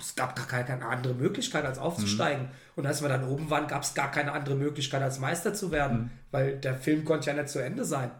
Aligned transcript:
es 0.00 0.14
gab 0.14 0.36
gar 0.36 0.46
keine 0.46 0.84
andere 0.84 1.14
Möglichkeit, 1.14 1.64
als 1.64 1.78
aufzusteigen. 1.78 2.44
Mhm. 2.44 2.50
Und 2.76 2.86
als 2.86 3.02
wir 3.02 3.08
dann 3.08 3.28
oben 3.28 3.50
waren, 3.50 3.66
gab 3.66 3.82
es 3.82 3.94
gar 3.94 4.10
keine 4.10 4.32
andere 4.32 4.54
Möglichkeit, 4.54 5.02
als 5.02 5.18
Meister 5.18 5.54
zu 5.54 5.70
werden, 5.70 5.98
mhm. 5.98 6.10
weil 6.30 6.56
der 6.58 6.74
Film 6.74 7.04
konnte 7.04 7.28
ja 7.28 7.32
nicht 7.34 7.48
zu 7.48 7.58
Ende 7.58 7.84
sein. 7.84 8.10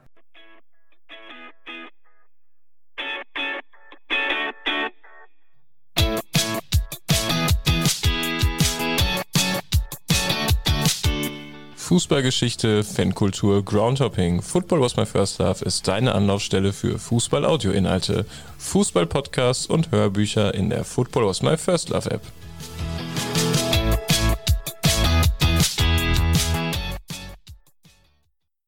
Fußballgeschichte, 11.98 12.84
Fankultur, 12.84 13.64
Groundhopping. 13.64 14.40
Football 14.40 14.80
was 14.80 14.96
my 14.96 15.04
first 15.04 15.40
love 15.40 15.64
ist 15.64 15.88
deine 15.88 16.14
Anlaufstelle 16.14 16.72
für 16.72 16.96
Fußball-Audio-Inhalte, 16.96 18.24
Fußball-Podcasts 18.58 19.66
und 19.66 19.90
Hörbücher 19.90 20.54
in 20.54 20.70
der 20.70 20.84
Football 20.84 21.26
was 21.26 21.42
my 21.42 21.56
first 21.56 21.88
love 21.88 22.08
App. 22.08 22.22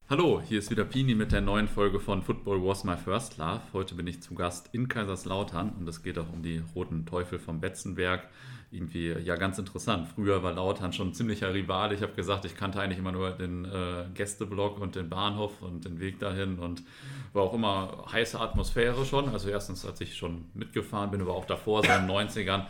Hallo, 0.09 0.41
hier 0.45 0.59
ist 0.59 0.69
wieder 0.69 0.83
Pini 0.83 1.15
mit 1.15 1.31
der 1.31 1.39
neuen 1.39 1.69
Folge 1.69 2.01
von 2.01 2.21
Football 2.21 2.61
Was 2.65 2.83
My 2.83 2.97
First 2.97 3.37
Love. 3.37 3.61
Heute 3.71 3.95
bin 3.95 4.07
ich 4.07 4.21
zu 4.21 4.33
Gast 4.35 4.67
in 4.73 4.89
Kaiserslautern 4.89 5.71
und 5.79 5.87
es 5.87 6.03
geht 6.03 6.19
auch 6.19 6.33
um 6.33 6.43
die 6.43 6.61
Roten 6.75 7.05
Teufel 7.05 7.39
vom 7.39 7.61
Betzenberg 7.61 8.27
irgendwie 8.71 9.11
ja 9.11 9.35
ganz 9.35 9.57
interessant. 9.57 10.07
Früher 10.15 10.43
war 10.43 10.53
Lautern 10.53 10.93
schon 10.93 11.09
ein 11.09 11.13
ziemlicher 11.13 11.53
Rival. 11.53 11.91
Ich 11.91 12.01
habe 12.01 12.13
gesagt, 12.13 12.45
ich 12.45 12.55
kannte 12.55 12.79
eigentlich 12.79 12.99
immer 12.99 13.11
nur 13.11 13.31
den 13.31 13.65
äh, 13.65 14.05
Gästeblock 14.13 14.79
und 14.79 14.95
den 14.95 15.09
Bahnhof 15.09 15.61
und 15.61 15.83
den 15.83 15.99
Weg 15.99 16.19
dahin 16.19 16.57
und 16.57 16.81
war 17.33 17.43
auch 17.43 17.53
immer 17.53 18.05
heiße 18.11 18.39
Atmosphäre 18.39 19.05
schon. 19.05 19.29
Also 19.29 19.49
erstens, 19.49 19.85
als 19.85 19.99
ich 19.99 20.15
schon 20.15 20.45
mitgefahren 20.53 21.11
bin, 21.11 21.21
aber 21.21 21.33
auch 21.33 21.45
davor, 21.45 21.83
so 21.83 21.91
in 21.91 22.07
den 22.07 22.09
90ern, 22.09 22.63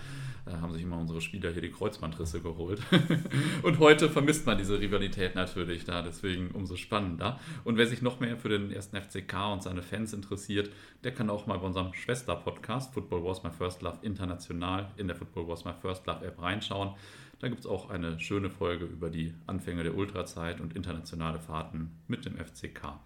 da 0.46 0.60
haben 0.60 0.74
sich 0.74 0.84
immer 0.84 0.98
unsere 0.98 1.22
Spieler 1.22 1.52
hier 1.52 1.62
die 1.62 1.72
Kreuzbandrisse 1.72 2.42
geholt. 2.42 2.82
und 3.64 3.80
heute 3.80 4.10
vermisst 4.10 4.46
man 4.46 4.58
diese 4.58 4.80
Rivalität 4.80 5.36
natürlich 5.36 5.86
da, 5.86 6.02
deswegen 6.02 6.52
umso 6.52 6.76
spannender. 6.76 7.40
Und 7.64 7.78
wer 7.78 7.88
sich 7.88 8.02
noch 8.02 8.20
mehr 8.20 8.38
für 8.38 8.50
den 8.50 8.72
ersten 8.72 8.98
FCK 8.98 9.34
und 9.54 9.64
seine 9.64 9.82
Fans 9.82 10.14
interessiert, 10.14 10.70
der 11.04 11.14
kann 11.14 11.30
auch 11.30 11.48
mal 11.48 11.58
bei 11.60 11.68
unserem 11.68 11.94
Schwester-Podcast 11.94 12.94
Football 12.94 13.24
Was 13.24 13.44
My 13.44 13.52
First 13.52 13.82
Love 13.82 14.00
International 14.02 14.92
in 14.98 15.08
der 15.08 15.16
Football 15.16 15.48
Was 15.48 15.66
My 15.66 15.74
First 15.80 16.08
Love 16.08 16.26
App 16.26 16.42
reinschauen. 16.42 16.96
Da 17.40 17.48
gibt 17.48 17.62
es 17.62 17.66
auch 17.66 17.90
eine 17.90 18.20
schöne 18.20 18.52
Folge 18.52 18.86
über 18.86 19.10
die 19.10 19.34
Anfänge 19.48 19.84
der 19.84 19.96
Ultrazeit 19.96 20.62
und 20.62 20.76
internationale 20.76 21.40
Fahrten 21.40 21.90
mit 22.08 22.26
dem 22.26 22.38
FCK 22.38 23.00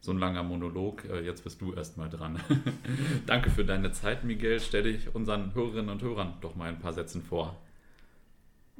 so 0.00 0.12
ein 0.12 0.18
langer 0.18 0.42
Monolog. 0.42 1.04
Äh, 1.04 1.20
jetzt 1.20 1.44
bist 1.44 1.60
du 1.60 1.74
erstmal 1.74 2.08
dran. 2.08 2.40
Danke 3.26 3.50
für 3.50 3.64
deine 3.64 3.92
Zeit, 3.92 4.24
Miguel. 4.24 4.60
Stell 4.60 4.84
dich 4.84 5.14
unseren 5.14 5.54
Hörerinnen 5.54 5.90
und 5.90 6.02
Hörern 6.02 6.34
doch 6.40 6.56
mal 6.56 6.68
ein 6.68 6.78
paar 6.78 6.92
Sätzen 6.92 7.22
vor. 7.22 7.56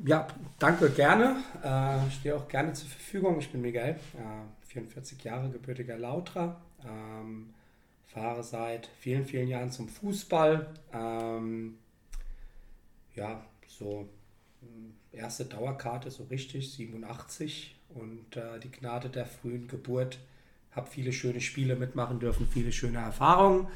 Ja, 0.03 0.27
danke, 0.59 0.89
gerne. 0.89 1.37
Äh, 1.63 2.09
ich 2.09 2.15
stehe 2.15 2.35
auch 2.35 2.49
gerne 2.49 2.73
zur 2.73 2.89
Verfügung. 2.89 3.39
Ich 3.39 3.51
bin 3.53 3.61
Miguel, 3.61 3.97
44 4.69 5.23
Jahre, 5.23 5.51
gebürtiger 5.51 5.99
Lautra. 5.99 6.59
Ähm, 6.83 7.53
fahre 8.07 8.43
seit 8.43 8.87
vielen, 8.99 9.27
vielen 9.27 9.49
Jahren 9.49 9.71
zum 9.71 9.89
Fußball. 9.89 10.69
Ähm, 10.93 11.77
ja, 13.15 13.45
so 13.67 14.09
hm, 14.61 14.95
erste 15.13 15.45
Dauerkarte 15.45 16.11
so 16.11 16.25
richtig, 16.25 16.73
87. 16.73 17.77
Und 17.91 18.37
äh, 18.37 18.59
die 18.61 18.71
Gnade 18.71 19.11
der 19.11 19.27
frühen 19.27 19.69
Geburt 19.69 20.19
habe 20.73 20.89
viele 20.89 21.13
schöne 21.13 21.41
Spiele 21.41 21.77
mitmachen 21.77 22.21
dürfen, 22.21 22.47
viele 22.47 22.73
schöne 22.73 22.99
Erfahrungen. 22.99 23.69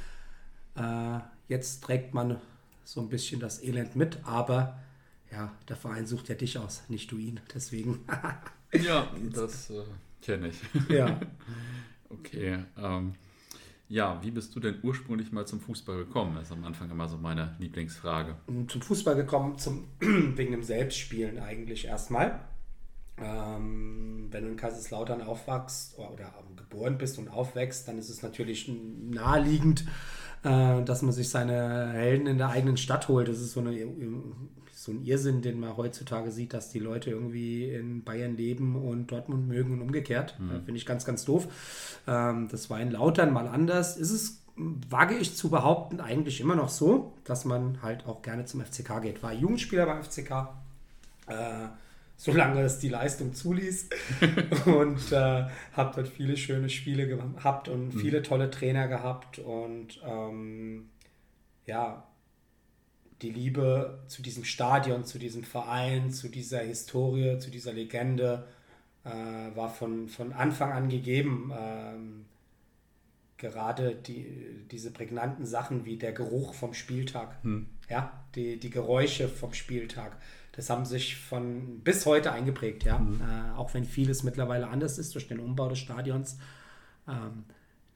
Äh, 0.77 1.19
jetzt 1.49 1.83
trägt 1.83 2.15
man 2.15 2.39
so 2.85 3.01
ein 3.01 3.09
bisschen 3.09 3.41
das 3.41 3.63
Elend 3.63 3.97
mit, 3.97 4.19
aber 4.25 4.79
ja, 5.31 5.53
der 5.69 5.77
Verein 5.77 6.07
sucht 6.07 6.29
ja 6.29 6.35
dich 6.35 6.59
aus, 6.59 6.85
nicht 6.89 7.11
du 7.11 7.19
ihn. 7.19 7.41
Deswegen. 7.55 8.05
ja, 8.73 9.11
das 9.33 9.71
äh, 9.71 9.83
kenne 10.23 10.49
ich. 10.49 10.57
Ja. 10.89 11.21
okay. 12.11 12.59
Ähm, 12.79 13.15
ja, 13.89 14.23
wie 14.23 14.31
bist 14.31 14.55
du 14.55 14.61
denn 14.61 14.79
ursprünglich 14.83 15.33
mal 15.33 15.47
zum 15.47 15.61
Fußball 15.61 15.99
gekommen? 15.99 16.37
Das 16.37 16.45
ist 16.45 16.53
am 16.53 16.65
Anfang 16.65 16.91
immer 16.91 17.09
so 17.09 17.17
meine 17.19 17.55
Lieblingsfrage. 17.59 18.37
Zum 18.69 18.83
Fußball 18.83 19.15
gekommen, 19.17 19.59
zum, 19.59 19.89
wegen 20.01 20.53
dem 20.53 20.63
Selbstspielen 20.63 21.39
eigentlich 21.39 21.87
erstmal. 21.87 22.41
Ähm, 23.23 24.29
wenn 24.31 24.45
du 24.45 24.51
in 24.51 24.57
Kaiserslautern 24.57 25.23
aufwachst 25.23 25.99
oder 25.99 26.33
geboren 26.57 26.99
bist 26.99 27.19
und 27.19 27.29
aufwächst, 27.29 27.87
dann 27.87 27.99
ist 27.99 28.09
es 28.09 28.23
natürlich 28.23 28.69
naheliegend, 28.69 29.85
äh, 30.43 30.83
dass 30.83 31.03
man 31.03 31.13
sich 31.13 31.29
seine 31.29 31.93
Helden 31.93 32.27
in 32.27 32.39
der 32.39 32.49
eigenen 32.49 32.77
Stadt 32.77 33.09
holt. 33.09 33.29
Das 33.29 33.39
ist 33.39 33.53
so, 33.53 33.61
eine, 33.61 33.73
so 34.73 34.93
ein 34.93 35.05
Irrsinn, 35.05 35.43
den 35.43 35.61
man 35.61 35.77
heutzutage 35.77 36.33
sieht, 36.33 36.53
dass 36.53 36.71
die 36.71 36.81
Leute 36.81 37.11
irgendwie 37.11 37.71
in 37.71 38.03
Bayern 38.03 38.37
leben 38.37 38.77
und 38.77 39.13
Dortmund 39.13 39.47
mögen 39.47 39.75
und 39.75 39.83
umgekehrt. 39.83 40.39
Mhm. 40.41 40.65
Finde 40.65 40.77
ich 40.77 40.87
ganz, 40.87 41.05
ganz 41.05 41.25
doof. 41.25 41.47
Ähm, 42.09 42.49
das 42.51 42.69
war 42.71 42.81
in 42.81 42.91
Lautern 42.91 43.33
mal 43.33 43.47
anders. 43.47 43.97
Ist 43.97 44.11
es 44.11 44.45
wage 44.57 45.17
ich 45.17 45.37
zu 45.37 45.51
behaupten, 45.51 46.01
eigentlich 46.01 46.41
immer 46.41 46.55
noch 46.55 46.69
so, 46.69 47.13
dass 47.25 47.45
man 47.45 47.83
halt 47.83 48.07
auch 48.07 48.23
gerne 48.23 48.45
zum 48.45 48.61
FCK 48.61 49.03
geht. 49.03 49.23
War 49.23 49.33
Jugendspieler 49.33 49.87
beim 49.87 50.03
FCK, 50.03 50.49
äh, 51.27 51.67
solange 52.17 52.63
es 52.63 52.79
die 52.79 52.89
Leistung 52.89 53.35
zuließ. 53.35 53.89
und 54.67 55.13
äh, 55.13 55.47
habe 55.73 55.93
dort 55.95 56.09
viele 56.09 56.37
schöne 56.37 56.71
Spiele 56.71 57.07
gehabt 57.07 57.69
und 57.69 57.95
mhm. 57.95 57.99
viele 57.99 58.23
tolle 58.23 58.51
Trainer 58.51 58.89
gehabt. 58.89 59.39
Und 59.39 60.01
ähm, 60.07 60.91
ja, 61.67 62.07
die 63.23 63.31
Liebe 63.31 64.03
zu 64.09 64.23
diesem 64.23 64.45
Stadion, 64.45 65.05
zu 65.05 65.19
diesem 65.19 65.45
Verein, 65.45 66.11
zu 66.11 66.29
dieser 66.29 66.61
Historie, 66.61 67.39
zu 67.39 67.51
dieser 67.51 67.73
Legende 67.73 68.47
äh, 69.05 69.11
war 69.57 69.69
von, 69.69 70.09
von 70.09 70.33
Anfang 70.33 70.73
an 70.73 70.89
gegeben. 70.89 71.53
Ähm, 71.57 72.25
gerade 73.37 73.95
die, 73.95 74.27
diese 74.71 74.91
prägnanten 74.91 75.45
Sachen 75.45 75.85
wie 75.85 75.97
der 75.97 76.13
Geruch 76.13 76.55
vom 76.55 76.75
Spieltag, 76.75 77.43
hm. 77.43 77.67
ja, 77.89 78.25
die, 78.35 78.59
die 78.59 78.71
Geräusche 78.71 79.29
vom 79.29 79.53
Spieltag, 79.53 80.17
das 80.57 80.71
haben 80.71 80.85
sich 80.85 81.17
von 81.17 81.81
bis 81.81 82.07
heute 82.07 82.33
eingeprägt, 82.33 82.85
ja. 82.85 82.99
Mhm. 82.99 83.21
Äh, 83.21 83.57
auch 83.57 83.75
wenn 83.75 83.85
vieles 83.85 84.23
mittlerweile 84.23 84.69
anders 84.69 84.99
ist 84.99 85.15
durch 85.15 85.27
den 85.27 85.41
Umbau 85.41 85.69
des 85.69 85.81
Stadions. 85.81 86.39
Ähm, 87.09 87.45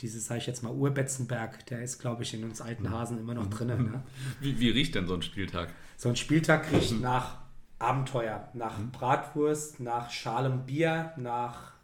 dieses, 0.00 0.26
sage 0.26 0.40
ich 0.40 0.46
jetzt 0.46 0.62
mal, 0.62 0.72
Urbetzenberg, 0.72 1.66
der 1.66 1.82
ist, 1.82 1.98
glaube 1.98 2.22
ich, 2.22 2.34
in 2.34 2.44
uns 2.44 2.60
alten 2.60 2.84
mhm. 2.84 2.90
Hasen 2.90 3.18
immer 3.18 3.34
noch 3.34 3.46
mhm. 3.46 3.50
drin. 3.50 3.90
Ja. 3.92 4.02
Wie, 4.40 4.58
wie 4.58 4.70
riecht 4.70 4.94
denn 4.94 5.06
so 5.06 5.14
ein 5.14 5.22
Spieltag? 5.22 5.72
So 5.96 6.08
ein 6.08 6.16
Spieltag 6.16 6.70
riecht 6.72 6.92
mhm. 6.92 7.00
nach 7.00 7.38
Abenteuer, 7.78 8.48
nach 8.54 8.78
mhm. 8.78 8.90
Bratwurst, 8.90 9.78
nach 9.78 10.10
schalem 10.10 10.66
Bier, 10.66 11.12
nach, 11.16 11.74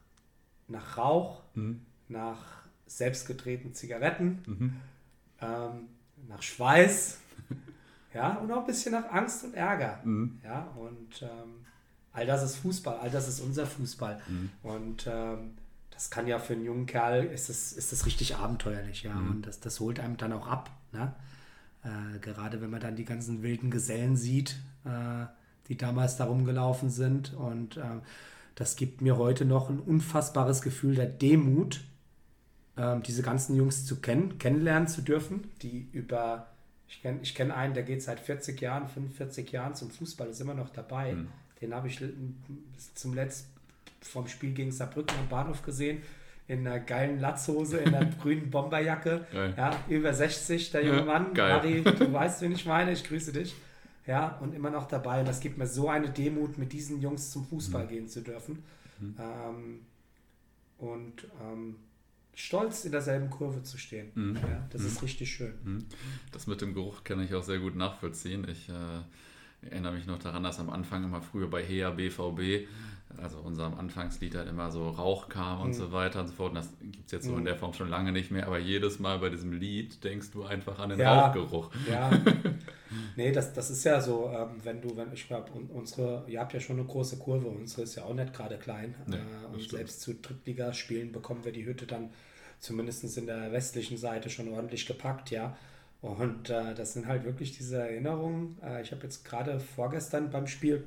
nach 0.67 0.99
Rauch, 0.99 1.43
mhm. 1.55 1.83
nach 2.09 2.39
selbstgedrehten 2.87 3.75
Zigaretten, 3.75 4.81
ähm, 5.41 5.89
nach 6.29 6.43
Schweiß. 6.43 7.21
Ja, 8.15 8.35
und 8.35 8.51
auch 8.53 8.61
ein 8.61 8.67
bisschen 8.67 8.93
nach 8.93 9.11
Angst 9.11 9.45
und 9.45 9.55
Ärger. 9.55 9.99
Mhm. 10.05 10.39
Ja, 10.45 10.69
und 10.77 11.23
ähm, 11.23 11.67
all 12.13 12.27
das 12.27 12.43
ist 12.45 12.57
Fußball, 12.57 12.99
all 13.01 13.11
das 13.11 13.29
ist 13.29 13.41
unser 13.41 13.67
Fußball. 13.67 14.21
Mhm. 14.29 14.51
Und 14.63 15.07
ähm, 15.07 15.55
das 15.91 16.11
kann 16.11 16.27
ja 16.27 16.39
für 16.39 16.55
einen 16.55 16.65
jungen 16.65 16.87
Kerl, 16.87 17.25
ist 17.25 17.49
das, 17.49 17.73
ist 17.73 17.93
das 17.93 18.07
richtig 18.07 18.37
abenteuerlich, 18.37 19.03
ja. 19.03 19.15
Mhm. 19.15 19.31
Und 19.31 19.47
das, 19.47 19.61
das 19.61 19.81
holt 19.81 20.01
einem 20.01 20.17
dann 20.17 20.33
auch 20.33 20.47
ab. 20.47 20.71
Ne? 20.93 21.13
Äh, 21.83 22.19
gerade 22.21 22.61
wenn 22.61 22.71
man 22.71 22.81
dann 22.81 22.97
die 22.97 23.05
ganzen 23.05 23.43
wilden 23.43 23.71
Gesellen 23.71 24.17
sieht, 24.17 24.57
äh, 24.85 25.27
die 25.69 25.77
damals 25.77 26.17
da 26.17 26.25
rumgelaufen 26.25 26.91
sind. 26.91 27.35
Und 27.35 27.77
äh, 27.77 28.01
das 28.55 28.77
gibt 28.77 29.01
mir 29.01 29.17
heute 29.17 29.45
noch 29.45 29.71
ein 29.71 29.81
unfassbares 29.81 30.63
Gefühl 30.63 30.95
der 30.95 31.07
Demut, 31.07 31.83
ähm, 32.77 33.03
diese 33.03 33.23
ganzen 33.23 33.57
Jungs 33.57 33.87
zu 33.87 34.01
kennen, 34.01 34.39
kennenlernen 34.39 34.89
zu 34.89 35.03
dürfen, 35.03 35.51
die 35.63 35.89
über 35.93 36.53
ich 36.89 37.03
kenne 37.03 37.19
ich 37.22 37.34
kenn 37.34 37.50
einen, 37.50 37.75
der 37.75 37.83
geht 37.83 38.03
seit 38.03 38.21
40 38.21 38.61
Jahren, 38.61 38.89
45 38.89 39.50
Jahren 39.53 39.75
zum 39.75 39.91
Fußball, 39.91 40.28
ist 40.28 40.41
immer 40.41 40.54
noch 40.54 40.71
dabei. 40.71 41.15
Mhm. 41.15 41.28
Den 41.60 41.75
habe 41.75 41.89
ich 41.89 42.03
zum 42.95 43.15
letzten 43.15 43.54
vom 44.04 44.28
Spiel 44.28 44.53
gegen 44.53 44.71
Saarbrücken 44.71 45.16
am 45.19 45.28
Bahnhof 45.28 45.63
gesehen. 45.63 46.03
In 46.47 46.66
einer 46.66 46.78
geilen 46.78 47.21
Latzhose, 47.21 47.78
in 47.78 47.95
einer 47.95 48.10
grünen 48.22 48.51
Bomberjacke. 48.51 49.27
Geil. 49.33 49.54
Ja, 49.57 49.81
über 49.89 50.13
60, 50.13 50.71
der 50.72 50.84
junge 50.84 51.03
Mann. 51.03 51.33
Geil. 51.33 51.53
Harry, 51.53 51.83
du 51.83 52.13
weißt, 52.13 52.42
wen 52.42 52.53
ich 52.53 52.66
meine. 52.66 52.92
Ich 52.92 53.03
grüße 53.04 53.33
dich. 53.33 53.54
Ja, 54.07 54.36
und 54.42 54.54
immer 54.54 54.69
noch 54.69 54.86
dabei. 54.86 55.21
Und 55.21 55.28
das 55.28 55.41
gibt 55.41 55.57
mir 55.57 55.66
so 55.66 55.89
eine 55.89 56.10
Demut, 56.10 56.59
mit 56.59 56.72
diesen 56.75 57.01
Jungs 57.01 57.31
zum 57.31 57.47
Fußball 57.47 57.84
mhm. 57.84 57.89
gehen 57.89 58.09
zu 58.09 58.21
dürfen. 58.21 58.63
Mhm. 59.01 59.16
Ähm, 59.19 59.81
und 60.78 61.27
ähm, 61.41 61.77
stolz 62.34 62.84
in 62.84 62.92
derselben 62.92 63.31
Kurve 63.31 63.63
zu 63.63 63.78
stehen. 63.78 64.10
Mhm. 64.15 64.36
Ja, 64.36 64.66
das 64.71 64.83
mhm. 64.83 64.89
ist 64.89 65.03
richtig 65.03 65.33
schön. 65.33 65.54
Mhm. 65.65 65.84
Das 66.33 66.47
mit 66.47 66.60
dem 66.60 66.75
Geruch 66.75 67.04
kann 67.04 67.21
ich 67.21 67.34
auch 67.34 67.42
sehr 67.42 67.59
gut 67.59 67.77
nachvollziehen. 67.77 68.47
Ich 68.48 68.69
äh, 68.69 68.72
Ich 69.65 69.72
erinnere 69.72 69.95
mich 69.95 70.07
noch 70.07 70.19
daran, 70.19 70.42
dass 70.42 70.60
am 70.60 70.71
Anfang 70.71 71.04
immer 71.04 71.22
früher 71.22 71.48
bei 71.48 71.63
HEA 71.65 71.91
BVB 71.91 72.69
also 73.22 73.39
unserem 73.39 73.75
Anfangslied 73.75 74.34
halt 74.34 74.49
immer 74.49 74.71
so 74.71 74.89
Rauch 74.89 75.28
kam 75.28 75.61
und 75.61 75.69
mhm. 75.69 75.75
so 75.75 75.93
weiter 75.93 76.21
und 76.21 76.28
so 76.28 76.34
fort. 76.34 76.51
Und 76.51 76.57
das 76.57 76.69
gibt 76.81 77.07
es 77.07 77.13
jetzt 77.13 77.27
so 77.27 77.34
in 77.34 77.41
mhm. 77.41 77.45
der 77.47 77.57
Form 77.57 77.72
schon 77.72 77.89
lange 77.89 78.13
nicht 78.13 78.31
mehr, 78.31 78.47
aber 78.47 78.59
jedes 78.59 78.99
Mal 78.99 79.19
bei 79.19 79.31
diesem 79.31 79.53
Lied 79.53 80.03
denkst 80.05 80.31
du 80.33 80.45
einfach 80.45 80.78
an 80.78 80.91
den 80.91 81.01
ja, 81.01 81.27
Rauchgeruch. 81.27 81.71
Ja, 81.91 82.11
nee, 83.16 83.33
das, 83.33 83.53
das 83.53 83.71
ist 83.71 83.84
ja 83.84 84.01
so, 84.01 84.31
ähm, 84.31 84.61
wenn 84.63 84.81
du, 84.81 84.97
wenn 84.97 85.13
ich 85.13 85.27
glaube, 85.27 85.51
unsere, 85.72 86.25
ihr 86.28 86.41
habt 86.41 86.53
ja 86.53 86.61
schon 86.61 86.78
eine 86.78 86.87
große 86.87 87.19
Kurve, 87.19 87.49
unsere 87.49 87.83
ist 87.83 87.95
ja 87.95 88.05
auch 88.05 88.15
nicht 88.15 88.33
gerade 88.33 88.59
klein. 88.59 88.95
Nee, 89.07 89.17
äh, 89.17 89.53
und 89.53 89.69
selbst 89.69 90.01
zu 90.01 90.15
Drittligaspielen 90.15 91.13
bekommen 91.13 91.45
wir 91.45 91.53
die 91.53 91.67
Hütte 91.67 91.87
dann 91.87 92.10
zumindest 92.59 93.17
in 93.17 93.27
der 93.27 93.53
westlichen 93.53 93.99
Seite 93.99 94.31
schon 94.31 94.49
ordentlich 94.49 94.87
gepackt, 94.87 95.31
ja. 95.31 95.57
Und 96.01 96.51
äh, 96.51 96.75
das 96.75 96.93
sind 96.93 97.07
halt 97.07 97.25
wirklich 97.25 97.57
diese 97.57 97.78
Erinnerungen. 97.78 98.59
Äh, 98.63 98.83
ich 98.83 98.93
habe 98.93 99.03
jetzt 99.05 99.25
gerade 99.25 99.59
vorgestern 99.59 100.31
beim 100.31 100.47
Spiel 100.47 100.84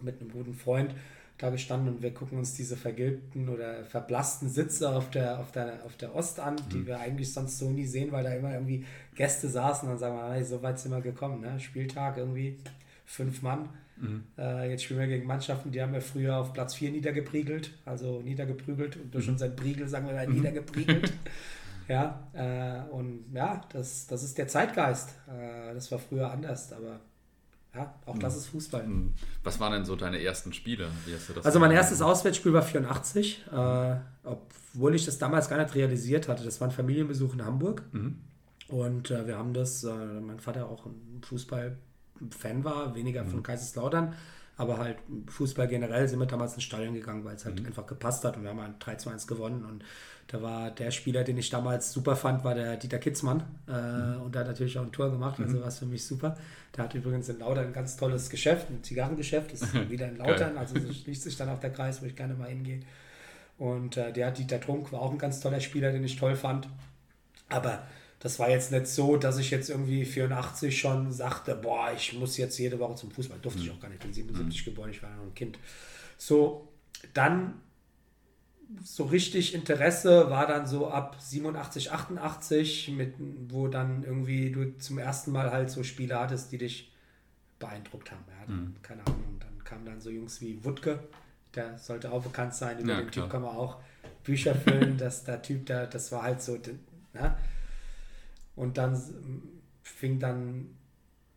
mit 0.00 0.20
einem 0.20 0.30
guten 0.30 0.54
Freund 0.54 0.94
da 1.38 1.50
gestanden 1.50 1.94
und 1.94 2.02
wir 2.02 2.12
gucken 2.12 2.38
uns 2.38 2.54
diese 2.54 2.76
vergilbten 2.76 3.48
oder 3.48 3.84
verblassten 3.84 4.48
Sitze 4.48 4.90
auf 4.90 5.10
der, 5.10 5.38
auf 5.38 5.52
der, 5.52 5.84
auf 5.86 5.96
der 5.96 6.14
Ost 6.14 6.40
an, 6.40 6.56
die 6.72 6.78
mhm. 6.78 6.86
wir 6.86 6.98
eigentlich 7.00 7.32
sonst 7.32 7.58
so 7.58 7.70
nie 7.70 7.86
sehen, 7.86 8.10
weil 8.10 8.24
da 8.24 8.32
immer 8.32 8.52
irgendwie 8.52 8.84
Gäste 9.14 9.48
saßen 9.48 9.88
und 9.88 9.98
sagen 9.98 10.16
wir, 10.16 10.32
hey, 10.32 10.44
so 10.44 10.62
weit 10.62 10.80
sind 10.80 10.90
wir 10.90 11.00
gekommen. 11.00 11.40
Ne? 11.40 11.60
Spieltag 11.60 12.18
irgendwie, 12.18 12.56
fünf 13.06 13.42
Mann. 13.42 13.68
Mhm. 13.96 14.24
Äh, 14.36 14.70
jetzt 14.70 14.82
spielen 14.82 15.00
wir 15.00 15.06
gegen 15.06 15.26
Mannschaften, 15.26 15.70
die 15.70 15.80
haben 15.80 15.92
wir 15.92 16.00
früher 16.00 16.36
auf 16.36 16.52
Platz 16.52 16.74
4 16.74 16.90
niedergeprügelt, 16.90 17.72
also 17.84 18.20
niedergeprügelt 18.20 18.96
und 18.96 19.14
durch 19.14 19.26
mhm. 19.26 19.34
unseren 19.34 19.56
Priegel 19.56 19.88
sagen 19.88 20.06
wir 20.06 20.14
mal 20.14 20.26
mhm. 20.26 20.34
niedergepriegelt. 20.34 21.12
ja, 21.88 22.28
äh, 22.32 22.90
und 22.92 23.24
ja, 23.32 23.64
das, 23.72 24.06
das 24.08 24.24
ist 24.24 24.38
der 24.38 24.48
Zeitgeist. 24.48 25.10
Äh, 25.28 25.74
das 25.74 25.90
war 25.92 25.98
früher 25.98 26.30
anders, 26.30 26.72
aber 26.72 27.00
ja, 27.78 27.94
auch 28.06 28.18
das 28.18 28.34
hm. 28.34 28.40
ist 28.40 28.46
Fußball. 28.48 28.82
Hm. 28.82 29.12
Was 29.44 29.60
waren 29.60 29.72
denn 29.72 29.84
so 29.84 29.94
deine 29.94 30.20
ersten 30.20 30.52
Spiele? 30.52 30.88
also 31.44 31.60
mein 31.60 31.70
erstes 31.70 32.02
Auswärtsspiel 32.02 32.52
war 32.52 32.62
84, 32.62 33.44
äh, 33.52 33.96
obwohl 34.24 34.96
ich 34.96 35.04
das 35.04 35.18
damals 35.18 35.48
gar 35.48 35.62
nicht 35.62 35.74
realisiert 35.76 36.26
hatte. 36.26 36.44
Das 36.44 36.60
war 36.60 36.68
ein 36.68 36.72
Familienbesuch 36.72 37.34
in 37.34 37.44
Hamburg. 37.44 37.84
Mhm. 37.92 38.18
Und 38.68 39.10
äh, 39.10 39.26
wir 39.26 39.38
haben 39.38 39.54
das, 39.54 39.84
äh, 39.84 39.90
mein 39.94 40.40
Vater 40.40 40.68
auch 40.68 40.86
ein 40.86 41.22
Fußball-Fan 41.22 42.64
war, 42.64 42.94
weniger 42.96 43.22
mhm. 43.22 43.28
von 43.28 43.42
Kaiserslautern, 43.44 44.14
aber 44.58 44.78
halt 44.78 44.98
Fußball 45.28 45.68
generell 45.68 46.06
sind 46.08 46.18
wir 46.18 46.26
damals 46.26 46.54
ins 46.54 46.64
Stadion 46.64 46.92
gegangen, 46.92 47.24
weil 47.24 47.36
es 47.36 47.44
halt 47.44 47.60
mhm. 47.60 47.66
einfach 47.66 47.86
gepasst 47.86 48.24
hat 48.24 48.36
und 48.36 48.42
wir 48.42 48.50
haben 48.50 48.60
halt 48.60 48.74
3 48.80 48.96
2 48.96 49.12
1 49.12 49.26
gewonnen 49.26 49.64
und 49.64 49.84
da 50.26 50.42
war 50.42 50.70
der 50.70 50.90
Spieler, 50.90 51.24
den 51.24 51.38
ich 51.38 51.48
damals 51.48 51.90
super 51.90 52.14
fand, 52.14 52.44
war 52.44 52.54
der 52.54 52.76
Dieter 52.76 52.98
Kitzmann. 52.98 53.44
Äh, 53.66 53.72
mhm. 53.72 54.22
Und 54.22 54.34
der 54.34 54.40
hat 54.40 54.48
natürlich 54.48 54.78
auch 54.78 54.82
ein 54.82 54.92
Tor 54.92 55.10
gemacht, 55.10 55.40
also 55.40 55.56
mhm. 55.56 55.60
war 55.62 55.68
es 55.68 55.78
für 55.78 55.86
mich 55.86 56.04
super. 56.04 56.36
Der 56.76 56.84
hat 56.84 56.94
übrigens 56.94 57.30
in 57.30 57.38
Lautern 57.38 57.68
ein 57.68 57.72
ganz 57.72 57.96
tolles 57.96 58.28
Geschäft, 58.28 58.68
ein 58.68 58.82
Zigarrengeschäft, 58.82 59.52
ist 59.52 59.72
wieder 59.90 60.06
in 60.06 60.18
Lautern, 60.18 60.58
also 60.58 60.78
so 60.78 60.92
schließt 60.92 61.22
sich 61.22 61.36
dann 61.36 61.48
auch 61.48 61.60
der 61.60 61.72
Kreis, 61.72 62.02
wo 62.02 62.06
ich 62.06 62.14
gerne 62.14 62.34
mal 62.34 62.48
hingehe. 62.48 62.80
Und 63.56 63.96
äh, 63.96 64.12
der 64.12 64.30
Dieter 64.30 64.60
Trunk 64.60 64.92
war 64.92 65.00
auch 65.00 65.12
ein 65.12 65.18
ganz 65.18 65.40
toller 65.40 65.60
Spieler, 65.60 65.92
den 65.92 66.04
ich 66.04 66.16
toll 66.16 66.36
fand. 66.36 66.68
Aber 67.48 67.84
das 68.20 68.38
war 68.38 68.50
jetzt 68.50 68.72
nicht 68.72 68.86
so, 68.88 69.16
dass 69.16 69.38
ich 69.38 69.50
jetzt 69.50 69.70
irgendwie 69.70 70.04
84 70.04 70.78
schon 70.78 71.12
sagte, 71.12 71.54
boah, 71.54 71.92
ich 71.96 72.14
muss 72.14 72.36
jetzt 72.36 72.58
jede 72.58 72.78
Woche 72.78 72.96
zum 72.96 73.10
Fußball. 73.10 73.38
Durfte 73.40 73.60
mhm. 73.60 73.66
ich 73.66 73.72
auch 73.72 73.80
gar 73.80 73.88
nicht, 73.88 73.98
ich 73.98 74.06
bin 74.06 74.12
77 74.12 74.60
mhm. 74.60 74.70
geboren, 74.70 74.90
ich 74.90 75.02
war 75.02 75.14
noch 75.14 75.22
ein 75.22 75.34
Kind. 75.34 75.58
So, 76.16 76.68
dann 77.14 77.60
so 78.82 79.04
richtig 79.04 79.54
Interesse 79.54 80.30
war 80.30 80.46
dann 80.46 80.66
so 80.66 80.88
ab 80.88 81.16
87, 81.20 81.92
88, 81.92 82.88
mit, 82.90 83.14
wo 83.48 83.68
dann 83.68 84.02
irgendwie 84.02 84.50
du 84.50 84.76
zum 84.78 84.98
ersten 84.98 85.32
Mal 85.32 85.50
halt 85.50 85.70
so 85.70 85.82
Spiele 85.82 86.18
hattest, 86.18 86.52
die 86.52 86.58
dich 86.58 86.92
beeindruckt 87.58 88.10
haben. 88.10 88.24
Ja, 88.28 88.46
dann, 88.46 88.56
mhm. 88.56 88.82
Keine 88.82 89.06
Ahnung, 89.06 89.38
dann 89.38 89.64
kamen 89.64 89.86
dann 89.86 90.00
so 90.00 90.10
Jungs 90.10 90.40
wie 90.40 90.62
Wutke, 90.64 90.98
der 91.54 91.78
sollte 91.78 92.12
auch 92.12 92.22
bekannt 92.22 92.54
sein, 92.54 92.80
über 92.80 92.92
ja, 92.92 92.98
den 92.98 93.10
klar. 93.10 93.26
Typ 93.26 93.32
kann 93.32 93.42
man 93.42 93.56
auch 93.56 93.78
Bücher 94.24 94.54
füllen, 94.54 94.98
dass 94.98 95.24
der 95.24 95.40
Typ, 95.40 95.66
der, 95.66 95.86
das 95.86 96.12
war 96.12 96.24
halt 96.24 96.42
so, 96.42 96.58
ja. 97.14 97.38
Und 98.58 98.76
dann 98.76 99.00
fing 99.82 100.18
dann 100.18 100.66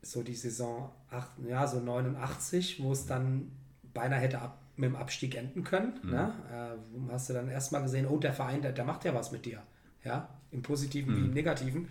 so 0.02 0.24
die 0.24 0.34
Saison 0.34 0.92
8, 1.12 1.30
ja, 1.48 1.68
so 1.68 1.80
89, 1.80 2.82
wo 2.82 2.92
es 2.92 3.06
dann 3.06 3.52
beinahe 3.94 4.20
hätte 4.20 4.42
ab, 4.42 4.58
mit 4.76 4.90
dem 4.90 4.96
Abstieg 4.96 5.36
enden 5.36 5.64
können. 5.64 6.00
Mhm. 6.02 6.10
Ne? 6.10 6.34
Äh, 6.52 7.12
hast 7.12 7.30
du 7.30 7.34
dann 7.34 7.48
erstmal 7.48 7.84
gesehen, 7.84 8.08
oh, 8.08 8.18
der 8.18 8.34
Verein, 8.34 8.64
der, 8.64 8.72
der 8.72 8.86
macht 8.86 9.06
ja 9.06 9.14
was 9.14 9.32
mit 9.32 9.46
dir. 9.46 9.62
Ja, 10.04 10.30
im 10.50 10.64
Positiven 10.64 11.14
mhm. 11.14 11.18
wie 11.18 11.26
im 11.28 11.34
Negativen. 11.34 11.88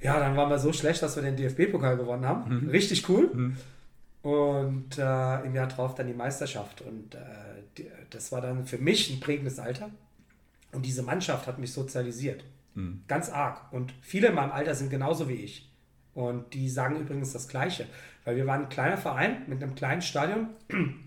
Ja, 0.00 0.18
dann 0.18 0.36
waren 0.36 0.50
wir 0.50 0.58
so 0.58 0.72
schlecht, 0.72 1.02
dass 1.02 1.14
wir 1.14 1.22
den 1.22 1.36
DFB-Pokal 1.36 1.96
gewonnen 1.96 2.26
haben. 2.26 2.64
Mhm. 2.64 2.70
Richtig 2.70 3.08
cool. 3.08 3.30
Mhm. 3.32 3.56
Und 4.22 4.98
äh, 4.98 5.44
im 5.44 5.54
Jahr 5.54 5.68
drauf 5.68 5.94
dann 5.94 6.08
die 6.08 6.14
Meisterschaft. 6.14 6.80
Und 6.80 7.14
äh, 7.14 7.18
die, 7.78 7.86
das 8.10 8.32
war 8.32 8.40
dann 8.40 8.66
für 8.66 8.78
mich 8.78 9.08
ein 9.10 9.20
prägendes 9.20 9.60
Alter. 9.60 9.90
Und 10.72 10.84
diese 10.84 11.04
Mannschaft 11.04 11.46
hat 11.46 11.60
mich 11.60 11.72
sozialisiert. 11.72 12.42
Mhm. 12.74 13.04
Ganz 13.08 13.28
arg. 13.30 13.72
Und 13.72 13.92
viele 14.00 14.28
in 14.28 14.34
meinem 14.34 14.52
Alter 14.52 14.74
sind 14.74 14.90
genauso 14.90 15.28
wie 15.28 15.34
ich. 15.34 15.70
Und 16.14 16.52
die 16.54 16.68
sagen 16.68 17.00
übrigens 17.00 17.32
das 17.32 17.48
Gleiche. 17.48 17.86
Weil 18.24 18.36
wir 18.36 18.46
waren 18.46 18.62
ein 18.64 18.68
kleiner 18.68 18.98
Verein 18.98 19.42
mit 19.46 19.62
einem 19.62 19.74
kleinen 19.74 20.02
Stadion. 20.02 20.48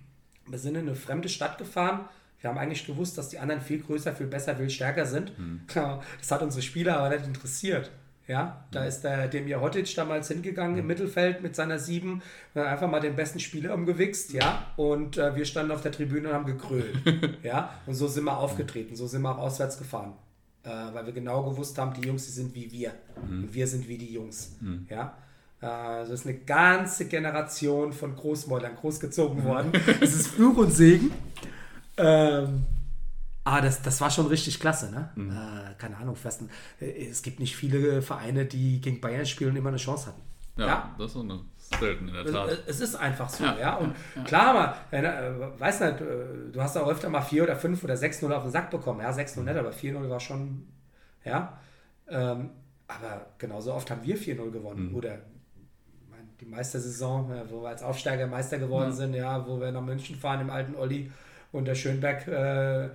Wir 0.48 0.60
sind 0.60 0.76
in 0.76 0.82
eine 0.82 0.96
fremde 0.96 1.28
Stadt 1.28 1.58
gefahren. 1.58 2.06
Wir 2.40 2.52
haben 2.52 2.60
eigentlich 2.60 2.86
gewusst, 2.86 3.18
dass 3.18 3.30
die 3.30 3.40
anderen 3.40 3.62
viel 3.62 3.82
größer, 3.82 4.14
viel 4.14 4.28
besser, 4.28 4.56
viel 4.56 4.70
stärker 4.70 5.08
sind. 5.08 5.38
Mhm. 5.40 5.62
Das 6.20 6.32
hat 6.32 6.44
unsere 6.44 6.62
Spieler 6.62 6.98
aber 6.98 7.16
nicht 7.16 7.26
interessiert. 7.26 7.92
Ja, 8.28 8.66
da 8.72 8.82
mhm. 8.82 8.88
ist 8.88 9.02
der 9.02 9.28
Demir 9.28 9.62
Hotic 9.62 9.94
damals 9.96 10.30
hingegangen 10.30 10.74
mhm. 10.74 10.80
im 10.80 10.88
Mittelfeld 10.88 11.44
mit 11.44 11.56
seiner 11.56 11.78
Sieben, 11.78 12.24
einfach 12.56 12.90
mal 12.90 13.00
den 13.00 13.16
besten 13.16 13.40
Spieler 13.40 13.74
umgewichst, 13.76 14.34
ja, 14.34 14.66
und 14.78 15.18
äh, 15.18 15.36
wir 15.36 15.46
standen 15.46 15.72
auf 15.72 15.82
der 15.82 15.92
Tribüne 15.92 16.30
und 16.30 16.34
haben 16.34 16.46
gekrölt, 16.46 16.98
ja, 17.44 17.70
und 17.86 17.94
so 17.94 18.08
sind 18.08 18.24
wir 18.24 18.38
aufgetreten, 18.38 18.96
so 18.96 19.06
sind 19.06 19.22
wir 19.22 19.32
auch 19.32 19.38
auswärts 19.38 19.78
gefahren, 19.78 20.14
äh, 20.66 20.94
weil 20.94 21.06
wir 21.06 21.14
genau 21.14 21.44
gewusst 21.44 21.78
haben, 21.78 21.94
die 21.94 22.08
Jungs, 22.08 22.26
die 22.26 22.32
sind 22.32 22.54
wie 22.56 22.72
wir 22.72 22.94
mhm. 23.28 23.44
und 23.44 23.54
wir 23.54 23.68
sind 23.68 23.88
wie 23.88 23.98
die 23.98 24.14
Jungs, 24.14 24.58
mhm. 24.60 24.88
ja, 24.90 25.18
also 25.62 26.14
ist 26.14 26.28
eine 26.28 26.38
ganze 26.38 27.08
Generation 27.08 27.94
von 27.94 28.16
Großmäulern 28.16 28.76
großgezogen 28.76 29.44
worden. 29.44 29.72
Es 30.02 30.14
ist 30.14 30.28
Fluch 30.28 30.58
und 30.58 30.72
Segen. 30.72 31.12
Ähm, 31.98 32.64
aber 33.44 33.62
das, 33.62 33.82
das 33.82 34.02
war 34.02 34.10
schon 34.12 34.28
richtig 34.28 34.60
klasse, 34.60 34.92
ne? 34.92 35.10
Mhm. 35.16 35.32
Äh, 35.32 35.74
keine 35.78 35.98
Ahnung, 35.98 36.16
fast, 36.16 36.42
äh, 36.80 37.08
es 37.08 37.22
gibt 37.22 37.40
nicht 37.40 37.56
viele 37.56 38.02
Vereine, 38.02 38.46
die 38.46 38.82
gegen 38.82 39.00
Bayern 39.00 39.26
spielen 39.26 39.52
und 39.52 39.56
immer 39.56 39.70
eine 39.70 39.78
Chance 39.78 40.08
hatten. 40.08 40.22
Ja, 40.58 40.66
ja? 40.68 40.96
das 40.98 41.12
ist 41.12 41.18
eine 41.18 41.40
selten 41.80 42.08
in 42.08 42.14
der 42.14 42.26
Tat. 42.26 42.64
Es 42.68 42.80
ist 42.80 42.96
einfach 42.96 43.30
so, 43.30 43.44
ja. 43.44 43.58
ja? 43.60 43.76
Und 43.76 43.96
ja, 44.16 44.24
klar, 44.24 44.48
aber, 44.56 44.76
äh, 44.92 45.60
weiß 45.60 45.82
nicht, 45.82 46.02
äh, 46.02 46.52
du 46.52 46.62
hast 46.62 46.78
auch 46.78 46.88
öfter 46.88 47.10
mal 47.10 47.22
4 47.22 47.44
oder 47.44 47.56
5 47.56 47.84
oder 47.84 47.96
6-0 47.96 48.32
auf 48.32 48.44
den 48.44 48.52
Sack 48.52 48.72
bekommen. 48.72 49.02
Ja, 49.02 49.12
6-0 49.12 49.42
nicht, 49.42 49.58
aber 49.58 49.72
4-0 49.72 50.10
war 50.10 50.20
schon, 50.20 50.68
ja. 51.24 51.60
Ähm, 52.08 52.52
aber 52.88 53.28
genauso 53.38 53.74
oft 53.74 53.90
haben 53.90 54.04
wir 54.04 54.18
4-0 54.18 54.52
gewonnen. 54.52 54.90
Mhm. 54.90 54.96
Oder 54.96 55.20
die 56.40 56.46
Meistersaison, 56.46 57.32
wo 57.50 57.62
wir 57.62 57.70
als 57.70 57.84
Aufsteiger 57.84 58.28
Meister 58.28 58.58
geworden 58.58 58.90
ja. 58.90 58.96
sind, 58.96 59.14
ja, 59.14 59.48
wo 59.48 59.60
wir 59.60 59.72
nach 59.72 59.82
München 59.82 60.16
fahren 60.16 60.42
im 60.42 60.50
alten 60.50 60.76
Olli 60.76 61.12
und 61.52 61.66
der 61.66 61.76
Schönberg 61.76 62.28
äh, 62.28 62.90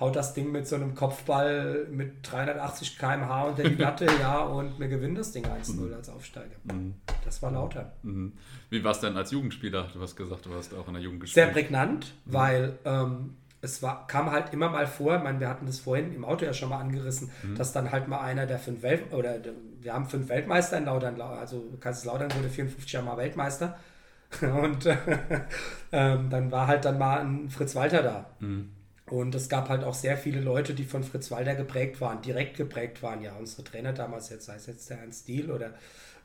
haut 0.00 0.16
das 0.16 0.34
Ding 0.34 0.50
mit 0.50 0.66
so 0.66 0.76
einem 0.76 0.94
Kopfball 0.94 1.86
mit 1.90 2.16
380 2.22 2.98
km/h 2.98 3.44
unter 3.44 3.62
die 3.62 3.76
Latte, 3.76 4.06
ja, 4.20 4.40
und 4.40 4.78
wir 4.80 4.88
gewinnen 4.88 5.14
das 5.14 5.32
Ding 5.32 5.44
1-0 5.44 5.74
mhm. 5.74 5.94
als 5.94 6.08
Aufsteiger. 6.08 6.56
Mhm. 6.64 6.94
Das 7.24 7.42
war 7.42 7.52
lauter. 7.52 7.92
Mhm. 8.02 8.32
Wie 8.70 8.82
war 8.82 8.90
es 8.90 9.00
denn 9.00 9.16
als 9.16 9.30
Jugendspieler? 9.30 9.88
Du 9.92 10.00
hast 10.00 10.16
gesagt, 10.16 10.46
du 10.46 10.54
hast 10.54 10.74
auch 10.74 10.88
in 10.88 10.94
der 10.94 11.02
Jugend 11.02 11.20
gespielt. 11.20 11.46
Sehr 11.46 11.52
prägnant, 11.52 12.12
mhm. 12.24 12.32
weil 12.32 12.78
ähm, 12.84 13.36
es 13.64 13.82
war, 13.82 14.06
kam 14.08 14.30
halt 14.30 14.52
immer 14.52 14.68
mal 14.68 14.86
vor, 14.86 15.16
ich 15.16 15.22
meine, 15.22 15.40
wir 15.40 15.48
hatten 15.48 15.66
das 15.66 15.78
vorhin 15.78 16.12
im 16.12 16.24
Auto 16.24 16.44
ja 16.44 16.52
schon 16.52 16.68
mal 16.68 16.80
angerissen, 16.80 17.30
mhm. 17.42 17.54
dass 17.54 17.72
dann 17.72 17.92
halt 17.92 18.08
mal 18.08 18.20
einer 18.20 18.46
der 18.46 18.58
fünf 18.58 18.82
Welt 18.82 19.12
oder 19.12 19.36
wir 19.80 19.94
haben 19.94 20.06
fünf 20.06 20.28
Weltmeister 20.28 20.76
in 20.76 20.86
Lautern, 20.86 21.20
also 21.20 21.64
Kaiserslautern 21.80 22.34
wurde 22.34 22.50
54 22.50 22.92
Jahre 22.92 23.06
mal 23.06 23.16
Weltmeister 23.16 23.78
und 24.40 24.86
äh, 24.86 24.96
ähm, 25.92 26.28
dann 26.30 26.50
war 26.50 26.66
halt 26.66 26.84
dann 26.84 26.98
mal 26.98 27.20
ein 27.20 27.48
Fritz 27.48 27.74
Walter 27.74 28.02
da. 28.02 28.26
Mhm. 28.40 28.70
Und 29.06 29.34
es 29.34 29.48
gab 29.48 29.68
halt 29.68 29.84
auch 29.84 29.94
sehr 29.94 30.16
viele 30.16 30.40
Leute, 30.40 30.72
die 30.72 30.84
von 30.84 31.04
Fritz 31.04 31.30
Walter 31.30 31.54
geprägt 31.54 32.00
waren, 32.00 32.22
direkt 32.22 32.56
geprägt 32.56 33.02
waren. 33.02 33.22
Ja, 33.22 33.34
unsere 33.36 33.62
Trainer 33.62 33.92
damals, 33.92 34.30
jetzt 34.30 34.46
sei 34.46 34.56
es 34.56 34.66
jetzt 34.66 34.88
der 34.88 35.00
Ernst 35.00 35.28
Diel 35.28 35.50
oder 35.50 35.74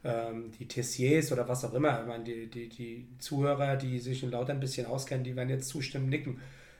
ähm, 0.04 0.52
die 0.58 0.68
Tessiers 0.68 1.32
oder 1.32 1.48
was 1.48 1.66
auch 1.66 1.74
immer. 1.74 2.02
Ich 2.02 2.08
meine, 2.08 2.24
die, 2.24 2.48
die, 2.48 2.70
die 2.70 3.08
Zuhörer, 3.20 3.76
die 3.76 4.00
sich 4.00 4.24
in 4.24 4.32
Lautern 4.32 4.58
ein 4.58 4.62
bisschen 4.62 4.86
auskennen, 4.88 5.26
die 5.26 5.36
werden 5.36 5.50
jetzt 5.50 5.68
zustimmen, 5.68 6.08
nicken. 6.08 6.40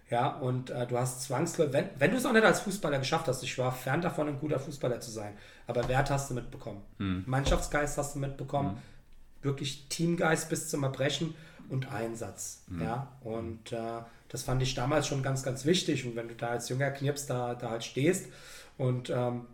Ja, 0.10 0.30
und 0.30 0.72
äh, 0.72 0.88
du 0.88 0.98
hast 0.98 1.22
zwangsläufig, 1.24 1.74
wenn, 1.74 1.90
wenn 2.00 2.12
du 2.12 2.18
es 2.18 2.26
auch 2.26 2.34
nicht 2.34 2.46
als 2.46 2.62
Fußballer 2.62 2.98
geschafft 2.98 3.28
hast, 3.28 3.44
ich 3.44 3.58
war 3.60 3.72
fern 3.72 4.02
davon, 4.02 4.28
ein 4.28 4.40
guter 4.40 4.60
Fußballer 4.60 5.00
zu 5.02 5.12
sein, 5.12 5.34
aber 5.68 5.88
Wert 5.88 6.10
hast 6.10 6.32
du 6.32 6.34
mitbekommen. 6.34 6.82
Mhm. 6.98 7.24
Mannschaftsgeist 7.28 7.98
hast 7.98 8.16
du 8.16 8.20
mitbekommen, 8.20 8.72
mhm. 8.72 9.44
wirklich 9.44 9.88
Teamgeist 9.90 10.50
bis 10.50 10.70
zum 10.70 10.82
Erbrechen 10.84 11.36
und 11.70 11.92
Einsatz. 11.92 12.64
Mhm. 12.70 12.82
Ja, 12.82 13.12
und 13.22 13.72
äh, 13.72 14.02
das 14.30 14.44
fand 14.44 14.62
ich 14.62 14.76
damals 14.76 15.08
schon 15.08 15.22
ganz, 15.24 15.44
ganz 15.44 15.66
wichtig. 15.66 16.06
Und 16.06 16.16
wenn 16.16 16.28
du 16.28 16.36
da 16.36 16.50
als 16.50 16.70
junger 16.70 16.92
Knirps 16.92 17.26
da, 17.26 17.56
da 17.56 17.72
halt 17.72 17.84
stehst 17.84 18.32
und 18.78 19.10
ähm, 19.10 19.48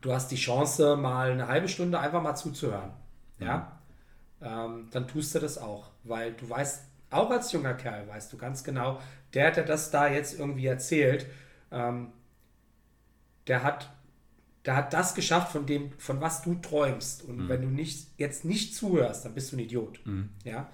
du 0.00 0.12
hast 0.12 0.30
die 0.30 0.36
Chance, 0.36 0.96
mal 0.96 1.32
eine 1.32 1.48
halbe 1.48 1.68
Stunde 1.68 1.98
einfach 1.98 2.22
mal 2.22 2.34
zuzuhören. 2.34 2.92
Ja, 3.38 3.80
ähm, 4.40 4.88
dann 4.90 5.06
tust 5.08 5.34
du 5.34 5.40
das 5.40 5.58
auch, 5.58 5.90
weil 6.04 6.32
du 6.32 6.48
weißt, 6.48 6.84
auch 7.10 7.30
als 7.30 7.52
junger 7.52 7.74
Kerl 7.74 8.08
weißt 8.08 8.32
du 8.32 8.38
ganz 8.38 8.64
genau, 8.64 9.00
der, 9.34 9.50
der 9.50 9.64
das 9.64 9.90
da 9.90 10.08
jetzt 10.08 10.38
irgendwie 10.38 10.66
erzählt, 10.66 11.26
ähm, 11.70 12.12
der 13.46 13.62
hat 13.62 13.90
der 14.66 14.74
hat 14.74 14.92
das 14.92 15.14
geschafft, 15.14 15.52
von 15.52 15.64
dem, 15.64 15.92
von 15.98 16.20
was 16.20 16.42
du 16.42 16.56
träumst. 16.56 17.22
Und 17.22 17.44
mhm. 17.44 17.48
wenn 17.48 17.62
du 17.62 17.68
nicht, 17.68 18.08
jetzt 18.18 18.44
nicht 18.44 18.74
zuhörst, 18.74 19.24
dann 19.24 19.32
bist 19.32 19.52
du 19.52 19.56
ein 19.56 19.60
Idiot. 19.60 20.00
Mhm. 20.04 20.30
Ja. 20.44 20.68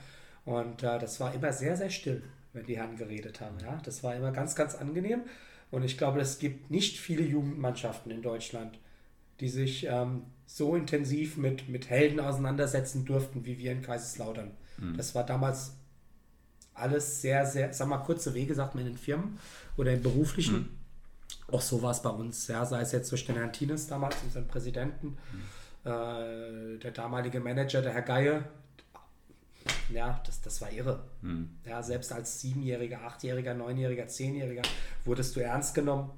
Und 0.44 0.82
äh, 0.82 0.98
das 0.98 1.20
war 1.20 1.34
immer 1.34 1.52
sehr, 1.52 1.76
sehr 1.76 1.90
still, 1.90 2.22
wenn 2.52 2.66
die 2.66 2.76
Herren 2.76 2.96
geredet 2.96 3.40
haben. 3.40 3.58
Ja. 3.60 3.80
Das 3.84 4.02
war 4.02 4.14
immer 4.14 4.32
ganz, 4.32 4.54
ganz 4.54 4.74
angenehm. 4.74 5.22
Und 5.70 5.84
ich 5.84 5.96
glaube, 5.96 6.20
es 6.20 6.38
gibt 6.38 6.70
nicht 6.70 6.98
viele 6.98 7.22
Jugendmannschaften 7.22 8.12
in 8.12 8.22
Deutschland, 8.22 8.78
die 9.40 9.48
sich 9.48 9.86
ähm, 9.88 10.24
so 10.46 10.76
intensiv 10.76 11.38
mit, 11.38 11.68
mit 11.68 11.88
Helden 11.88 12.20
auseinandersetzen 12.20 13.04
durften, 13.04 13.46
wie 13.46 13.58
wir 13.58 13.72
in 13.72 13.80
Kaiserslautern. 13.80 14.50
Mhm. 14.78 14.96
Das 14.96 15.14
war 15.14 15.24
damals 15.24 15.72
alles 16.74 17.22
sehr, 17.22 17.46
sehr, 17.46 17.72
sag 17.72 17.88
mal, 17.88 17.98
kurze 17.98 18.34
Wege, 18.34 18.54
sagt 18.54 18.74
man 18.74 18.86
in 18.86 18.92
den 18.92 18.98
Firmen 18.98 19.38
oder 19.76 19.92
im 19.92 20.02
beruflichen. 20.02 20.56
Mhm. 20.56 20.68
Auch 21.50 21.62
so 21.62 21.82
war 21.82 21.90
es 21.90 22.02
bei 22.02 22.10
uns, 22.10 22.48
ja, 22.48 22.64
sei 22.64 22.80
es 22.82 22.92
jetzt 22.92 23.10
durch 23.10 23.24
den 23.24 23.36
Herrn 23.36 23.52
Tines 23.52 23.86
damals, 23.86 24.16
unseren 24.22 24.46
Präsidenten, 24.46 25.08
mhm. 25.08 25.90
äh, 25.90 26.78
der 26.78 26.90
damalige 26.92 27.40
Manager, 27.40 27.82
der 27.82 27.92
Herr 27.92 28.02
Geier, 28.02 28.44
ja, 29.92 30.20
das, 30.26 30.40
das 30.40 30.60
war 30.60 30.70
irre. 30.72 31.04
Mhm. 31.22 31.50
Ja, 31.66 31.82
selbst 31.82 32.12
als 32.12 32.40
Siebenjähriger, 32.40 33.02
Achtjähriger, 33.02 33.54
Neunjähriger, 33.54 34.06
Zehnjähriger 34.08 34.62
wurdest 35.04 35.36
du 35.36 35.40
ernst 35.40 35.74
genommen. 35.74 36.10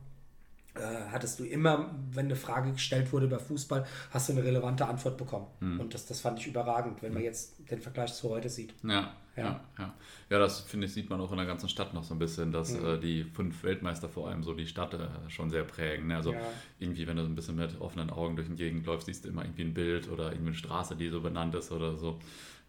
Äh, 0.74 0.80
hattest 1.12 1.38
du 1.38 1.44
immer, 1.44 1.94
wenn 2.10 2.26
eine 2.26 2.34
Frage 2.34 2.72
gestellt 2.72 3.12
wurde 3.12 3.26
über 3.26 3.38
Fußball, 3.38 3.86
hast 4.10 4.28
du 4.28 4.32
eine 4.32 4.42
relevante 4.42 4.86
Antwort 4.86 5.16
bekommen. 5.16 5.46
Mhm. 5.60 5.80
Und 5.80 5.94
das, 5.94 6.06
das 6.06 6.20
fand 6.20 6.40
ich 6.40 6.48
überragend, 6.48 7.00
wenn 7.02 7.12
man 7.12 7.22
hm. 7.22 7.26
jetzt 7.26 7.70
den 7.70 7.80
Vergleich 7.80 8.12
zu 8.12 8.28
heute 8.30 8.48
sieht. 8.48 8.74
Ja, 8.82 9.14
ja, 9.36 9.60
ja. 9.78 9.94
Ja, 10.30 10.38
das 10.38 10.60
finde 10.60 10.86
ich, 10.86 10.92
sieht 10.92 11.10
man 11.10 11.20
auch 11.20 11.30
in 11.30 11.36
der 11.36 11.46
ganzen 11.46 11.68
Stadt 11.68 11.94
noch 11.94 12.02
so 12.02 12.14
ein 12.14 12.18
bisschen, 12.18 12.50
dass 12.50 12.72
mhm. 12.72 12.86
äh, 12.86 12.98
die 12.98 13.24
fünf 13.24 13.62
Weltmeister 13.62 14.08
vor 14.08 14.28
allem 14.28 14.42
so 14.42 14.54
die 14.54 14.66
Stadt 14.66 14.94
äh, 14.94 15.06
schon 15.28 15.50
sehr 15.50 15.64
prägen. 15.64 16.08
Ne? 16.08 16.16
Also 16.16 16.32
ja. 16.32 16.40
irgendwie, 16.78 17.06
wenn 17.06 17.16
du 17.16 17.22
so 17.22 17.28
ein 17.28 17.34
bisschen 17.34 17.56
mit 17.56 17.80
offenen 17.80 18.10
Augen 18.10 18.36
durch 18.36 18.48
die 18.48 18.56
Gegend 18.56 18.86
läufst, 18.86 19.06
siehst 19.06 19.24
du 19.24 19.28
immer 19.28 19.44
irgendwie 19.44 19.62
ein 19.62 19.74
Bild 19.74 20.08
oder 20.08 20.32
irgendwie 20.32 20.48
eine 20.48 20.56
Straße, 20.56 20.96
die 20.96 21.08
so 21.08 21.20
benannt 21.20 21.54
ist 21.54 21.70
oder 21.72 21.96
so. 21.96 22.18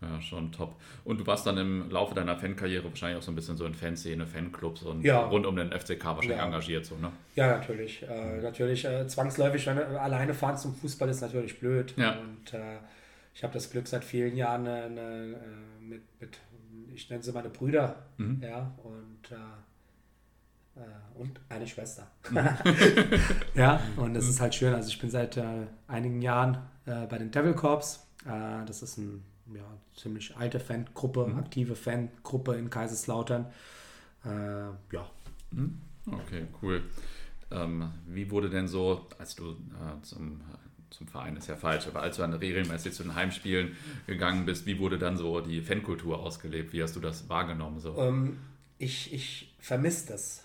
Ja, 0.10 0.22
schon 0.22 0.52
top. 0.52 0.76
Und 1.04 1.20
du 1.20 1.28
warst 1.28 1.46
dann 1.48 1.58
im 1.58 1.90
Laufe 1.90 2.14
deiner 2.16 2.38
Fankarriere 2.38 2.84
wahrscheinlich 2.86 3.18
auch 3.18 3.24
so 3.24 3.32
ein 3.32 3.36
bisschen 3.36 3.58
so 3.58 3.66
in 3.66 3.74
Fanszene, 3.74 4.26
Fanclubs 4.26 4.84
und 4.84 5.04
ja. 5.04 5.26
rund 5.26 5.46
um 5.46 5.56
den 5.56 5.72
FCK 5.72 6.06
wahrscheinlich 6.06 6.38
ja. 6.38 6.46
engagiert, 6.46 6.86
so, 6.86 6.96
ne? 6.96 7.12
Ja, 7.36 7.58
natürlich. 7.58 8.04
Äh, 8.04 8.42
natürlich 8.42 8.86
äh, 8.86 9.08
zwangsläufig, 9.08 9.66
wenn 9.68 9.78
alleine 9.78 10.34
fahren 10.34 10.58
zum 10.58 10.76
Fußball 10.76 11.10
ist 11.10 11.22
natürlich 11.22 11.60
blöd. 11.60 11.94
Ja. 11.98 12.20
Und 12.20 12.54
äh, 12.54 12.78
ich 13.34 13.44
habe 13.44 13.54
das 13.54 13.70
Glück 13.70 13.88
seit 13.88 14.04
vielen 14.04 14.36
Jahren 14.36 14.68
eine, 14.68 14.84
eine, 14.86 15.02
äh, 15.02 15.82
mit, 15.82 16.02
mit, 16.20 16.38
ich 16.94 17.10
nenne 17.10 17.24
sie 17.24 17.32
meine 17.32 17.50
Brüder, 17.50 17.96
mhm. 18.18 18.42
ja, 18.42 18.72
und 18.84 19.32
äh, 19.32 20.80
äh, 20.80 21.20
und 21.20 21.40
eine 21.50 21.68
Schwester. 21.68 22.08
Mhm. 22.30 22.50
ja, 23.56 23.80
und 23.98 24.14
das 24.14 24.28
ist 24.28 24.42
halt 24.42 24.56
schön. 24.56 24.74
Also 24.74 24.90
ich 24.90 25.00
bin 25.00 25.10
seit 25.10 25.40
einigen 25.88 26.22
Jahren 26.22 26.58
bei 26.86 27.18
den 27.18 27.32
Devil 27.32 27.54
Corps. 27.54 28.06
das 28.26 28.84
ist 28.84 28.98
ein 28.98 29.24
ja, 29.54 29.78
ziemlich 29.96 30.36
alte 30.36 30.60
Fangruppe, 30.60 31.28
mhm. 31.28 31.38
aktive 31.38 31.76
Fangruppe 31.76 32.56
in 32.56 32.70
Kaiserslautern. 32.70 33.46
Äh, 34.24 34.30
ja. 34.30 35.10
Mhm. 35.52 35.82
Okay, 36.08 36.46
cool. 36.62 36.84
Ähm, 37.52 37.92
wie 38.08 38.30
wurde 38.32 38.50
denn 38.50 38.68
so, 38.68 39.08
als 39.18 39.36
du 39.36 39.52
äh, 39.52 40.02
zum, 40.02 40.42
zum 40.90 41.08
Verein 41.08 41.36
ist 41.36 41.48
ja 41.48 41.56
falsch, 41.56 41.88
aber 41.88 42.02
als 42.02 42.16
du 42.16 42.24
dann 42.24 42.34
regelmäßig 42.34 42.94
zu 42.94 43.04
den 43.04 43.16
Heimspielen 43.16 43.76
gegangen 44.08 44.46
bist, 44.46 44.66
wie 44.66 44.80
wurde 44.80 44.98
dann 44.98 45.18
so 45.18 45.42
die 45.42 45.62
Fankultur 45.62 46.20
ausgelebt? 46.20 46.74
Wie 46.74 46.82
hast 46.82 46.96
du 46.96 47.00
das 47.00 47.30
wahrgenommen? 47.30 47.80
So? 47.80 47.98
Ähm, 47.98 48.38
ich 48.78 49.14
ich 49.14 49.56
vermisse 49.60 50.08
das, 50.08 50.44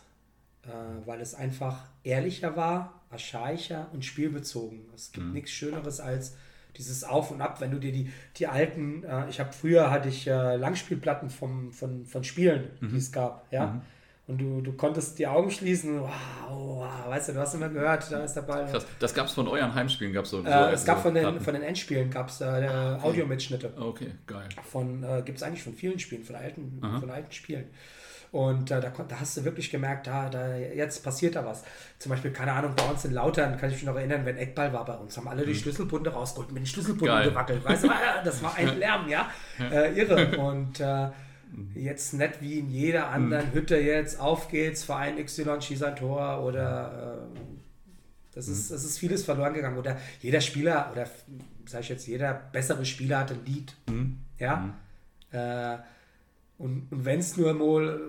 äh, 0.63 0.69
weil 1.07 1.21
es 1.21 1.35
einfach 1.35 1.85
ehrlicher 2.05 2.57
war, 2.57 3.03
archaischer 3.11 3.89
und 3.93 4.05
spielbezogen. 4.05 4.81
Es 4.95 5.13
gibt 5.13 5.27
mhm. 5.27 5.33
nichts 5.33 5.51
Schöneres 5.51 6.01
als 6.01 6.37
dieses 6.77 7.05
Auf 7.05 7.31
und 7.31 7.41
Ab, 7.41 7.61
wenn 7.61 7.71
du 7.71 7.79
dir 7.79 7.93
die, 7.93 8.11
die 8.37 8.47
alten, 8.47 9.05
äh, 9.05 9.29
ich 9.29 9.41
habe 9.41 9.53
früher 9.53 9.91
hatte 9.91 10.09
ich 10.09 10.27
äh, 10.27 10.57
Langspielplatten 10.57 11.31
vom, 11.31 11.73
von, 11.73 12.05
von 12.07 12.25
Spielen, 12.25 12.71
mhm. 12.81 12.91
die 12.91 12.97
es 12.99 13.13
gab, 13.13 13.47
ja. 13.53 13.67
Mhm. 13.67 13.81
Und 14.27 14.39
du, 14.39 14.61
du 14.61 14.73
konntest 14.75 15.19
die 15.19 15.27
Augen 15.27 15.51
schließen, 15.51 16.01
wow, 16.01 16.09
wow, 16.49 17.09
weißt 17.09 17.31
du, 17.31 17.33
du 17.33 17.41
hast 17.41 17.55
immer 17.55 17.69
gehört, 17.69 18.13
da 18.13 18.23
ist 18.23 18.35
der 18.35 18.43
Ball. 18.43 18.65
Krass. 18.71 18.87
Das 19.01 19.13
gab 19.13 19.27
es 19.27 19.33
von 19.33 19.49
euren 19.49 19.75
Heimspielen, 19.75 20.13
gab 20.13 20.25
so, 20.25 20.41
so 20.43 20.47
äh, 20.47 20.73
Es 20.73 20.85
gab 20.85 21.03
von 21.03 21.15
den, 21.15 21.41
von 21.41 21.53
den 21.53 21.65
Endspielen 21.65 22.11
gab 22.11 22.29
es 22.29 22.41
äh, 22.41 22.45
ah, 22.45 22.95
okay. 22.95 23.09
Audiomitschnitte. 23.09 23.73
Okay, 23.77 24.13
geil. 24.29 24.49
Von, 24.71 25.03
äh, 25.03 25.23
gibt 25.25 25.39
es 25.39 25.43
eigentlich 25.43 25.65
von 25.65 25.75
vielen 25.75 25.99
Spielen, 25.99 26.23
von 26.23 26.37
alten, 26.37 26.81
von 26.81 27.11
alten 27.11 27.33
Spielen. 27.33 27.65
Und 28.33 28.71
äh, 28.71 28.81
da, 28.81 28.91
da, 28.91 29.21
hast 29.21 29.37
du 29.37 29.45
wirklich 29.45 29.71
gemerkt, 29.71 30.07
da, 30.07 30.29
da, 30.29 30.55
jetzt 30.57 31.03
passiert 31.03 31.35
da 31.35 31.45
was. 31.45 31.65
Zum 31.99 32.11
Beispiel, 32.11 32.31
keine 32.31 32.53
Ahnung, 32.53 32.75
bei 32.77 32.85
uns 32.85 33.05
in 33.05 33.13
Lautern, 33.13 33.57
kann 33.59 33.71
ich 33.71 33.77
mich 33.77 33.85
noch 33.85 33.97
erinnern, 33.97 34.25
wenn 34.25 34.37
Eckball 34.37 34.73
war 34.73 34.85
bei 34.85 34.95
uns, 34.95 35.17
haben 35.17 35.27
alle 35.27 35.45
die 35.45 35.53
mhm. 35.53 35.57
Schlüsselbunde 35.57 36.11
rausgeholt, 36.11 36.53
mit 36.53 36.63
den 36.63 36.67
Schlüsselbunden 36.67 37.09
Geil. 37.09 37.29
gewackelt. 37.31 37.65
Weißt 37.65 37.85
du, 37.85 37.89
das 38.25 38.43
war 38.43 38.55
ein 38.55 38.79
Lärm, 38.79 39.09
ja. 39.09 39.29
Äh, 39.59 39.99
irre. 39.99 40.39
Und 40.39 40.79
äh, 40.79 41.07
mhm. 41.51 41.73
jetzt 41.75 42.15
nicht 42.15 42.41
wie 42.41 42.61
in 42.61 42.71
jeder 42.71 43.09
anderen 43.09 43.49
mhm. 43.49 43.55
Hütte 43.55 43.77
jetzt, 43.79 44.21
auf 44.21 44.49
geht's, 44.49 44.85
Verein 44.85 45.25
XY 45.25 45.61
schießt 45.61 45.83
ein 45.83 45.97
Tor 45.97 46.45
oder 46.45 47.27
äh, 47.35 47.41
das, 48.33 48.47
ist, 48.47 48.71
das 48.71 48.85
ist 48.85 48.99
vieles 49.01 49.25
verloren 49.25 49.55
gegangen. 49.55 49.77
Oder 49.77 49.99
jeder 50.21 50.41
Spieler, 50.41 50.91
oder 50.93 51.07
sage 51.67 51.83
ich 51.83 51.89
jetzt, 51.89 52.07
jeder 52.07 52.33
bessere 52.53 52.85
Spieler 52.85 53.19
hat 53.19 53.33
ein 53.33 53.45
Lied. 53.45 53.75
Ja. 54.39 54.73
Äh, 55.33 55.79
und, 56.61 56.89
und 56.91 57.05
wenn 57.05 57.19
es 57.21 57.37
nur 57.37 57.55
mal, 57.55 58.01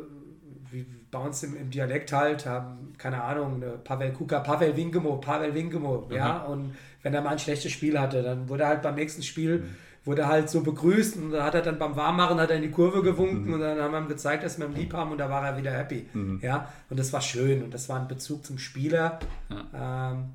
wie 0.72 0.86
bei 1.10 1.20
uns 1.20 1.42
im, 1.44 1.56
im 1.56 1.70
Dialekt 1.70 2.12
halt, 2.12 2.46
haben, 2.46 2.94
keine 2.98 3.24
Ahnung, 3.24 3.56
eine 3.56 3.72
Pavel 3.78 4.12
Kuka, 4.12 4.40
Pavel 4.42 4.76
Winkemo, 4.76 5.18
Pavel 5.18 5.54
Winkemo, 5.54 6.06
mhm. 6.10 6.16
ja, 6.16 6.40
und 6.44 6.76
wenn 7.02 7.14
er 7.14 7.22
mal 7.22 7.32
ein 7.32 7.40
schlechtes 7.40 7.72
Spiel 7.72 7.98
hatte, 7.98 8.22
dann 8.22 8.50
wurde 8.50 8.64
er 8.64 8.70
halt 8.70 8.82
beim 8.82 8.96
nächsten 8.96 9.24
Spiel, 9.24 9.60
mhm. 9.60 9.76
wurde 10.04 10.28
halt 10.28 10.50
so 10.50 10.62
begrüßt 10.64 11.16
und 11.16 11.32
da 11.32 11.46
hat 11.46 11.56
er 11.56 11.62
dann 11.62 11.80
beim 11.80 11.96
Warmmachen 11.96 12.40
hat 12.40 12.50
er 12.50 12.58
in 12.58 12.64
die 12.64 12.72
Kurve 12.72 13.02
gewunken 13.02 13.48
mhm. 13.48 13.54
und 13.54 13.60
dann 13.62 13.80
haben 13.80 13.94
wir 13.94 14.00
ihm 14.00 14.10
gezeigt, 14.10 14.44
dass 14.44 14.60
wir 14.60 14.68
ihn 14.68 14.76
lieb 14.76 14.94
haben 14.94 15.12
und 15.12 15.18
da 15.18 15.30
war 15.30 15.46
er 15.46 15.58
wieder 15.58 15.72
happy, 15.72 16.08
mhm. 16.14 16.40
ja, 16.42 16.72
und 16.90 17.00
das 17.00 17.14
war 17.14 17.22
schön 17.22 17.64
und 17.64 17.74
das 17.74 17.88
war 17.88 18.02
ein 18.02 18.10
Bezug 18.10 18.46
zum 18.46 18.58
Spieler, 18.58 19.20
ja. 19.50 20.12
ähm, 20.12 20.26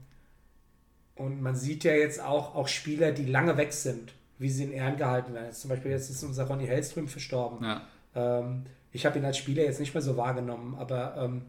und 1.17 1.43
man 1.43 1.55
sieht 1.55 1.85
ja 1.85 1.93
jetzt 1.93 2.23
auch, 2.23 2.55
auch 2.55 2.69
Spieler, 2.69 3.13
die 3.13 3.25
lange 3.25 3.57
weg 3.57 3.73
sind, 3.73 4.13
wie 4.39 4.51
sie 4.51 4.65
in 4.65 4.73
Ehren 4.73 4.97
gehalten 4.97 5.33
werden. 5.33 5.51
Zum 5.51 5.71
Beispiel 5.71 5.93
jetzt 5.93 6.11
ist 6.11 6.23
unser 6.23 6.45
Ronny 6.45 6.67
Hellström 6.67 7.09
verstorben. 7.09 7.65
Ja. 7.65 7.81
Ähm, 8.17 8.65
ich 8.93 9.05
habe 9.07 9.19
ihn 9.19 9.25
als 9.25 9.37
Spieler 9.37 9.63
jetzt 9.63 9.79
nicht 9.79 9.95
mehr 9.95 10.03
so 10.03 10.17
wahrgenommen, 10.17 10.75
aber 10.79 11.17
ähm, 11.19 11.43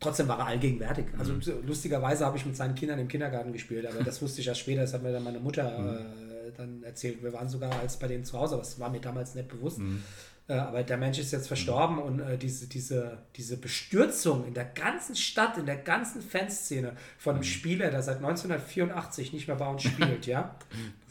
trotzdem 0.00 0.28
war 0.28 0.38
er 0.38 0.46
allgegenwärtig. 0.46 1.06
Also 1.18 1.32
mhm. 1.32 1.66
lustigerweise 1.66 2.24
habe 2.24 2.36
ich 2.36 2.46
mit 2.46 2.56
seinen 2.56 2.74
Kindern 2.74 2.98
im 3.00 3.08
Kindergarten 3.08 3.52
gespielt, 3.52 3.86
aber 3.86 4.04
das 4.04 4.22
wusste 4.22 4.40
ich 4.40 4.46
erst 4.46 4.60
später, 4.60 4.82
das 4.82 4.94
hat 4.94 5.02
mir 5.02 5.12
dann 5.12 5.24
meine 5.24 5.40
Mutter 5.40 5.78
mhm. 5.78 5.88
äh, 5.88 6.52
dann 6.56 6.82
erzählt. 6.84 7.22
Wir 7.22 7.32
waren 7.32 7.48
sogar 7.48 7.72
als 7.80 7.98
bei 7.98 8.06
denen 8.06 8.24
zu 8.24 8.38
Hause, 8.38 8.56
das 8.56 8.78
war 8.78 8.88
mir 8.88 9.00
damals 9.00 9.34
nicht 9.34 9.48
bewusst. 9.48 9.78
Mhm. 9.78 10.02
Äh, 10.46 10.54
aber 10.54 10.82
der 10.82 10.98
Mensch 10.98 11.18
ist 11.18 11.32
jetzt 11.32 11.48
verstorben 11.48 11.98
und 11.98 12.20
äh, 12.20 12.36
diese, 12.36 12.66
diese, 12.66 13.16
diese 13.34 13.56
Bestürzung 13.56 14.46
in 14.46 14.52
der 14.52 14.66
ganzen 14.66 15.16
Stadt, 15.16 15.56
in 15.56 15.64
der 15.64 15.78
ganzen 15.78 16.20
Fanszene 16.20 16.92
von 17.16 17.36
einem 17.36 17.40
mhm. 17.40 17.44
Spieler, 17.44 17.90
der 17.90 18.02
seit 18.02 18.16
1984 18.16 19.32
nicht 19.32 19.48
mehr 19.48 19.56
bei 19.56 19.66
uns 19.66 19.82
spielt, 19.84 20.26
ja. 20.26 20.54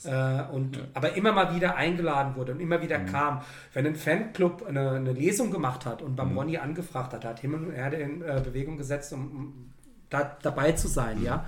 Äh, 0.04 0.44
und, 0.54 0.78
ja. 0.78 0.84
Aber 0.94 1.16
immer 1.16 1.32
mal 1.32 1.56
wieder 1.56 1.76
eingeladen 1.76 2.36
wurde 2.36 2.52
und 2.52 2.60
immer 2.60 2.84
wieder 2.84 3.00
mhm. 3.00 3.06
kam. 3.08 3.42
Wenn 3.74 3.88
ein 3.88 3.96
Fanclub 3.96 4.68
eine, 4.68 4.92
eine, 4.92 5.14
Lesung 5.14 5.50
gemacht 5.50 5.88
hat 5.88 6.04
und 6.04 6.16
beim 6.16 6.34
mhm. 6.34 6.38
Ronny 6.38 6.58
angefragt 6.58 7.14
hat, 7.14 7.26
hat 7.26 7.40
Himmel 7.40 7.64
und 7.64 7.74
Erde 7.74 7.98
in 7.98 8.22
äh, 8.22 8.40
Bewegung 8.44 8.78
gesetzt, 8.78 9.14
um, 9.14 9.32
um 9.32 9.74
da, 10.12 10.38
dabei 10.44 10.74
zu 10.74 10.88
sein, 10.88 11.20
mhm. 11.20 11.26
ja. 11.26 11.46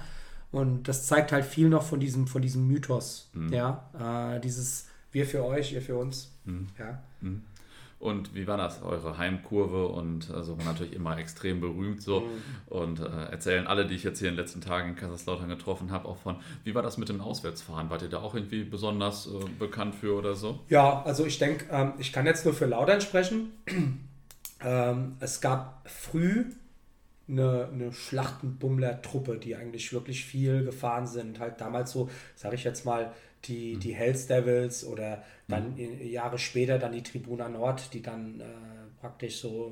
Und 0.51 0.87
das 0.87 1.05
zeigt 1.05 1.31
halt 1.31 1.45
viel 1.45 1.69
noch 1.69 1.83
von 1.83 1.99
diesem, 1.99 2.25
von 2.25 2.41
diesem 2.41 2.65
Mythos, 2.65 3.29
mhm. 3.33 3.53
ja. 3.53 4.33
Äh, 4.33 4.39
dieses 4.39 4.87
wir 5.11 5.27
für 5.27 5.45
euch, 5.45 5.71
ihr 5.71 5.83
für 5.83 5.97
uns, 5.97 6.35
mhm. 6.45 6.67
ja. 6.79 7.01
Und 7.97 8.35
wie 8.35 8.45
war 8.45 8.57
das, 8.57 8.81
eure 8.81 9.17
Heimkurve? 9.17 9.87
Und 9.87 10.29
also 10.29 10.57
natürlich 10.63 10.93
immer 10.93 11.17
extrem 11.17 11.61
berühmt 11.61 12.01
so. 12.01 12.21
Mhm. 12.21 12.27
Und 12.67 12.99
äh, 12.99 13.31
erzählen 13.31 13.67
alle, 13.67 13.87
die 13.87 13.95
ich 13.95 14.03
jetzt 14.03 14.19
hier 14.19 14.29
in 14.29 14.35
den 14.35 14.41
letzten 14.41 14.61
Tagen 14.61 14.89
in 14.89 14.95
Kaiserslautern 14.95 15.49
getroffen 15.49 15.91
habe, 15.91 16.07
auch 16.07 16.17
von, 16.17 16.37
wie 16.63 16.75
war 16.75 16.81
das 16.81 16.97
mit 16.97 17.09
dem 17.09 17.21
Auswärtsfahren? 17.21 17.89
Wart 17.89 18.01
ihr 18.01 18.09
da 18.09 18.19
auch 18.19 18.35
irgendwie 18.35 18.63
besonders 18.63 19.27
äh, 19.27 19.45
bekannt 19.57 19.95
für 19.95 20.15
oder 20.15 20.35
so? 20.35 20.59
Ja, 20.69 21.03
also 21.03 21.25
ich 21.25 21.39
denke, 21.39 21.65
ähm, 21.71 21.93
ich 21.97 22.11
kann 22.11 22.25
jetzt 22.25 22.45
nur 22.45 22.53
für 22.53 22.65
Lautern 22.65 23.01
sprechen. 23.01 23.51
ähm, 24.61 25.15
es 25.19 25.41
gab 25.41 25.89
früh 25.89 26.45
eine, 27.27 27.69
eine 27.71 27.93
Schlachtenbummler-Truppe, 27.93 29.37
die 29.37 29.55
eigentlich 29.55 29.91
wirklich 29.93 30.25
viel 30.25 30.63
gefahren 30.63 31.07
sind. 31.07 31.39
Halt 31.39 31.59
damals 31.59 31.91
so, 31.91 32.09
sage 32.35 32.55
ich 32.55 32.63
jetzt 32.63 32.85
mal, 32.85 33.11
die, 33.47 33.75
mhm. 33.75 33.79
die 33.79 33.95
Hells 33.95 34.27
Devils 34.27 34.85
oder 34.85 35.23
dann 35.47 35.75
mhm. 35.75 36.01
Jahre 36.07 36.37
später 36.37 36.79
dann 36.79 36.91
die 36.91 37.03
Tribuna 37.03 37.49
Nord, 37.49 37.93
die 37.93 38.01
dann 38.01 38.39
äh, 38.39 38.43
praktisch 38.99 39.37
so 39.37 39.71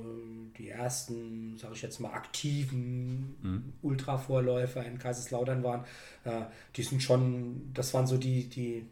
die 0.58 0.70
ersten, 0.70 1.58
sage 1.58 1.74
ich 1.74 1.82
jetzt 1.82 2.00
mal, 2.00 2.14
aktiven 2.14 3.36
mhm. 3.42 3.74
Ultra-Vorläufer 3.82 4.86
in 4.86 5.00
Kaiserslautern 5.00 5.64
waren. 5.64 5.86
Äh, 6.24 6.42
die 6.76 6.84
sind 6.84 7.02
schon, 7.02 7.72
das 7.74 7.94
waren 7.94 8.06
so 8.06 8.18
die, 8.18 8.48
die 8.50 8.86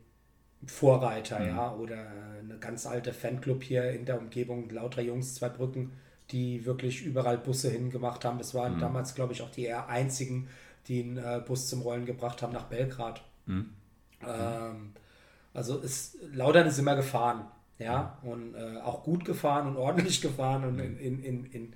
Vorreiter, 0.65 1.39
mhm. 1.39 1.47
ja, 1.47 1.73
oder 1.75 2.07
eine 2.39 2.57
ganz 2.59 2.85
alte 2.85 3.13
Fanclub 3.13 3.63
hier 3.63 3.91
in 3.91 4.05
der 4.05 4.19
Umgebung, 4.19 4.69
lauter 4.69 5.01
Jungs, 5.01 5.35
zwei 5.35 5.49
Brücken, 5.49 5.91
die 6.31 6.65
wirklich 6.65 7.03
überall 7.03 7.37
Busse 7.37 7.69
hingemacht 7.69 8.25
haben. 8.25 8.37
Das 8.37 8.53
waren 8.53 8.75
mhm. 8.75 8.79
damals, 8.79 9.15
glaube 9.15 9.33
ich, 9.33 9.41
auch 9.41 9.51
die 9.51 9.65
eher 9.65 9.89
einzigen, 9.89 10.47
die 10.87 11.03
einen 11.03 11.17
äh, 11.17 11.41
Bus 11.45 11.67
zum 11.67 11.81
Rollen 11.81 12.05
gebracht 12.05 12.41
haben 12.41 12.53
nach 12.53 12.65
Belgrad. 12.65 13.23
Mhm. 13.45 13.69
Ähm, 14.27 14.93
also 15.53 15.79
ist, 15.79 16.17
Laudern 16.33 16.67
ist 16.67 16.79
immer 16.79 16.95
gefahren, 16.95 17.45
ja, 17.77 18.17
und 18.23 18.55
äh, 18.55 18.77
auch 18.81 19.03
gut 19.03 19.25
gefahren 19.25 19.67
und 19.67 19.77
ordentlich 19.77 20.21
gefahren 20.21 20.63
und 20.65 20.79
in, 20.79 20.97
in, 20.97 21.23
in, 21.23 21.45
in 21.45 21.73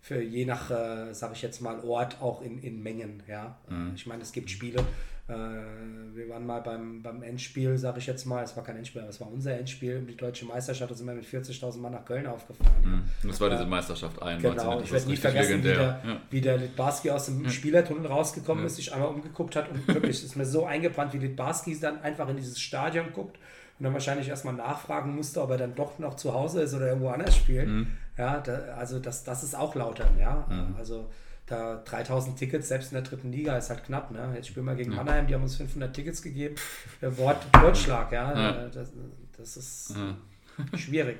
für 0.00 0.22
je 0.22 0.44
nach, 0.44 0.70
äh, 0.70 1.12
sage 1.12 1.34
ich 1.34 1.42
jetzt 1.42 1.60
mal, 1.60 1.80
Ort 1.80 2.22
auch 2.22 2.40
in, 2.40 2.62
in 2.62 2.82
Mengen, 2.82 3.22
ja. 3.26 3.58
Mhm. 3.68 3.92
Ich 3.94 4.06
meine, 4.06 4.22
es 4.22 4.32
gibt 4.32 4.48
Spiele, 4.48 4.84
wir 5.28 6.28
waren 6.30 6.46
mal 6.46 6.60
beim, 6.62 7.02
beim 7.02 7.22
Endspiel, 7.22 7.76
sage 7.76 7.98
ich 7.98 8.06
jetzt 8.06 8.24
mal, 8.24 8.42
es 8.42 8.56
war 8.56 8.64
kein 8.64 8.76
Endspiel, 8.76 9.02
aber 9.02 9.10
es 9.10 9.20
war 9.20 9.30
unser 9.30 9.58
Endspiel, 9.58 10.00
die 10.00 10.16
deutsche 10.16 10.46
Meisterschaft, 10.46 10.90
da 10.90 10.94
sind 10.94 11.06
wir 11.06 11.12
mit 11.12 11.26
40.000 11.26 11.78
Mann 11.78 11.92
nach 11.92 12.04
Köln 12.06 12.26
aufgefahren. 12.26 12.72
Mhm. 12.82 13.02
Und 13.22 13.28
das 13.28 13.38
war 13.38 13.50
diese 13.50 13.66
Meisterschaft 13.66 14.22
91. 14.22 14.62
Genau, 14.62 14.80
ich 14.80 14.90
werde 14.90 15.06
nie 15.06 15.16
vergessen, 15.16 15.58
wie 15.58 15.62
der, 15.62 15.76
ja. 15.76 16.20
wie 16.30 16.40
der 16.40 16.56
Litbarski 16.56 17.10
aus 17.10 17.26
dem 17.26 17.44
ja. 17.44 17.50
Spielertunnel 17.50 18.06
rausgekommen 18.06 18.64
ja. 18.64 18.68
ist, 18.68 18.76
sich 18.76 18.94
einmal 18.94 19.10
umgeguckt 19.10 19.54
hat 19.54 19.70
und 19.70 19.86
wirklich 19.86 20.24
ist 20.24 20.34
mir 20.34 20.46
so 20.46 20.64
eingebrannt, 20.64 21.12
wie 21.12 21.18
Litbarski 21.18 21.78
dann 21.78 22.00
einfach 22.00 22.26
in 22.30 22.36
dieses 22.36 22.58
Stadion 22.58 23.12
guckt 23.12 23.36
und 23.78 23.84
dann 23.84 23.92
wahrscheinlich 23.92 24.28
erstmal 24.28 24.54
nachfragen 24.54 25.14
musste, 25.14 25.42
ob 25.42 25.50
er 25.50 25.58
dann 25.58 25.74
doch 25.74 25.98
noch 25.98 26.14
zu 26.14 26.32
Hause 26.32 26.62
ist 26.62 26.72
oder 26.72 26.88
irgendwo 26.88 27.10
anders 27.10 27.36
spielt. 27.36 27.68
Mhm. 27.68 27.86
Ja, 28.16 28.40
da, 28.40 28.54
also 28.78 28.98
das, 28.98 29.24
das 29.24 29.44
ist 29.44 29.54
auch 29.54 29.74
Lautern, 29.74 30.18
ja. 30.18 30.46
Mhm. 30.48 30.74
Also 30.78 31.10
da 31.48 31.82
3000 31.84 32.38
Tickets, 32.38 32.68
selbst 32.68 32.92
in 32.92 32.96
der 32.96 33.02
dritten 33.02 33.32
Liga, 33.32 33.56
ist 33.56 33.70
halt 33.70 33.84
knapp. 33.84 34.10
Ne? 34.10 34.32
Jetzt 34.34 34.48
spielen 34.48 34.66
wir 34.66 34.74
gegen 34.74 34.92
ja. 34.92 34.98
Mannheim, 34.98 35.26
die 35.26 35.34
haben 35.34 35.42
uns 35.42 35.56
500 35.56 35.94
Tickets 35.94 36.22
gegeben. 36.22 36.56
Wort 37.00 37.46
Wortschlag, 37.60 38.12
ja. 38.12 38.38
ja. 38.38 38.68
Das, 38.68 38.92
das, 39.36 39.56
ist 39.56 39.96
ja. 39.96 40.78
schwierig. 40.78 41.18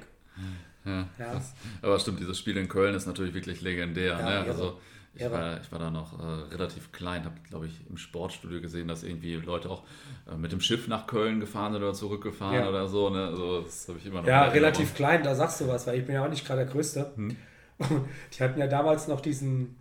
Ja, 0.84 1.06
das, 1.18 1.52
aber 1.82 1.98
stimmt, 1.98 2.20
dieses 2.20 2.38
Spiel 2.38 2.56
in 2.56 2.68
Köln 2.68 2.94
ist 2.94 3.06
natürlich 3.06 3.34
wirklich 3.34 3.60
legendär. 3.60 4.16
ne? 4.16 4.44
Also 4.46 4.78
ich 5.14 5.30
war, 5.30 5.60
ich 5.60 5.72
war 5.72 5.78
da 5.78 5.90
noch 5.90 6.18
äh, 6.18 6.54
relativ 6.54 6.92
klein, 6.92 7.24
habe, 7.24 7.34
glaube 7.48 7.66
ich, 7.66 7.72
im 7.88 7.96
Sportstudio 7.96 8.60
gesehen, 8.60 8.86
dass 8.86 9.02
irgendwie 9.02 9.34
Leute 9.34 9.68
auch 9.68 9.82
äh, 10.30 10.36
mit 10.36 10.52
dem 10.52 10.60
Schiff 10.60 10.86
nach 10.86 11.06
Köln 11.06 11.40
gefahren 11.40 11.72
sind 11.72 11.82
oder 11.82 11.92
zurückgefahren 11.92 12.68
oder 12.68 12.86
so. 12.86 13.10
Ne? 13.10 13.26
Also, 13.26 13.62
das 13.62 13.88
habe 13.88 13.98
ich 13.98 14.06
immer 14.06 14.20
noch 14.20 14.28
Ja, 14.28 14.44
relativ 14.44 14.94
klein, 14.94 15.22
da 15.24 15.34
sagst 15.34 15.60
du 15.60 15.68
was, 15.68 15.86
weil 15.86 15.98
ich 15.98 16.06
bin 16.06 16.14
ja 16.14 16.24
auch 16.24 16.30
nicht 16.30 16.46
gerade 16.46 16.64
der 16.64 16.72
Größte. 16.72 17.12
Hm. 17.16 17.36
Die 18.38 18.42
hatten 18.42 18.60
ja 18.60 18.66
damals 18.66 19.08
noch 19.08 19.20
diesen, 19.20 19.76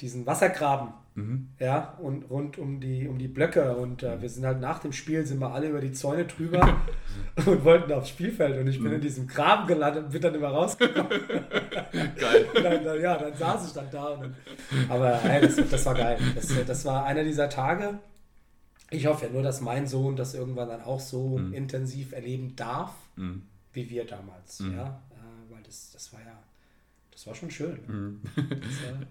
diesen 0.00 0.26
Wassergraben. 0.26 0.92
Mhm. 1.14 1.48
Ja, 1.58 1.94
und 2.00 2.30
rund 2.30 2.58
um 2.58 2.80
die, 2.80 3.08
um 3.08 3.18
die 3.18 3.26
Blöcke. 3.26 3.76
Und 3.76 4.04
äh, 4.04 4.22
wir 4.22 4.28
sind 4.28 4.46
halt 4.46 4.60
nach 4.60 4.78
dem 4.78 4.92
Spiel, 4.92 5.26
sind 5.26 5.40
wir 5.40 5.52
alle 5.52 5.68
über 5.68 5.80
die 5.80 5.92
Zäune 5.92 6.26
drüber 6.26 6.60
und 7.46 7.64
wollten 7.64 7.92
aufs 7.92 8.10
Spielfeld. 8.10 8.58
Und 8.58 8.68
ich 8.68 8.78
bin 8.78 8.88
mhm. 8.88 8.94
in 8.94 9.00
diesem 9.00 9.26
Graben 9.26 9.66
gelandet 9.66 10.04
und 10.04 10.12
bin 10.12 10.22
dann 10.22 10.34
immer 10.34 10.48
rausgekommen. 10.48 11.10
geil. 11.92 12.48
Dann, 12.54 12.84
dann, 12.84 13.00
ja, 13.00 13.16
dann 13.16 13.34
saß 13.34 13.66
ich 13.66 13.72
dann 13.72 13.90
da. 13.90 14.16
Dann, 14.16 14.34
aber 14.88 15.16
hey, 15.18 15.42
das, 15.42 15.56
das 15.68 15.86
war 15.86 15.94
geil. 15.94 16.18
Das, 16.34 16.48
das 16.66 16.84
war 16.84 17.04
einer 17.04 17.24
dieser 17.24 17.48
Tage. 17.48 17.98
Ich 18.90 19.06
hoffe 19.06 19.26
ja 19.26 19.32
nur, 19.32 19.42
dass 19.42 19.60
mein 19.60 19.86
Sohn 19.86 20.16
das 20.16 20.34
irgendwann 20.34 20.68
dann 20.68 20.82
auch 20.82 21.00
so 21.00 21.38
mhm. 21.38 21.52
intensiv 21.52 22.12
erleben 22.12 22.54
darf, 22.56 22.92
mhm. 23.16 23.42
wie 23.72 23.90
wir 23.90 24.06
damals. 24.06 24.60
Mhm. 24.60 24.76
Ja, 24.76 25.02
äh, 25.10 25.52
weil 25.52 25.62
das, 25.64 25.90
das 25.92 26.12
war 26.12 26.20
ja, 26.20 26.38
das 27.10 27.26
war 27.26 27.34
schon 27.34 27.50
schön. 27.50 27.80
Mhm. 27.86 28.20
Das 28.34 28.44
war, 28.44 29.06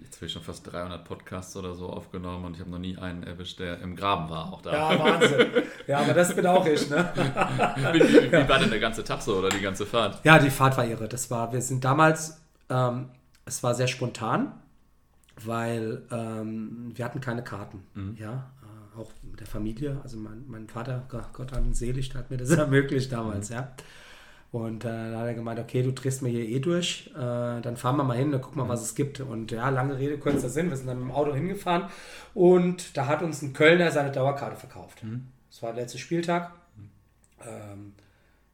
jetzt 0.00 0.16
habe 0.16 0.26
ich 0.26 0.32
schon 0.32 0.42
fast 0.42 0.70
300 0.70 1.04
Podcasts 1.04 1.56
oder 1.56 1.74
so 1.74 1.88
aufgenommen 1.88 2.44
und 2.44 2.54
ich 2.54 2.60
habe 2.60 2.70
noch 2.70 2.78
nie 2.78 2.96
einen 2.96 3.22
erwischt, 3.22 3.58
der 3.60 3.80
im 3.80 3.96
Graben 3.96 4.30
war. 4.30 4.52
Auch 4.52 4.62
da. 4.62 4.72
Ja, 4.72 4.98
Wahnsinn. 4.98 5.46
Ja, 5.86 5.98
aber 6.00 6.14
das 6.14 6.34
bin 6.34 6.46
auch 6.46 6.66
ich. 6.66 6.88
Ne? 6.88 7.12
wie, 7.92 8.00
wie, 8.00 8.32
wie, 8.32 8.48
war 8.48 8.58
denn 8.58 8.70
der 8.70 8.80
ganze 8.80 9.04
Tag 9.04 9.22
so 9.22 9.36
oder 9.36 9.48
die 9.48 9.60
ganze 9.60 9.86
Fahrt? 9.86 10.24
Ja, 10.24 10.38
die 10.38 10.50
Fahrt 10.50 10.76
war 10.76 10.86
irre. 10.86 11.08
Das 11.08 11.30
war, 11.30 11.52
wir 11.52 11.62
sind 11.62 11.84
damals, 11.84 12.40
ähm, 12.68 13.10
es 13.44 13.62
war 13.62 13.74
sehr 13.74 13.88
spontan, 13.88 14.52
weil 15.44 16.02
ähm, 16.10 16.92
wir 16.94 17.04
hatten 17.04 17.20
keine 17.20 17.42
Karten. 17.42 17.82
Mhm. 17.94 18.16
Ja, 18.18 18.50
äh, 18.62 18.98
auch 18.98 19.10
mit 19.22 19.40
der 19.40 19.46
Familie. 19.46 20.00
Also 20.02 20.16
mein, 20.18 20.44
mein 20.48 20.68
Vater, 20.68 21.06
Gott 21.32 21.52
an 21.52 21.74
selig, 21.74 22.14
hat 22.14 22.30
mir 22.30 22.36
das 22.36 22.50
ermöglicht 22.50 23.12
damals. 23.12 23.50
Mhm. 23.50 23.56
Ja. 23.56 23.72
Und 24.52 24.84
äh, 24.84 24.88
dann 24.88 25.16
hat 25.16 25.26
er 25.26 25.34
gemeint, 25.34 25.58
okay, 25.58 25.82
du 25.82 25.92
drehst 25.92 26.20
mir 26.20 26.28
hier 26.28 26.46
eh 26.46 26.60
durch, 26.60 27.10
äh, 27.14 27.60
dann 27.62 27.76
fahren 27.78 27.96
wir 27.96 28.04
mal 28.04 28.18
hin, 28.18 28.30
dann 28.32 28.42
gucken 28.42 28.62
wir, 28.62 28.68
was 28.68 28.82
es 28.82 28.94
gibt. 28.94 29.20
Und 29.20 29.50
ja, 29.50 29.70
lange 29.70 29.98
Rede, 29.98 30.18
kurzer 30.18 30.50
Sinn, 30.50 30.68
wir 30.68 30.76
sind 30.76 30.88
dann 30.88 30.98
mit 30.98 31.08
dem 31.08 31.12
Auto 31.12 31.34
hingefahren 31.34 31.88
und 32.34 32.94
da 32.96 33.06
hat 33.06 33.22
uns 33.22 33.40
ein 33.40 33.54
Kölner 33.54 33.90
seine 33.90 34.12
Dauerkarte 34.12 34.56
verkauft. 34.56 35.02
Mhm. 35.02 35.28
Das 35.50 35.62
war 35.62 35.72
der 35.72 35.84
letzte 35.84 35.96
Spieltag. 35.96 36.52
Mhm. 36.76 36.90
Ähm, 37.46 37.94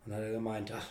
und 0.04 0.12
dann 0.12 0.18
hat 0.18 0.26
er 0.26 0.32
gemeint, 0.32 0.72
ach, 0.72 0.86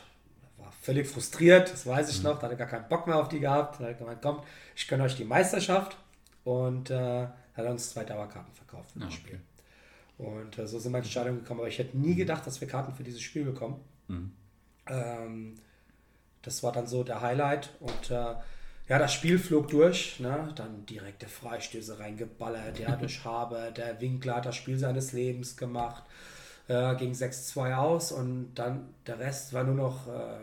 war 0.58 0.74
völlig 0.82 1.08
frustriert, 1.08 1.72
das 1.72 1.88
weiß 1.88 2.10
ich 2.10 2.18
mhm. 2.18 2.26
noch, 2.26 2.40
da 2.40 2.44
hat 2.44 2.52
er 2.52 2.58
gar 2.58 2.68
keinen 2.68 2.90
Bock 2.90 3.08
mehr 3.08 3.16
auf 3.16 3.30
die 3.30 3.40
gehabt. 3.40 3.80
Dann 3.80 3.88
hat 3.88 3.94
er 3.94 4.00
gemeint, 4.00 4.22
komm, 4.22 4.42
ich 4.76 4.90
gönne 4.90 5.04
euch 5.04 5.16
die 5.16 5.24
Meisterschaft. 5.24 5.96
Und 6.44 6.92
äh, 6.92 7.28
hat 7.58 7.66
uns 7.66 7.92
zwei 7.92 8.04
Dauerkarten 8.04 8.54
verkauft 8.54 8.92
für 8.92 9.00
das 9.00 9.10
ah, 9.10 9.12
okay. 9.12 9.22
Spiel. 9.22 9.40
Und 10.18 10.58
äh, 10.58 10.68
so 10.68 10.80
sind 10.80 10.92
wir 10.92 10.98
in 10.98 11.04
die 11.04 11.08
Entscheidung 11.08 11.38
gekommen. 11.38 11.62
Aber 11.62 11.70
ich 11.70 11.80
hätte 11.80 11.98
nie 11.98 12.16
gedacht, 12.16 12.46
dass 12.46 12.62
wir 12.62 12.68
Karten 12.68 12.94
für 12.94 13.04
dieses 13.04 13.22
Spiel 13.22 13.44
bekommen. 13.44 13.82
Mhm. 14.90 14.96
Ähm, 14.96 15.56
das 16.42 16.64
war 16.64 16.72
dann 16.72 16.88
so 16.88 17.04
der 17.04 17.22
Highlight. 17.22 17.70
Und 17.80 18.12
äh, 18.12 18.36
ja, 18.90 19.00
das 19.00 19.14
Spiel 19.14 19.38
flog 19.38 19.68
durch. 19.68 20.20
Ne? 20.20 20.50
Dann 20.56 20.86
direkte 20.86 21.28
Freistöße 21.28 22.00
reingeballert. 22.00 22.80
Ja, 22.80 22.96
durch 23.00 23.24
Habe. 23.26 23.72
Der 23.76 24.00
Winkler 24.00 24.38
hat 24.38 24.46
das 24.46 24.56
Spiel 24.56 24.78
seines 24.78 25.12
Lebens 25.12 25.58
gemacht. 25.58 26.04
Äh, 26.68 26.96
ging 26.96 27.12
6-2 27.14 27.76
aus. 27.76 28.12
Und 28.12 28.56
dann 28.56 28.94
der 29.06 29.20
Rest 29.20 29.54
war 29.54 29.64
nur 29.64 29.76
noch 29.76 30.08
äh, 30.08 30.38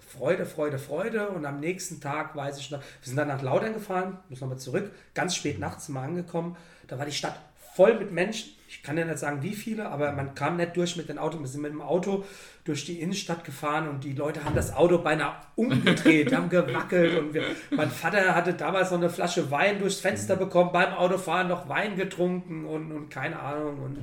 Freude, 0.00 0.46
Freude, 0.46 0.78
Freude. 0.78 1.28
Und 1.28 1.44
am 1.46 1.60
nächsten 1.60 2.00
Tag 2.00 2.36
weiß 2.36 2.58
ich 2.58 2.70
noch, 2.70 2.80
wir 2.80 3.06
sind 3.06 3.16
dann 3.16 3.28
nach 3.28 3.42
Laudern 3.42 3.74
gefahren, 3.74 4.18
müssen 4.28 4.44
nochmal 4.44 4.58
zurück. 4.58 4.90
Ganz 5.14 5.34
spät 5.34 5.58
nachts 5.58 5.88
mal 5.88 6.04
angekommen. 6.04 6.56
Da 6.86 6.98
war 6.98 7.06
die 7.06 7.12
Stadt 7.12 7.38
voll 7.74 7.98
mit 7.98 8.12
Menschen. 8.12 8.52
Ich 8.68 8.82
kann 8.82 8.96
ja 8.96 9.04
nicht 9.04 9.18
sagen, 9.18 9.42
wie 9.42 9.54
viele, 9.54 9.90
aber 9.90 10.12
man 10.12 10.34
kam 10.34 10.56
nicht 10.56 10.76
durch 10.76 10.96
mit 10.96 11.08
den 11.08 11.18
Autos. 11.18 11.40
Wir 11.40 11.46
sind 11.46 11.60
mit 11.60 11.72
dem 11.72 11.82
Auto 11.82 12.24
durch 12.64 12.86
die 12.86 13.00
Innenstadt 13.00 13.44
gefahren 13.44 13.88
und 13.88 14.04
die 14.04 14.14
Leute 14.14 14.44
haben 14.44 14.54
das 14.54 14.74
Auto 14.74 14.98
beinahe 14.98 15.34
umgedreht, 15.56 16.34
haben 16.34 16.48
gewackelt 16.48 17.18
und 17.18 17.34
wir, 17.34 17.44
mein 17.70 17.90
Vater 17.90 18.34
hatte 18.34 18.54
damals 18.54 18.90
noch 18.90 18.98
eine 18.98 19.10
Flasche 19.10 19.50
Wein 19.50 19.78
durchs 19.78 20.00
Fenster 20.00 20.36
bekommen, 20.36 20.70
beim 20.72 20.94
Autofahren 20.94 21.48
noch 21.48 21.68
Wein 21.68 21.96
getrunken 21.96 22.64
und, 22.64 22.92
und 22.92 23.10
keine 23.10 23.38
Ahnung 23.40 23.78
und 23.80 23.98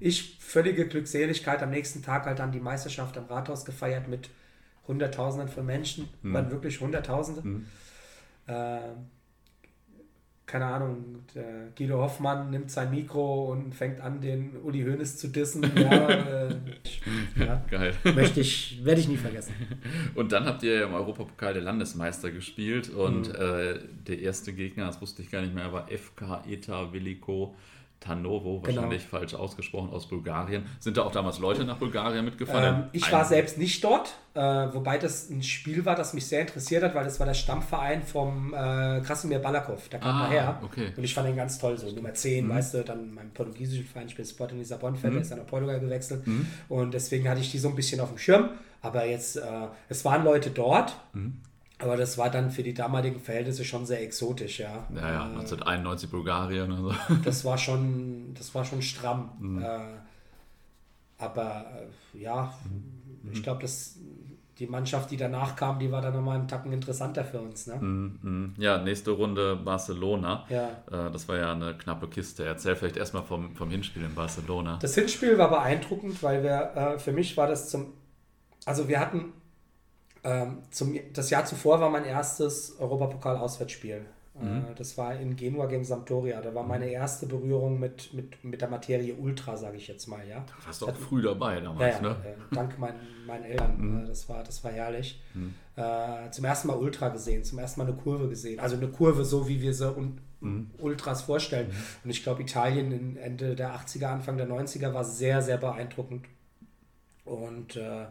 ich 0.00 0.38
völlige 0.40 0.86
Glückseligkeit 0.86 1.62
am 1.62 1.70
nächsten 1.70 2.02
Tag 2.02 2.26
halt 2.26 2.38
dann 2.38 2.52
die 2.52 2.60
Meisterschaft 2.60 3.18
am 3.18 3.26
Rathaus 3.26 3.64
gefeiert 3.64 4.08
mit 4.08 4.30
Hunderttausenden 4.86 5.48
von 5.48 5.66
Menschen, 5.66 6.08
mhm. 6.22 6.32
waren 6.32 6.50
wirklich 6.50 6.80
Hunderttausende. 6.80 7.42
Mhm. 7.42 7.66
Äh, 8.46 8.78
keine 10.46 10.66
Ahnung, 10.66 11.24
der 11.34 11.72
Guido 11.76 11.98
Hoffmann 11.98 12.50
nimmt 12.50 12.70
sein 12.70 12.90
Mikro 12.92 13.50
und 13.50 13.74
fängt 13.74 14.00
an, 14.00 14.20
den 14.20 14.56
Uli 14.62 14.84
Hoeneß 14.84 15.16
zu 15.16 15.28
dissen. 15.28 15.64
Ja, 15.76 16.08
äh, 16.08 16.54
ja, 17.36 17.64
Geil. 17.70 17.94
Möchte 18.14 18.40
ich, 18.40 18.84
werde 18.84 19.00
ich 19.00 19.08
nie 19.08 19.16
vergessen. 19.16 19.54
Und 20.14 20.32
dann 20.32 20.44
habt 20.44 20.62
ihr 20.62 20.84
im 20.84 20.94
Europapokal 20.94 21.52
der 21.52 21.62
Landesmeister 21.62 22.30
gespielt 22.30 22.88
und 22.88 23.28
mhm. 23.28 23.34
äh, 23.34 23.78
der 24.06 24.20
erste 24.20 24.52
Gegner, 24.52 24.86
das 24.86 25.00
wusste 25.00 25.22
ich 25.22 25.30
gar 25.30 25.42
nicht 25.42 25.54
mehr, 25.54 25.72
war 25.72 25.88
FK 25.88 26.44
ETA 26.48 26.92
Veliko 26.92 27.54
Tanovo, 28.00 28.60
genau. 28.60 28.76
wahrscheinlich 28.76 29.08
genau. 29.08 29.18
falsch 29.18 29.34
ausgesprochen, 29.34 29.90
aus 29.90 30.06
Bulgarien. 30.06 30.64
Sind 30.78 30.96
da 30.96 31.02
auch 31.02 31.12
damals 31.12 31.38
Leute 31.38 31.64
nach 31.64 31.78
Bulgarien 31.78 32.24
mitgefahren? 32.24 32.82
Ähm, 32.82 32.84
ich 32.92 33.10
war 33.10 33.24
selbst 33.24 33.58
nicht 33.58 33.82
dort, 33.82 34.14
äh, 34.34 34.40
wobei 34.40 34.98
das 34.98 35.30
ein 35.30 35.42
Spiel 35.42 35.84
war, 35.84 35.96
das 35.96 36.12
mich 36.12 36.26
sehr 36.26 36.42
interessiert 36.42 36.82
hat, 36.82 36.94
weil 36.94 37.04
das 37.04 37.18
war 37.18 37.26
der 37.26 37.34
Stammverein 37.34 38.02
vom 38.02 38.52
äh, 38.52 39.00
Krasimir 39.00 39.38
Balakov. 39.38 39.88
Da 39.88 39.98
kam 39.98 40.14
ah, 40.14 40.28
her. 40.28 40.60
Okay. 40.62 40.92
Und 40.96 41.04
ich 41.04 41.14
fand 41.14 41.28
ihn 41.28 41.36
ganz 41.36 41.58
toll, 41.58 41.78
so 41.78 41.90
Nummer 41.90 42.12
10, 42.12 42.46
mhm. 42.46 42.50
weißt 42.50 42.74
du, 42.74 42.84
dann 42.84 43.14
mein 43.14 43.30
portugiesischen 43.30 43.86
Verein 43.86 44.08
spielt 44.08 44.28
Sporting 44.28 44.58
Lissabon, 44.58 44.92
mhm. 44.92 45.00
der 45.00 45.20
ist 45.22 45.30
dann 45.30 45.38
nach 45.38 45.46
Portugal 45.46 45.80
gewechselt. 45.80 46.26
Mhm. 46.26 46.46
Und 46.68 46.94
deswegen 46.94 47.28
hatte 47.28 47.40
ich 47.40 47.50
die 47.50 47.58
so 47.58 47.68
ein 47.68 47.74
bisschen 47.74 48.00
auf 48.00 48.10
dem 48.10 48.18
Schirm. 48.18 48.50
Aber 48.82 49.04
jetzt, 49.06 49.36
äh, 49.36 49.42
es 49.88 50.04
waren 50.04 50.22
Leute 50.22 50.50
dort. 50.50 50.96
Mhm. 51.12 51.40
Aber 51.78 51.96
das 51.96 52.16
war 52.16 52.30
dann 52.30 52.50
für 52.50 52.62
die 52.62 52.72
damaligen 52.72 53.20
Verhältnisse 53.20 53.64
schon 53.64 53.84
sehr 53.84 54.02
exotisch, 54.02 54.60
ja. 54.60 54.86
Ja, 54.94 55.12
ja, 55.12 55.24
1991 55.24 56.10
Bulgarien 56.10 56.72
oder 56.72 56.94
so. 57.08 57.14
Das 57.24 57.44
war 57.44 57.58
schon, 57.58 58.32
das 58.34 58.54
war 58.54 58.64
schon 58.64 58.80
stramm. 58.80 59.30
Mhm. 59.38 59.62
Äh, 59.62 59.78
aber 61.18 61.66
äh, 62.14 62.18
ja, 62.18 62.54
mhm. 62.64 63.32
ich 63.32 63.42
glaube, 63.42 63.62
dass 63.62 63.98
die 64.58 64.66
Mannschaft, 64.66 65.10
die 65.10 65.18
danach 65.18 65.54
kam, 65.54 65.78
die 65.78 65.92
war 65.92 66.00
dann 66.00 66.14
nochmal 66.14 66.38
einen 66.38 66.48
Tacken 66.48 66.72
interessanter 66.72 67.24
für 67.24 67.40
uns. 67.40 67.66
Ne? 67.66 67.76
Mhm, 67.76 68.18
mhm. 68.22 68.54
Ja, 68.56 68.78
nächste 68.78 69.10
Runde 69.10 69.56
Barcelona. 69.56 70.46
Ja. 70.48 70.68
Äh, 70.90 71.10
das 71.10 71.28
war 71.28 71.36
ja 71.36 71.52
eine 71.52 71.76
knappe 71.76 72.08
Kiste. 72.08 72.44
Erzähl 72.44 72.74
vielleicht 72.74 72.96
erstmal 72.96 73.22
vom, 73.22 73.54
vom 73.54 73.68
Hinspiel 73.68 74.04
in 74.04 74.14
Barcelona. 74.14 74.78
Das 74.80 74.94
Hinspiel 74.94 75.36
war 75.36 75.50
beeindruckend, 75.50 76.22
weil 76.22 76.42
wir, 76.42 76.72
äh, 76.74 76.98
für 76.98 77.12
mich 77.12 77.36
war 77.36 77.46
das 77.46 77.68
zum, 77.68 77.92
also 78.64 78.88
wir 78.88 78.98
hatten 78.98 79.34
ähm, 80.26 80.58
zum, 80.70 80.98
das 81.12 81.30
Jahr 81.30 81.44
zuvor 81.44 81.80
war 81.80 81.88
mein 81.88 82.04
erstes 82.04 82.78
Europapokal-Auswärtsspiel. 82.80 84.04
Mhm. 84.40 84.64
Das 84.76 84.98
war 84.98 85.14
in 85.14 85.36
Genua 85.36 85.66
gegen 85.66 85.84
Sampdoria. 85.84 86.40
Da 86.42 86.52
war 86.52 86.64
mhm. 86.64 86.68
meine 86.68 86.86
erste 86.90 87.26
Berührung 87.26 87.78
mit, 87.78 88.12
mit, 88.12 88.42
mit 88.42 88.60
der 88.60 88.68
Materie 88.68 89.14
Ultra, 89.14 89.56
sage 89.56 89.76
ich 89.76 89.86
jetzt 89.86 90.08
mal. 90.08 90.26
Ja. 90.28 90.40
Da 90.40 90.66
warst 90.66 90.82
du 90.82 90.86
auch 90.86 90.90
Hat, 90.90 90.98
früh 90.98 91.22
dabei 91.22 91.60
damals, 91.60 91.94
ja, 91.94 92.00
ne? 92.02 92.16
Äh, 92.24 92.54
dank 92.54 92.76
meinen, 92.78 92.98
meinen 93.24 93.44
Eltern. 93.44 93.76
Mhm. 93.78 94.06
Das, 94.06 94.28
war, 94.28 94.42
das 94.42 94.62
war 94.64 94.72
herrlich. 94.72 95.22
Mhm. 95.32 95.54
Äh, 95.76 96.30
zum 96.32 96.44
ersten 96.44 96.68
Mal 96.68 96.76
Ultra 96.76 97.08
gesehen, 97.10 97.44
zum 97.44 97.60
ersten 97.60 97.80
Mal 97.80 97.86
eine 97.86 97.96
Kurve 97.96 98.28
gesehen. 98.28 98.58
Also 98.58 98.76
eine 98.76 98.88
Kurve, 98.88 99.24
so 99.24 99.48
wie 99.48 99.62
wir 99.62 99.72
sie 99.72 99.94
un, 99.94 100.18
mhm. 100.40 100.70
Ultras 100.78 101.22
vorstellen. 101.22 101.68
Mhm. 101.68 102.04
Und 102.04 102.10
ich 102.10 102.24
glaube, 102.24 102.42
Italien 102.42 103.16
Ende 103.16 103.54
der 103.54 103.76
80er, 103.76 104.06
Anfang 104.06 104.36
der 104.36 104.48
90er 104.48 104.92
war 104.92 105.04
sehr, 105.04 105.40
sehr 105.40 105.56
beeindruckend. 105.56 106.26
Und 107.24 107.76
äh, 107.76 108.06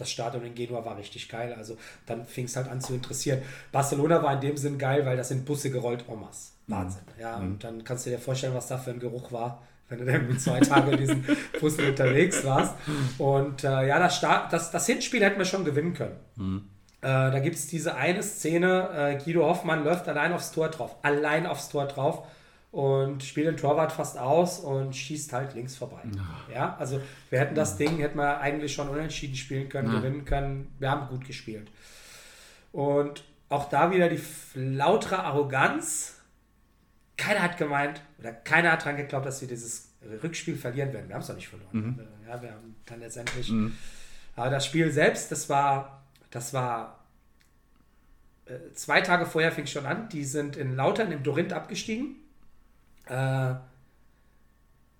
das 0.00 0.10
Stadion 0.10 0.44
in 0.44 0.54
Genua 0.54 0.84
war 0.84 0.96
richtig 0.96 1.28
geil. 1.28 1.54
Also 1.56 1.76
dann 2.06 2.24
fing 2.24 2.46
es 2.46 2.56
halt 2.56 2.68
an 2.68 2.80
zu 2.80 2.94
interessieren. 2.94 3.42
Barcelona 3.72 4.22
war 4.22 4.34
in 4.34 4.40
dem 4.40 4.56
Sinn 4.56 4.78
geil, 4.78 5.04
weil 5.06 5.16
das 5.16 5.28
sind 5.28 5.44
Busse 5.44 5.70
gerollt 5.70 6.04
masse. 6.08 6.52
Mhm. 6.66 6.72
Wahnsinn. 6.72 7.02
Mhm. 7.16 7.22
Ja, 7.22 7.36
und 7.36 7.64
dann 7.64 7.84
kannst 7.84 8.06
du 8.06 8.10
dir 8.10 8.18
vorstellen, 8.18 8.54
was 8.54 8.68
da 8.68 8.78
für 8.78 8.90
ein 8.90 9.00
Geruch 9.00 9.32
war, 9.32 9.62
wenn 9.88 9.98
du 9.98 10.04
dann 10.04 10.38
zwei 10.38 10.60
Tage 10.60 10.92
in 10.92 10.98
diesen 10.98 11.26
Bussen 11.60 11.86
unterwegs 11.86 12.44
warst. 12.44 12.74
Und 13.18 13.64
äh, 13.64 13.88
ja, 13.88 13.98
das, 13.98 14.16
Start, 14.16 14.52
das, 14.52 14.70
das 14.70 14.86
Hinspiel 14.86 15.22
hätten 15.22 15.38
wir 15.38 15.44
schon 15.44 15.64
gewinnen 15.64 15.94
können. 15.94 16.16
Mhm. 16.36 16.64
Äh, 17.02 17.06
da 17.06 17.38
gibt 17.38 17.56
es 17.56 17.66
diese 17.66 17.94
eine 17.94 18.22
Szene, 18.22 18.88
äh, 18.94 19.24
Guido 19.24 19.44
Hoffmann 19.44 19.84
läuft 19.84 20.06
allein 20.08 20.32
aufs 20.32 20.52
Tor 20.52 20.68
drauf. 20.68 20.96
Allein 21.02 21.46
aufs 21.46 21.68
Tor 21.68 21.86
drauf 21.86 22.24
und 22.72 23.24
spielt 23.24 23.48
den 23.48 23.56
Torwart 23.56 23.90
fast 23.90 24.16
aus 24.16 24.60
und 24.60 24.94
schießt 24.94 25.32
halt 25.32 25.54
links 25.54 25.76
vorbei. 25.76 26.02
Ja, 26.14 26.54
ja 26.54 26.76
also 26.78 27.00
wir 27.28 27.40
hätten 27.40 27.54
das 27.54 27.76
Ding, 27.76 27.98
hätten 27.98 28.18
wir 28.18 28.40
eigentlich 28.40 28.72
schon 28.72 28.88
unentschieden 28.88 29.34
spielen 29.34 29.68
können, 29.68 29.92
ja. 29.92 29.98
gewinnen 29.98 30.24
können. 30.24 30.72
Wir 30.78 30.90
haben 30.90 31.08
gut 31.08 31.26
gespielt. 31.26 31.70
Und 32.72 33.24
auch 33.48 33.68
da 33.68 33.90
wieder 33.90 34.08
die 34.08 34.20
lautere 34.54 35.24
Arroganz. 35.24 36.16
Keiner 37.16 37.42
hat 37.42 37.58
gemeint, 37.58 38.00
oder 38.18 38.32
keiner 38.32 38.72
hat 38.72 38.84
dran 38.84 38.96
geglaubt, 38.96 39.26
dass 39.26 39.40
wir 39.40 39.48
dieses 39.48 39.90
Rückspiel 40.22 40.56
verlieren 40.56 40.92
werden. 40.92 41.08
Wir 41.08 41.14
haben 41.14 41.22
es 41.22 41.26
doch 41.26 41.34
nicht 41.34 41.48
verloren. 41.48 41.70
Mhm. 41.72 42.00
Ja, 42.26 42.40
wir 42.40 42.52
haben 42.52 42.76
dann 42.86 43.00
letztendlich. 43.00 43.50
Mhm. 43.50 43.76
Aber 44.36 44.48
das 44.48 44.64
Spiel 44.64 44.90
selbst, 44.92 45.32
das 45.32 45.48
war, 45.48 46.04
das 46.30 46.54
war 46.54 47.04
äh, 48.46 48.72
zwei 48.74 49.00
Tage 49.00 49.26
vorher 49.26 49.50
fing 49.50 49.66
schon 49.66 49.84
an. 49.84 50.08
Die 50.08 50.24
sind 50.24 50.56
in 50.56 50.76
Lautern 50.76 51.10
im 51.10 51.24
Dorint 51.24 51.52
abgestiegen. 51.52 52.16
Äh, 53.10 53.54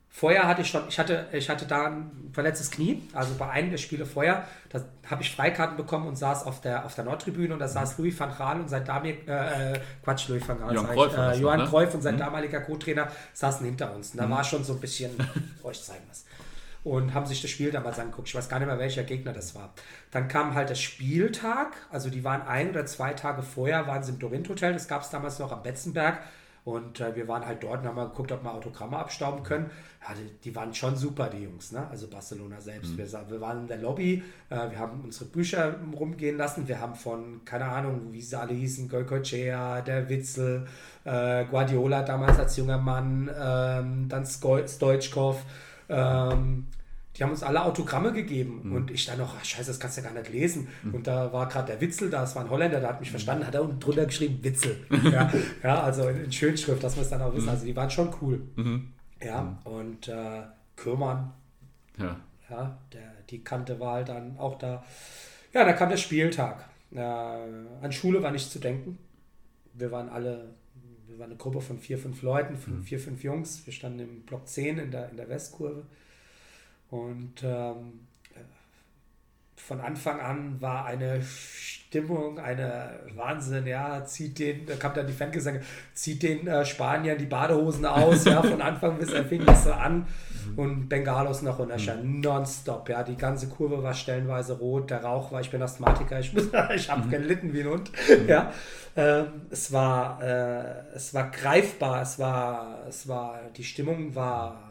vorher 0.09 0.49
hatte 0.49 0.63
ich 0.63 0.69
schon, 0.69 0.83
ich 0.89 0.99
hatte, 0.99 1.29
ich 1.33 1.49
hatte 1.49 1.65
da 1.67 1.87
ein 1.87 2.31
verletztes 2.33 2.71
Knie, 2.71 3.03
also 3.15 3.35
bei 3.39 3.49
einem 3.49 3.71
der 3.71 3.79
Spiele 3.79 4.05
vorher, 4.05 4.45
da 4.69 4.81
habe 5.09 5.23
ich 5.23 5.35
Freikarten 5.35 5.77
bekommen 5.77 6.09
und 6.09 6.17
saß 6.17 6.45
auf 6.45 6.61
der, 6.61 6.85
auf 6.85 6.95
der 6.97 7.05
Nordtribüne 7.05 7.55
und 7.55 7.61
da 7.61 7.69
saß 7.69 7.97
Louis 7.99 8.19
van 8.19 8.37
Gaal 8.37 8.61
und 8.61 8.69
sein 8.69 8.85
damaliger, 8.85 9.75
äh, 9.75 9.81
Quatsch, 10.03 10.29
Louis 10.29 10.47
van 10.47 10.59
Gaal, 10.59 10.75
Johann 10.75 10.95
Cruyff, 10.95 11.17
äh, 11.17 11.37
Johann 11.37 11.71
ne? 11.71 11.91
und 11.95 12.03
sein 12.03 12.15
mhm. 12.17 12.19
damaliger 12.19 12.61
Co-Trainer 12.61 13.09
saßen 13.33 13.65
hinter 13.65 13.95
uns. 13.95 14.11
Und 14.11 14.19
da 14.19 14.27
mhm. 14.27 14.33
war 14.33 14.45
schon 14.45 14.65
so 14.65 14.75
ein 14.75 14.81
bisschen, 14.81 15.11
euch 15.63 15.83
zeigen 15.83 16.05
was. 16.09 16.25
Und 16.83 17.13
haben 17.13 17.27
sich 17.27 17.43
das 17.43 17.51
Spiel 17.51 17.71
damals 17.71 17.99
angeguckt. 17.99 18.29
Ich 18.29 18.35
weiß 18.35 18.49
gar 18.49 18.59
nicht 18.59 18.67
mehr, 18.67 18.79
welcher 18.79 19.05
Gegner 19.05 19.35
das 19.35 19.55
war. 19.55 19.75
Dann 20.11 20.29
kam 20.29 20.55
halt 20.55 20.71
der 20.71 20.77
Spieltag, 20.77 21.77
also 21.91 22.09
die 22.09 22.25
waren 22.25 22.41
ein 22.43 22.71
oder 22.71 22.87
zwei 22.87 23.13
Tage 23.13 23.43
vorher, 23.43 23.87
waren 23.87 24.03
sie 24.03 24.13
im 24.13 24.19
Dorint 24.19 24.49
Hotel, 24.49 24.73
das 24.73 24.89
gab 24.89 25.03
es 25.03 25.11
damals 25.11 25.39
noch 25.39 25.53
am 25.53 25.63
Betzenberg. 25.63 26.21
Und 26.65 27.01
äh, 27.01 27.17
wir 27.17 27.27
waren 27.27 27.47
halt 27.47 27.63
dort 27.63 27.81
und 27.81 27.87
haben 27.87 27.97
mal 27.97 28.09
geguckt, 28.09 28.33
ob 28.33 28.43
wir 28.45 28.53
Autogramme 28.53 28.99
abstauben 28.99 29.43
können. 29.43 29.71
Ja, 30.07 30.15
die, 30.15 30.31
die, 30.45 30.55
waren 30.55 30.75
schon 30.75 30.97
super, 30.97 31.29
die 31.29 31.45
Jungs, 31.45 31.73
ne? 31.73 31.87
also 31.89 32.07
Barcelona 32.09 32.61
selbst. 32.61 32.93
Mhm. 32.93 32.99
Wir, 32.99 33.13
wir, 33.29 33.41
waren 33.41 33.61
in 33.61 33.67
der 33.67 33.79
Lobby, 33.79 34.23
äh, 34.51 34.71
wir 34.71 34.79
haben 34.79 35.01
unsere 35.03 35.27
Bücher 35.27 35.77
rumgehen 35.99 36.37
lassen. 36.37 36.69
Wir 36.69 36.81
haben 36.81 36.95
von, 36.95 37.45
keine 37.45 37.65
Ahnung, 37.65 38.13
wie 38.13 38.21
sie 38.21 38.39
alle 38.39 38.53
hießen, 38.53 38.89
Goicoechea, 38.89 39.81
der 39.81 40.09
Witzel, 40.09 40.67
äh, 41.05 41.45
Guardiola 41.47 42.03
damals 42.03 42.39
als 42.39 42.57
junger 42.57 42.79
Mann, 42.79 43.31
ähm, 43.39 44.09
dann 44.09 44.27
Stoichkov, 44.27 45.45
ähm, 45.89 46.67
die 47.17 47.25
haben 47.25 47.31
uns 47.31 47.43
alle 47.43 47.65
Autogramme 47.65 48.13
gegeben 48.13 48.61
mhm. 48.63 48.73
und 48.73 48.91
ich 48.91 49.05
dann 49.07 49.19
noch, 49.19 49.35
ach, 49.39 49.45
scheiße, 49.45 49.69
das 49.69 49.81
kannst 49.81 49.99
du 49.99 50.03
ja 50.03 50.11
gar 50.11 50.19
nicht 50.19 50.33
lesen. 50.33 50.69
Mhm. 50.83 50.95
Und 50.95 51.07
da 51.07 51.33
war 51.33 51.49
gerade 51.49 51.73
der 51.73 51.81
Witzel, 51.81 52.09
das 52.09 52.37
war 52.37 52.45
ein 52.45 52.51
Holländer, 52.51 52.81
der 52.81 52.89
hat 52.89 53.01
mich 53.01 53.11
mhm. 53.11 53.15
verstanden, 53.15 53.47
hat 53.47 53.55
er 53.55 53.63
unten 53.63 53.81
drunter 53.81 54.07
geschrieben, 54.07 54.43
Witzel. 54.43 54.77
ja, 55.11 55.31
ja, 55.63 55.83
also 55.83 56.09
in 56.09 56.31
Schönschrift, 56.31 56.83
dass 56.83 56.97
wir 56.97 57.03
es 57.03 57.11
dann 57.11 57.21
auch 57.23 57.35
wissen. 57.35 57.47
Mhm. 57.47 57.51
Also 57.51 57.67
die 57.67 57.75
waren 57.75 57.91
schon 57.91 58.15
cool. 58.23 58.41
Mhm. 58.57 58.93
Ja, 59.23 59.59
und 59.65 60.09
äh, 60.09 60.43
Kürmann, 60.77 61.33
ja, 61.99 62.17
ja 62.49 62.79
der, 62.93 63.13
die 63.29 63.43
Kante 63.43 63.79
war 63.81 63.95
halt 63.95 64.09
dann 64.09 64.39
auch 64.39 64.57
da. 64.59 64.85
Ja, 65.53 65.65
da 65.65 65.73
kam 65.73 65.91
der 65.91 65.97
Spieltag. 65.97 66.69
Äh, 66.93 67.01
an 67.01 67.93
Schule 67.93 68.23
war 68.23 68.31
nicht 68.31 68.51
zu 68.51 68.61
denken. 68.61 68.99
Wir 69.75 69.91
waren 69.91 70.09
alle, 70.09 70.55
wir 71.07 71.19
waren 71.19 71.31
eine 71.31 71.37
Gruppe 71.37 71.61
von 71.61 71.79
vier, 71.79 71.99
fünf 71.99 72.23
Leuten, 72.23 72.57
fünf, 72.57 72.87
vier, 72.87 72.99
fünf 72.99 73.23
Jungs. 73.23 73.67
Wir 73.67 73.73
standen 73.73 73.99
im 73.99 74.23
Block 74.23 74.47
10 74.47 74.79
in 74.79 74.91
der, 74.91 75.11
in 75.11 75.17
der 75.17 75.29
Westkurve. 75.29 75.85
Und 76.91 77.43
ähm, 77.45 78.07
von 79.71 79.81
Anfang 79.81 80.21
an 80.21 80.61
war 80.61 80.87
eine 80.87 81.23
Stimmung, 81.23 82.39
eine 82.39 83.01
Wahnsinn, 83.15 83.67
ja, 83.67 84.05
zieht 84.05 84.39
den, 84.39 84.67
da 84.67 84.75
kam 84.75 84.95
dann 84.95 85.07
die 85.07 85.13
Fangesänge, 85.13 85.61
zieht 85.95 86.23
den 86.23 86.47
äh, 86.47 86.65
Spaniern 86.65 87.19
die 87.19 87.27
Badehosen 87.27 87.87
aus, 87.87 88.25
ja, 88.25 88.43
von 88.43 88.61
Anfang 88.61 88.99
bis 88.99 89.13
er 89.13 89.25
fing 89.25 89.45
das 89.45 89.65
so 89.65 89.73
an 89.73 90.07
mhm. 90.49 90.59
und 90.59 90.89
Bengalos 90.89 91.43
noch 91.43 91.59
runterscheinen, 91.59 92.17
mhm. 92.17 92.21
nonstop, 92.21 92.89
ja, 92.89 93.03
die 93.03 93.17
ganze 93.17 93.49
Kurve 93.49 93.83
war 93.83 93.95
stellenweise 93.95 94.59
rot, 94.59 94.91
der 94.91 95.05
Rauch 95.05 95.31
war, 95.31 95.41
ich 95.41 95.51
bin 95.51 95.63
Asthmatiker, 95.63 96.19
ich, 96.19 96.33
ich 96.75 96.91
habe 96.91 97.07
mhm. 97.07 97.11
gelitten 97.11 97.53
wie 97.53 97.61
ein 97.61 97.69
Hund, 97.69 97.93
mhm. 98.09 98.29
ja, 98.29 98.53
ähm, 98.97 99.27
es 99.51 99.73
war, 99.73 100.23
äh, 100.23 100.95
es 100.95 101.15
war 101.15 101.31
greifbar, 101.31 102.03
es 102.03 102.19
war, 102.19 102.87
es 102.89 103.07
war, 103.07 103.41
die 103.57 103.65
Stimmung 103.65 104.15
war 104.15 104.70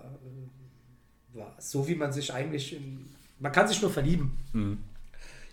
war. 1.39 1.55
So 1.57 1.87
wie 1.87 1.95
man 1.95 2.11
sich 2.11 2.33
eigentlich, 2.33 2.75
in, 2.75 3.09
man 3.39 3.51
kann 3.51 3.67
sich 3.67 3.81
nur 3.81 3.89
verlieben 3.89 4.37
mhm. 4.53 4.77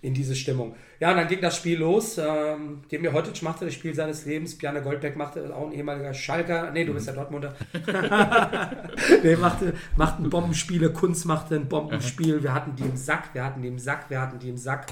in 0.02 0.12
diese 0.12 0.34
Stimmung. 0.34 0.74
Ja, 1.00 1.10
und 1.10 1.16
dann 1.16 1.28
ging 1.28 1.40
das 1.40 1.56
Spiel 1.56 1.78
los. 1.78 2.18
Ähm, 2.18 2.82
Demir 2.90 3.12
Hotic 3.12 3.42
machte 3.42 3.64
das 3.64 3.74
Spiel 3.74 3.94
seines 3.94 4.26
Lebens. 4.26 4.56
Bjarne 4.56 4.82
Goldbeck 4.82 5.16
machte 5.16 5.54
auch 5.54 5.68
ein 5.68 5.72
ehemaliger 5.72 6.12
Schalker. 6.12 6.70
Nee, 6.70 6.84
du 6.84 6.94
bist 6.94 7.06
ja 7.06 7.12
Dortmunder. 7.12 7.54
nee, 9.22 9.36
machte, 9.36 9.74
machten 9.96 10.28
Bombenspiele. 10.28 10.92
Kunz 10.92 11.24
machte 11.24 11.54
ein 11.54 11.68
Bombenspiel. 11.68 12.42
Wir 12.42 12.52
hatten 12.52 12.74
die 12.76 12.84
im 12.84 12.96
Sack, 12.96 13.34
wir 13.34 13.44
hatten 13.44 13.62
die 13.62 13.68
im 13.68 13.78
Sack, 13.78 14.10
wir 14.10 14.20
hatten 14.20 14.38
die 14.38 14.48
im 14.48 14.58
Sack. 14.58 14.86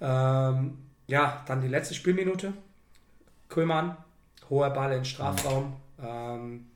Ähm, 0.00 0.78
ja, 1.06 1.42
dann 1.46 1.60
die 1.60 1.68
letzte 1.68 1.94
Spielminute. 1.94 2.52
Köhlmann, 3.48 3.96
hoher 4.50 4.70
Ball 4.70 4.92
in 4.92 5.04
Strafraum. 5.04 5.74
Ähm, 6.02 6.66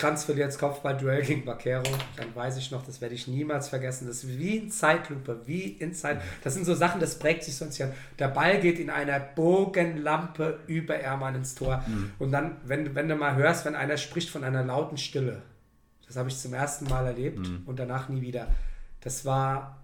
Kranz 0.00 0.24
verliert 0.24 0.48
das 0.48 0.58
Kopfballduell 0.58 1.22
gegen 1.22 1.46
Vaquero. 1.46 1.82
Dann 2.16 2.34
weiß 2.34 2.56
ich 2.56 2.70
noch, 2.70 2.82
das 2.82 3.02
werde 3.02 3.14
ich 3.14 3.28
niemals 3.28 3.68
vergessen. 3.68 4.06
Das 4.08 4.24
ist 4.24 4.38
wie 4.38 4.56
in 4.56 4.70
Zeitlupe, 4.70 5.42
wie 5.44 5.64
in 5.64 5.92
Zeit. 5.92 6.22
Das 6.42 6.54
sind 6.54 6.64
so 6.64 6.74
Sachen, 6.74 7.00
das 7.00 7.18
prägt 7.18 7.44
sich 7.44 7.54
sonst 7.54 7.76
ja. 7.76 7.90
Der 8.18 8.28
Ball 8.28 8.60
geht 8.60 8.78
in 8.78 8.88
einer 8.88 9.20
Bogenlampe 9.20 10.60
über 10.66 10.96
Ermann 10.96 11.34
ins 11.34 11.54
Tor. 11.54 11.84
Mhm. 11.86 12.12
Und 12.18 12.32
dann, 12.32 12.56
wenn, 12.64 12.94
wenn 12.94 13.08
du 13.08 13.14
mal 13.14 13.36
hörst, 13.36 13.66
wenn 13.66 13.74
einer 13.74 13.98
spricht 13.98 14.30
von 14.30 14.42
einer 14.42 14.64
lauten 14.64 14.96
Stille, 14.96 15.42
das 16.06 16.16
habe 16.16 16.30
ich 16.30 16.38
zum 16.38 16.54
ersten 16.54 16.86
Mal 16.86 17.06
erlebt 17.06 17.46
mhm. 17.46 17.64
und 17.66 17.78
danach 17.78 18.08
nie 18.08 18.22
wieder. 18.22 18.48
Das 19.02 19.26
war. 19.26 19.76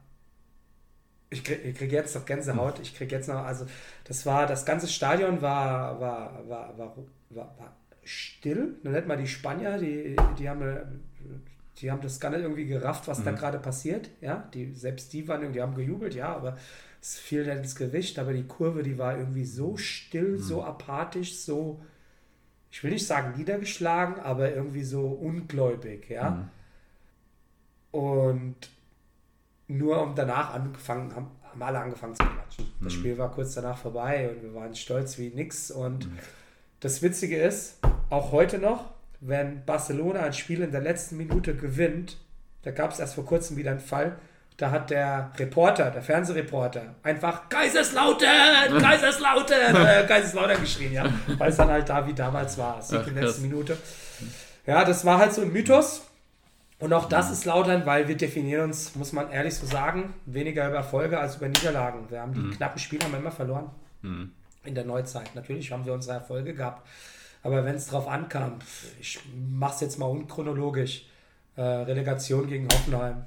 Ich 1.29 1.44
kriege 1.44 1.74
krieg 1.74 1.92
jetzt 1.92 2.14
noch 2.14 2.24
Gänsehaut. 2.24 2.79
Ich 2.81 2.96
kriege 2.96 3.14
jetzt 3.14 3.29
noch, 3.29 3.44
also 3.44 3.66
das 4.05 4.24
war, 4.24 4.46
das 4.46 4.64
ganze 4.64 4.88
Stadion 4.88 5.42
war, 5.42 6.00
war, 6.00 6.48
war, 6.48 6.79
war, 6.79 6.96
war, 7.31 7.59
war 7.59 7.76
still. 8.06 8.76
Dann 8.82 8.92
nennt 8.92 9.06
man 9.06 9.18
die 9.18 9.26
Spanier, 9.26 9.78
die, 9.78 10.16
die 10.38 10.48
haben 10.48 11.02
die 11.78 11.90
haben 11.90 12.00
das 12.00 12.20
gar 12.20 12.30
nicht 12.30 12.40
irgendwie 12.40 12.66
gerafft, 12.66 13.06
was 13.06 13.20
mhm. 13.20 13.24
da 13.24 13.32
gerade 13.32 13.58
passiert. 13.58 14.08
Ja, 14.20 14.48
die, 14.54 14.72
selbst 14.74 15.12
die 15.12 15.28
waren 15.28 15.52
die 15.52 15.60
haben 15.60 15.74
gejubelt, 15.74 16.14
ja, 16.14 16.34
aber 16.34 16.56
es 17.02 17.18
fiel 17.18 17.44
dann 17.44 17.58
ins 17.58 17.76
Gewicht. 17.76 18.18
Aber 18.18 18.32
die 18.32 18.46
Kurve, 18.46 18.82
die 18.82 18.98
war 18.98 19.18
irgendwie 19.18 19.44
so 19.44 19.76
still, 19.76 20.38
mhm. 20.38 20.42
so 20.42 20.64
apathisch, 20.64 21.36
so, 21.36 21.82
ich 22.70 22.82
will 22.82 22.92
nicht 22.92 23.06
sagen 23.06 23.36
niedergeschlagen, 23.36 24.20
aber 24.20 24.54
irgendwie 24.54 24.84
so 24.84 25.06
ungläubig, 25.06 26.08
ja. 26.08 26.30
Mhm. 26.30 26.48
Und 27.90 28.56
nur 29.68 30.02
um 30.02 30.14
danach 30.14 30.54
angefangen, 30.54 31.14
haben, 31.14 31.30
haben 31.42 31.62
alle 31.62 31.78
angefangen 31.80 32.14
zu 32.14 32.24
klatschen. 32.24 32.66
Das 32.80 32.94
mhm. 32.94 32.98
Spiel 32.98 33.18
war 33.18 33.30
kurz 33.30 33.54
danach 33.54 33.78
vorbei 33.78 34.30
und 34.30 34.42
wir 34.42 34.54
waren 34.54 34.74
stolz 34.74 35.18
wie 35.18 35.28
nix. 35.28 35.70
Und 35.70 36.06
mhm. 36.06 36.18
Das 36.80 37.02
Witzige 37.02 37.36
ist, 37.36 37.78
auch 38.10 38.32
heute 38.32 38.58
noch, 38.58 38.84
wenn 39.20 39.64
Barcelona 39.64 40.20
ein 40.20 40.32
Spiel 40.32 40.62
in 40.62 40.72
der 40.72 40.82
letzten 40.82 41.16
Minute 41.16 41.54
gewinnt, 41.54 42.18
da 42.62 42.70
gab 42.70 42.92
es 42.92 42.98
erst 42.98 43.14
vor 43.14 43.24
kurzem 43.24 43.56
wieder 43.56 43.70
einen 43.70 43.80
Fall, 43.80 44.18
da 44.56 44.70
hat 44.70 44.90
der 44.90 45.32
Reporter, 45.38 45.90
der 45.90 46.02
Fernsehreporter, 46.02 46.94
einfach 47.02 47.48
Kaiserslautern, 47.48 48.78
Kaiserslautern, 48.80 49.76
äh, 49.76 50.06
Kaiserslautern 50.06 50.60
geschrien, 50.60 50.92
ja, 50.92 51.04
weil 51.38 51.50
es 51.50 51.56
dann 51.56 51.68
halt 51.68 51.88
da 51.88 52.06
wie 52.06 52.14
damals 52.14 52.56
war, 52.56 52.80
Sieg 52.82 53.06
in 53.06 53.14
der 53.14 53.24
letzten 53.24 53.42
Minute. 53.42 53.76
Ja, 54.66 54.84
das 54.84 55.04
war 55.04 55.18
halt 55.18 55.32
so 55.32 55.42
ein 55.42 55.52
Mythos. 55.52 56.02
Und 56.78 56.92
auch 56.92 57.08
das 57.08 57.30
ist 57.30 57.46
Lautern, 57.46 57.86
weil 57.86 58.06
wir 58.06 58.18
definieren 58.18 58.64
uns, 58.64 58.94
muss 58.96 59.12
man 59.12 59.30
ehrlich 59.30 59.54
so 59.54 59.66
sagen, 59.66 60.12
weniger 60.26 60.68
über 60.68 60.76
Erfolge 60.76 61.18
als 61.18 61.36
über 61.36 61.48
Niederlagen. 61.48 62.10
Wir 62.10 62.20
haben 62.20 62.34
die 62.34 62.40
mhm. 62.40 62.50
knappen 62.50 62.78
Spiele 62.78 63.02
haben 63.04 63.12
wir 63.12 63.18
immer 63.18 63.30
verloren. 63.30 63.70
Mhm. 64.02 64.32
In 64.66 64.74
der 64.74 64.85
Neuzeit. 64.85 65.35
Natürlich 65.35 65.72
haben 65.72 65.85
wir 65.85 65.92
unsere 65.92 66.16
Erfolge 66.16 66.55
gehabt, 66.55 66.87
aber 67.42 67.64
wenn 67.64 67.76
es 67.76 67.87
drauf 67.87 68.09
ankam, 68.09 68.59
ich 69.00 69.18
mache 69.35 69.74
es 69.74 69.81
jetzt 69.81 69.98
mal 69.98 70.07
unchronologisch, 70.07 71.07
äh, 71.57 71.62
Relegation 71.62 72.46
gegen 72.48 72.68
Hoffenheim, 72.68 73.24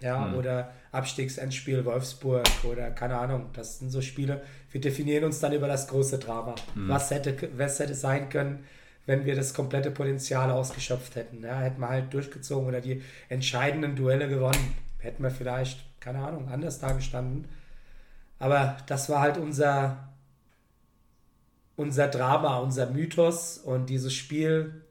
ja, 0.00 0.18
mhm. 0.18 0.34
oder 0.34 0.72
Abstiegsendspiel 0.92 1.84
Wolfsburg 1.84 2.46
oder 2.64 2.90
keine 2.90 3.18
Ahnung, 3.18 3.50
das 3.52 3.78
sind 3.78 3.90
so 3.90 4.00
Spiele, 4.00 4.42
wir 4.70 4.80
definieren 4.80 5.24
uns 5.24 5.40
dann 5.40 5.52
über 5.52 5.68
das 5.68 5.88
große 5.88 6.18
Drama. 6.18 6.54
Mhm. 6.74 6.88
Was, 6.88 7.10
hätte, 7.10 7.50
was 7.56 7.78
hätte 7.78 7.94
sein 7.94 8.28
können, 8.28 8.64
wenn 9.06 9.24
wir 9.24 9.34
das 9.34 9.54
komplette 9.54 9.90
Potenzial 9.90 10.50
ausgeschöpft 10.50 11.16
hätten. 11.16 11.42
Ja, 11.42 11.58
hätten 11.58 11.80
wir 11.80 11.88
halt 11.88 12.12
durchgezogen 12.12 12.68
oder 12.68 12.80
die 12.80 13.02
entscheidenden 13.28 13.96
Duelle 13.96 14.28
gewonnen, 14.28 14.74
hätten 14.98 15.22
wir 15.22 15.30
vielleicht, 15.30 15.80
keine 16.00 16.20
Ahnung, 16.20 16.48
anders 16.48 16.78
dagestanden. 16.78 17.46
Aber 18.38 18.76
das 18.86 19.08
war 19.08 19.20
halt 19.20 19.36
unser, 19.36 20.09
unser 21.80 22.08
Drama, 22.08 22.58
unser 22.58 22.90
Mythos 22.90 23.56
und 23.56 23.88
dieses 23.88 24.12
Spiel 24.12 24.82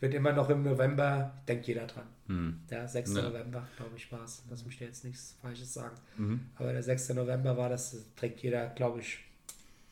wird 0.00 0.12
immer 0.12 0.32
noch 0.32 0.50
im 0.50 0.62
November, 0.62 1.32
denkt 1.48 1.66
jeder 1.66 1.86
dran. 1.86 2.04
Mhm. 2.26 2.60
Der 2.68 2.86
6. 2.86 3.14
Ja. 3.14 3.22
November, 3.22 3.66
glaube 3.78 3.92
ich, 3.96 4.12
war 4.12 4.22
es. 4.22 4.44
Lass 4.50 4.66
mich 4.66 4.76
dir 4.76 4.84
jetzt 4.84 5.02
nichts 5.04 5.38
Falsches 5.40 5.72
sagen. 5.72 5.96
Mhm. 6.18 6.40
Aber 6.56 6.72
der 6.72 6.82
6. 6.82 7.14
November 7.14 7.56
war 7.56 7.70
das, 7.70 7.96
trägt 8.16 8.42
jeder, 8.42 8.68
glaube 8.68 9.00
ich, 9.00 9.18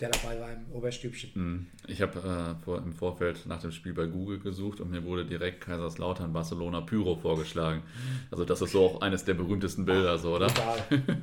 der 0.01 0.11
dabei 0.11 0.39
war 0.39 0.53
im 0.53 0.71
Oberstübchen. 0.75 1.31
Mhm. 1.35 1.67
Ich 1.87 2.03
habe 2.03 2.19
äh, 2.19 2.63
vor, 2.63 2.77
im 2.77 2.93
Vorfeld 2.93 3.47
nach 3.47 3.63
dem 3.63 3.73
Spiel 3.73 3.95
bei 3.95 4.05
Google 4.05 4.39
gesucht 4.39 4.81
und 4.81 4.91
mir 4.91 5.03
wurde 5.03 5.25
direkt 5.25 5.63
Kaiserslautern 5.63 6.35
Barcelona 6.35 6.83
Pyro 6.83 7.17
vorgeschlagen. 7.17 7.83
Also 8.31 8.45
das 8.45 8.61
ist 8.61 8.73
so 8.73 8.85
auch 8.85 9.01
eines 9.01 9.25
der 9.25 9.33
berühmtesten 9.33 9.87
Bilder, 9.87 10.19
so, 10.19 10.35
oder? 10.35 10.49
Brutal. 10.49 11.15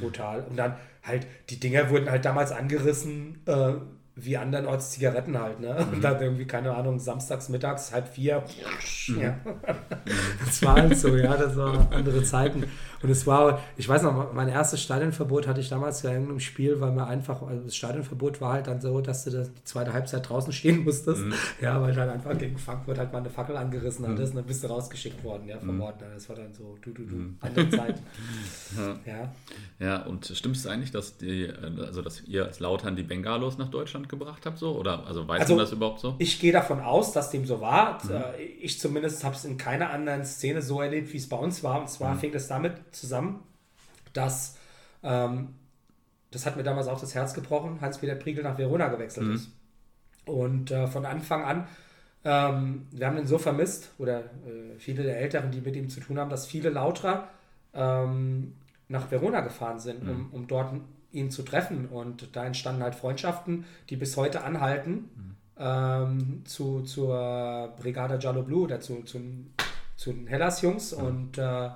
Brutal. 0.00 0.46
Und 0.50 0.56
dann 0.56 0.74
halt, 1.04 1.28
die 1.48 1.60
Dinger 1.60 1.90
wurden 1.90 2.10
halt 2.10 2.24
damals 2.24 2.50
angerissen, 2.50 3.38
äh, 3.46 3.74
wie 4.20 4.36
andernorts 4.36 4.90
Zigaretten 4.90 5.38
halt, 5.38 5.60
ne? 5.60 5.76
Mhm. 5.78 5.94
Und 5.94 6.04
dann 6.04 6.20
irgendwie, 6.20 6.46
keine 6.46 6.74
Ahnung, 6.74 6.98
samstags 6.98 7.48
mittags, 7.48 7.92
halb 7.92 8.08
vier. 8.08 8.42
Mhm. 9.08 9.20
Ja. 9.20 9.36
Das 10.44 10.62
war 10.62 10.74
halt 10.74 10.96
so, 10.96 11.16
ja, 11.16 11.36
das 11.36 11.56
waren 11.56 11.86
andere 11.92 12.22
Zeiten. 12.22 12.64
Und 13.02 13.10
es 13.10 13.26
war, 13.26 13.60
ich 13.76 13.88
weiß 13.88 14.02
noch, 14.02 14.32
mein 14.32 14.48
erstes 14.48 14.82
Stadionverbot 14.82 15.46
hatte 15.46 15.60
ich 15.60 15.68
damals 15.68 16.02
ja 16.02 16.10
in 16.10 16.16
irgendeinem 16.16 16.40
Spiel, 16.40 16.80
weil 16.80 16.92
mir 16.92 17.06
einfach, 17.06 17.42
also 17.42 17.64
das 17.64 17.76
Stadionverbot 17.76 18.40
war 18.40 18.54
halt 18.54 18.66
dann 18.66 18.80
so, 18.80 19.00
dass 19.00 19.24
du 19.24 19.30
das, 19.30 19.52
die 19.52 19.64
zweite 19.64 19.92
Halbzeit 19.92 20.28
draußen 20.28 20.52
stehen 20.52 20.84
musstest. 20.84 21.24
Mhm. 21.24 21.34
Ja, 21.60 21.80
weil 21.80 21.94
halt 21.96 22.10
einfach 22.10 22.36
gegen 22.36 22.58
Frankfurt 22.58 22.98
halt 22.98 23.12
mal 23.12 23.20
eine 23.20 23.30
Fackel 23.30 23.56
angerissen 23.56 24.04
mhm. 24.04 24.12
hattest 24.12 24.32
und 24.32 24.36
dann 24.38 24.46
bist 24.46 24.64
du 24.64 24.68
rausgeschickt 24.68 25.22
worden, 25.22 25.46
ja, 25.46 25.58
vom 25.58 25.76
mhm. 25.76 25.82
Ordner. 25.82 26.06
Das 26.12 26.28
war 26.28 26.36
dann 26.36 26.52
so, 26.52 26.76
du, 26.82 26.90
du, 26.90 27.04
du, 27.04 27.14
mhm. 27.14 27.38
andere 27.40 27.70
Zeiten. 27.70 28.00
ja. 28.76 29.12
ja. 29.12 29.32
Ja, 29.78 30.02
und 30.02 30.26
stimmt 30.26 30.56
es 30.56 30.66
eigentlich, 30.66 30.90
dass 30.90 31.18
die, 31.18 31.48
also 31.80 32.02
dass 32.02 32.22
ihr 32.22 32.46
als 32.46 32.58
Lautern 32.58 32.96
die 32.96 33.04
Bengalos 33.04 33.58
nach 33.58 33.68
Deutschland 33.68 34.08
gebracht 34.08 34.44
habt, 34.44 34.58
so? 34.58 34.76
Oder 34.76 35.06
also 35.06 35.26
weißt 35.26 35.42
also, 35.42 35.54
du 35.54 35.60
das 35.60 35.72
überhaupt 35.72 36.00
so? 36.00 36.16
Ich 36.18 36.40
gehe 36.40 36.52
davon 36.52 36.80
aus, 36.80 37.12
dass 37.12 37.30
dem 37.30 37.46
so 37.46 37.60
war. 37.60 38.04
Mhm. 38.04 38.10
Äh, 38.10 38.42
ich 38.60 38.80
zumindest 38.80 39.22
habe 39.22 39.36
es 39.36 39.44
in 39.44 39.56
keiner 39.56 39.90
anderen 39.90 40.24
Szene 40.24 40.62
so 40.62 40.80
erlebt, 40.80 41.12
wie 41.12 41.18
es 41.18 41.28
bei 41.28 41.36
uns 41.36 41.62
war. 41.62 41.80
Und 41.80 41.88
zwar 41.88 42.16
fing 42.16 42.34
es 42.34 42.48
damit 42.48 42.72
zusammen, 42.92 43.42
dass, 44.12 44.56
ähm, 45.02 45.54
das 46.30 46.46
hat 46.46 46.56
mir 46.56 46.62
damals 46.62 46.88
auch 46.88 47.00
das 47.00 47.14
Herz 47.14 47.34
gebrochen, 47.34 47.80
Hans-Peter 47.80 48.14
Priegel 48.14 48.44
nach 48.44 48.58
Verona 48.58 48.88
gewechselt 48.88 49.26
mhm. 49.26 49.34
ist. 49.34 49.50
Und 50.26 50.70
äh, 50.70 50.86
von 50.86 51.06
Anfang 51.06 51.44
an, 51.44 51.66
ähm, 52.24 52.86
wir 52.90 53.06
haben 53.06 53.16
ihn 53.16 53.26
so 53.26 53.38
vermisst, 53.38 53.92
oder 53.98 54.20
äh, 54.20 54.78
viele 54.78 55.02
der 55.02 55.18
Älteren, 55.18 55.50
die 55.50 55.60
mit 55.60 55.76
ihm 55.76 55.88
zu 55.88 56.00
tun 56.00 56.18
haben, 56.18 56.30
dass 56.30 56.46
viele 56.46 56.68
Lauterer 56.68 57.28
ähm, 57.74 58.54
nach 58.88 59.10
Verona 59.10 59.40
gefahren 59.40 59.78
sind, 59.78 60.04
mhm. 60.04 60.10
um, 60.10 60.30
um 60.32 60.46
dort 60.46 60.74
ihn 61.12 61.30
zu 61.30 61.42
treffen. 61.42 61.88
Und 61.88 62.36
da 62.36 62.44
entstanden 62.44 62.82
halt 62.82 62.94
Freundschaften, 62.94 63.64
die 63.88 63.96
bis 63.96 64.16
heute 64.16 64.44
anhalten 64.44 64.92
mhm. 65.14 65.36
ähm, 65.58 66.42
zu, 66.44 66.82
zur 66.82 67.74
Brigade 67.80 68.18
Giallo 68.18 68.42
Blue 68.42 68.64
oder 68.64 68.80
zu, 68.80 69.02
zu, 69.04 69.20
zu 69.96 70.12
den 70.12 70.26
Hellas-Jungs. 70.26 70.96
Mhm. 70.96 71.04
Und 71.04 71.38
äh, 71.38 71.70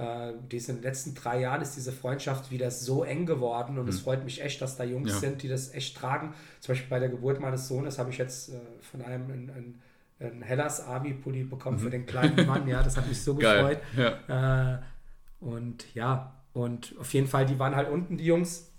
äh, 0.00 0.30
in 0.30 0.48
den 0.48 0.82
letzten 0.82 1.14
drei 1.14 1.40
Jahren 1.40 1.60
ist 1.60 1.76
diese 1.76 1.92
Freundschaft 1.92 2.50
wieder 2.50 2.70
so 2.70 3.04
eng 3.04 3.26
geworden 3.26 3.78
und 3.78 3.84
mhm. 3.84 3.90
es 3.90 4.00
freut 4.00 4.24
mich 4.24 4.42
echt, 4.42 4.62
dass 4.62 4.76
da 4.76 4.84
Jungs 4.84 5.10
ja. 5.10 5.18
sind, 5.18 5.42
die 5.42 5.48
das 5.48 5.74
echt 5.74 5.96
tragen. 5.96 6.34
Zum 6.60 6.72
Beispiel 6.72 6.88
bei 6.88 6.98
der 6.98 7.08
Geburt 7.08 7.40
meines 7.40 7.68
Sohnes 7.68 7.98
habe 7.98 8.10
ich 8.10 8.18
jetzt 8.18 8.50
äh, 8.50 8.58
von 8.80 9.02
einem 9.02 9.30
ein, 9.30 9.50
ein, 9.50 10.26
ein 10.26 10.42
Hellas 10.42 10.86
Army-Pulli 10.86 11.44
bekommen 11.44 11.76
mhm. 11.78 11.82
für 11.82 11.90
den 11.90 12.06
kleinen 12.06 12.46
Mann. 12.46 12.66
Ja, 12.66 12.82
das 12.82 12.96
hat 12.96 13.06
mich 13.08 13.20
so 13.20 13.34
gefreut. 13.34 13.80
Ja. 13.96 14.74
Äh, 14.74 14.78
und 15.40 15.94
ja, 15.94 16.34
und 16.52 16.94
auf 16.98 17.12
jeden 17.12 17.26
Fall, 17.26 17.46
die 17.46 17.58
waren 17.58 17.76
halt 17.76 17.88
unten, 17.88 18.16
die 18.16 18.24
Jungs, 18.24 18.70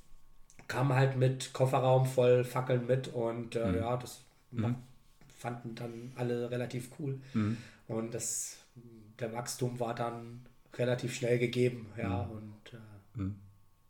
kamen 0.68 0.94
halt 0.94 1.18
mit 1.18 1.54
Kofferraum 1.54 2.06
voll 2.06 2.44
Fackeln 2.44 2.88
mit 2.88 3.10
und 3.10 3.56
äh, 3.56 3.68
mhm. 3.68 3.76
ja, 3.76 3.98
das 3.98 4.24
mhm. 4.52 4.76
fanden 5.38 5.76
dann 5.76 6.14
alle 6.16 6.50
relativ 6.50 6.92
cool. 7.00 7.20
Mhm. 7.34 7.58
Und 7.88 8.14
das, 8.14 8.58
der 9.20 9.34
Wachstum 9.34 9.80
war 9.80 9.94
dann 9.94 10.46
relativ 10.82 11.16
schnell 11.16 11.40
gegeben, 11.40 11.88
ja, 11.98 12.24
mhm. 12.24 12.32
und 12.32 12.74
äh, 12.74 13.20
mhm. 13.20 13.36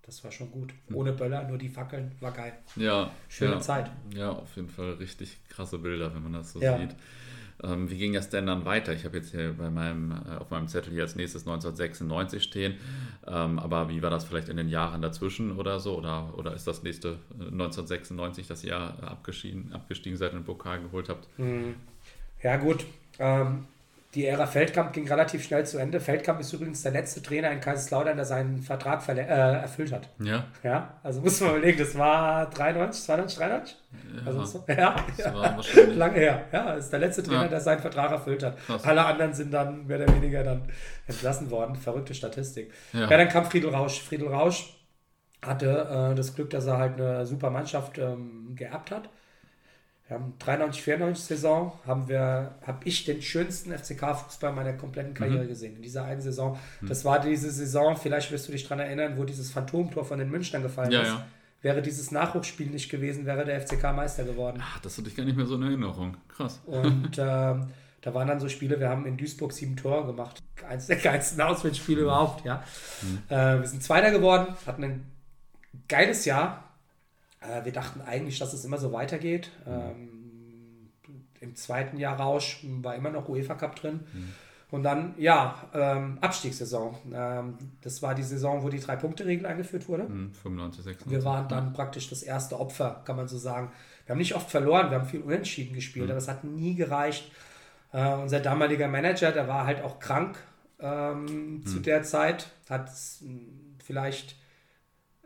das 0.03 0.23
war 0.23 0.31
schon 0.31 0.51
gut. 0.51 0.73
Mhm. 0.89 0.95
Ohne 0.95 1.13
Böller, 1.13 1.47
nur 1.47 1.57
die 1.57 1.69
Fackeln, 1.69 2.11
war 2.19 2.31
geil. 2.31 2.53
Ja. 2.75 3.11
Schöne 3.29 3.53
ja, 3.53 3.59
Zeit. 3.59 3.91
Ja, 4.13 4.31
auf 4.31 4.55
jeden 4.55 4.69
Fall 4.69 4.93
richtig 4.93 5.39
krasse 5.49 5.79
Bilder, 5.79 6.13
wenn 6.13 6.23
man 6.23 6.33
das 6.33 6.53
so 6.53 6.61
ja. 6.61 6.77
sieht. 6.77 6.95
Ähm, 7.63 7.89
wie 7.89 7.97
ging 7.97 8.13
das 8.13 8.29
denn 8.29 8.47
dann 8.47 8.65
weiter? 8.65 8.93
Ich 8.93 9.05
habe 9.05 9.17
jetzt 9.17 9.31
hier 9.31 9.53
bei 9.53 9.69
meinem, 9.69 10.11
äh, 10.11 10.37
auf 10.37 10.49
meinem 10.49 10.67
Zettel 10.67 10.93
hier 10.93 11.03
als 11.03 11.15
nächstes 11.15 11.43
1996 11.43 12.41
stehen. 12.41 12.75
Ähm, 13.27 13.59
aber 13.59 13.89
wie 13.89 14.01
war 14.01 14.09
das 14.09 14.23
vielleicht 14.23 14.49
in 14.49 14.57
den 14.57 14.69
Jahren 14.69 15.01
dazwischen 15.01 15.57
oder 15.57 15.79
so? 15.79 15.95
Oder, 15.97 16.37
oder 16.37 16.55
ist 16.55 16.65
das 16.65 16.81
nächste 16.83 17.19
1996 17.33 18.45
äh, 18.45 18.47
das 18.47 18.63
Jahr 18.63 19.03
abgestiegen, 19.03 19.71
abgestiegen 19.73 20.17
seid 20.17 20.31
und 20.31 20.39
den 20.39 20.45
Pokal 20.45 20.81
geholt 20.81 21.09
habt? 21.09 21.27
Hm. 21.37 21.75
Ja, 22.41 22.57
gut. 22.57 22.85
Ähm, 23.19 23.65
die 24.13 24.25
Ära 24.25 24.45
Feldkamp 24.45 24.91
ging 24.91 25.07
relativ 25.07 25.43
schnell 25.43 25.65
zu 25.65 25.77
Ende. 25.77 26.01
Feldkamp 26.01 26.39
ist 26.41 26.51
übrigens 26.51 26.81
der 26.81 26.91
letzte 26.91 27.21
Trainer 27.21 27.49
in 27.51 27.61
Kaiserslautern, 27.61 28.17
der 28.17 28.25
seinen 28.25 28.61
Vertrag 28.61 29.07
äh, 29.07 29.21
erfüllt 29.21 29.93
hat. 29.93 30.09
Ja. 30.19 30.45
Ja, 30.63 30.99
also 31.01 31.21
muss 31.21 31.39
man 31.39 31.51
überlegen, 31.51 31.77
das 31.77 31.97
war 31.97 32.49
93, 32.49 33.05
92, 33.05 33.39
93? 33.39 33.77
Ja, 34.13 34.25
also 34.25 34.43
so, 34.43 34.65
ja, 34.67 34.95
lange 35.95 36.19
her. 36.19 36.43
Ja, 36.51 36.73
ist 36.73 36.89
der 36.89 36.99
letzte 36.99 37.23
Trainer, 37.23 37.43
ja. 37.43 37.47
der 37.47 37.61
seinen 37.61 37.79
Vertrag 37.79 38.11
erfüllt 38.11 38.43
hat. 38.43 38.57
Krass. 38.65 38.83
Alle 38.83 39.05
anderen 39.05 39.33
sind 39.33 39.53
dann 39.53 39.87
mehr 39.87 40.01
oder 40.01 40.13
weniger 40.13 40.43
dann 40.43 40.63
entlassen 41.07 41.49
worden. 41.49 41.75
Verrückte 41.75 42.13
Statistik. 42.13 42.73
Ja, 42.91 43.09
ja 43.09 43.17
dann 43.17 43.29
kam 43.29 43.45
Friedel 43.45 43.69
Rausch. 43.69 44.01
Friedel 44.01 44.27
Rausch 44.27 44.77
hatte 45.41 46.11
äh, 46.11 46.15
das 46.15 46.35
Glück, 46.35 46.49
dass 46.49 46.67
er 46.67 46.77
halt 46.77 46.99
eine 46.99 47.25
super 47.25 47.49
Mannschaft 47.49 47.97
ähm, 47.97 48.55
geerbt 48.55 48.91
hat 48.91 49.09
wir 50.11 50.19
haben 50.19 50.33
93, 50.39 50.83
94 50.83 51.23
Saison 51.23 51.71
haben 51.87 52.09
wir, 52.09 52.55
habe 52.67 52.79
ich 52.83 53.05
den 53.05 53.21
schönsten 53.21 53.71
FCK-Fußball 53.71 54.51
meiner 54.51 54.73
kompletten 54.73 55.13
Karriere 55.13 55.45
mhm. 55.45 55.47
gesehen. 55.47 55.77
In 55.77 55.81
dieser 55.81 56.03
einen 56.03 56.19
Saison. 56.19 56.59
Mhm. 56.81 56.89
Das 56.89 57.05
war 57.05 57.21
diese 57.21 57.49
Saison, 57.49 57.95
vielleicht 57.95 58.29
wirst 58.29 58.49
du 58.49 58.51
dich 58.51 58.63
daran 58.63 58.79
erinnern, 58.79 59.13
wo 59.15 59.23
dieses 59.23 59.51
Phantomtor 59.51 60.03
von 60.03 60.19
den 60.19 60.29
Münchnern 60.29 60.63
gefallen 60.63 60.91
ja, 60.91 61.01
ist. 61.01 61.07
Ja. 61.07 61.25
Wäre 61.61 61.81
dieses 61.81 62.11
Nachwuchsspiel 62.11 62.67
nicht 62.67 62.89
gewesen, 62.89 63.25
wäre 63.25 63.45
der 63.45 63.61
FCK 63.61 63.93
Meister 63.95 64.25
geworden. 64.25 64.61
Ach, 64.61 64.79
das 64.79 64.97
hatte 64.97 65.07
ich 65.07 65.15
gar 65.15 65.23
nicht 65.23 65.37
mehr 65.37 65.45
so 65.45 65.55
in 65.55 65.63
Erinnerung. 65.63 66.17
Krass. 66.27 66.59
Und 66.65 67.11
ähm, 67.17 67.67
da 68.01 68.13
waren 68.13 68.27
dann 68.27 68.41
so 68.41 68.49
Spiele, 68.49 68.81
wir 68.81 68.89
haben 68.89 69.05
in 69.05 69.15
Duisburg 69.15 69.53
sieben 69.53 69.77
Tore 69.77 70.07
gemacht. 70.07 70.43
Eins 70.67 70.87
der 70.87 70.97
geilsten 70.97 71.39
Auswärtsspiele 71.39 71.99
mhm. 71.99 72.03
überhaupt, 72.03 72.43
ja. 72.43 72.65
Mhm. 73.01 73.19
Äh, 73.29 73.61
wir 73.61 73.67
sind 73.67 73.81
Zweiter 73.81 74.11
geworden, 74.11 74.57
hatten 74.65 74.83
ein 74.83 75.05
geiles 75.87 76.25
Jahr, 76.25 76.70
äh, 77.41 77.65
wir 77.65 77.71
dachten 77.71 78.01
eigentlich, 78.01 78.39
dass 78.39 78.53
es 78.53 78.63
immer 78.63 78.77
so 78.77 78.91
weitergeht. 78.91 79.51
Mhm. 79.65 79.71
Ähm, 79.71 80.91
Im 81.39 81.55
zweiten 81.55 81.97
Jahr 81.97 82.19
Rausch 82.19 82.63
war 82.81 82.95
immer 82.95 83.09
noch 83.09 83.27
UEFA 83.27 83.55
Cup 83.55 83.75
drin. 83.75 84.01
Mhm. 84.13 84.33
Und 84.71 84.83
dann, 84.83 85.15
ja, 85.17 85.67
ähm, 85.73 86.17
Abstiegssaison. 86.21 86.95
Ähm, 87.13 87.57
das 87.81 88.01
war 88.01 88.15
die 88.15 88.23
Saison, 88.23 88.63
wo 88.63 88.69
die 88.69 88.79
Drei-Punkte-Regel 88.79 89.45
eingeführt 89.45 89.89
wurde. 89.89 90.03
Mhm, 90.03 90.33
95, 90.33 90.83
96. 90.85 91.11
Wir 91.11 91.25
waren 91.25 91.49
dann 91.49 91.73
praktisch 91.73 92.09
das 92.09 92.23
erste 92.23 92.57
Opfer, 92.57 93.01
kann 93.03 93.17
man 93.17 93.27
so 93.27 93.37
sagen. 93.37 93.71
Wir 94.05 94.13
haben 94.13 94.19
nicht 94.19 94.33
oft 94.33 94.49
verloren, 94.49 94.89
wir 94.89 94.99
haben 94.99 95.07
viel 95.07 95.21
unentschieden 95.21 95.75
gespielt, 95.75 96.05
mhm. 96.05 96.11
aber 96.11 96.19
es 96.19 96.29
hat 96.29 96.45
nie 96.45 96.75
gereicht. 96.75 97.31
Äh, 97.91 98.13
unser 98.13 98.39
damaliger 98.39 98.87
Manager, 98.87 99.33
der 99.33 99.49
war 99.49 99.65
halt 99.65 99.83
auch 99.83 99.99
krank 99.99 100.37
ähm, 100.79 101.65
zu 101.65 101.77
mhm. 101.77 101.83
der 101.83 102.03
Zeit, 102.03 102.47
hat 102.69 102.89
vielleicht 103.83 104.37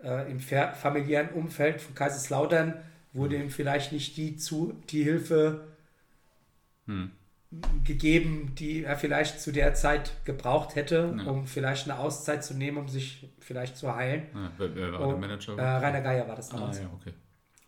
äh, 0.06 0.32
im 0.32 0.40
familiären 0.40 1.30
Umfeld 1.30 1.82
von 1.82 1.96
Kaiserslautern 1.96 2.76
wurde 3.14 3.38
ihm 3.38 3.50
vielleicht 3.50 3.92
nicht 3.92 4.18
die, 4.18 4.38
zu, 4.38 4.74
die 4.90 5.04
Hilfe 5.04 5.68
hm. 6.86 7.12
gegeben, 7.84 8.54
die 8.56 8.84
er 8.84 8.98
vielleicht 8.98 9.42
zu 9.42 9.52
der 9.52 9.74
Zeit 9.74 10.14
gebraucht 10.26 10.76
hätte, 10.76 11.16
ja. 11.18 11.24
um 11.32 11.48
vielleicht 11.48 11.90
eine 11.90 12.00
Auszeit 12.00 12.44
zu 12.44 12.54
nehmen, 12.54 12.78
um 12.78 12.88
sich 12.88 13.30
vielleicht 13.40 13.78
zu 13.78 13.96
heilen. 13.96 14.28
Ja, 14.34 14.52
wer, 14.58 14.94
war 14.94 15.00
Und, 15.02 15.10
der 15.10 15.18
Manager? 15.18 15.58
Äh, 15.58 15.78
Rainer 15.78 16.02
Geier 16.02 16.28
war 16.28 16.36
das 16.36 16.52
ah, 16.52 16.58
damals. 16.58 16.80
Ah, 16.80 16.84
ja, 16.84 16.90
okay. 16.94 17.14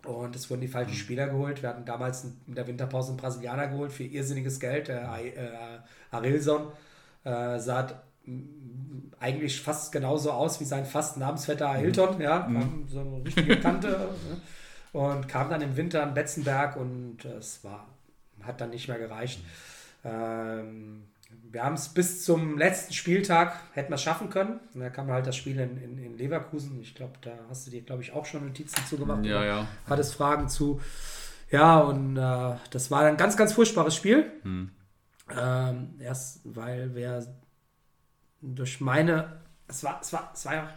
Und 0.06 0.36
es 0.36 0.50
wurden 0.50 0.62
die 0.62 0.67
falschen 0.67 0.91
hm. 0.91 1.00
Spieler 1.00 1.28
geholt. 1.28 1.62
Wir 1.62 1.69
hatten 1.69 1.86
damals 1.86 2.26
in 2.45 2.56
der 2.56 2.67
Winterpause 2.67 3.10
einen 3.10 3.17
Brasilianer 3.17 3.67
geholt 3.67 3.91
für 3.91 4.04
irrsinniges 4.04 4.60
Geld, 4.60 4.89
der 4.89 5.02
äh, 5.02 5.80
Arilson. 6.12 6.67
Äh, 7.23 7.60
sah 7.60 8.04
eigentlich 9.20 9.62
fast 9.62 9.92
genauso 9.92 10.32
aus 10.32 10.60
wie 10.60 10.66
sein 10.66 10.86
fast 10.86 11.18
Namensvetter 11.18 11.74
Hilton, 11.74 12.16
mhm. 12.16 12.22
ja, 12.22 12.48
mhm. 12.48 12.86
so 12.88 13.00
eine 13.00 13.24
richtige 13.24 13.60
Kante. 13.60 14.10
und 14.94 15.28
kam 15.28 15.50
dann 15.50 15.62
im 15.62 15.76
Winter 15.76 16.04
an 16.04 16.14
Betzenberg 16.14 16.76
und 16.76 17.26
es 17.26 17.64
war, 17.64 17.88
hat 18.44 18.62
dann 18.62 18.70
nicht 18.70 18.88
mehr 18.88 19.00
gereicht. 19.00 19.40
Ähm, 20.04 21.04
wir 21.52 21.64
haben 21.64 21.76
es 21.76 21.90
bis 21.90 22.24
zum 22.24 22.58
letzten 22.58 22.94
Spieltag, 22.94 23.60
hätten 23.74 23.90
wir 23.90 23.96
es 23.96 24.04
schaffen 24.04 24.30
können. 24.30 24.60
Und 24.74 24.82
da 24.82 24.90
kam 24.90 25.10
halt 25.10 25.28
das 25.28 25.36
Spiel 25.36 25.60
in, 25.60 25.82
in, 25.82 25.98
in 25.98 26.18
Leverkusen. 26.18 26.80
Ich 26.82 26.96
glaube, 26.96 27.14
da 27.22 27.32
hast 27.50 27.68
du 27.68 27.72
dir, 27.72 27.82
glaube 27.82 28.02
ich, 28.02 28.14
auch 28.14 28.26
schon 28.26 28.46
Notizen 28.46 28.86
zugemacht. 28.86 29.26
Ja, 29.26 29.44
ja. 29.44 29.68
Hattest 29.90 30.16
Fragen 30.16 30.50
zu. 30.50 30.82
Ja, 31.50 31.80
und 31.80 32.18
äh, 32.18 32.56
das 32.70 32.92
war 32.92 33.04
ein 33.04 33.18
ganz, 33.18 33.38
ganz 33.38 33.54
furchtbares 33.54 33.96
Spiel. 33.96 34.32
Hm. 34.44 34.72
Ähm, 35.36 35.96
erst 36.00 36.42
weil 36.44 36.96
wir 36.96 37.26
durch 38.41 38.80
meine, 38.82 39.39
es 39.67 39.84
war, 39.84 40.00
es 40.02 40.12
war, 40.13 40.32
es 40.34 40.45
war 40.45 40.54
ja, 40.54 40.69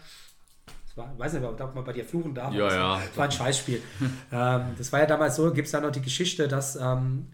es 0.89 0.97
war, 0.97 1.11
ich 1.13 1.19
weiß 1.19 1.33
nicht, 1.35 1.45
ob 1.45 1.75
man 1.75 1.85
bei 1.85 1.93
dir 1.93 2.05
fluchen 2.05 2.35
darf. 2.35 2.53
Ja, 2.53 2.69
ja. 2.73 2.89
war- 2.91 3.03
Es 3.05 3.17
war 3.17 3.25
ein 3.27 3.31
Scheißspiel. 3.33 3.81
ähm, 4.33 4.63
das 4.77 4.93
war 4.93 5.01
ja 5.01 5.07
damals 5.07 5.37
so, 5.37 5.53
gibt 5.53 5.67
es 5.67 5.73
da 5.73 5.81
noch 5.81 5.93
die 5.93 6.03
Geschichte, 6.03 6.49
dass, 6.49 6.77
ähm, 6.77 7.29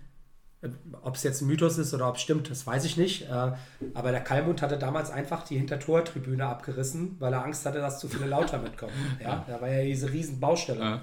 ob 1.03 1.15
es 1.15 1.23
jetzt 1.23 1.43
ein 1.43 1.47
Mythos 1.47 1.79
ist 1.79 1.95
oder 1.95 2.09
ob 2.09 2.17
es 2.17 2.23
stimmt, 2.23 2.51
das 2.51 2.67
weiß 2.67 2.85
ich 2.85 2.97
nicht. 2.97 3.29
Äh, 3.31 3.53
aber 3.95 4.11
der 4.11 4.21
Kalmund 4.23 4.63
hatte 4.63 4.79
damals 4.79 5.11
einfach 5.11 5.45
die 5.45 5.57
Hintertortribüne 5.59 6.45
abgerissen, 6.47 7.17
weil 7.21 7.33
er 7.33 7.45
Angst 7.45 7.65
hatte, 7.67 7.79
dass 7.79 8.01
zu 8.01 8.09
viele 8.09 8.27
Lauter 8.27 8.59
mitkommen. 8.59 8.93
Ja, 9.23 9.45
da 9.47 9.61
war 9.61 9.69
ja 9.69 9.85
diese 9.85 10.11
riesen 10.13 10.41
Baustelle. 10.41 11.01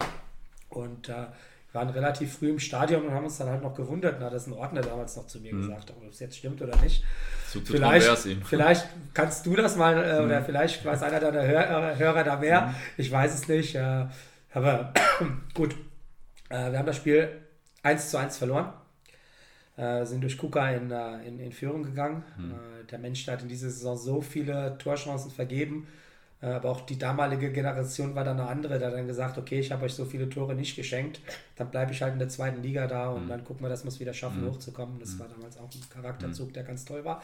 Und 0.69 1.07
äh, 1.09 1.27
waren 1.73 1.89
relativ 1.89 2.37
früh 2.37 2.49
im 2.49 2.59
Stadion 2.59 3.03
und 3.03 3.13
haben 3.13 3.25
uns 3.25 3.37
dann 3.37 3.49
halt 3.49 3.61
noch 3.63 3.73
gewundert. 3.73 4.21
Da 4.21 4.27
hat 4.27 4.33
das 4.33 4.47
ein 4.47 4.53
Ordner 4.53 4.81
damals 4.81 5.15
noch 5.15 5.27
zu 5.27 5.39
Mhm. 5.39 5.43
mir 5.43 5.51
gesagt, 5.53 5.89
ob 5.91 6.07
es 6.09 6.19
jetzt 6.19 6.37
stimmt 6.37 6.61
oder 6.61 6.75
nicht. 6.81 7.03
Vielleicht, 7.77 8.07
vielleicht 8.45 8.87
kannst 9.13 9.45
du 9.45 9.55
das 9.55 9.75
mal 9.75 9.97
äh, 10.03 10.19
Mhm. 10.19 10.25
oder 10.25 10.43
vielleicht 10.43 10.85
weiß 10.85 11.03
einer 11.03 11.19
deiner 11.19 11.41
Hör 11.45 11.97
Hörer 11.97 12.23
da 12.23 12.35
mehr. 12.37 12.73
Ich 12.97 13.11
weiß 13.11 13.33
es 13.33 13.47
nicht. 13.47 13.75
Äh, 13.75 14.05
aber 14.53 14.93
gut, 15.53 15.75
äh, 16.49 16.71
wir 16.71 16.77
haben 16.79 16.85
das 16.85 16.97
Spiel 16.97 17.27
1 17.83 18.09
zu 18.11 18.17
1 18.17 18.37
verloren. 18.37 18.71
Äh, 19.75 20.05
sind 20.05 20.21
durch 20.21 20.37
Kuka 20.37 20.69
in, 20.69 20.91
äh, 20.91 21.27
in, 21.27 21.39
in 21.39 21.51
Führung 21.51 21.81
gegangen. 21.83 22.23
Mhm. 22.37 22.51
Äh, 22.51 22.85
der 22.91 22.99
Mensch 22.99 23.27
hat 23.27 23.41
in 23.41 23.47
dieser 23.47 23.69
Saison 23.71 23.97
so 23.97 24.21
viele 24.21 24.77
Torchancen 24.77 25.31
vergeben. 25.31 25.87
Äh, 26.43 26.47
aber 26.47 26.69
auch 26.71 26.81
die 26.81 26.97
damalige 26.99 27.51
Generation 27.53 28.13
war 28.15 28.25
dann 28.25 28.37
eine 28.37 28.49
andere. 28.49 28.77
Da 28.77 28.87
hat 28.87 28.93
dann 28.95 29.07
gesagt, 29.07 29.37
okay, 29.37 29.59
ich 29.61 29.71
habe 29.71 29.85
euch 29.85 29.93
so 29.93 30.03
viele 30.03 30.27
Tore 30.29 30.53
nicht 30.55 30.75
geschenkt. 30.75 31.21
Dann 31.55 31.71
bleibe 31.71 31.93
ich 31.93 32.01
halt 32.01 32.13
in 32.13 32.19
der 32.19 32.27
zweiten 32.27 32.61
Liga 32.61 32.85
da 32.85 33.09
Mhm. 33.11 33.15
und 33.15 33.27
dann 33.29 33.43
gucken 33.45 33.63
wir, 33.65 33.69
dass 33.69 33.83
wir 33.85 33.87
es 33.89 33.99
wieder 34.01 34.13
schaffen, 34.13 34.45
hochzukommen. 34.45 34.99
Das 34.99 35.17
war 35.17 35.27
damals 35.29 35.57
auch 35.57 35.69
ein 35.73 35.89
Charakterzug, 35.89 36.49
Mhm. 36.49 36.53
der 36.53 36.63
ganz 36.63 36.83
toll 36.83 37.05
war. 37.05 37.21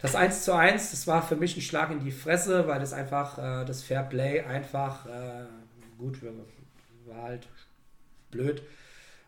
Das 0.00 0.14
1 0.14 0.42
zu 0.44 0.54
1, 0.54 0.90
das 0.92 1.06
war 1.06 1.20
für 1.22 1.36
mich 1.36 1.54
ein 1.56 1.60
Schlag 1.60 1.90
in 1.90 2.00
die 2.00 2.10
Fresse, 2.10 2.66
weil 2.66 2.80
das 2.80 2.94
einfach, 2.94 3.36
äh, 3.36 3.64
das 3.66 3.82
Fair 3.82 4.02
Play 4.04 4.40
einfach, 4.40 5.04
äh, 5.06 5.44
gut, 5.98 6.18
war 7.06 7.22
halt 7.24 7.46
blöd. 8.30 8.62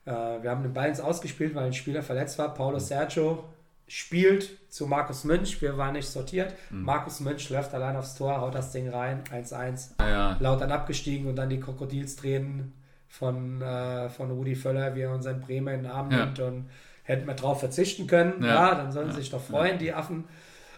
Äh, 0.06 0.10
wir 0.10 0.50
haben 0.50 0.62
den 0.62 0.72
Ball 0.72 0.88
ins 0.88 1.00
Ausgespielt, 1.00 1.54
weil 1.54 1.66
ein 1.66 1.72
Spieler 1.74 2.02
verletzt 2.02 2.38
war. 2.38 2.54
Paulo 2.54 2.78
Sergio 2.78 3.44
spielt 3.88 4.51
zu 4.70 4.87
Markus 4.87 5.24
Münch. 5.24 5.61
Wir 5.61 5.77
waren 5.77 5.94
nicht 5.94 6.09
sortiert. 6.09 6.55
Markus 6.70 7.20
Münch 7.20 7.48
läuft 7.51 7.74
allein 7.74 7.96
aufs 7.96 8.14
Tor, 8.14 8.40
haut 8.40 8.55
das 8.55 8.70
Ding 8.70 8.88
rein. 8.88 9.24
1-1. 9.33 9.92
Ja, 10.01 10.09
ja. 10.09 10.37
Laut 10.40 10.61
dann 10.61 10.70
abgestiegen 10.70 11.27
und 11.27 11.37
dann 11.37 11.48
die 11.48 11.59
Krokodilstränen 11.59 12.72
von, 13.09 13.62
äh, 13.62 14.09
von 14.11 14.31
Rudi 14.31 14.55
Völler, 14.55 14.94
wie 14.94 15.01
er 15.01 15.12
uns 15.12 15.27
in 15.27 15.40
Bremen 15.40 15.74
in 15.74 15.83
den 15.85 15.90
Arm 15.90 16.11
Ja. 16.11 16.27
nimmt 16.27 16.38
und 16.40 16.68
hätten 17.03 17.27
wir 17.27 17.35
drauf 17.35 17.61
verzichten 17.61 18.07
können. 18.07 18.42
Ja. 18.42 18.48
Ja, 18.70 18.74
dann 18.74 18.92
sollen 18.92 19.11
sie 19.11 19.18
sich 19.20 19.31
doch 19.31 19.40
freuen, 19.42 19.79
die 19.79 19.92
Affen. 19.92 20.24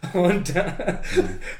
Und, 0.14 0.57
äh, 0.57 0.64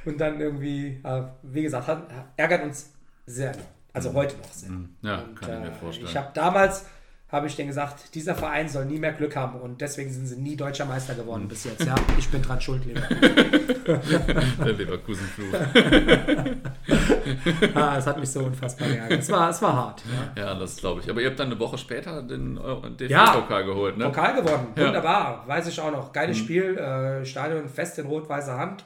und 0.07 0.19
dann 0.19 0.41
irgendwie, 0.41 0.99
äh, 1.05 1.23
wie 1.43 1.63
gesagt, 1.63 1.89
hat, 1.89 2.05
ärgert 2.39 2.63
uns 2.63 2.91
sehr. 3.27 3.53
Also 3.93 4.15
heute 4.15 4.35
noch 4.39 4.51
sehr. 4.51 4.71
Ja, 5.03 5.19
Und, 5.19 5.39
kann 5.39 5.55
ich 5.57 5.61
mir 5.61 5.67
äh, 5.67 5.73
vorstellen. 5.73 6.09
Ich 6.09 6.17
habe 6.17 6.31
damals, 6.33 6.87
habe 7.33 7.47
ich 7.47 7.57
denen 7.57 7.69
gesagt, 7.69 8.15
dieser 8.15 8.35
Verein 8.35 8.69
soll 8.69 8.85
nie 8.87 8.99
mehr 8.99 9.13
Glück 9.13 9.37
haben 9.37 9.61
und 9.61 9.81
deswegen 9.81 10.11
sind 10.13 10.27
sie 10.27 10.37
nie 10.37 10.57
deutscher 10.57 10.85
Meister 10.85 11.15
geworden 11.15 11.47
bis 11.49 11.65
jetzt. 11.65 11.85
Ja, 11.85 11.95
ich 12.19 12.29
bin 12.29 12.43
dran 12.43 12.61
schuld, 12.61 12.85
lieber. 12.85 13.01
Der 14.65 14.73
Leverkusen-Fluch. 14.73 15.55
ah, 17.75 17.97
es 17.99 18.07
hat 18.07 18.19
mich 18.19 18.31
so 18.31 18.41
unfassbar 18.41 18.89
geärgert. 18.89 19.21
Es 19.21 19.31
war, 19.31 19.51
es 19.51 19.63
war 19.63 19.73
hart. 19.75 20.03
Ja. 20.37 20.45
Ja, 20.45 20.55
das 20.59 20.77
glaube 20.77 21.01
ich. 21.01 21.11
Aber 21.11 21.21
ihr 21.21 21.29
habt 21.29 21.39
dann 21.39 21.49
eine 21.51 21.59
Woche 21.61 21.79
später 21.79 22.23
den 22.23 22.59
Euro- 22.59 22.87
Ja. 23.01 23.25
DFB-Pokal 23.27 23.65
geholt, 23.65 23.97
ne? 23.97 24.07
Pokal 24.07 24.35
gewonnen, 24.43 24.69
Ja. 24.77 24.87
wunderbar, 24.87 25.45
weiß 25.47 25.67
ich 25.69 25.81
auch 25.81 25.91
noch. 25.93 26.09
Mhm. 26.09 26.13
Geiles 26.13 26.39
Spiel, 26.39 26.77
äh, 26.79 27.25
Stadion 27.25 27.69
fest 27.69 27.99
in 27.99 28.07
rot-weißer 28.07 28.57
Hand. 28.59 28.85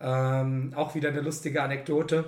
Ähm, 0.00 0.72
auch 0.76 0.94
wieder 0.94 1.08
eine 1.08 1.20
lustige 1.22 1.62
Anekdote. 1.62 2.24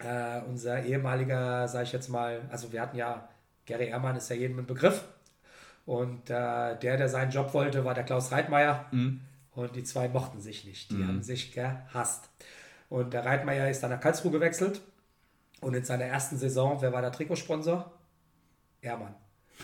Äh, 0.00 0.40
unser 0.48 0.82
ehemaliger, 0.84 1.68
sage 1.68 1.84
ich 1.84 1.92
jetzt 1.92 2.08
mal, 2.08 2.40
also 2.50 2.72
wir 2.72 2.80
hatten 2.82 2.96
ja, 2.96 3.28
Gary 3.66 3.88
Ehrmann 3.88 4.16
ist 4.16 4.28
ja 4.28 4.36
jedem 4.36 4.58
ein 4.58 4.66
Begriff. 4.66 5.04
Und 5.86 6.30
äh, 6.30 6.78
der, 6.78 6.96
der 6.96 7.08
seinen 7.08 7.30
Job 7.30 7.52
wollte, 7.54 7.84
war 7.84 7.94
der 7.94 8.04
Klaus 8.04 8.32
Reitmeier. 8.32 8.86
Mhm. 8.90 9.20
Und 9.52 9.76
die 9.76 9.84
zwei 9.84 10.08
mochten 10.08 10.40
sich 10.40 10.64
nicht. 10.64 10.90
Die 10.90 11.04
haben 11.04 11.22
sich 11.22 11.52
gehasst. 11.52 12.28
Und 12.88 13.12
der 13.12 13.24
Reitmeier 13.24 13.70
ist 13.70 13.82
dann 13.82 13.90
nach 13.90 14.00
Karlsruhe 14.00 14.32
gewechselt. 14.32 14.80
Und 15.60 15.74
in 15.74 15.84
seiner 15.84 16.04
ersten 16.04 16.36
Saison, 16.36 16.80
wer 16.80 16.92
war 16.92 17.02
der 17.02 17.12
Trikotsponsor? 17.12 17.90
Ehrmann. 18.80 19.14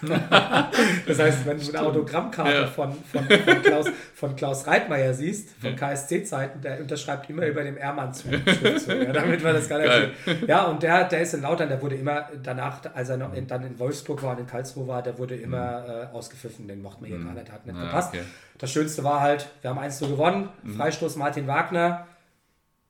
das 1.07 1.19
heißt, 1.19 1.47
wenn 1.47 1.59
du 1.61 1.69
eine 1.69 1.83
Autogrammkarte 1.87 2.51
Ja. 2.53 2.67
von, 2.67 2.93
von, 3.05 3.25
von, 3.29 3.63
Klaus, 3.63 3.87
von 4.15 4.37
Klaus 4.37 4.67
Reitmeier 4.67 5.13
siehst, 5.13 5.51
von 5.61 5.77
KSC-Zeiten, 5.77 6.61
der 6.63 6.81
unterschreibt 6.81 7.29
immer 7.29 7.47
über 7.47 7.63
dem 7.63 7.77
Ehrmann 7.77 8.15
zu. 8.15 8.29
ja, 8.31 8.39
damit 9.13 9.45
wir 9.45 9.53
das 9.53 9.69
gar 9.69 9.79
nicht. 9.79 10.11
Ja, 10.47 10.65
und 10.65 10.83
der, 10.83 11.05
der 11.05 11.21
ist 11.21 11.35
in 11.35 11.43
Lautern, 11.43 11.69
der 11.69 11.83
wurde 11.83 11.97
immer 11.97 12.29
danach, 12.43 12.81
als 12.95 13.11
er 13.11 13.19
noch 13.19 13.35
in, 13.35 13.47
dann 13.47 13.63
in 13.65 13.79
Wolfsburg 13.79 14.23
war 14.23 14.33
und 14.33 14.41
in 14.41 14.47
Karlsruhe 14.47 14.87
war, 14.89 15.03
der 15.03 15.19
wurde 15.19 15.35
immer 15.37 16.09
äh, 16.13 16.17
ausgepfiffen. 16.17 16.67
Den 16.67 16.81
mochten 16.83 17.05
wir 17.05 17.17
hier 17.17 17.25
gar 17.25 17.35
nicht, 17.35 17.49
der 17.49 17.55
hat 17.55 17.67
nicht 17.67 17.77
Ja, 17.77 17.85
gepasst. 17.85 18.11
okay. 18.15 18.23
Das 18.59 18.71
Schönste 18.73 19.05
war 19.05 19.21
halt, 19.21 19.49
wir 19.61 19.71
haben 19.71 19.79
1 19.79 19.99
zu 19.99 20.09
gewonnen, 20.09 20.49
Mhm. 20.63 20.77
Freistoß 20.77 21.17
Martin 21.17 21.47
Wagner. 21.47 22.07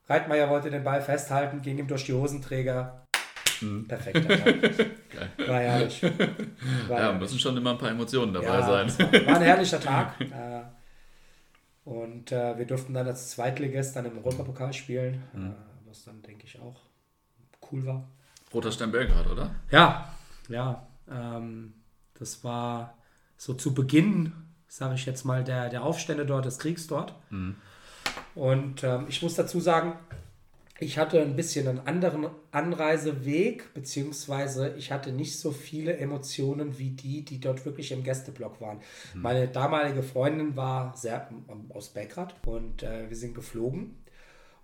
Reitmeier 0.09 0.49
wollte 0.51 0.71
den 0.71 0.83
Ball 0.85 1.01
festhalten, 1.01 1.63
ging 1.63 1.79
ihm 1.79 1.87
durch 1.87 2.05
die 2.05 2.13
Hosenträger. 2.13 3.07
Mhm. 3.61 3.87
Perfekt. 3.89 4.29
War 5.49 5.59
herrlich. 5.61 6.03
War 6.03 6.11
Ja, 6.11 6.97
herrlich. 7.05 7.21
müssen 7.21 7.39
schon 7.39 7.57
immer 7.57 7.71
ein 7.73 7.79
paar 7.79 7.91
Emotionen 7.91 8.33
dabei 8.33 8.47
Ja, 8.47 8.63
sein. 8.63 8.99
War, 9.13 9.27
war 9.27 9.37
ein 9.37 9.43
herrlicher 9.43 9.81
Tag. 9.91 10.21
äh, 10.21 10.63
und 11.85 12.31
äh, 12.33 12.57
wir 12.59 12.67
durften 12.67 12.95
dann 12.95 13.07
als 13.07 13.31
Zweitligist 13.31 13.97
dann 13.97 14.05
im 14.07 14.17
Europapokal 14.19 14.73
spielen, 14.73 15.23
Mhm. 15.33 15.47
äh, 15.51 15.53
was 15.89 16.05
dann, 16.05 16.23
denke 16.23 16.45
ich, 16.47 16.59
auch 16.61 16.81
cool 17.73 17.85
war. 17.87 18.09
Roter 18.53 18.73
Stern 18.73 18.93
Belgrad, 18.93 19.27
oder? 19.29 19.51
Ja, 19.71 20.13
ja. 20.49 20.87
Ähm, 21.11 21.75
das 22.19 22.43
war 22.45 22.97
so 23.37 23.55
zu 23.55 23.75
Beginn, 23.75 24.33
sage 24.69 24.95
ich 24.95 25.07
jetzt 25.07 25.25
mal, 25.25 25.43
der, 25.45 25.69
der 25.69 25.83
Aufstände 25.83 26.27
dort, 26.27 26.45
des 26.45 26.59
Kriegs 26.59 26.87
dort. 26.87 27.15
Und 28.35 28.85
ähm, 28.85 29.07
ich 29.09 29.23
muss 29.23 29.35
dazu 29.35 29.61
sagen, 29.61 29.95
ich 30.81 30.99
hatte 30.99 31.21
ein 31.21 31.37
bisschen 31.37 31.69
einen 31.69 31.81
anderen 31.81 32.29
Anreiseweg, 32.51 33.75
beziehungsweise 33.75 34.75
ich 34.79 34.91
hatte 34.91 35.13
nicht 35.13 35.39
so 35.39 35.53
viele 35.53 35.99
Emotionen 35.99 36.79
wie 36.79 36.91
die, 36.91 37.23
die 37.23 37.39
dort 37.39 37.67
wirklich 37.67 37.93
im 37.93 38.03
Gästeblock 38.03 38.61
waren. 38.63 38.81
Meine 39.15 39.47
damalige 39.47 40.03
Freundin 40.03 40.57
war 40.57 40.97
sehr, 40.97 41.29
ähm, 41.49 41.71
aus 41.75 41.91
Belgrad 41.91 42.35
und 42.47 42.83
äh, 42.83 43.09
wir 43.09 43.17
sind 43.17 43.35
geflogen. 43.35 43.97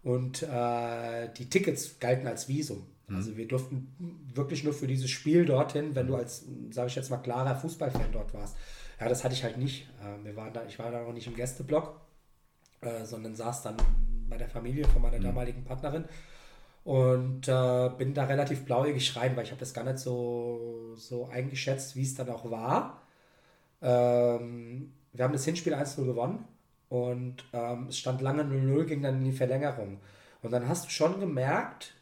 Und 0.03 0.43
äh, 0.43 1.29
die 1.37 1.51
Tickets 1.51 1.99
galten 1.99 2.27
als 2.27 2.49
Visum. 2.49 2.87
Also 3.09 3.37
wir 3.37 3.47
durften 3.47 3.95
wirklich 4.35 4.65
nur 4.65 4.73
für 4.73 4.87
dieses 4.87 5.11
Spiel 5.11 5.45
dorthin, 5.45 5.95
wenn 5.95 6.07
du 6.07 6.17
als, 6.17 6.45
sage 6.71 6.89
ich 6.89 6.97
jetzt 6.97 7.11
mal, 7.11 7.19
klarer 7.19 7.55
Fußballfan 7.55 8.11
dort 8.13 8.35
warst. 8.35 8.57
Ja, 8.99 9.09
das 9.09 9.23
hatte 9.23 9.35
ich 9.35 9.45
halt 9.45 9.59
nicht. 9.59 9.89
Äh, 10.01 10.25
wir 10.25 10.35
waren 10.35 10.53
da, 10.53 10.65
ich 10.67 10.79
war 10.79 10.91
da 10.91 11.03
noch 11.03 11.13
nicht 11.13 11.27
im 11.27 11.37
Gästeblock, 11.37 12.01
äh, 12.81 13.05
sondern 13.05 13.37
saß 13.37 13.63
dann 13.63 13.77
bei 14.29 14.37
der 14.37 14.49
Familie 14.49 14.87
von 14.87 15.03
meiner 15.03 15.19
damaligen 15.19 15.65
Partnerin 15.65 16.05
und 16.85 17.49
äh, 17.49 17.91
bin 17.99 18.15
da 18.15 18.25
relativ 18.25 18.65
blauäugig 18.65 19.17
rein, 19.17 19.37
weil 19.37 19.45
ich 19.45 19.51
habe 19.51 19.61
das 19.61 19.75
gar 19.75 19.85
nicht 19.85 19.99
so, 19.99 20.95
so 20.97 21.27
eingeschätzt, 21.27 21.97
wie 21.97 22.03
es 22.03 22.15
dann 22.15 22.31
auch 22.31 22.49
war. 22.51 23.03
Ähm, 23.83 24.93
wir 25.13 25.25
haben 25.25 25.33
das 25.33 25.45
Hinspiel 25.45 25.75
1-0 25.75 26.05
gewonnen 26.05 26.45
und 26.89 27.45
ähm, 27.53 27.89
es 27.89 27.99
stand 27.99 28.21
lange 28.21 28.43
0-0, 28.43 28.85
ging 28.85 29.03
dann 29.03 29.17
in 29.17 29.25
die 29.25 29.33
Verlängerung. 29.33 29.99
Und 30.43 30.53
dann 30.53 30.69
hast 30.69 30.87
du 30.87 30.91
schon 30.91 31.19
gemerkt, 31.19 31.93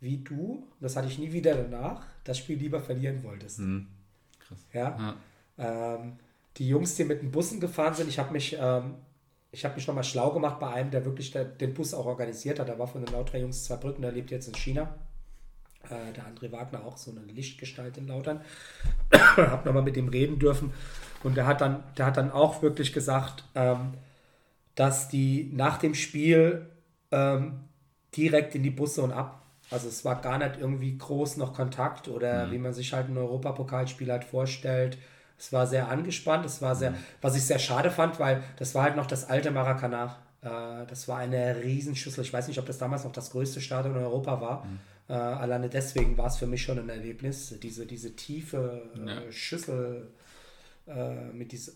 wie 0.00 0.18
du, 0.18 0.66
das 0.80 0.96
hatte 0.96 1.08
ich 1.08 1.18
nie 1.18 1.32
wieder 1.32 1.54
danach, 1.54 2.06
das 2.24 2.38
Spiel 2.38 2.58
lieber 2.58 2.80
verlieren 2.80 3.22
wolltest. 3.22 3.58
Hm. 3.58 3.86
Krass. 4.38 4.64
Ja. 4.72 5.16
Ähm, 5.58 6.14
die 6.56 6.68
Jungs, 6.68 6.94
die 6.94 7.04
mit 7.04 7.20
den 7.20 7.30
Bussen 7.30 7.60
gefahren 7.60 7.94
sind, 7.94 8.08
ich 8.08 8.18
habe 8.18 8.32
mich, 8.32 8.56
ähm, 8.58 8.94
ich 9.56 9.64
habe 9.64 9.76
mich 9.76 9.86
nochmal 9.86 10.04
schlau 10.04 10.32
gemacht 10.32 10.60
bei 10.60 10.68
einem, 10.68 10.90
der 10.90 11.06
wirklich 11.06 11.32
den 11.32 11.72
Bus 11.72 11.94
auch 11.94 12.04
organisiert 12.04 12.60
hat. 12.60 12.68
Der 12.68 12.78
war 12.78 12.86
von 12.86 13.02
den 13.02 13.10
Lauter 13.10 13.38
Jungs 13.38 13.64
zwei 13.64 13.76
Brücken, 13.76 14.02
der 14.02 14.12
lebt 14.12 14.30
jetzt 14.30 14.48
in 14.48 14.54
China. 14.54 14.94
Äh, 15.84 16.12
der 16.12 16.24
André 16.26 16.52
Wagner 16.52 16.84
auch 16.84 16.98
so 16.98 17.10
eine 17.10 17.20
Lichtgestalt 17.20 17.96
in 17.96 18.06
Lautern. 18.06 18.42
habe 19.12 19.66
nochmal 19.66 19.82
mit 19.82 19.96
ihm 19.96 20.08
reden 20.08 20.38
dürfen 20.38 20.74
und 21.22 21.38
der 21.38 21.46
hat 21.46 21.62
dann, 21.62 21.82
der 21.96 22.04
hat 22.04 22.18
dann 22.18 22.30
auch 22.30 22.60
wirklich 22.60 22.92
gesagt, 22.92 23.44
ähm, 23.54 23.94
dass 24.74 25.08
die 25.08 25.50
nach 25.54 25.78
dem 25.78 25.94
Spiel 25.94 26.66
ähm, 27.10 27.60
direkt 28.14 28.54
in 28.56 28.62
die 28.62 28.70
Busse 28.70 29.00
und 29.00 29.12
ab 29.12 29.42
Also 29.70 29.88
es 29.88 30.04
war 30.04 30.20
gar 30.20 30.36
nicht 30.36 30.60
irgendwie 30.60 30.98
groß 30.98 31.38
noch 31.38 31.54
Kontakt 31.54 32.08
oder 32.08 32.46
mhm. 32.46 32.52
wie 32.52 32.58
man 32.58 32.74
sich 32.74 32.92
halt 32.92 33.08
ein 33.08 33.16
Europapokalspiel 33.16 34.12
halt 34.12 34.24
vorstellt. 34.24 34.98
Es 35.38 35.52
war 35.52 35.66
sehr 35.66 35.88
angespannt, 35.88 36.46
es 36.46 36.62
war 36.62 36.74
sehr, 36.74 36.92
mhm. 36.92 36.96
was 37.20 37.36
ich 37.36 37.44
sehr 37.44 37.58
schade 37.58 37.90
fand, 37.90 38.18
weil 38.18 38.42
das 38.56 38.74
war 38.74 38.84
halt 38.84 38.96
noch 38.96 39.06
das 39.06 39.28
alte 39.28 39.50
Maracana. 39.50 40.16
Äh, 40.40 40.86
das 40.86 41.08
war 41.08 41.18
eine 41.18 41.56
Riesenschüssel. 41.62 42.24
Ich 42.24 42.32
weiß 42.32 42.48
nicht, 42.48 42.58
ob 42.58 42.66
das 42.66 42.78
damals 42.78 43.04
noch 43.04 43.12
das 43.12 43.30
größte 43.30 43.60
Stadion 43.60 43.96
in 43.96 44.02
Europa 44.02 44.40
war. 44.40 44.64
Mhm. 44.64 44.78
Äh, 45.08 45.12
alleine 45.12 45.68
deswegen 45.68 46.16
war 46.16 46.26
es 46.26 46.36
für 46.36 46.46
mich 46.46 46.62
schon 46.62 46.78
ein 46.78 46.88
Erlebnis. 46.88 47.54
Diese, 47.62 47.86
diese 47.86 48.16
tiefe 48.16 48.82
äh. 49.06 49.30
Schüssel 49.30 50.08
äh, 50.86 51.32
mit 51.32 51.52
diesem, 51.52 51.74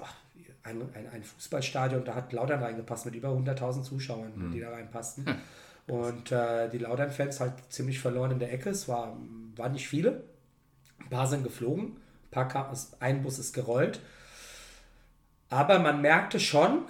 ein, 0.62 0.82
ein, 0.94 1.08
ein, 1.12 1.22
Fußballstadion, 1.22 2.04
da 2.04 2.14
hat 2.14 2.32
Laudern 2.32 2.62
reingepasst 2.62 3.06
mit 3.06 3.14
über 3.14 3.28
100.000 3.28 3.82
Zuschauern, 3.82 4.32
mhm. 4.34 4.52
die 4.52 4.60
da 4.60 4.70
reinpassten. 4.70 5.26
Und 5.86 6.30
äh, 6.30 6.68
die 6.68 6.78
Laudern-Fans 6.78 7.40
halt 7.40 7.54
ziemlich 7.68 7.98
verloren 7.98 8.32
in 8.32 8.38
der 8.38 8.52
Ecke. 8.52 8.70
Es 8.70 8.88
war, 8.88 9.16
waren 9.56 9.72
nicht 9.72 9.88
viele. 9.88 10.22
Ein 11.00 11.08
paar 11.08 11.26
sind 11.26 11.42
geflogen, 11.42 11.96
paar 12.30 12.72
ein 13.00 13.22
Bus 13.22 13.38
ist 13.38 13.52
gerollt. 13.52 14.00
Aber 15.48 15.78
man 15.80 16.00
merkte 16.00 16.38
schon, 16.38 16.84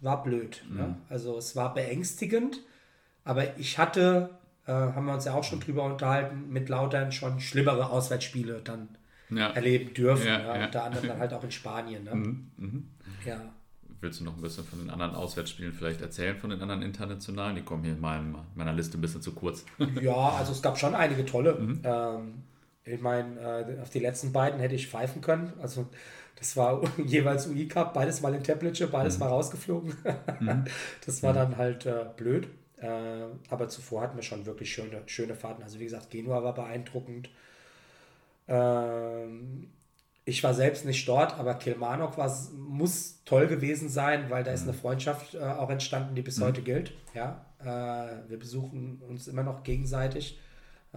war 0.00 0.22
blöd. 0.22 0.64
Ne? 0.68 0.74
Mhm. 0.74 0.78
Ne? 0.78 0.96
Also 1.08 1.38
es 1.38 1.56
war 1.56 1.74
beängstigend. 1.74 2.60
Aber 3.24 3.58
ich 3.58 3.78
hatte, 3.78 4.30
äh, 4.66 4.72
haben 4.72 5.04
wir 5.04 5.14
uns 5.14 5.24
ja 5.24 5.34
auch 5.34 5.44
schon 5.44 5.60
drüber 5.60 5.84
unterhalten, 5.84 6.48
mit 6.48 6.68
Lautern 6.68 7.12
schon 7.12 7.40
schlimmere 7.40 7.90
Auswärtsspiele 7.90 8.62
dann 8.62 8.88
ja. 9.30 9.50
erleben 9.50 9.94
dürfen. 9.94 10.26
Ja, 10.26 10.56
ja, 10.56 10.64
unter 10.64 10.84
anderem 10.84 11.08
dann 11.08 11.18
halt 11.18 11.32
auch 11.34 11.44
in 11.44 11.50
Spanien. 11.50 12.04
Ne? 12.04 12.14
Mhm. 12.14 12.50
Mhm. 12.56 12.90
Ja. 13.24 13.40
Willst 14.00 14.20
du 14.20 14.24
noch 14.24 14.36
ein 14.36 14.40
bisschen 14.40 14.64
von 14.64 14.78
den 14.78 14.90
anderen 14.90 15.14
Auswärtsspielen 15.14 15.72
vielleicht 15.72 16.00
erzählen, 16.00 16.36
von 16.36 16.50
den 16.50 16.62
anderen 16.62 16.82
internationalen? 16.82 17.56
Die 17.56 17.62
kommen 17.62 17.82
hier 17.82 17.94
in 17.94 18.00
meinem, 18.00 18.36
meiner 18.54 18.72
Liste 18.72 18.96
ein 18.96 19.00
bisschen 19.00 19.22
zu 19.22 19.32
kurz. 19.32 19.64
ja, 20.00 20.14
also 20.14 20.52
es 20.52 20.62
gab 20.62 20.78
schon 20.78 20.94
einige 20.94 21.26
tolle. 21.26 21.54
Mhm. 21.54 21.80
Ähm, 21.82 22.34
ich 22.90 23.00
meine, 23.00 23.40
äh, 23.40 23.80
auf 23.80 23.90
die 23.90 23.98
letzten 23.98 24.32
beiden 24.32 24.60
hätte 24.60 24.74
ich 24.74 24.88
pfeifen 24.88 25.20
können. 25.20 25.52
Also 25.60 25.86
das 26.36 26.56
war 26.56 26.82
jeweils 27.04 27.46
UI 27.46 27.68
Cup, 27.68 27.94
beides 27.94 28.20
mal 28.20 28.34
in 28.34 28.42
Teplice, 28.42 28.86
beides 28.90 29.14
mhm. 29.14 29.20
mal 29.20 29.28
rausgeflogen. 29.28 29.94
Mhm. 30.40 30.64
Das 31.06 31.22
war 31.22 31.32
mhm. 31.32 31.36
dann 31.36 31.56
halt 31.56 31.86
äh, 31.86 32.06
blöd. 32.16 32.48
Äh, 32.80 32.88
aber 33.50 33.68
zuvor 33.68 34.02
hatten 34.02 34.16
wir 34.16 34.22
schon 34.22 34.46
wirklich 34.46 34.72
schöne, 34.72 35.02
schöne 35.06 35.34
Fahrten. 35.34 35.62
Also 35.62 35.80
wie 35.80 35.84
gesagt, 35.84 36.10
Genua 36.10 36.42
war 36.42 36.54
beeindruckend. 36.54 37.30
Ähm, 38.46 39.68
ich 40.24 40.44
war 40.44 40.52
selbst 40.54 40.84
nicht 40.84 41.08
dort, 41.08 41.38
aber 41.38 41.54
Kilmarnock 41.54 42.18
war, 42.18 42.30
muss 42.56 43.22
toll 43.24 43.46
gewesen 43.46 43.88
sein, 43.88 44.28
weil 44.28 44.44
da 44.44 44.52
ist 44.52 44.64
eine 44.64 44.72
mhm. 44.72 44.76
Freundschaft 44.76 45.34
äh, 45.34 45.38
auch 45.38 45.70
entstanden, 45.70 46.14
die 46.14 46.22
bis 46.22 46.38
mhm. 46.38 46.44
heute 46.44 46.62
gilt. 46.62 46.92
Ja, 47.14 47.46
äh, 47.60 48.28
wir 48.28 48.38
besuchen 48.38 49.02
uns 49.08 49.26
immer 49.26 49.42
noch 49.42 49.64
gegenseitig, 49.64 50.38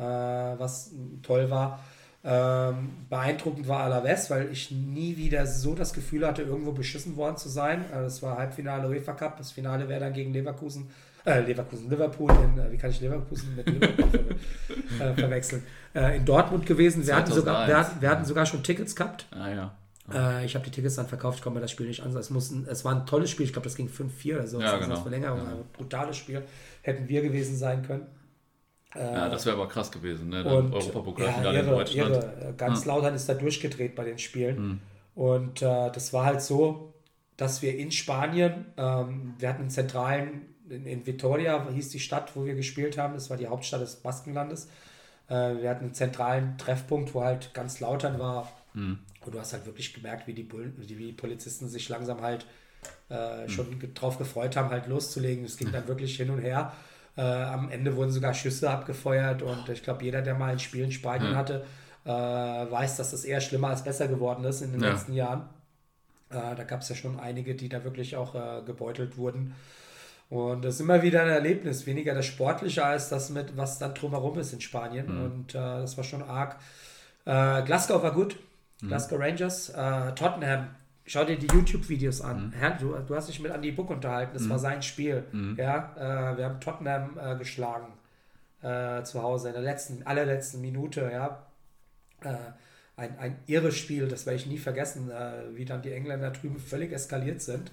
was 0.02 0.92
toll 1.22 1.50
war. 1.50 1.80
Ähm, 2.24 2.90
beeindruckend 3.10 3.68
war 3.68 3.80
Alaves, 3.82 4.30
weil 4.30 4.52
ich 4.52 4.70
nie 4.70 5.18
wieder 5.18 5.48
so 5.48 5.74
das 5.74 5.92
Gefühl 5.92 6.28
hatte, 6.28 6.44
irgendwo 6.44 6.72
beschissen 6.72 7.16
worden 7.18 7.38
zu 7.38 7.50
sein. 7.50 7.84
Äh, 7.92 8.04
das 8.04 8.22
war 8.22 8.38
Halbfinale 8.38 8.88
UEFA 8.88 9.14
Cup, 9.14 9.38
das 9.38 9.52
Finale 9.52 9.90
wäre 9.90 10.02
dann 10.02 10.14
gegen 10.14 10.32
Leverkusen 10.32 10.90
äh, 11.26 11.42
Leverkusen, 11.42 11.90
Liverpool, 11.90 12.32
in, 12.32 12.60
äh, 12.60 12.72
wie 12.72 12.78
kann 12.78 12.90
ich 12.90 13.00
Leverkusen 13.00 13.56
mit 13.56 13.70
Liverpool 13.70 14.36
äh, 15.00 15.14
verwechseln, 15.14 15.64
äh, 15.94 16.18
in 16.18 16.26
Dortmund 16.26 16.66
gewesen. 16.66 17.06
Wir 17.06 17.16
hatten, 17.16 17.32
sogar, 17.32 17.68
wir, 17.68 17.92
wir 18.00 18.10
hatten 18.10 18.26
sogar 18.26 18.46
schon 18.46 18.64
Tickets 18.64 18.96
gehabt. 18.96 19.28
Ah 19.32 19.50
ja. 19.50 19.76
Äh, 20.12 20.46
ich 20.46 20.56
habe 20.56 20.66
die 20.66 20.72
Tickets 20.72 20.96
dann 20.96 21.08
verkauft, 21.08 21.38
ich 21.38 21.44
konnte 21.44 21.56
mir 21.56 21.62
das 21.62 21.72
Spiel 21.72 21.88
nicht 21.88 22.02
ansehen. 22.02 22.20
Es, 22.20 22.30
muss 22.30 22.52
ein, 22.52 22.68
es 22.68 22.84
war 22.84 22.96
ein 22.96 23.06
tolles 23.06 23.30
Spiel, 23.30 23.46
ich 23.46 23.54
glaube, 23.54 23.66
das 23.66 23.76
ging 23.76 23.88
5-4 23.88 24.36
oder 24.36 24.48
so. 24.48 24.60
Ja, 24.60 24.78
das 24.78 24.88
genau. 24.88 25.02
Verlängerung, 25.02 25.40
ja. 25.40 25.52
ein 25.52 25.64
brutales 25.74 26.18
Spiel. 26.18 26.42
Hätten 26.82 27.08
wir 27.08 27.22
gewesen 27.22 27.56
sein 27.56 27.84
können. 27.84 28.08
Ja, 28.96 29.30
das 29.30 29.46
wäre 29.46 29.56
aber 29.56 29.68
krass 29.68 29.92
gewesen, 29.92 30.30
ne? 30.30 30.44
Und, 30.44 30.74
Europapokalfinale 30.74 31.58
ja, 31.58 31.64
in 31.64 31.70
Deutschland. 31.70 32.16
Irre. 32.16 32.54
Ganz 32.58 32.86
ja. 32.86 32.94
Lautern 32.94 33.16
ist 33.16 33.30
da 33.30 33.34
durchgedreht 33.34 33.96
bei 33.96 34.04
den 34.04 34.18
Spielen. 34.18 34.62
Mhm. 34.62 34.80
Und 35.16 35.62
äh, 35.62 35.92
das 35.92 36.14
war 36.14 36.26
halt 36.26 36.42
so, 36.42 36.94
dass 37.38 37.62
wir 37.62 37.78
in 37.78 37.92
Spanien, 37.92 38.66
ähm, 38.78 39.36
wir 39.40 39.50
hatten 39.50 39.62
einen 39.62 39.70
zentralen 39.70 40.52
in, 40.72 40.86
in 40.86 41.06
Vitoria 41.06 41.68
hieß 41.70 41.90
die 41.90 42.00
Stadt, 42.00 42.36
wo 42.36 42.46
wir 42.46 42.56
gespielt 42.56 42.98
haben. 42.98 43.14
Das 43.14 43.30
war 43.30 43.38
die 43.38 43.48
Hauptstadt 43.48 43.82
des 43.82 43.98
Baskenlandes. 43.98 44.70
Äh, 45.28 45.62
wir 45.62 45.70
hatten 45.70 45.86
einen 45.86 45.94
zentralen 45.94 46.58
Treffpunkt, 46.58 47.14
wo 47.14 47.24
halt 47.24 47.54
ganz 47.54 47.80
lautern 47.80 48.20
war. 48.20 48.52
Mhm. 48.74 49.00
Und 49.24 49.36
du 49.36 49.40
hast 49.40 49.54
halt 49.54 49.66
wirklich 49.66 49.94
gemerkt, 49.94 50.28
wie 50.28 50.34
die, 50.34 50.48
wie 50.78 50.86
die 50.86 51.12
Polizisten 51.12 51.68
sich 51.68 51.90
langsam 51.90 52.22
halt 52.22 52.46
äh, 53.10 53.48
schon 53.48 53.70
mhm. 53.70 53.94
drauf 53.94 54.18
gefreut 54.18 54.56
haben, 54.56 54.70
halt 54.70 54.88
loszulegen. 54.88 55.46
Es 55.46 55.58
ging 55.58 55.72
dann 55.72 55.88
wirklich 55.88 56.16
hin 56.16 56.30
und 56.30 56.40
her. 56.40 56.74
Äh, 57.18 57.22
am 57.22 57.70
Ende 57.70 57.96
wurden 57.96 58.12
sogar 58.12 58.34
Schüsse 58.34 58.70
abgefeuert 58.70 59.42
und 59.42 59.68
ich 59.70 59.84
glaube, 59.84 60.04
jeder, 60.04 60.22
der 60.22 60.34
mal 60.34 60.52
ein 60.52 60.60
Spiel 60.60 60.84
in 60.84 60.92
Spanien 60.92 61.32
mhm. 61.32 61.36
hatte, 61.36 61.66
äh, 62.06 62.10
weiß, 62.10 62.98
dass 62.98 63.12
das 63.12 63.26
eher 63.26 63.42
schlimmer 63.42 63.70
als 63.70 63.84
besser 63.84 64.08
geworden 64.08 64.44
ist 64.46 64.62
in 64.62 64.72
den 64.72 64.82
ja. 64.82 64.92
letzten 64.92 65.14
Jahren. 65.14 65.50
Äh, 66.30 66.56
da 66.56 66.64
gab 66.64 66.82
es 66.82 66.90
ja 66.90 66.96
schon 66.96 67.20
einige, 67.20 67.56
die 67.56 67.70
da 67.70 67.84
wirklich 67.84 68.16
auch 68.16 68.36
äh, 68.36 68.62
gebeutelt 68.66 69.18
wurden. 69.18 69.54
Und 70.30 70.64
das 70.64 70.76
ist 70.76 70.82
immer 70.82 71.02
wieder 71.02 71.24
ein 71.24 71.30
Erlebnis, 71.30 71.86
weniger 71.86 72.14
das 72.14 72.26
Sportliche 72.26 72.86
als 72.86 73.10
das 73.10 73.30
mit, 73.30 73.58
was 73.58 73.80
dann 73.80 73.94
drumherum 73.94 74.40
ist 74.40 74.54
in 74.54 74.62
Spanien. 74.62 75.14
Mhm. 75.14 75.26
Und 75.26 75.56
äh, 75.56 75.58
das 75.58 75.98
war 75.98 76.06
schon 76.06 76.24
arg. 76.24 76.58
Äh, 77.26 77.64
Glasgow 77.64 78.02
war 78.02 78.14
gut. 78.14 78.38
Mhm. 78.82 78.88
Glasgow 78.88 79.20
Rangers. 79.20 79.74
Tottenham. 80.16 80.70
Schau 81.06 81.26
dir 81.26 81.38
die 81.38 81.48
YouTube-Videos 81.48 82.22
an. 82.22 82.48
Mhm. 82.48 82.52
Herr, 82.54 82.72
du, 82.72 82.96
du, 83.08 83.16
hast 83.16 83.28
dich 83.28 83.40
mit 83.40 83.52
Andy 83.52 83.72
Book 83.72 83.90
unterhalten. 83.90 84.34
Das 84.34 84.48
war 84.48 84.58
mhm. 84.58 84.62
sein 84.62 84.82
Spiel. 84.84 85.24
Mhm. 85.32 85.56
Ja, 85.58 85.94
äh, 85.96 86.38
wir 86.38 86.46
haben 86.46 86.60
Tottenham 86.60 87.18
äh, 87.18 87.36
geschlagen 87.38 87.88
äh, 88.62 89.04
zu 89.04 89.22
Hause 89.22 89.50
in 89.50 89.54
der 89.54 89.64
letzten, 89.64 90.04
allerletzten 90.04 90.62
Minute. 90.62 91.10
Ja. 91.12 91.46
ein, 92.96 93.18
ein 93.18 93.40
irres 93.48 93.76
Spiel, 93.76 94.08
das 94.08 94.26
werde 94.26 94.38
ich 94.38 94.46
nie 94.46 94.60
vergessen, 94.60 95.10
wie 95.56 95.66
dann 95.66 95.82
die 95.82 95.92
Engländer 95.92 96.30
drüben 96.30 96.60
völlig 96.60 96.92
eskaliert 96.92 97.42
sind 97.42 97.72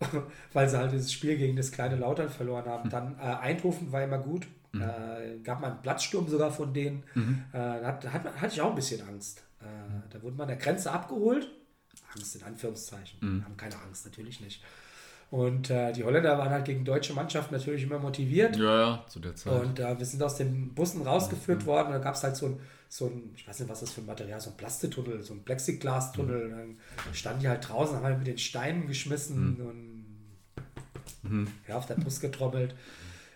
weil 0.52 0.68
sie 0.68 0.78
halt 0.78 0.92
dieses 0.92 1.12
Spiel 1.12 1.36
gegen 1.36 1.56
das 1.56 1.72
kleine 1.72 1.96
Lautern 1.96 2.28
verloren 2.28 2.66
haben. 2.66 2.88
Mhm. 2.88 2.90
Dann 2.90 3.18
äh, 3.18 3.22
Eindhoven 3.22 3.92
war 3.92 4.02
immer 4.02 4.18
gut. 4.18 4.46
Mhm. 4.72 4.82
Äh, 4.82 5.38
gab 5.42 5.60
mal 5.60 5.70
einen 5.70 5.82
Platzsturm 5.82 6.28
sogar 6.28 6.50
von 6.50 6.72
denen. 6.74 7.04
Mhm. 7.14 7.44
Äh, 7.52 7.58
da 7.58 7.86
hat, 7.86 8.12
hat, 8.12 8.24
hatte 8.40 8.52
ich 8.52 8.60
auch 8.60 8.70
ein 8.70 8.74
bisschen 8.74 9.06
Angst. 9.06 9.44
Äh, 9.60 9.64
da 10.10 10.22
wurde 10.22 10.36
man 10.36 10.44
an 10.44 10.48
der 10.48 10.56
Grenze 10.56 10.90
abgeholt. 10.90 11.48
Angst 12.16 12.36
in 12.36 12.42
Anführungszeichen. 12.42 13.18
Mhm. 13.20 13.44
Haben 13.44 13.56
keine 13.56 13.76
Angst, 13.80 14.04
natürlich 14.04 14.40
nicht. 14.40 14.62
Und 15.30 15.70
äh, 15.70 15.92
die 15.92 16.04
Holländer 16.04 16.38
waren 16.38 16.50
halt 16.50 16.64
gegen 16.64 16.84
deutsche 16.84 17.12
Mannschaften 17.12 17.54
natürlich 17.54 17.82
immer 17.82 17.98
motiviert. 17.98 18.56
Ja, 18.56 18.80
ja, 18.80 19.04
zu 19.08 19.18
der 19.18 19.34
Zeit. 19.34 19.60
Und 19.62 19.80
äh, 19.80 19.98
wir 19.98 20.06
sind 20.06 20.22
aus 20.22 20.36
den 20.36 20.74
Bussen 20.74 21.02
rausgeführt 21.02 21.62
mhm. 21.62 21.66
worden. 21.66 21.92
Da 21.92 21.98
gab 21.98 22.14
es 22.14 22.22
halt 22.22 22.36
so 22.36 22.46
ein, 22.46 22.60
so 22.88 23.06
ein, 23.06 23.32
ich 23.34 23.48
weiß 23.48 23.58
nicht, 23.58 23.68
was 23.68 23.80
das 23.80 23.90
für 23.90 24.00
ein 24.02 24.06
Material, 24.06 24.40
so 24.40 24.50
ein 24.50 24.56
Plastetunnel, 24.56 25.22
so 25.22 25.34
ein 25.34 25.42
Plexiglastunnel. 25.42 26.48
Mhm. 26.48 26.76
Dann 27.04 27.14
standen 27.14 27.40
die 27.40 27.48
halt 27.48 27.68
draußen, 27.68 27.96
haben 27.96 28.04
halt 28.04 28.18
mit 28.18 28.28
den 28.28 28.38
Steinen 28.38 28.86
geschmissen 28.86 29.58
mhm. 29.58 29.66
und 29.66 31.30
mhm. 31.30 31.48
ja, 31.66 31.78
auf 31.78 31.86
der 31.86 31.94
Brust 31.94 32.20
getrommelt. 32.20 32.74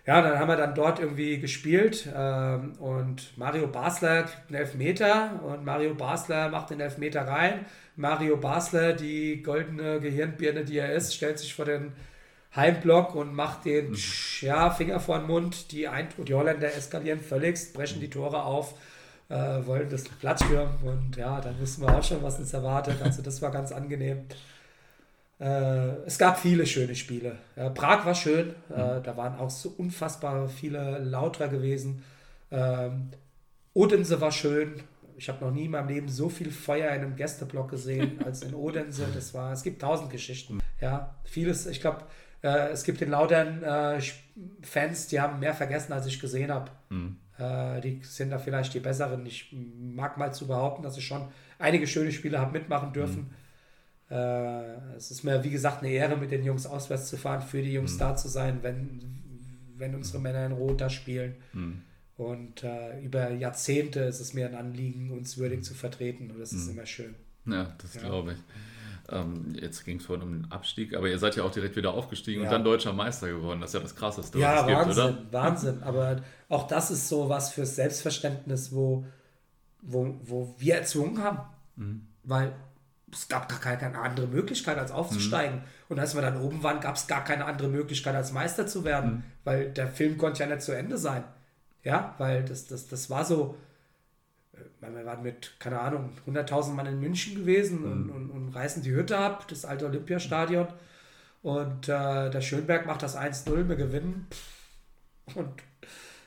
Ja, 0.09 0.22
dann 0.22 0.38
haben 0.38 0.48
wir 0.48 0.56
dann 0.56 0.74
dort 0.74 1.00
irgendwie 1.00 1.38
gespielt 1.38 2.09
ähm, 2.16 2.72
und 2.78 3.36
Mario 3.36 3.66
Basler 3.66 4.22
kriegt 4.22 4.48
einen 4.48 4.54
Elfmeter 4.54 5.38
und 5.44 5.66
Mario 5.66 5.94
Basler 5.94 6.48
macht 6.48 6.70
den 6.70 6.80
Elfmeter 6.80 7.28
rein. 7.28 7.66
Mario 7.94 8.38
Basler, 8.38 8.94
die 8.94 9.42
goldene 9.42 10.00
Gehirnbirne, 10.00 10.64
die 10.64 10.78
er 10.78 10.94
ist, 10.94 11.14
stellt 11.14 11.38
sich 11.38 11.52
vor 11.52 11.66
den 11.66 11.92
Heimblock 12.56 13.14
und 13.14 13.34
macht 13.34 13.66
den 13.66 13.90
mhm. 13.90 13.98
ja, 14.40 14.70
Finger 14.70 14.98
vor 14.98 15.18
den 15.18 15.26
Mund. 15.26 15.72
Die, 15.72 15.86
Eindruck, 15.88 16.24
die 16.24 16.32
Holländer 16.32 16.74
eskalieren 16.74 17.20
völlig, 17.20 17.74
brechen 17.74 18.00
die 18.00 18.09
Tore 18.09 18.44
auf, 18.44 18.76
äh, 19.28 19.34
wollen 19.66 19.90
das 19.90 20.04
Platz 20.04 20.42
stürmen 20.42 20.74
und 20.84 21.18
ja, 21.18 21.38
dann 21.42 21.61
wussten 21.61 21.82
wir 21.82 21.94
auch 21.94 22.02
schon, 22.02 22.22
was 22.22 22.38
uns 22.38 22.54
erwartet. 22.54 22.96
Also 23.04 23.20
das 23.20 23.42
war 23.42 23.50
ganz 23.50 23.72
angenehm. 23.72 24.24
Äh, 25.41 26.05
es 26.07 26.18
gab 26.18 26.39
viele 26.39 26.66
schöne 26.66 26.95
Spiele. 26.95 27.39
Prag 27.74 28.05
war 28.05 28.14
schön, 28.14 28.55
äh, 28.74 28.99
mhm. 28.99 29.03
da 29.03 29.16
waren 29.16 29.39
auch 29.39 29.51
so 29.51 29.72
unfassbar 29.76 30.49
viele 30.49 30.99
Lauter 30.99 31.49
gewesen. 31.49 32.03
Ähm, 32.51 33.11
Odense 33.72 34.20
war 34.20 34.32
schön. 34.32 34.82
Ich 35.16 35.28
habe 35.28 35.45
noch 35.45 35.53
nie 35.53 35.64
in 35.64 35.72
meinem 35.72 35.89
Leben 35.89 36.09
so 36.09 36.28
viel 36.28 36.51
Feuer 36.51 36.93
in 36.93 37.03
einem 37.03 37.16
Gästeblock 37.16 37.70
gesehen 37.70 38.20
als 38.24 38.43
in 38.43 38.55
Odense. 38.55 39.07
Das 39.14 39.32
war, 39.34 39.53
es 39.53 39.62
gibt 39.62 39.80
tausend 39.80 40.11
Geschichten. 40.11 40.61
Ja, 40.80 41.14
vieles, 41.24 41.66
ich 41.66 41.80
glaube, 41.80 42.05
äh, 42.43 42.70
es 42.70 42.82
gibt 42.84 43.01
den 43.01 43.11
Lautern 43.11 43.62
Fans, 44.62 45.07
die 45.09 45.20
haben 45.20 45.41
mehr 45.41 45.55
vergessen, 45.55 45.93
als 45.93 46.07
ich 46.07 46.20
gesehen 46.20 46.51
habe. 46.51 46.70
Mhm. 46.91 47.16
Die 47.84 48.01
sind 48.03 48.30
da 48.30 48.39
vielleicht 48.39 48.74
die 48.74 48.80
besseren. 48.80 49.24
Ich 49.24 49.55
mag 49.78 50.16
mal 50.16 50.34
zu 50.34 50.49
behaupten, 50.49 50.82
dass 50.82 50.97
ich 50.97 51.07
schon 51.07 51.28
einige 51.61 51.86
schöne 51.86 52.11
Spiele 52.11 52.41
habe 52.41 52.51
mitmachen 52.51 52.93
dürfen. 52.93 53.20
Mhm 53.20 53.47
äh, 54.11 54.96
es 54.96 55.11
ist 55.11 55.24
mir, 55.24 55.42
wie 55.44 55.50
gesagt, 55.50 55.82
eine 55.82 55.92
Ehre, 55.92 56.16
mit 56.16 56.30
den 56.30 56.44
Jungs 56.44 56.66
auswärts 56.66 57.09
zu 57.09 57.16
fahren, 57.16 57.42
für 57.42 57.62
die 57.62 57.72
Jungs 57.72 57.94
mhm. 57.94 57.98
da 57.98 58.16
zu 58.16 58.28
sein, 58.28 58.59
wenn, 58.62 59.00
wenn 59.76 59.94
unsere 59.94 60.18
Männer 60.18 60.46
in 60.46 60.52
Rot 60.52 60.80
da 60.80 60.90
spielen. 60.90 61.36
Mhm. 61.52 61.82
Und 62.16 62.64
äh, 62.64 63.00
über 63.00 63.30
Jahrzehnte 63.30 64.00
ist 64.00 64.20
es 64.20 64.34
mir 64.34 64.46
ein 64.46 64.54
Anliegen, 64.54 65.12
uns 65.12 65.38
würdig 65.38 65.62
zu 65.64 65.74
vertreten. 65.74 66.30
Und 66.30 66.40
das 66.40 66.52
ist 66.52 66.66
mhm. 66.66 66.72
immer 66.72 66.86
schön. 66.86 67.14
Ja, 67.46 67.74
das 67.80 67.94
ja. 67.94 68.00
glaube 68.00 68.32
ich. 68.32 68.38
Ähm, 69.11 69.56
jetzt 69.59 69.84
ging 69.84 69.98
es 69.98 70.04
vorhin 70.04 70.26
um 70.26 70.32
den 70.42 70.52
Abstieg, 70.52 70.94
aber 70.94 71.09
ihr 71.09 71.18
seid 71.18 71.36
ja 71.36 71.44
auch 71.44 71.50
direkt 71.50 71.76
wieder 71.76 71.94
aufgestiegen 71.94 72.42
Ja. 72.42 72.48
und 72.48 72.52
dann 72.52 72.64
deutscher 72.64 72.92
Meister 72.92 73.28
geworden. 73.28 73.61
Das 73.61 73.70
ist 73.70 73.74
ja 73.74 73.80
das 73.80 73.96
Krasseste, 73.96 74.38
Ja, 74.38 74.66
was 74.66 74.88
es 74.88 74.96
Wahnsinn, 74.96 75.06
gibt, 75.06 75.28
oder? 75.28 75.32
Wahnsinn. 75.42 75.82
Aber 75.82 76.22
auch 76.48 76.66
das 76.66 76.90
ist 76.90 77.09
so 77.09 77.28
was 77.28 77.52
fürs 77.52 77.76
Selbstverständnis, 77.76 78.72
wo, 78.72 79.06
wo, 79.80 80.20
wo 80.24 80.54
wir 80.59 80.74
erzwungen 80.74 81.22
haben. 81.22 81.38
Mhm. 81.76 82.06
Weil 82.24 82.52
es 83.12 83.28
gab 83.28 83.48
gar 83.48 83.59
keine, 83.61 83.98
andere 83.98 84.26
Möglichkeit, 84.26 84.78
als 84.78 84.90
aufzusteigen. 84.92 85.62
Und 85.88 85.98
als 85.98 86.14
wir 86.14 86.22
dann 86.22 86.40
oben 86.40 86.62
waren, 86.62 86.80
gab 86.80 86.96
es 86.96 87.06
gar 87.06 87.24
keine 87.24 87.44
andere 87.46 87.68
Möglichkeit, 87.68 88.14
als 88.14 88.32
Meister 88.32 88.66
zu 88.66 88.84
werden. 88.84 89.11
Mhm. 89.11 89.22
Weil 89.44 89.70
der 89.70 89.88
Film 89.88 90.18
konnte 90.18 90.40
ja 90.42 90.46
nicht 90.48 90.62
zu 90.62 90.72
Ende 90.72 90.98
sein. 90.98 91.24
Ja, 91.84 92.14
weil 92.18 92.44
das, 92.44 92.66
das, 92.66 92.88
das 92.88 93.09
war 93.09 93.24
so. 93.24 93.56
äh, 94.52 94.59
Wir 94.92 95.06
waren 95.06 95.22
mit, 95.22 95.59
keine 95.59 95.80
Ahnung, 95.80 96.11
100.000 96.26 96.72
Mann 96.72 96.86
in 96.86 97.00
München 97.00 97.34
gewesen 97.36 97.80
Mhm. 97.80 97.90
und, 97.92 98.11
und, 98.11 98.30
und 98.30 98.48
reißen 98.54 98.82
die 98.82 98.92
Hütte 98.94 99.16
ab, 99.18 99.46
das 99.48 99.64
alte 99.64 99.86
Olympiastadion. 99.86 100.68
Und 101.42 101.88
äh, 101.88 102.30
der 102.30 102.40
Schönberg 102.40 102.86
macht 102.86 103.02
das 103.02 103.16
1-0, 103.16 103.68
wir 103.68 103.76
gewinnen. 103.76 104.26
Und 105.34 105.52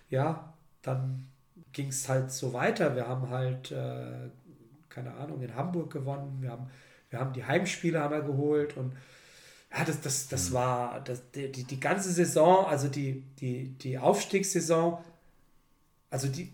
ja, 0.09 0.53
dann 0.81 1.27
ging 1.73 1.87
es 1.89 2.07
halt 2.09 2.31
so 2.31 2.53
weiter. 2.53 2.95
Wir 2.95 3.07
haben 3.07 3.29
halt, 3.29 3.71
äh, 3.71 4.29
keine 4.93 5.13
Ahnung, 5.15 5.41
in 5.41 5.55
Hamburg 5.55 5.91
gewonnen. 5.91 6.37
Wir 6.41 6.51
haben, 6.51 6.69
wir 7.09 7.19
haben 7.19 7.33
die 7.33 7.43
Heimspiele 7.43 7.99
haben 7.99 8.13
wir 8.13 8.21
geholt 8.21 8.77
und 8.77 8.93
ja, 9.75 9.85
das, 9.85 10.01
das, 10.01 10.27
das 10.27 10.51
war 10.51 10.99
das, 11.01 11.31
die, 11.31 11.51
die, 11.51 11.63
die 11.63 11.79
ganze 11.79 12.11
Saison, 12.11 12.65
also 12.65 12.89
die, 12.89 13.23
die, 13.39 13.69
die 13.69 13.97
Aufstiegssaison, 13.97 14.97
also 16.09 16.27
die, 16.27 16.51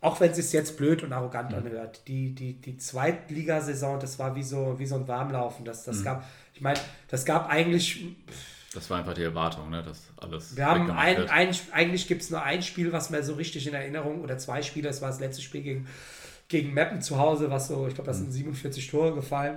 auch 0.00 0.20
wenn 0.20 0.30
es 0.30 0.36
sich 0.36 0.52
jetzt 0.52 0.76
blöd 0.76 1.02
und 1.02 1.12
arrogant 1.12 1.52
anhört, 1.54 2.06
die, 2.06 2.34
die, 2.34 2.54
die 2.54 2.76
Zweitligasaison, 2.76 3.98
das 3.98 4.18
war 4.18 4.34
wie 4.36 4.42
so, 4.42 4.78
wie 4.78 4.86
so 4.86 4.94
ein 4.96 5.08
Warmlaufen. 5.08 5.64
Das, 5.64 5.84
das 5.84 6.04
gab, 6.04 6.24
ich 6.54 6.60
meine, 6.60 6.78
das 7.08 7.24
gab 7.24 7.48
eigentlich 7.48 8.04
Das 8.74 8.90
war 8.90 8.98
einfach 8.98 9.14
die 9.14 9.22
Erwartung, 9.22 9.70
ne, 9.70 9.82
dass 9.82 10.04
alles 10.16 10.56
wir 10.56 10.66
haben 10.66 10.90
ein, 10.90 11.28
ein, 11.28 11.54
eigentlich 11.72 12.06
gibt 12.06 12.22
es 12.22 12.30
nur 12.30 12.42
ein 12.42 12.62
Spiel, 12.62 12.92
was 12.92 13.10
mir 13.10 13.22
so 13.22 13.34
richtig 13.34 13.66
in 13.66 13.74
Erinnerung, 13.74 14.22
oder 14.22 14.38
zwei 14.38 14.62
Spiele, 14.62 14.88
das 14.88 15.02
war 15.02 15.10
das 15.10 15.20
letzte 15.20 15.42
Spiel 15.42 15.62
gegen, 15.62 15.88
gegen 16.52 16.72
Meppen 16.72 17.00
zu 17.02 17.18
Hause, 17.18 17.50
was 17.50 17.66
so, 17.68 17.88
ich 17.88 17.94
glaube, 17.94 18.06
das 18.06 18.18
sind 18.18 18.30
47 18.30 18.86
Tore 18.88 19.12
gefallen, 19.14 19.56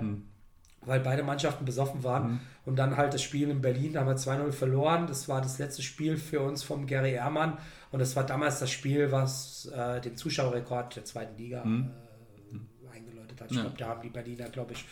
weil 0.84 0.98
beide 1.00 1.22
Mannschaften 1.22 1.64
besoffen 1.64 2.02
waren. 2.02 2.40
Und 2.64 2.76
dann 2.76 2.96
halt 2.96 3.14
das 3.14 3.22
Spiel 3.22 3.48
in 3.50 3.60
Berlin, 3.60 3.92
da 3.92 4.00
haben 4.00 4.08
wir 4.08 4.16
2-0 4.16 4.50
verloren. 4.52 5.06
Das 5.06 5.28
war 5.28 5.40
das 5.40 5.58
letzte 5.58 5.82
Spiel 5.82 6.16
für 6.16 6.40
uns 6.40 6.62
vom 6.64 6.86
Gary 6.86 7.12
Ehrmann. 7.12 7.58
Und 7.92 8.00
das 8.00 8.16
war 8.16 8.24
damals 8.24 8.58
das 8.58 8.70
Spiel, 8.70 9.12
was 9.12 9.66
äh, 9.66 10.00
den 10.00 10.16
Zuschauerrekord 10.16 10.96
der 10.96 11.04
zweiten 11.04 11.36
Liga 11.38 11.62
äh, 11.62 12.96
eingeläutet 12.96 13.40
hat. 13.40 13.50
Ich 13.50 13.56
Ja. 13.56 13.62
glaube, 13.62 13.76
da 13.78 13.86
haben 13.88 14.02
die 14.02 14.08
Berliner, 14.10 14.48
glaube 14.48 14.72
ich, 14.72 14.84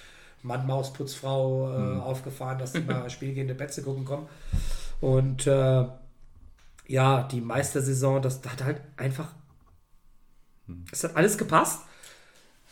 Mann, 0.42 0.66
Maus, 0.66 0.92
Putzfrau 0.92 1.72
äh, 1.72 1.98
aufgefahren, 2.00 2.58
dass 2.58 2.72
die 2.72 2.80
mal 2.86 3.08
spielgehende 3.10 3.54
Betze 3.54 3.82
gucken 3.82 4.04
kommen. 4.04 4.28
Und 5.00 5.46
äh, 5.46 5.84
ja, 6.86 7.22
die 7.22 7.40
Meistersaison, 7.40 8.20
das 8.22 8.40
hat 8.46 8.62
halt 8.62 8.80
einfach. 8.96 9.32
Es 10.92 11.02
hat 11.04 11.16
alles 11.16 11.36
gepasst. 11.38 11.82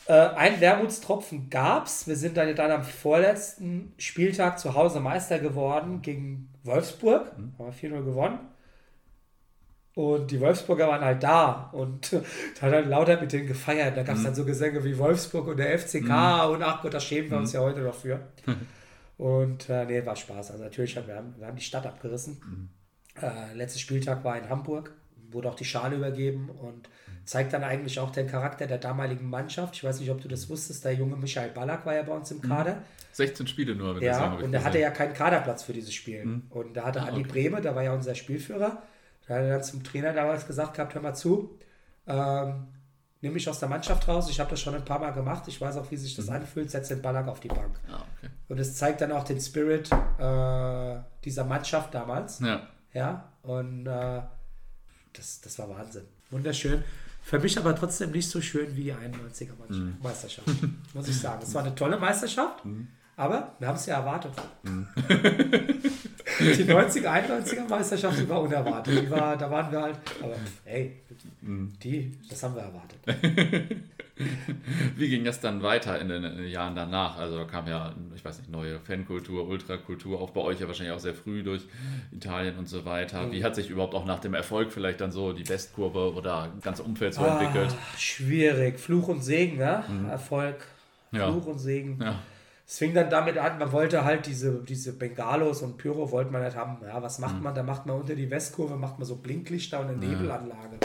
Äh, 0.06 0.12
ein 0.12 0.60
Wermutstropfen 0.60 1.48
gab 1.50 1.86
es. 1.86 2.06
Wir 2.06 2.16
sind 2.16 2.36
dann, 2.36 2.54
dann 2.54 2.70
am 2.70 2.82
vorletzten 2.82 3.92
Spieltag 3.98 4.58
zu 4.58 4.74
Hause 4.74 5.00
Meister 5.00 5.38
geworden 5.38 6.02
gegen 6.02 6.48
Wolfsburg. 6.64 7.32
Haben 7.32 7.54
wir 7.58 7.72
4-0 7.72 8.04
gewonnen. 8.04 8.38
Und 9.94 10.30
die 10.30 10.40
Wolfsburger 10.40 10.88
waren 10.88 11.04
halt 11.04 11.22
da 11.22 11.68
und 11.72 12.12
da 12.60 12.62
hat 12.62 12.72
halt 12.72 12.86
lauter 12.86 13.20
mit 13.20 13.32
denen 13.32 13.46
gefeiert. 13.46 13.96
Da 13.96 14.02
gab 14.02 14.16
es 14.16 14.24
dann 14.24 14.34
so 14.34 14.44
Gesänge 14.44 14.82
wie 14.84 14.96
Wolfsburg 14.96 15.48
und 15.48 15.58
der 15.58 15.78
FCK 15.78 16.48
und 16.50 16.62
ach 16.62 16.80
Gott, 16.80 16.94
da 16.94 17.00
schämen 17.00 17.30
wir 17.30 17.38
uns 17.38 17.52
ja 17.52 17.60
heute 17.60 17.80
noch 17.80 17.94
für. 17.94 18.20
Und 19.18 19.68
äh, 19.68 19.84
nee, 19.84 20.04
war 20.04 20.16
Spaß. 20.16 20.50
Also 20.50 20.64
natürlich 20.64 20.96
haben 20.96 21.06
wir, 21.06 21.14
haben, 21.14 21.34
wir 21.38 21.46
haben 21.46 21.54
die 21.54 21.62
Stadt 21.62 21.86
abgerissen. 21.86 22.40
Äh, 23.20 23.54
letzter 23.54 23.78
Spieltag 23.78 24.24
war 24.24 24.36
in 24.36 24.48
Hamburg, 24.48 24.94
wurde 25.30 25.48
auch 25.48 25.54
die 25.54 25.64
Schale 25.64 25.94
übergeben 25.94 26.48
und 26.48 26.88
zeigt 27.24 27.52
dann 27.52 27.64
eigentlich 27.64 27.98
auch 28.00 28.10
den 28.10 28.26
Charakter 28.26 28.66
der 28.66 28.78
damaligen 28.78 29.28
Mannschaft. 29.28 29.76
Ich 29.76 29.84
weiß 29.84 30.00
nicht, 30.00 30.10
ob 30.10 30.20
du 30.20 30.28
das 30.28 30.48
wusstest, 30.48 30.84
der 30.84 30.94
junge 30.94 31.16
Michael 31.16 31.50
Ballack 31.50 31.86
war 31.86 31.94
ja 31.94 32.02
bei 32.02 32.12
uns 32.12 32.30
im 32.30 32.40
Kader. 32.40 32.82
16 33.12 33.46
Spiele 33.46 33.74
nur, 33.74 33.94
wenn 33.96 34.02
ich 34.02 34.08
sagen 34.14 34.24
Ja, 34.24 34.30
hab 34.32 34.38
ich 34.38 34.44
und 34.44 34.54
er 34.54 34.64
hatte 34.64 34.78
ja 34.78 34.90
keinen 34.90 35.12
Kaderplatz 35.14 35.62
für 35.64 35.72
dieses 35.72 35.92
Spiel. 35.92 36.42
Und 36.50 36.74
da 36.76 36.84
hatte 36.84 37.02
Ah, 37.02 37.06
Andi 37.06 37.20
okay. 37.20 37.30
Brehme, 37.30 37.60
da 37.60 37.74
war 37.74 37.82
ja 37.82 37.92
unser 37.92 38.14
Spielführer, 38.14 38.82
da 39.28 39.34
hat 39.34 39.42
er 39.42 39.50
dann 39.50 39.62
zum 39.62 39.84
Trainer 39.84 40.12
damals 40.12 40.46
gesagt 40.46 40.74
gehabt, 40.74 40.94
hör 40.94 41.02
mal 41.02 41.14
zu, 41.14 41.58
ähm, 42.06 42.68
nimm 43.20 43.34
mich 43.34 43.48
aus 43.48 43.60
der 43.60 43.68
Mannschaft 43.68 44.08
raus, 44.08 44.30
ich 44.30 44.40
habe 44.40 44.50
das 44.50 44.60
schon 44.60 44.74
ein 44.74 44.84
paar 44.84 44.98
Mal 44.98 45.10
gemacht, 45.10 45.44
ich 45.46 45.60
weiß 45.60 45.76
auch, 45.76 45.90
wie 45.90 45.96
sich 45.96 46.16
das 46.16 46.28
anfühlt, 46.30 46.70
setz 46.70 46.88
den 46.88 47.02
Ballack 47.02 47.28
auf 47.28 47.40
die 47.40 47.48
Bank. 47.48 47.78
Ah, 47.90 47.96
okay. 48.18 48.32
Und 48.48 48.58
es 48.58 48.74
zeigt 48.76 49.00
dann 49.02 49.12
auch 49.12 49.24
den 49.24 49.40
Spirit 49.40 49.90
äh, 50.18 50.96
dieser 51.24 51.44
Mannschaft 51.44 51.94
damals. 51.94 52.40
Ja. 52.40 52.66
Ja, 52.94 53.32
und 53.42 53.86
äh, 53.86 54.22
das, 55.12 55.40
das 55.42 55.58
war 55.58 55.68
Wahnsinn. 55.68 56.04
Wunderschön. 56.30 56.82
Für 57.22 57.38
mich 57.38 57.56
aber 57.58 57.74
trotzdem 57.74 58.10
nicht 58.10 58.28
so 58.28 58.40
schön 58.40 58.74
wie 58.76 58.84
die 58.84 58.92
91er 58.92 59.56
Mannschaft- 59.58 60.02
Meisterschaft, 60.02 60.48
muss 60.92 61.08
ich 61.08 61.18
sagen. 61.18 61.40
Es 61.42 61.54
war 61.54 61.62
eine 61.64 61.74
tolle 61.74 61.98
Meisterschaft, 61.98 62.62
aber 63.16 63.54
wir 63.58 63.68
haben 63.68 63.76
es 63.76 63.86
ja 63.86 63.96
erwartet. 63.98 64.32
die 66.40 66.64
90er, 66.64 67.08
91er 67.08 67.68
Meisterschaft, 67.68 68.18
die 68.20 68.28
war 68.28 68.42
unerwartet. 68.42 69.02
Die 69.02 69.10
war, 69.10 69.36
da 69.36 69.50
waren 69.50 69.72
wir 69.72 69.82
halt, 69.82 69.96
aber 70.22 70.34
ey, 70.64 70.92
die, 71.42 72.12
das 72.28 72.42
haben 72.42 72.54
wir 72.54 72.62
erwartet. 72.62 73.76
Wie 74.96 75.08
ging 75.08 75.24
das 75.24 75.40
dann 75.40 75.62
weiter 75.62 75.98
in 75.98 76.08
den, 76.08 76.22
in 76.22 76.36
den 76.36 76.48
Jahren 76.48 76.76
danach? 76.76 77.18
Also 77.18 77.38
da 77.38 77.44
kam 77.44 77.66
ja, 77.66 77.94
ich 78.14 78.24
weiß 78.24 78.38
nicht, 78.38 78.50
neue 78.50 78.78
Fankultur, 78.78 79.48
Ultrakultur, 79.48 80.20
auch 80.20 80.30
bei 80.30 80.40
euch 80.42 80.60
ja 80.60 80.66
wahrscheinlich 80.66 80.94
auch 80.94 81.00
sehr 81.00 81.14
früh 81.14 81.42
durch 81.42 81.62
Italien 82.12 82.58
und 82.58 82.68
so 82.68 82.84
weiter. 82.84 83.26
Mhm. 83.26 83.32
Wie 83.32 83.44
hat 83.44 83.54
sich 83.54 83.70
überhaupt 83.70 83.94
auch 83.94 84.04
nach 84.04 84.20
dem 84.20 84.34
Erfolg 84.34 84.70
vielleicht 84.70 85.00
dann 85.00 85.12
so 85.12 85.32
die 85.32 85.48
Westkurve 85.48 86.14
oder 86.14 86.50
das 86.54 86.62
ganze 86.62 86.82
Umfeld 86.82 87.14
so 87.14 87.24
entwickelt? 87.24 87.70
Ah, 87.72 87.98
schwierig. 87.98 88.78
Fluch 88.78 89.08
und 89.08 89.22
Segen, 89.22 89.56
ne? 89.56 89.84
Erfolg. 90.10 90.56
Ja. 91.10 91.30
Fluch 91.30 91.46
und 91.46 91.58
Segen. 91.58 91.98
Ja. 92.00 92.18
Es 92.72 92.78
fing 92.78 92.94
dann 92.94 93.10
damit 93.10 93.36
an, 93.36 93.58
man 93.58 93.70
wollte 93.70 94.02
halt 94.02 94.24
diese, 94.24 94.62
diese 94.64 94.94
Bengalos 94.94 95.60
und 95.60 95.76
Pyro 95.76 96.10
wollte 96.10 96.32
man 96.32 96.42
nicht 96.42 96.56
haben. 96.56 96.78
Ja, 96.82 97.02
was 97.02 97.18
macht 97.18 97.38
man? 97.42 97.54
Da 97.54 97.62
macht 97.62 97.84
man 97.84 97.96
unter 98.00 98.14
die 98.14 98.30
Westkurve, 98.30 98.76
macht 98.76 98.98
man 98.98 99.06
so 99.06 99.16
Blinklichter 99.16 99.78
und 99.80 99.88
eine 99.88 99.96
Nebelanlage. 99.98 100.78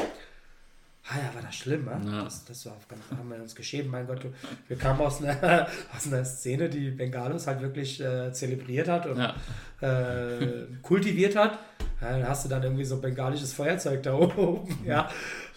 Ah 1.09 1.15
ja, 1.15 1.33
war 1.33 1.41
das 1.41 1.55
schlimm, 1.55 1.85
ne? 1.85 2.01
Ja. 2.11 2.25
Das, 2.25 2.43
das 2.43 2.65
war, 2.65 2.73
haben 3.17 3.29
wir 3.29 3.37
uns 3.41 3.55
geschämt, 3.55 3.89
mein 3.89 4.05
Gott. 4.05 4.19
Wir 4.67 4.75
kamen 4.77 4.99
aus 4.99 5.23
einer, 5.23 5.69
aus 5.95 6.07
einer 6.07 6.25
Szene, 6.25 6.67
die 6.67 6.89
Bengalos 6.91 7.47
halt 7.47 7.61
wirklich 7.61 8.01
äh, 8.03 8.33
zelebriert 8.33 8.89
hat 8.89 9.05
und 9.05 9.17
Ja. 9.17 9.33
äh, 9.79 10.67
kultiviert 10.81 11.37
hat. 11.37 11.57
Ja, 12.01 12.11
dann 12.11 12.27
hast 12.27 12.43
du 12.43 12.49
dann 12.49 12.63
irgendwie 12.63 12.83
so 12.83 12.97
bengalisches 12.99 13.53
Feuerzeug 13.53 14.03
da 14.03 14.13
oben, 14.19 14.77
ja. 14.85 15.09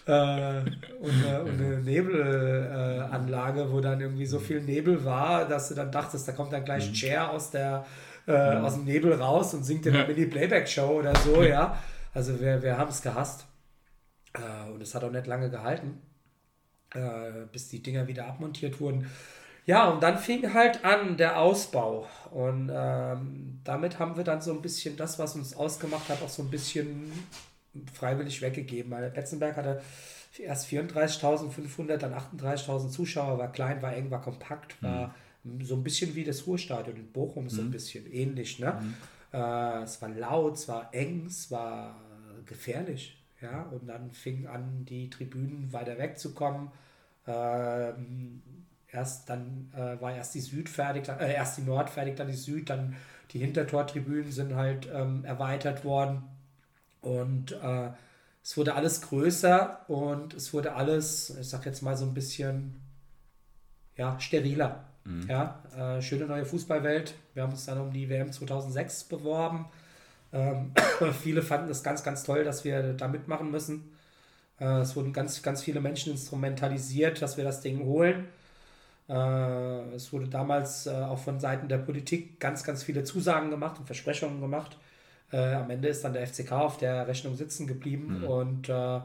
Äh, 0.05 0.61
und, 0.99 1.25
eine- 1.25 1.43
und 1.43 1.61
eine 1.61 1.77
Nebelanlage, 1.77 3.61
äh, 3.61 3.71
wo 3.71 3.79
dann 3.81 4.01
irgendwie 4.01 4.25
so 4.25 4.39
viel 4.39 4.61
Nebel 4.61 5.05
war, 5.05 5.47
dass 5.47 5.69
du 5.69 5.75
dann 5.75 5.91
dachtest, 5.91 6.27
da 6.27 6.31
kommt 6.31 6.51
dann 6.53 6.65
gleich 6.65 6.87
ein 6.87 6.93
Chair 6.93 7.29
aus, 7.29 7.51
der, 7.51 7.85
äh, 8.27 8.31
aus 8.31 8.73
dem 8.73 8.85
Nebel 8.85 9.13
raus 9.13 9.53
und 9.53 9.63
singt 9.63 9.85
in 9.85 9.93
der 9.93 10.07
Mini-Playback-Show 10.07 10.99
oder 10.99 11.15
so, 11.15 11.43
ja. 11.43 11.77
Also 12.13 12.39
wir, 12.41 12.61
wir 12.63 12.77
haben 12.77 12.89
es 12.89 13.01
gehasst. 13.01 13.45
Äh, 14.33 14.71
und 14.71 14.81
es 14.81 14.95
hat 14.95 15.03
auch 15.03 15.11
nicht 15.11 15.27
lange 15.27 15.49
gehalten, 15.49 16.01
äh, 16.95 17.45
bis 17.51 17.69
die 17.69 17.83
Dinger 17.83 18.07
wieder 18.07 18.25
abmontiert 18.27 18.79
wurden. 18.79 19.09
Ja, 19.65 19.89
und 19.89 20.01
dann 20.01 20.17
fing 20.17 20.53
halt 20.53 20.83
an 20.83 21.17
der 21.17 21.39
Ausbau. 21.39 22.07
Und 22.31 22.71
ähm, 22.73 23.59
damit 23.63 23.99
haben 23.99 24.17
wir 24.17 24.23
dann 24.23 24.41
so 24.41 24.51
ein 24.51 24.61
bisschen 24.61 24.97
das, 24.97 25.19
was 25.19 25.35
uns 25.35 25.55
ausgemacht 25.55 26.09
hat, 26.09 26.23
auch 26.23 26.29
so 26.29 26.41
ein 26.41 26.49
bisschen 26.49 27.11
freiwillig 27.93 28.41
weggegeben. 28.41 28.91
Weil 28.91 29.09
Betzenberg 29.09 29.55
hatte 29.57 29.81
erst 30.39 30.67
34.500, 30.67 31.97
dann 31.97 32.13
38.000 32.13 32.89
Zuschauer, 32.89 33.37
war 33.37 33.51
klein, 33.51 33.81
war 33.81 33.93
eng, 33.93 34.11
war 34.11 34.21
kompakt, 34.21 34.81
war 34.81 35.13
so 35.61 35.75
ein 35.75 35.83
bisschen 35.83 36.15
wie 36.15 36.23
das 36.23 36.45
Ruhrstadion 36.45 36.95
in 36.95 37.11
Bochum, 37.11 37.49
so 37.49 37.61
ein 37.61 37.71
bisschen 37.71 38.11
ähnlich. 38.11 38.59
Ne? 38.59 38.79
Äh, 39.33 39.83
es 39.83 40.01
war 40.01 40.09
laut, 40.09 40.55
es 40.55 40.67
war 40.67 40.93
eng, 40.93 41.25
es 41.25 41.49
war 41.51 41.99
gefährlich. 42.45 43.17
Ja? 43.41 43.63
Und 43.63 43.87
dann 43.87 44.11
fing 44.11 44.47
an, 44.47 44.85
die 44.85 45.09
Tribünen 45.09 45.73
weiter 45.73 45.97
wegzukommen. 45.97 46.69
Ähm, 47.27 48.41
erst 48.91 49.29
dann 49.29 49.71
äh, 49.73 49.99
war 50.01 50.15
erst 50.15 50.35
die 50.35 50.41
Süd 50.41 50.69
fertig, 50.69 51.05
dann, 51.05 51.19
äh, 51.19 51.33
erst 51.33 51.57
die 51.57 51.63
Nord 51.63 51.89
fertig, 51.89 52.15
dann 52.15 52.27
die 52.27 52.33
Süd, 52.33 52.69
dann 52.69 52.95
die 53.31 53.39
Hintertortribünen 53.39 54.31
sind 54.31 54.55
halt 54.55 54.89
ähm, 54.93 55.23
erweitert 55.23 55.85
worden. 55.85 56.23
Und 57.01 57.51
äh, 57.51 57.89
es 58.43 58.57
wurde 58.57 58.75
alles 58.75 59.01
größer 59.01 59.89
und 59.89 60.33
es 60.33 60.53
wurde 60.53 60.73
alles, 60.73 61.35
ich 61.39 61.49
sag 61.49 61.65
jetzt 61.65 61.81
mal 61.81 61.95
so 61.97 62.05
ein 62.05 62.13
bisschen, 62.13 62.81
ja, 63.95 64.19
steriler. 64.19 64.85
Ja, 65.27 65.63
äh, 65.75 66.01
schöne 66.01 66.25
neue 66.25 66.45
Fußballwelt. 66.45 67.15
Wir 67.33 67.43
haben 67.43 67.51
uns 67.51 67.65
dann 67.65 67.79
um 67.79 67.91
die 67.91 68.07
WM 68.07 68.31
2006 68.31 69.05
beworben. 69.05 69.65
Ähm, 70.31 70.73
viele 71.21 71.41
fanden 71.41 71.71
es 71.71 71.83
ganz, 71.83 72.03
ganz 72.03 72.23
toll, 72.23 72.43
dass 72.43 72.63
wir 72.63 72.93
da 72.93 73.07
mitmachen 73.07 73.49
müssen. 73.49 73.91
Äh, 74.59 74.81
es 74.81 74.95
wurden 74.95 75.11
ganz, 75.11 75.41
ganz 75.41 75.63
viele 75.63 75.81
Menschen 75.81 76.11
instrumentalisiert, 76.13 77.21
dass 77.21 77.37
wir 77.37 77.43
das 77.43 77.61
Ding 77.61 77.83
holen. 77.83 78.27
Äh, 79.09 79.95
es 79.95 80.13
wurde 80.13 80.27
damals 80.27 80.85
äh, 80.85 80.91
auch 80.91 81.19
von 81.19 81.39
Seiten 81.39 81.67
der 81.67 81.79
Politik 81.79 82.39
ganz, 82.39 82.63
ganz 82.63 82.83
viele 82.83 83.03
Zusagen 83.03 83.49
gemacht 83.49 83.79
und 83.79 83.85
Versprechungen 83.87 84.39
gemacht. 84.39 84.77
Äh, 85.31 85.53
am 85.55 85.69
Ende 85.69 85.87
ist 85.87 86.03
dann 86.03 86.13
der 86.13 86.27
FCK 86.27 86.51
auf 86.51 86.77
der 86.77 87.07
Rechnung 87.07 87.35
sitzen 87.35 87.67
geblieben 87.67 88.19
mhm. 88.19 88.23
und 88.25 88.69
äh, 88.69 88.99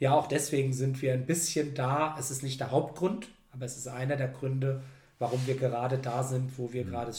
ja, 0.00 0.12
auch 0.12 0.28
deswegen 0.28 0.72
sind 0.72 1.02
wir 1.02 1.12
ein 1.12 1.26
bisschen 1.26 1.74
da. 1.74 2.16
Es 2.18 2.30
ist 2.30 2.42
nicht 2.42 2.60
der 2.60 2.70
Hauptgrund, 2.70 3.28
aber 3.52 3.64
es 3.64 3.76
ist 3.76 3.88
einer 3.88 4.16
der 4.16 4.28
Gründe, 4.28 4.82
warum 5.18 5.44
wir 5.46 5.56
gerade 5.56 5.98
da 5.98 6.22
sind, 6.22 6.56
wo 6.58 6.72
wir 6.72 6.84
mhm. 6.84 6.90
gerade 6.90 7.12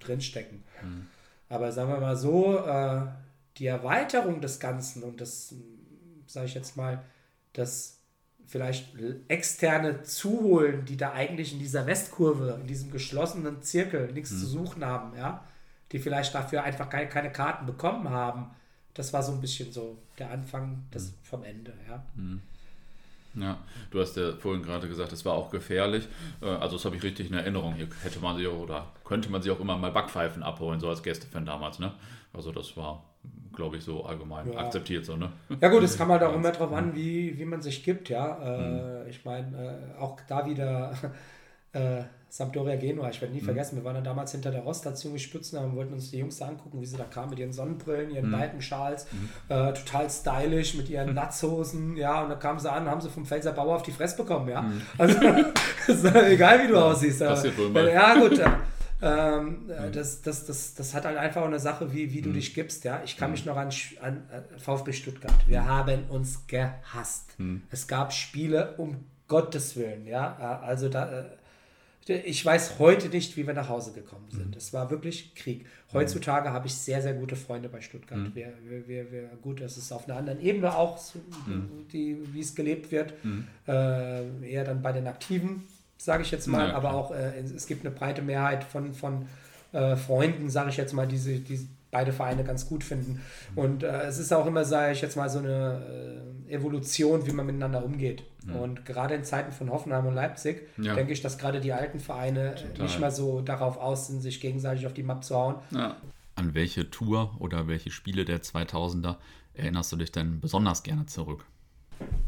drinstecken. 0.00 0.64
Mhm. 0.82 1.06
Aber 1.48 1.70
sagen 1.70 1.90
wir 1.90 2.00
mal 2.00 2.16
so, 2.16 2.58
äh, 2.58 3.02
die 3.58 3.66
Erweiterung 3.66 4.40
des 4.40 4.60
Ganzen 4.60 5.02
und 5.02 5.20
das, 5.20 5.54
sage 6.26 6.46
ich 6.46 6.54
jetzt 6.54 6.76
mal, 6.76 7.02
das 7.52 7.98
vielleicht 8.46 8.94
externe 9.28 10.02
Zuholen, 10.02 10.84
die 10.84 10.96
da 10.96 11.12
eigentlich 11.12 11.52
in 11.52 11.58
dieser 11.58 11.86
Westkurve, 11.86 12.58
in 12.60 12.66
diesem 12.66 12.90
geschlossenen 12.90 13.62
Zirkel 13.62 14.12
nichts 14.12 14.32
mhm. 14.32 14.38
zu 14.38 14.46
suchen 14.46 14.84
haben, 14.84 15.16
ja, 15.16 15.44
die 15.96 16.02
vielleicht 16.02 16.34
dafür 16.34 16.62
einfach 16.62 16.90
keine, 16.90 17.08
keine 17.08 17.32
Karten 17.32 17.64
bekommen 17.64 18.10
haben, 18.10 18.50
das 18.92 19.14
war 19.14 19.22
so 19.22 19.32
ein 19.32 19.40
bisschen 19.40 19.72
so 19.72 19.96
der 20.18 20.30
Anfang 20.30 20.84
des, 20.92 21.08
mhm. 21.08 21.14
vom 21.22 21.44
Ende, 21.44 21.72
ja. 21.88 22.02
Mhm. 22.14 22.42
Ja, 23.34 23.58
du 23.90 24.00
hast 24.00 24.16
ja 24.16 24.32
vorhin 24.32 24.62
gerade 24.62 24.88
gesagt, 24.88 25.12
es 25.12 25.24
war 25.24 25.34
auch 25.34 25.50
gefährlich. 25.50 26.06
Äh, 26.42 26.46
also 26.46 26.76
das 26.76 26.84
habe 26.84 26.96
ich 26.96 27.02
richtig 27.02 27.28
in 27.28 27.34
Erinnerung. 27.34 27.74
Hier 27.74 27.88
hätte 28.02 28.18
man 28.20 28.36
sich 28.36 28.46
auch, 28.46 28.58
oder 28.58 28.86
könnte 29.04 29.30
man 29.30 29.40
sich 29.40 29.50
auch 29.50 29.60
immer 29.60 29.76
mal 29.76 29.90
Backpfeifen 29.90 30.42
abholen, 30.42 30.80
so 30.80 30.88
als 30.88 31.02
Gästefan 31.02 31.46
damals, 31.46 31.78
ne? 31.78 31.92
Also 32.32 32.52
das 32.52 32.76
war, 32.76 33.02
glaube 33.54 33.78
ich, 33.78 33.84
so 33.84 34.04
allgemein 34.04 34.52
ja. 34.52 34.58
akzeptiert 34.58 35.06
so, 35.06 35.16
ne? 35.16 35.32
Ja 35.60 35.68
gut, 35.68 35.82
es 35.82 35.96
kam 35.96 36.08
halt 36.08 36.22
auch 36.22 36.34
immer 36.34 36.52
darauf 36.52 36.72
an, 36.72 36.94
wie, 36.94 37.38
wie 37.38 37.44
man 37.46 37.62
sich 37.62 37.82
gibt, 37.84 38.10
ja. 38.10 38.38
Äh, 38.42 39.04
mhm. 39.04 39.08
Ich 39.08 39.24
meine, 39.24 39.92
äh, 39.96 39.98
auch 39.98 40.18
da 40.28 40.46
wieder 40.46 40.94
Sampdoria 42.36 42.76
Genua, 42.76 43.08
ich 43.08 43.22
werde 43.22 43.32
nie 43.32 43.40
mhm. 43.40 43.46
vergessen, 43.46 43.76
wir 43.76 43.84
waren 43.84 43.94
dann 43.94 44.04
damals 44.04 44.30
hinter 44.30 44.50
der 44.50 44.60
Roststation 44.60 45.14
gespützen 45.14 45.58
und 45.58 45.74
wollten 45.74 45.94
uns 45.94 46.10
die 46.10 46.18
Jungs 46.18 46.36
da 46.36 46.48
angucken, 46.48 46.82
wie 46.82 46.84
sie 46.84 46.98
da 46.98 47.04
kamen 47.04 47.30
mit 47.30 47.38
ihren 47.38 47.54
Sonnenbrillen, 47.54 48.10
ihren 48.10 48.26
mhm. 48.26 48.32
Balkenschals, 48.32 49.06
mhm. 49.10 49.30
äh, 49.48 49.72
total 49.72 50.10
stylisch 50.10 50.74
mit 50.74 50.90
ihren 50.90 51.14
Latzhosen, 51.14 51.96
ja, 51.96 52.22
und 52.22 52.28
da 52.28 52.34
kamen 52.34 52.58
sie 52.58 52.70
an, 52.70 52.90
haben 52.90 53.00
sie 53.00 53.08
vom 53.08 53.24
Pfälzer 53.24 53.52
Bauer 53.52 53.76
auf 53.76 53.84
die 53.84 53.90
Fresse 53.90 54.18
bekommen, 54.18 54.50
ja. 54.50 54.60
Mhm. 54.60 54.82
Also, 55.88 56.08
egal 56.08 56.62
wie 56.62 56.68
du 56.68 56.76
aussiehst. 56.76 57.20
Passiert 57.20 57.56
wohl 57.56 57.70
mal. 57.70 57.88
Ja, 57.90 58.18
gut. 58.18 58.38
Ähm, 59.00 59.66
mhm. 59.66 59.92
das, 59.92 60.20
das, 60.20 60.44
das, 60.44 60.74
das 60.74 60.94
hat 60.94 61.06
halt 61.06 61.16
einfach 61.16 61.42
eine 61.42 61.58
Sache, 61.58 61.94
wie, 61.94 62.12
wie 62.12 62.20
du 62.20 62.30
mhm. 62.30 62.34
dich 62.34 62.54
gibst. 62.54 62.84
Ja? 62.84 63.00
Ich 63.04 63.16
kann 63.16 63.30
mich 63.30 63.46
noch 63.46 63.56
an, 63.56 63.70
an 64.02 64.24
VfB 64.58 64.92
Stuttgart. 64.92 65.34
Wir 65.46 65.64
haben 65.64 66.04
uns 66.10 66.46
gehasst. 66.46 67.36
Es 67.70 67.86
gab 67.86 68.12
Spiele 68.12 68.74
um 68.76 69.04
Gottes 69.26 69.76
Willen. 69.76 70.06
Ja? 70.06 70.60
Also 70.62 70.88
da, 70.88 71.20
äh, 71.20 71.24
ich 72.08 72.44
weiß 72.44 72.78
heute 72.78 73.08
nicht, 73.08 73.36
wie 73.36 73.46
wir 73.46 73.54
nach 73.54 73.68
Hause 73.68 73.92
gekommen 73.92 74.26
sind. 74.30 74.50
Mhm. 74.50 74.56
Es 74.56 74.72
war 74.72 74.90
wirklich 74.90 75.34
Krieg. 75.34 75.66
Heutzutage 75.92 76.50
mhm. 76.50 76.54
habe 76.54 76.66
ich 76.66 76.74
sehr, 76.74 77.02
sehr 77.02 77.14
gute 77.14 77.36
Freunde 77.36 77.68
bei 77.68 77.80
Stuttgart. 77.80 78.18
Mhm. 78.18 78.34
Wir, 78.34 78.52
wir, 78.86 79.10
wir, 79.10 79.22
gut, 79.42 79.60
das 79.60 79.76
ist 79.76 79.92
auf 79.92 80.08
einer 80.08 80.18
anderen 80.18 80.40
Ebene 80.40 80.74
auch, 80.74 80.98
mhm. 81.46 81.86
die, 81.92 82.16
wie 82.32 82.40
es 82.40 82.54
gelebt 82.54 82.92
wird. 82.92 83.12
Mhm. 83.24 83.46
Äh, 83.66 84.48
eher 84.48 84.64
dann 84.64 84.82
bei 84.82 84.92
den 84.92 85.06
Aktiven, 85.06 85.64
sage 85.96 86.22
ich 86.22 86.30
jetzt 86.30 86.46
mal. 86.46 86.68
Ja, 86.68 86.74
aber 86.74 86.94
auch 86.94 87.10
äh, 87.10 87.40
es 87.40 87.66
gibt 87.66 87.84
eine 87.84 87.94
breite 87.94 88.22
Mehrheit 88.22 88.62
von, 88.64 88.94
von 88.94 89.26
äh, 89.72 89.96
Freunden, 89.96 90.48
sage 90.48 90.70
ich 90.70 90.76
jetzt 90.76 90.92
mal, 90.92 91.06
die, 91.08 91.40
die 91.40 91.68
beide 91.96 92.12
Vereine 92.12 92.44
ganz 92.44 92.68
gut 92.68 92.84
finden. 92.84 93.22
Und 93.54 93.82
äh, 93.82 94.02
es 94.02 94.18
ist 94.18 94.30
auch 94.30 94.44
immer, 94.44 94.66
sage 94.66 94.92
ich 94.92 95.00
jetzt 95.00 95.16
mal, 95.16 95.30
so 95.30 95.38
eine 95.38 96.20
äh, 96.46 96.52
Evolution, 96.52 97.26
wie 97.26 97.32
man 97.32 97.46
miteinander 97.46 97.82
umgeht. 97.82 98.22
Mhm. 98.44 98.56
Und 98.56 98.84
gerade 98.84 99.14
in 99.14 99.24
Zeiten 99.24 99.50
von 99.50 99.70
Hoffenheim 99.70 100.04
und 100.04 100.14
Leipzig 100.14 100.68
ja. 100.76 100.94
denke 100.94 101.14
ich, 101.14 101.22
dass 101.22 101.38
gerade 101.38 101.58
die 101.58 101.72
alten 101.72 101.98
Vereine 101.98 102.54
Total. 102.54 102.82
nicht 102.84 103.00
mehr 103.00 103.10
so 103.10 103.40
darauf 103.40 103.78
aus 103.78 104.08
sind, 104.08 104.20
sich 104.20 104.42
gegenseitig 104.42 104.86
auf 104.86 104.92
die 104.92 105.04
Map 105.04 105.24
zu 105.24 105.36
hauen. 105.36 105.54
Ja. 105.70 105.96
An 106.34 106.52
welche 106.52 106.90
Tour 106.90 107.34
oder 107.38 107.66
welche 107.66 107.90
Spiele 107.90 108.26
der 108.26 108.42
2000er 108.42 109.16
erinnerst 109.54 109.90
du 109.90 109.96
dich 109.96 110.12
denn 110.12 110.40
besonders 110.40 110.82
gerne 110.82 111.06
zurück? 111.06 111.46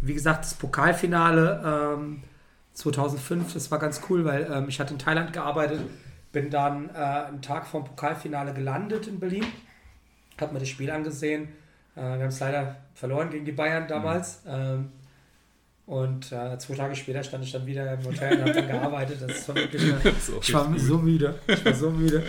Wie 0.00 0.14
gesagt, 0.14 0.46
das 0.46 0.54
Pokalfinale 0.54 1.94
ähm, 1.94 2.22
2005, 2.72 3.52
das 3.52 3.70
war 3.70 3.78
ganz 3.78 4.00
cool, 4.08 4.24
weil 4.24 4.50
ähm, 4.50 4.70
ich 4.70 4.80
hatte 4.80 4.94
in 4.94 4.98
Thailand 4.98 5.34
gearbeitet, 5.34 5.82
bin 6.33 6.51
dann 6.51 6.91
äh, 6.91 6.99
einen 6.99 7.43
Tag 7.43 7.66
vom 7.66 7.85
Pokalfinale 7.85 8.53
gelandet 8.53 9.07
in 9.07 9.18
Berlin, 9.18 9.45
habe 10.41 10.53
mir 10.53 10.61
das 10.61 10.68
Spiel 10.68 10.91
angesehen. 10.91 11.49
Äh, 11.97 12.01
wir 12.01 12.11
haben 12.11 12.29
es 12.29 12.41
leider 12.41 12.76
verloren 12.95 13.31
gegen 13.31 13.45
die 13.45 13.53
Bayern 13.53 13.89
damals. 13.89 14.45
Mhm. 14.45 14.51
Ähm, 14.53 14.93
und 15.87 16.33
äh, 16.33 16.59
zwei 16.59 16.74
Tage 16.74 16.95
später 16.95 17.22
stand 17.22 17.45
ich 17.45 17.53
dann 17.53 17.64
wieder 17.64 17.95
im 17.95 18.05
Hotel 18.05 18.35
und 18.35 18.43
habe 18.43 18.53
dann 18.53 18.68
gearbeitet. 18.68 19.22
Das 19.26 19.49
war 19.49 19.57
wirklich 19.57 19.83
eine, 19.83 20.01
ich 20.43 20.53
war 20.53 20.79
so 20.79 20.99
müde. 20.99 21.39
Ich 21.47 21.64
war 21.64 21.72
so 21.72 21.91
müde. 21.91 22.22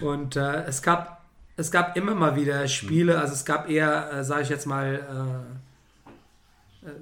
Und 0.00 0.36
äh, 0.36 0.62
es, 0.62 0.80
gab, 0.80 1.22
es 1.58 1.70
gab 1.70 1.98
immer 1.98 2.14
mal 2.14 2.34
wieder 2.34 2.66
Spiele, 2.66 3.18
also 3.18 3.34
es 3.34 3.44
gab 3.44 3.68
eher, 3.68 4.10
äh, 4.10 4.24
sage 4.24 4.44
ich 4.44 4.48
jetzt 4.48 4.64
mal, 4.64 5.46
äh, 6.82 6.88
äh, 6.88 6.92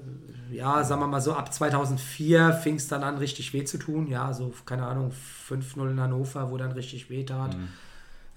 ja, 0.53 0.85
sagen 0.85 1.01
wir 1.01 1.07
mal 1.07 1.21
so, 1.21 1.35
ab 1.35 1.53
2004 1.53 2.53
fing 2.53 2.77
es 2.77 2.89
dann 2.89 3.03
an, 3.03 3.19
richtig 3.19 3.53
weh 3.53 3.65
zu 3.65 3.79
tun. 3.79 4.07
Ja, 4.07 4.33
so, 4.33 4.53
keine 4.65 4.87
Ahnung, 4.87 5.13
5-0 5.49 5.91
in 5.91 6.01
Hannover, 6.01 6.51
wo 6.51 6.57
dann 6.57 6.73
richtig 6.73 7.11
weh 7.11 7.25
tat. 7.25 7.57
Mhm. 7.57 7.69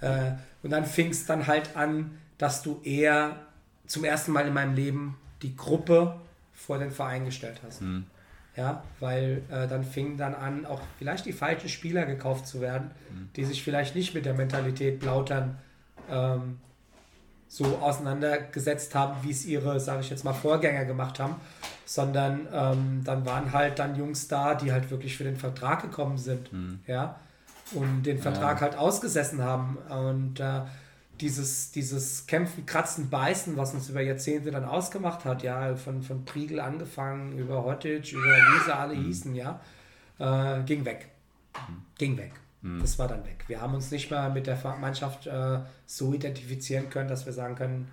Äh, 0.01 0.31
und 0.63 0.71
dann 0.71 0.85
fing 0.85 1.09
es 1.09 1.25
dann 1.25 1.47
halt 1.47 1.75
an, 1.75 2.17
dass 2.37 2.63
du 2.63 2.81
eher 2.83 3.37
zum 3.87 4.03
ersten 4.03 4.31
Mal 4.31 4.47
in 4.47 4.53
meinem 4.53 4.75
Leben 4.75 5.17
die 5.41 5.55
Gruppe 5.55 6.19
vor 6.53 6.79
den 6.79 6.91
Verein 6.91 7.25
gestellt 7.25 7.61
hast. 7.65 7.81
Mhm. 7.81 8.05
Ja, 8.55 8.83
weil 9.01 9.41
äh, 9.49 9.67
dann 9.67 9.83
fing 9.83 10.15
dann 10.15 10.33
an, 10.33 10.65
auch 10.65 10.81
vielleicht 10.97 11.25
die 11.25 11.33
falschen 11.33 11.67
Spieler 11.67 12.05
gekauft 12.05 12.47
zu 12.47 12.61
werden, 12.61 12.91
mhm. 13.11 13.29
die 13.35 13.43
sich 13.43 13.63
vielleicht 13.63 13.95
nicht 13.95 14.13
mit 14.13 14.25
der 14.25 14.33
Mentalität 14.33 15.01
Blautern 15.01 15.57
ähm, 16.09 16.59
so 17.47 17.65
auseinandergesetzt 17.77 18.95
haben, 18.95 19.15
wie 19.23 19.31
es 19.31 19.45
ihre, 19.45 19.79
sage 19.79 20.01
ich 20.01 20.09
jetzt 20.09 20.23
mal, 20.23 20.33
Vorgänger 20.33 20.85
gemacht 20.85 21.19
haben, 21.19 21.35
sondern 21.85 22.47
ähm, 22.51 23.01
dann 23.03 23.25
waren 23.25 23.53
halt 23.53 23.79
dann 23.79 23.95
Jungs 23.95 24.27
da, 24.27 24.55
die 24.55 24.71
halt 24.71 24.89
wirklich 24.89 25.15
für 25.15 25.23
den 25.23 25.37
Vertrag 25.37 25.81
gekommen 25.81 26.17
sind, 26.17 26.51
mhm. 26.51 26.79
ja, 26.87 27.19
und 27.71 28.03
den 28.03 28.19
Vertrag 28.19 28.57
ja. 28.57 28.61
halt 28.61 28.77
ausgesessen 28.77 29.41
haben 29.43 29.77
und 29.89 30.39
äh, 30.39 30.61
dieses, 31.21 31.71
dieses 31.71 32.27
Kämpfen, 32.27 32.65
Kratzen, 32.65 33.09
Beißen, 33.09 33.55
was 33.57 33.73
uns 33.73 33.89
über 33.89 34.01
Jahrzehnte 34.01 34.51
dann 34.51 34.65
ausgemacht 34.65 35.23
hat, 35.25 35.43
ja, 35.43 35.75
von, 35.75 36.01
von 36.01 36.25
Priegel 36.25 36.59
angefangen, 36.59 37.37
über 37.37 37.63
Hottage, 37.63 38.15
über 38.15 38.25
wie 38.25 38.65
sie 38.65 38.75
alle 38.75 38.95
mhm. 38.95 39.05
hießen, 39.05 39.35
ja, 39.35 39.61
äh, 40.19 40.63
ging 40.63 40.83
weg. 40.83 41.09
Mhm. 41.53 41.81
Ging 41.97 42.17
weg. 42.17 42.33
Mhm. 42.65 42.81
Das 42.81 42.97
war 42.97 43.07
dann 43.07 43.23
weg. 43.25 43.45
Wir 43.47 43.61
haben 43.61 43.75
uns 43.75 43.91
nicht 43.91 44.09
mehr 44.09 44.29
mit 44.29 44.47
der 44.47 44.57
Mannschaft 44.79 45.27
äh, 45.27 45.59
so 45.85 46.13
identifizieren 46.13 46.89
können, 46.89 47.07
dass 47.07 47.25
wir 47.25 47.33
sagen 47.33 47.55
können, 47.55 47.87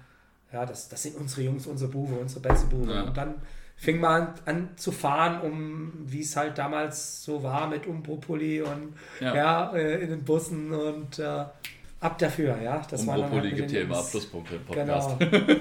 ja, 0.50 0.64
das, 0.64 0.88
das 0.88 1.02
sind 1.02 1.16
unsere 1.16 1.42
Jungs, 1.42 1.66
unsere 1.66 1.90
Buwe, 1.90 2.14
unsere 2.14 2.40
beste 2.40 2.66
Buwe. 2.66 2.92
Ja. 2.92 3.02
Und 3.02 3.16
dann 3.16 3.34
fing 3.76 4.00
man 4.00 4.22
an, 4.22 4.34
an, 4.46 4.68
zu 4.76 4.92
fahren, 4.92 5.42
um 5.42 5.92
wie 6.06 6.22
es 6.22 6.36
halt 6.36 6.56
damals 6.56 7.22
so 7.22 7.42
war 7.42 7.68
mit 7.68 7.86
Umbropoli 7.86 8.62
und 8.62 8.94
ja, 9.20 9.34
ja 9.34 9.72
äh, 9.74 10.02
in 10.02 10.10
den 10.10 10.24
Bussen 10.24 10.72
und 10.72 11.18
äh, 11.18 11.44
Ab 12.02 12.18
dafür, 12.18 12.60
ja. 12.60 12.84
Das 12.90 13.06
halt 13.06 13.54
gibt 13.54 13.70
hier 13.70 13.82
immer 13.82 14.02
Pluspunkte 14.02 14.56
im 14.56 14.64
Podcast. 14.64 15.20
Genau. 15.20 15.60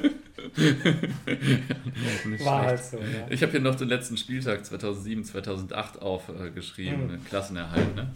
war 2.46 2.62
halt 2.64 2.84
so, 2.84 2.98
ja. 2.98 3.28
Ich 3.30 3.44
habe 3.44 3.52
hier 3.52 3.62
noch 3.62 3.76
den 3.76 3.88
letzten 3.88 4.18
Spieltag 4.18 4.66
2007, 4.66 5.24
2008 5.24 6.02
aufgeschrieben. 6.02 7.12
Mhm. 7.12 7.26
Klassenerhalt, 7.26 7.96
ne? 7.96 8.10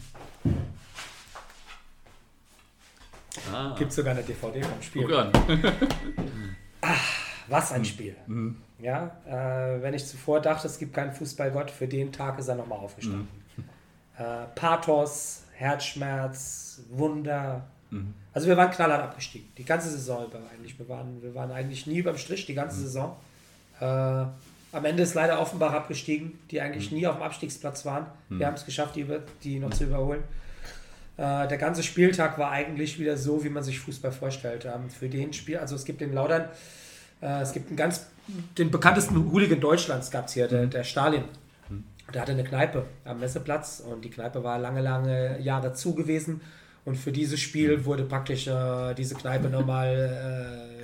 Ah. 3.53 3.75
Gibt 3.77 3.91
sogar 3.91 4.13
eine 4.13 4.23
DVD 4.23 4.61
vom 4.63 4.81
Spiel. 4.81 5.03
Guck 5.03 5.17
an. 5.17 5.31
Ach, 6.81 7.01
was 7.47 7.71
ein 7.71 7.81
mhm. 7.81 7.85
Spiel. 7.85 8.15
Mhm. 8.27 8.57
Ja, 8.79 9.17
äh, 9.25 9.81
wenn 9.81 9.93
ich 9.93 10.05
zuvor 10.05 10.41
dachte, 10.41 10.67
es 10.67 10.77
gibt 10.77 10.93
keinen 10.93 11.13
Fußballgott, 11.13 11.71
für 11.71 11.87
den 11.87 12.11
Tag 12.11 12.39
ist 12.39 12.47
er 12.47 12.55
nochmal 12.55 12.79
aufgestanden. 12.79 13.27
Mhm. 13.57 13.63
Äh, 14.17 14.45
Pathos, 14.55 15.43
Herzschmerz, 15.53 16.81
Wunder, 16.89 17.65
Mhm. 17.95 18.13
Also 18.33 18.47
wir 18.47 18.57
waren 18.57 18.71
knallhart 18.71 19.03
abgestiegen, 19.03 19.47
die 19.57 19.63
ganze 19.63 19.89
Saison 19.89 20.25
über 20.25 20.39
eigentlich. 20.53 20.77
Wir 20.77 20.87
waren, 20.89 21.21
wir 21.21 21.33
waren 21.35 21.51
eigentlich 21.51 21.87
nie 21.87 21.99
überm 21.99 22.17
Strich, 22.17 22.45
die 22.45 22.53
ganze 22.53 22.77
mhm. 22.77 22.83
Saison. 22.83 23.15
Äh, 23.79 23.85
am 23.85 24.83
Ende 24.83 25.03
ist 25.03 25.13
leider 25.13 25.39
Offenbach 25.39 25.71
abgestiegen, 25.71 26.37
die 26.51 26.59
eigentlich 26.59 26.91
mhm. 26.91 26.97
nie 26.97 27.07
auf 27.07 27.15
dem 27.15 27.23
Abstiegsplatz 27.23 27.85
waren. 27.85 28.07
Wir 28.29 28.47
haben 28.47 28.55
es 28.55 28.65
geschafft, 28.65 28.95
die, 28.95 29.05
die 29.43 29.59
noch 29.59 29.69
zu 29.69 29.85
überholen. 29.85 30.23
Äh, 31.17 31.47
der 31.47 31.57
ganze 31.57 31.81
Spieltag 31.83 32.37
war 32.37 32.51
eigentlich 32.51 32.99
wieder 32.99 33.17
so, 33.17 33.43
wie 33.43 33.49
man 33.49 33.63
sich 33.63 33.79
Fußball 33.79 34.11
vorstellt. 34.11 34.65
Ähm, 34.65 34.89
für 34.89 35.07
den 35.07 35.31
Spiel, 35.33 35.57
also 35.57 35.75
es 35.75 35.85
gibt 35.85 36.01
in 36.01 36.13
Laudern, 36.13 36.49
äh, 37.21 37.41
es 37.41 37.53
gibt 37.53 37.69
einen 37.69 37.77
ganz, 37.77 38.07
den 38.57 38.71
bekanntesten 38.71 39.31
Hooligan 39.31 39.59
Deutschlands 39.59 40.11
gab 40.11 40.27
es 40.27 40.33
hier, 40.33 40.47
der, 40.47 40.63
mhm. 40.63 40.69
der 40.71 40.83
Stalin. 40.83 41.23
Mhm. 41.69 41.83
Der 42.13 42.21
hatte 42.21 42.33
eine 42.33 42.43
Kneipe 42.43 42.85
am 43.05 43.19
Messeplatz 43.19 43.81
und 43.85 44.03
die 44.03 44.09
Kneipe 44.09 44.43
war 44.43 44.59
lange, 44.59 44.81
lange 44.81 45.39
Jahre 45.39 45.73
zu 45.73 45.95
gewesen. 45.95 46.41
Und 46.83 46.97
für 46.97 47.11
dieses 47.11 47.39
Spiel 47.39 47.83
wurde 47.85 48.03
praktisch 48.03 48.47
äh, 48.47 48.93
diese 48.93 49.15
Kneipe 49.15 49.49
nochmal 49.49 50.77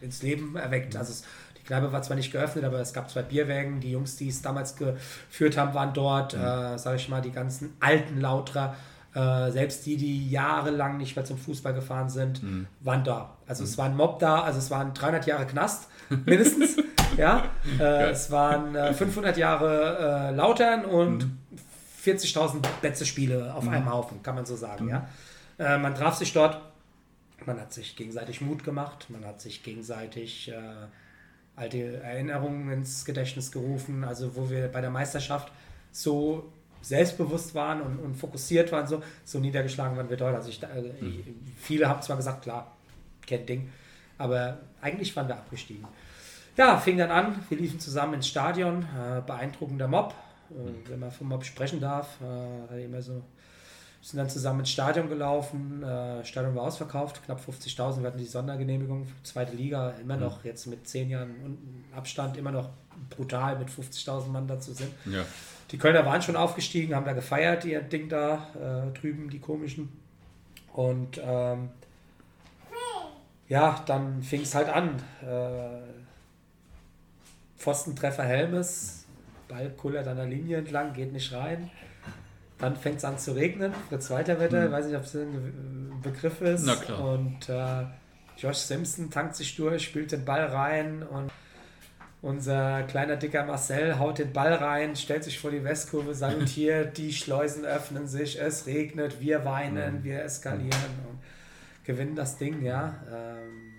äh, 0.00 0.04
ins 0.04 0.22
Leben 0.22 0.54
erweckt. 0.54 0.94
Also 0.94 1.10
es, 1.10 1.24
die 1.58 1.64
Kneipe 1.64 1.90
war 1.90 2.02
zwar 2.02 2.16
nicht 2.16 2.30
geöffnet, 2.30 2.64
aber 2.64 2.78
es 2.78 2.92
gab 2.92 3.10
zwei 3.10 3.22
Bierwägen. 3.22 3.80
Die 3.80 3.90
Jungs, 3.90 4.16
die 4.16 4.28
es 4.28 4.42
damals 4.42 4.76
geführt 4.76 5.56
haben, 5.56 5.74
waren 5.74 5.92
dort. 5.92 6.34
Mhm. 6.34 6.44
Äh, 6.44 6.78
sage 6.78 6.96
ich 6.96 7.08
mal, 7.08 7.20
die 7.20 7.32
ganzen 7.32 7.74
alten 7.80 8.20
Lauterer, 8.20 8.76
äh, 9.18 9.50
selbst 9.50 9.84
die, 9.84 9.96
die 9.96 10.30
jahrelang 10.30 10.96
nicht 10.96 11.16
mehr 11.16 11.24
zum 11.24 11.38
Fußball 11.38 11.74
gefahren 11.74 12.08
sind, 12.08 12.40
mhm. 12.42 12.66
waren 12.80 13.02
da. 13.02 13.36
Also 13.48 13.62
mhm. 13.62 13.68
es 13.68 13.78
war 13.78 13.86
ein 13.86 13.96
Mob 13.96 14.20
da, 14.20 14.42
also 14.42 14.58
es 14.58 14.70
waren 14.70 14.94
300 14.94 15.26
Jahre 15.26 15.46
Knast, 15.46 15.88
mindestens. 16.08 16.76
ja, 17.16 17.50
äh, 17.80 18.10
es 18.10 18.30
waren 18.30 18.94
500 18.94 19.36
äh, 19.36 19.40
Jahre 19.40 20.28
äh, 20.30 20.34
Lautern 20.34 20.84
und 20.84 21.26
40.000 22.04 22.54
mhm. 22.54 22.60
Betze-Spiele 22.80 23.54
auf 23.54 23.64
mhm. 23.64 23.70
einem 23.70 23.90
Haufen, 23.90 24.22
kann 24.22 24.36
man 24.36 24.46
so 24.46 24.54
sagen. 24.54 24.84
Mhm. 24.84 24.90
Ja, 24.90 25.08
äh, 25.58 25.78
man 25.78 25.94
traf 25.96 26.14
sich 26.14 26.32
dort. 26.32 26.60
Man 27.44 27.60
hat 27.60 27.72
sich 27.72 27.96
gegenseitig 27.96 28.40
Mut 28.40 28.62
gemacht, 28.62 29.06
man 29.10 29.24
hat 29.24 29.40
sich 29.40 29.62
gegenseitig 29.62 30.52
alte 31.54 32.02
Erinnerungen 32.02 32.70
ins 32.70 33.04
Gedächtnis 33.04 33.52
gerufen, 33.52 34.02
also 34.02 34.34
wo 34.34 34.50
wir 34.50 34.66
bei 34.68 34.80
der 34.80 34.90
Meisterschaft 34.90 35.52
so 35.92 36.52
selbstbewusst 36.82 37.54
waren 37.54 37.80
und, 37.80 37.98
und 37.98 38.14
fokussiert 38.14 38.72
waren, 38.72 38.86
so, 38.86 39.02
so 39.24 39.38
niedergeschlagen 39.38 39.96
waren 39.96 40.08
wir 40.08 40.16
dort. 40.16 40.34
Also 40.34 40.48
ich, 40.48 40.62
äh, 40.62 40.66
mhm. 41.00 41.24
viele 41.56 41.88
haben 41.88 42.02
zwar 42.02 42.16
gesagt, 42.16 42.42
klar, 42.42 42.76
kein 43.26 43.46
Ding, 43.46 43.70
aber 44.16 44.58
eigentlich 44.80 45.14
waren 45.16 45.28
wir 45.28 45.36
abgestiegen. 45.36 45.86
Ja, 46.56 46.76
fing 46.78 46.98
dann 46.98 47.10
an, 47.10 47.44
wir 47.48 47.58
liefen 47.58 47.78
zusammen 47.78 48.14
ins 48.14 48.28
Stadion, 48.28 48.82
äh, 48.82 49.20
beeindruckender 49.24 49.86
Mob, 49.88 50.14
äh, 50.50 50.54
mhm. 50.54 50.74
wenn 50.88 50.98
man 51.00 51.10
vom 51.10 51.28
Mob 51.28 51.44
sprechen 51.44 51.80
darf, 51.80 52.18
äh, 52.72 52.84
immer 52.84 53.02
so 53.02 53.22
sind 54.00 54.18
dann 54.18 54.30
zusammen 54.30 54.60
ins 54.60 54.70
Stadion 54.70 55.08
gelaufen. 55.08 55.82
Äh, 55.82 56.24
Stadion 56.24 56.54
war 56.54 56.64
ausverkauft, 56.64 57.24
knapp 57.24 57.40
50.000. 57.40 58.00
Wir 58.00 58.06
hatten 58.06 58.18
die 58.18 58.26
Sondergenehmigung, 58.26 59.08
zweite 59.22 59.54
Liga, 59.56 59.90
immer 60.00 60.16
mhm. 60.16 60.22
noch 60.22 60.44
jetzt 60.44 60.66
mit 60.66 60.88
zehn 60.88 61.10
Jahren 61.10 61.84
Abstand, 61.94 62.36
immer 62.36 62.52
noch 62.52 62.70
brutal 63.10 63.58
mit 63.58 63.68
50.000 63.68 64.28
Mann 64.28 64.46
dazu 64.46 64.72
sind. 64.72 64.90
Ja. 65.06 65.24
Die 65.70 65.78
Kölner 65.78 66.06
waren 66.06 66.22
schon 66.22 66.36
aufgestiegen, 66.36 66.94
haben 66.94 67.04
da 67.04 67.12
gefeiert, 67.12 67.64
ihr 67.64 67.82
Ding 67.82 68.08
da 68.08 68.46
äh, 68.54 68.98
drüben, 68.98 69.28
die 69.28 69.38
komischen. 69.38 69.90
Und 70.72 71.20
ähm, 71.22 71.70
ja, 73.48 73.82
dann 73.86 74.22
fing 74.22 74.42
es 74.42 74.54
halt 74.54 74.68
an. 74.68 74.96
Äh, 75.22 75.80
Pfostentreffer 77.58 78.24
Helmes, 78.24 79.06
Ball 79.48 79.70
kullert 79.70 80.06
an 80.06 80.16
der 80.16 80.26
Linie 80.26 80.58
entlang, 80.58 80.92
geht 80.92 81.12
nicht 81.12 81.32
rein. 81.32 81.70
Dann 82.58 82.76
fängt 82.76 82.98
es 82.98 83.04
an 83.04 83.18
zu 83.18 83.32
regnen. 83.32 83.72
Fritz 83.88 84.10
Weiterwetter, 84.10 84.64
hm. 84.64 84.72
weiß 84.72 84.86
nicht, 84.86 84.96
ob 84.96 85.04
es 85.04 85.14
ein 85.14 86.00
Begriff 86.02 86.40
ist. 86.40 86.66
Na 86.66 86.76
klar. 86.76 87.12
Und 87.12 87.48
äh, 87.48 87.84
Josh 88.36 88.58
Simpson 88.58 89.10
tankt 89.10 89.36
sich 89.36 89.56
durch, 89.56 89.84
spielt 89.84 90.12
den 90.12 90.24
Ball 90.24 90.44
rein 90.44 91.02
und 91.02 91.30
unser 92.20 92.82
kleiner 92.84 93.16
dicker 93.16 93.44
Marcel 93.44 93.98
haut 93.98 94.18
den 94.18 94.32
Ball 94.32 94.52
rein, 94.52 94.96
stellt 94.96 95.24
sich 95.24 95.38
vor 95.38 95.50
die 95.50 95.62
Westkurve, 95.62 96.14
salutiert, 96.14 96.96
die 96.98 97.12
Schleusen 97.12 97.64
öffnen 97.64 98.06
sich, 98.06 98.40
es 98.40 98.66
regnet, 98.66 99.20
wir 99.20 99.44
weinen, 99.44 100.02
wir 100.02 100.22
eskalieren 100.22 100.98
und 101.08 101.18
gewinnen 101.84 102.16
das 102.16 102.38
Ding, 102.38 102.62
ja. 102.62 102.94
Ähm, 103.12 103.74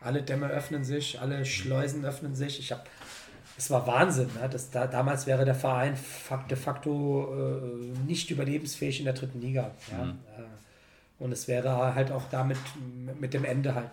alle 0.00 0.22
Dämme 0.22 0.48
öffnen 0.48 0.84
sich, 0.84 1.20
alle 1.20 1.44
Schleusen 1.44 2.04
öffnen 2.04 2.34
sich. 2.34 2.60
Ich 2.60 2.70
habe 2.70 2.82
es 3.58 3.70
war 3.70 3.86
Wahnsinn. 3.86 4.28
Ne? 4.40 4.48
Das, 4.50 4.70
da, 4.70 4.86
damals 4.86 5.26
wäre 5.26 5.44
der 5.44 5.54
Verein 5.54 5.96
de 6.50 6.56
facto 6.56 7.34
äh, 7.34 8.06
nicht 8.06 8.30
überlebensfähig 8.30 8.98
in 8.98 9.06
der 9.06 9.14
dritten 9.14 9.40
Liga. 9.40 9.70
Ja? 9.90 10.04
Mhm. 10.04 10.10
Äh, 10.10 11.22
und 11.24 11.32
es 11.32 11.48
wäre 11.48 11.94
halt 11.94 12.12
auch 12.12 12.24
damit 12.30 12.58
mit 13.18 13.32
dem 13.32 13.44
Ende 13.44 13.74
halt 13.74 13.90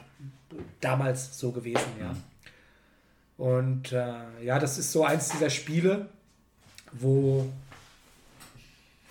damals 0.82 1.40
so 1.40 1.52
gewesen. 1.52 1.88
Ja? 2.00 2.12
Mhm. 2.12 2.24
Und 3.38 3.92
äh, 3.92 4.44
ja, 4.44 4.60
das 4.60 4.78
ist 4.78 4.92
so 4.92 5.04
eins 5.06 5.30
dieser 5.30 5.50
Spiele, 5.50 6.08
wo 6.92 7.50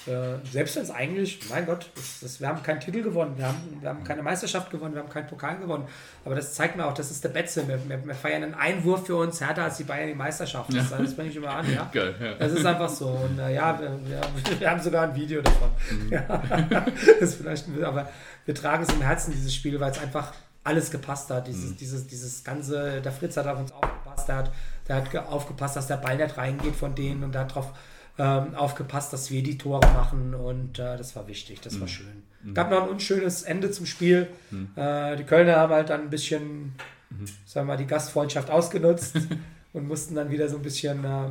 äh, 0.06 0.44
selbst 0.50 0.74
wenn 0.74 0.82
es 0.82 0.90
eigentlich, 0.90 1.38
mein 1.48 1.64
Gott, 1.64 1.88
das, 1.94 2.20
das, 2.20 2.40
wir 2.40 2.48
haben 2.48 2.62
keinen 2.62 2.80
Titel 2.80 3.02
gewonnen, 3.02 3.34
wir 3.36 3.46
haben, 3.46 3.78
wir 3.80 3.88
haben 3.88 4.02
keine 4.02 4.22
Meisterschaft 4.22 4.70
gewonnen, 4.70 4.94
wir 4.94 5.02
haben 5.02 5.08
keinen 5.08 5.28
Pokal 5.28 5.58
gewonnen. 5.58 5.86
Aber 6.24 6.34
das 6.34 6.54
zeigt 6.54 6.76
mir 6.76 6.86
auch, 6.86 6.94
das 6.94 7.10
ist 7.10 7.22
der 7.22 7.28
Betze. 7.28 7.66
Wir, 7.68 7.78
wir, 7.88 8.04
wir, 8.04 8.14
feiern 8.14 8.42
einen 8.42 8.54
Einwurf 8.54 9.06
für 9.06 9.16
uns 9.16 9.40
härter 9.40 9.64
als 9.64 9.76
die 9.76 9.84
Bayern 9.84 10.08
die 10.08 10.14
Meisterschaft. 10.14 10.74
Das, 10.74 10.90
das 10.90 11.14
bringe 11.14 11.30
ich 11.30 11.36
immer 11.36 11.50
an. 11.50 11.72
Ja? 11.72 11.88
Geil, 11.92 12.14
ja. 12.20 12.34
Das 12.34 12.52
ist 12.52 12.66
einfach 12.66 12.88
so. 12.88 13.08
Und 13.10 13.38
äh, 13.38 13.54
ja, 13.54 13.78
wir, 13.78 13.90
wir, 14.04 14.60
wir, 14.60 14.70
haben 14.70 14.80
sogar 14.80 15.04
ein 15.04 15.14
Video 15.14 15.40
davon. 15.40 15.70
Mhm. 15.90 16.12
Ja, 16.12 16.84
das 17.20 17.34
vielleicht, 17.34 17.66
aber 17.82 18.08
wir 18.44 18.54
tragen 18.54 18.82
es 18.82 18.92
im 18.92 19.02
Herzen, 19.02 19.32
dieses 19.32 19.54
Spiel, 19.54 19.78
weil 19.78 19.92
es 19.92 20.00
einfach 20.00 20.32
alles 20.64 20.90
gepasst 20.90 21.30
hat. 21.30 21.46
Dieses, 21.46 21.70
mhm. 21.70 21.76
dieses, 21.76 22.06
dieses 22.08 22.42
ganze, 22.42 23.00
der 23.00 23.12
Fritz 23.12 23.36
hat 23.36 23.46
auf 23.46 23.58
uns 23.58 23.70
aufgepasst, 23.70 24.01
der 24.26 24.36
hat, 24.36 24.52
der 24.88 24.96
hat 24.96 25.16
aufgepasst, 25.16 25.76
dass 25.76 25.86
der 25.86 25.96
Ball 25.96 26.16
nicht 26.16 26.36
reingeht 26.36 26.76
von 26.76 26.94
denen 26.94 27.24
und 27.24 27.34
darauf 27.34 27.72
ähm, 28.18 28.54
aufgepasst, 28.54 29.12
dass 29.12 29.30
wir 29.30 29.42
die 29.42 29.56
Tore 29.56 29.86
machen 29.94 30.34
und 30.34 30.78
äh, 30.78 30.96
das 30.96 31.16
war 31.16 31.26
wichtig, 31.28 31.60
das 31.60 31.74
mhm. 31.74 31.80
war 31.80 31.88
schön. 31.88 32.22
Mhm. 32.42 32.54
Gab 32.54 32.70
noch 32.70 32.82
ein 32.82 32.88
unschönes 32.88 33.42
Ende 33.42 33.70
zum 33.70 33.86
Spiel. 33.86 34.28
Mhm. 34.50 34.68
Äh, 34.76 35.16
die 35.16 35.24
Kölner 35.24 35.56
haben 35.56 35.72
halt 35.72 35.90
dann 35.90 36.02
ein 36.02 36.10
bisschen, 36.10 36.74
mhm. 37.10 37.26
sagen 37.46 37.66
wir 37.66 37.72
mal, 37.72 37.76
die 37.76 37.86
Gastfreundschaft 37.86 38.50
ausgenutzt 38.50 39.16
und 39.72 39.88
mussten 39.88 40.14
dann 40.14 40.30
wieder 40.30 40.48
so 40.48 40.56
ein 40.56 40.62
bisschen, 40.62 41.04
äh, 41.04 41.28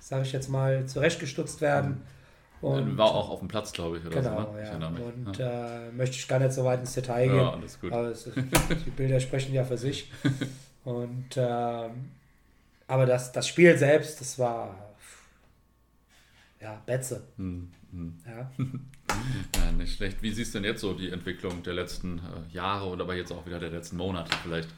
sage 0.00 0.22
ich 0.22 0.32
jetzt 0.32 0.48
mal, 0.48 0.86
zurechtgestutzt 0.86 1.60
werden. 1.60 1.90
Mhm. 1.90 2.68
Und, 2.68 2.96
war 2.96 3.10
auch 3.10 3.28
auf 3.30 3.40
dem 3.40 3.48
Platz, 3.48 3.72
glaube 3.72 3.98
ich, 3.98 4.06
oder 4.06 4.22
genau, 4.22 4.46
so. 4.46 4.52
Ne? 4.52 4.62
Ja. 4.62 4.86
Und 4.86 5.38
ja. 5.38 5.88
Äh, 5.88 5.92
möchte 5.92 6.16
ich 6.16 6.28
gar 6.28 6.38
nicht 6.38 6.52
so 6.52 6.64
weit 6.64 6.78
ins 6.78 6.94
Detail 6.94 7.26
gehen. 7.26 7.36
Ja, 7.36 7.50
alles 7.50 7.80
gut. 7.80 7.92
Aber 7.92 8.10
ist, 8.10 8.30
die 8.34 8.90
Bilder 8.90 9.18
sprechen 9.18 9.52
ja 9.52 9.64
für 9.64 9.76
sich. 9.76 10.10
Und 10.84 11.36
ähm, 11.36 12.10
aber 12.92 13.06
das, 13.06 13.32
das 13.32 13.48
Spiel 13.48 13.74
selbst, 13.78 14.20
das 14.20 14.38
war 14.38 14.94
ja, 16.60 16.78
Betze. 16.84 17.22
Hm, 17.38 17.70
hm. 17.90 18.18
Ja. 18.26 18.50
ja, 19.64 19.72
nicht 19.72 19.96
schlecht. 19.96 20.22
Wie 20.22 20.30
siehst 20.30 20.54
du 20.54 20.58
denn 20.58 20.70
jetzt 20.70 20.82
so 20.82 20.92
die 20.92 21.08
Entwicklung 21.08 21.62
der 21.62 21.72
letzten 21.72 22.18
äh, 22.18 22.54
Jahre 22.54 22.88
oder 22.88 23.04
aber 23.04 23.14
jetzt 23.14 23.32
auch 23.32 23.46
wieder 23.46 23.58
der 23.58 23.70
letzten 23.70 23.96
Monate 23.96 24.30
vielleicht? 24.42 24.68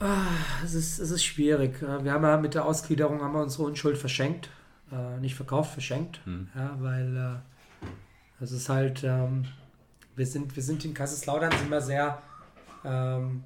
Ah, 0.00 0.28
es, 0.64 0.72
ist, 0.72 0.98
es 0.98 1.10
ist 1.10 1.24
schwierig. 1.24 1.82
Wir 1.82 2.10
haben 2.10 2.24
ja 2.24 2.38
mit 2.38 2.54
der 2.54 2.64
Ausgliederung 2.64 3.20
haben 3.20 3.34
wir 3.34 3.42
unsere 3.42 3.64
Unschuld 3.64 3.98
verschenkt. 3.98 4.48
Äh, 4.90 5.20
nicht 5.20 5.34
verkauft, 5.34 5.74
verschenkt. 5.74 6.20
Hm. 6.24 6.48
Ja, 6.54 6.74
weil 6.80 7.42
äh, 7.82 8.42
es 8.42 8.50
ist 8.50 8.70
halt, 8.70 9.04
ähm, 9.04 9.44
wir, 10.16 10.26
sind, 10.26 10.56
wir 10.56 10.62
sind 10.62 10.86
in 10.86 10.94
Kaiserslautern 10.94 11.52
sind 11.52 11.70
wir 11.70 11.82
sehr, 11.82 12.22
ähm, 12.82 13.44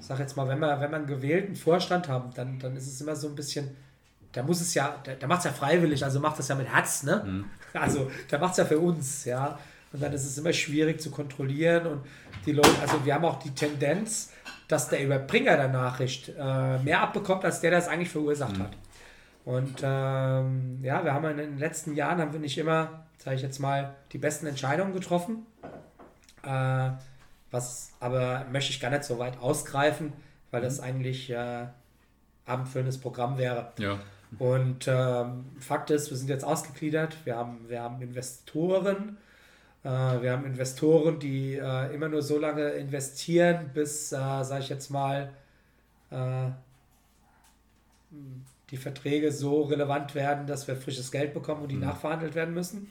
sag 0.00 0.18
jetzt 0.18 0.36
mal, 0.36 0.48
wenn 0.48 0.58
wir, 0.58 0.80
wenn 0.80 0.90
wir 0.90 0.96
einen 0.96 1.06
gewählten 1.06 1.56
Vorstand 1.56 2.08
haben, 2.08 2.32
dann, 2.34 2.58
dann 2.58 2.76
ist 2.76 2.86
es 2.86 3.00
immer 3.00 3.16
so 3.16 3.28
ein 3.28 3.34
bisschen 3.34 3.76
der 4.34 4.42
muss 4.42 4.60
es 4.60 4.74
ja, 4.74 4.96
der, 5.04 5.16
der 5.16 5.28
macht 5.28 5.40
es 5.40 5.44
ja 5.46 5.52
freiwillig, 5.52 6.04
also 6.04 6.20
macht 6.20 6.38
es 6.38 6.48
ja 6.48 6.54
mit 6.54 6.68
Herz, 6.72 7.02
ne? 7.02 7.22
Mhm. 7.24 7.44
Also 7.74 8.10
der 8.30 8.38
macht 8.38 8.52
es 8.52 8.58
ja 8.58 8.64
für 8.66 8.78
uns, 8.78 9.24
ja. 9.24 9.58
Und 9.92 10.02
dann 10.02 10.12
ist 10.12 10.24
es 10.24 10.36
immer 10.36 10.52
schwierig 10.52 11.00
zu 11.00 11.10
kontrollieren 11.10 11.86
und 11.86 12.02
die 12.44 12.52
Leute, 12.52 12.70
also 12.80 13.04
wir 13.04 13.14
haben 13.14 13.24
auch 13.24 13.38
die 13.38 13.54
Tendenz, 13.54 14.30
dass 14.68 14.88
der 14.88 15.02
Überbringer 15.02 15.56
der 15.56 15.68
Nachricht 15.68 16.30
äh, 16.38 16.78
mehr 16.78 17.00
abbekommt, 17.00 17.44
als 17.44 17.60
der, 17.60 17.70
der 17.70 17.78
es 17.78 17.88
eigentlich 17.88 18.10
verursacht 18.10 18.58
mhm. 18.58 18.62
hat. 18.62 18.72
Und 19.44 19.80
ähm, 19.82 20.78
ja, 20.82 21.04
wir 21.04 21.12
haben 21.12 21.24
in 21.26 21.36
den 21.36 21.58
letzten 21.58 21.94
Jahren 21.94 22.20
haben 22.20 22.32
wir 22.32 22.40
nicht 22.40 22.56
immer, 22.58 23.06
sage 23.18 23.36
ich 23.36 23.42
jetzt 23.42 23.58
mal, 23.58 23.94
die 24.12 24.18
besten 24.18 24.46
Entscheidungen 24.46 24.92
getroffen. 24.92 25.46
Äh, 26.42 26.90
was 27.52 27.92
aber 28.00 28.46
möchte 28.50 28.72
ich 28.72 28.80
gar 28.80 28.90
nicht 28.90 29.04
so 29.04 29.18
weit 29.18 29.38
ausgreifen, 29.38 30.12
weil 30.50 30.62
das 30.62 30.78
mhm. 30.78 30.84
eigentlich 30.84 31.30
äh, 31.30 31.66
abendfüllendes 32.46 32.98
Programm 32.98 33.38
wäre. 33.38 33.72
Ja. 33.78 34.00
Und 34.38 34.88
ähm, 34.88 35.44
Fakt 35.60 35.90
ist, 35.90 36.10
wir 36.10 36.16
sind 36.16 36.28
jetzt 36.28 36.44
ausgegliedert. 36.44 37.16
Wir 37.24 37.36
haben, 37.36 37.68
wir 37.68 37.82
haben 37.82 38.00
Investoren. 38.00 39.18
Äh, 39.84 39.88
wir 39.88 40.32
haben 40.32 40.46
Investoren, 40.46 41.18
die 41.18 41.56
äh, 41.56 41.94
immer 41.94 42.08
nur 42.08 42.22
so 42.22 42.38
lange 42.38 42.70
investieren, 42.70 43.70
bis, 43.74 44.10
äh, 44.12 44.16
sage 44.16 44.60
ich 44.60 44.68
jetzt 44.70 44.90
mal, 44.90 45.30
äh, 46.10 46.48
die 48.70 48.76
Verträge 48.78 49.30
so 49.30 49.62
relevant 49.62 50.14
werden, 50.14 50.46
dass 50.46 50.66
wir 50.66 50.76
frisches 50.76 51.12
Geld 51.12 51.34
bekommen 51.34 51.62
und 51.62 51.68
die 51.68 51.76
mhm. 51.76 51.82
nachverhandelt 51.82 52.34
werden 52.34 52.54
müssen. 52.54 52.90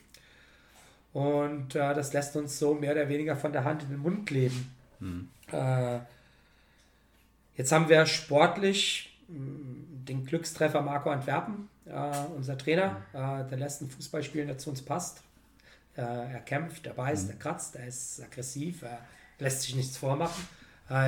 Und 1.14 1.76
äh, 1.76 1.94
das 1.94 2.14
lässt 2.14 2.36
uns 2.36 2.58
so 2.58 2.74
mehr 2.74 2.94
oder 2.94 3.10
weniger 3.10 3.36
von 3.36 3.52
der 3.52 3.64
Hand 3.64 3.84
in 3.84 3.90
den 3.90 4.00
Mund 4.00 4.30
leben. 4.30 4.74
Mhm. 5.00 5.30
Äh, 5.52 6.00
jetzt 7.56 7.72
haben 7.72 7.90
wir 7.90 8.06
sportlich 8.06 9.20
den 9.28 10.26
Glückstreffer 10.26 10.82
Marco 10.82 11.10
Antwerpen, 11.10 11.70
äh, 11.86 11.92
unser 12.36 12.58
Trainer, 12.58 13.02
äh, 13.14 13.48
der 13.50 13.58
lässt 13.58 13.82
ein 13.82 13.90
Fußball 13.90 14.24
spielen, 14.24 14.48
der 14.48 14.58
zu 14.58 14.70
uns 14.70 14.82
passt. 14.82 15.22
Äh, 15.96 16.02
er 16.02 16.40
kämpft, 16.42 16.88
er 16.88 16.94
beißt, 16.94 17.26
mhm. 17.26 17.32
er 17.32 17.38
kratzt, 17.38 17.76
er 17.76 17.88
ist 17.88 18.22
aggressiv, 18.22 18.84
er 18.84 19.00
lässt 19.40 19.64
sich 19.64 19.76
nichts 19.76 19.98
vormachen. 19.98 20.48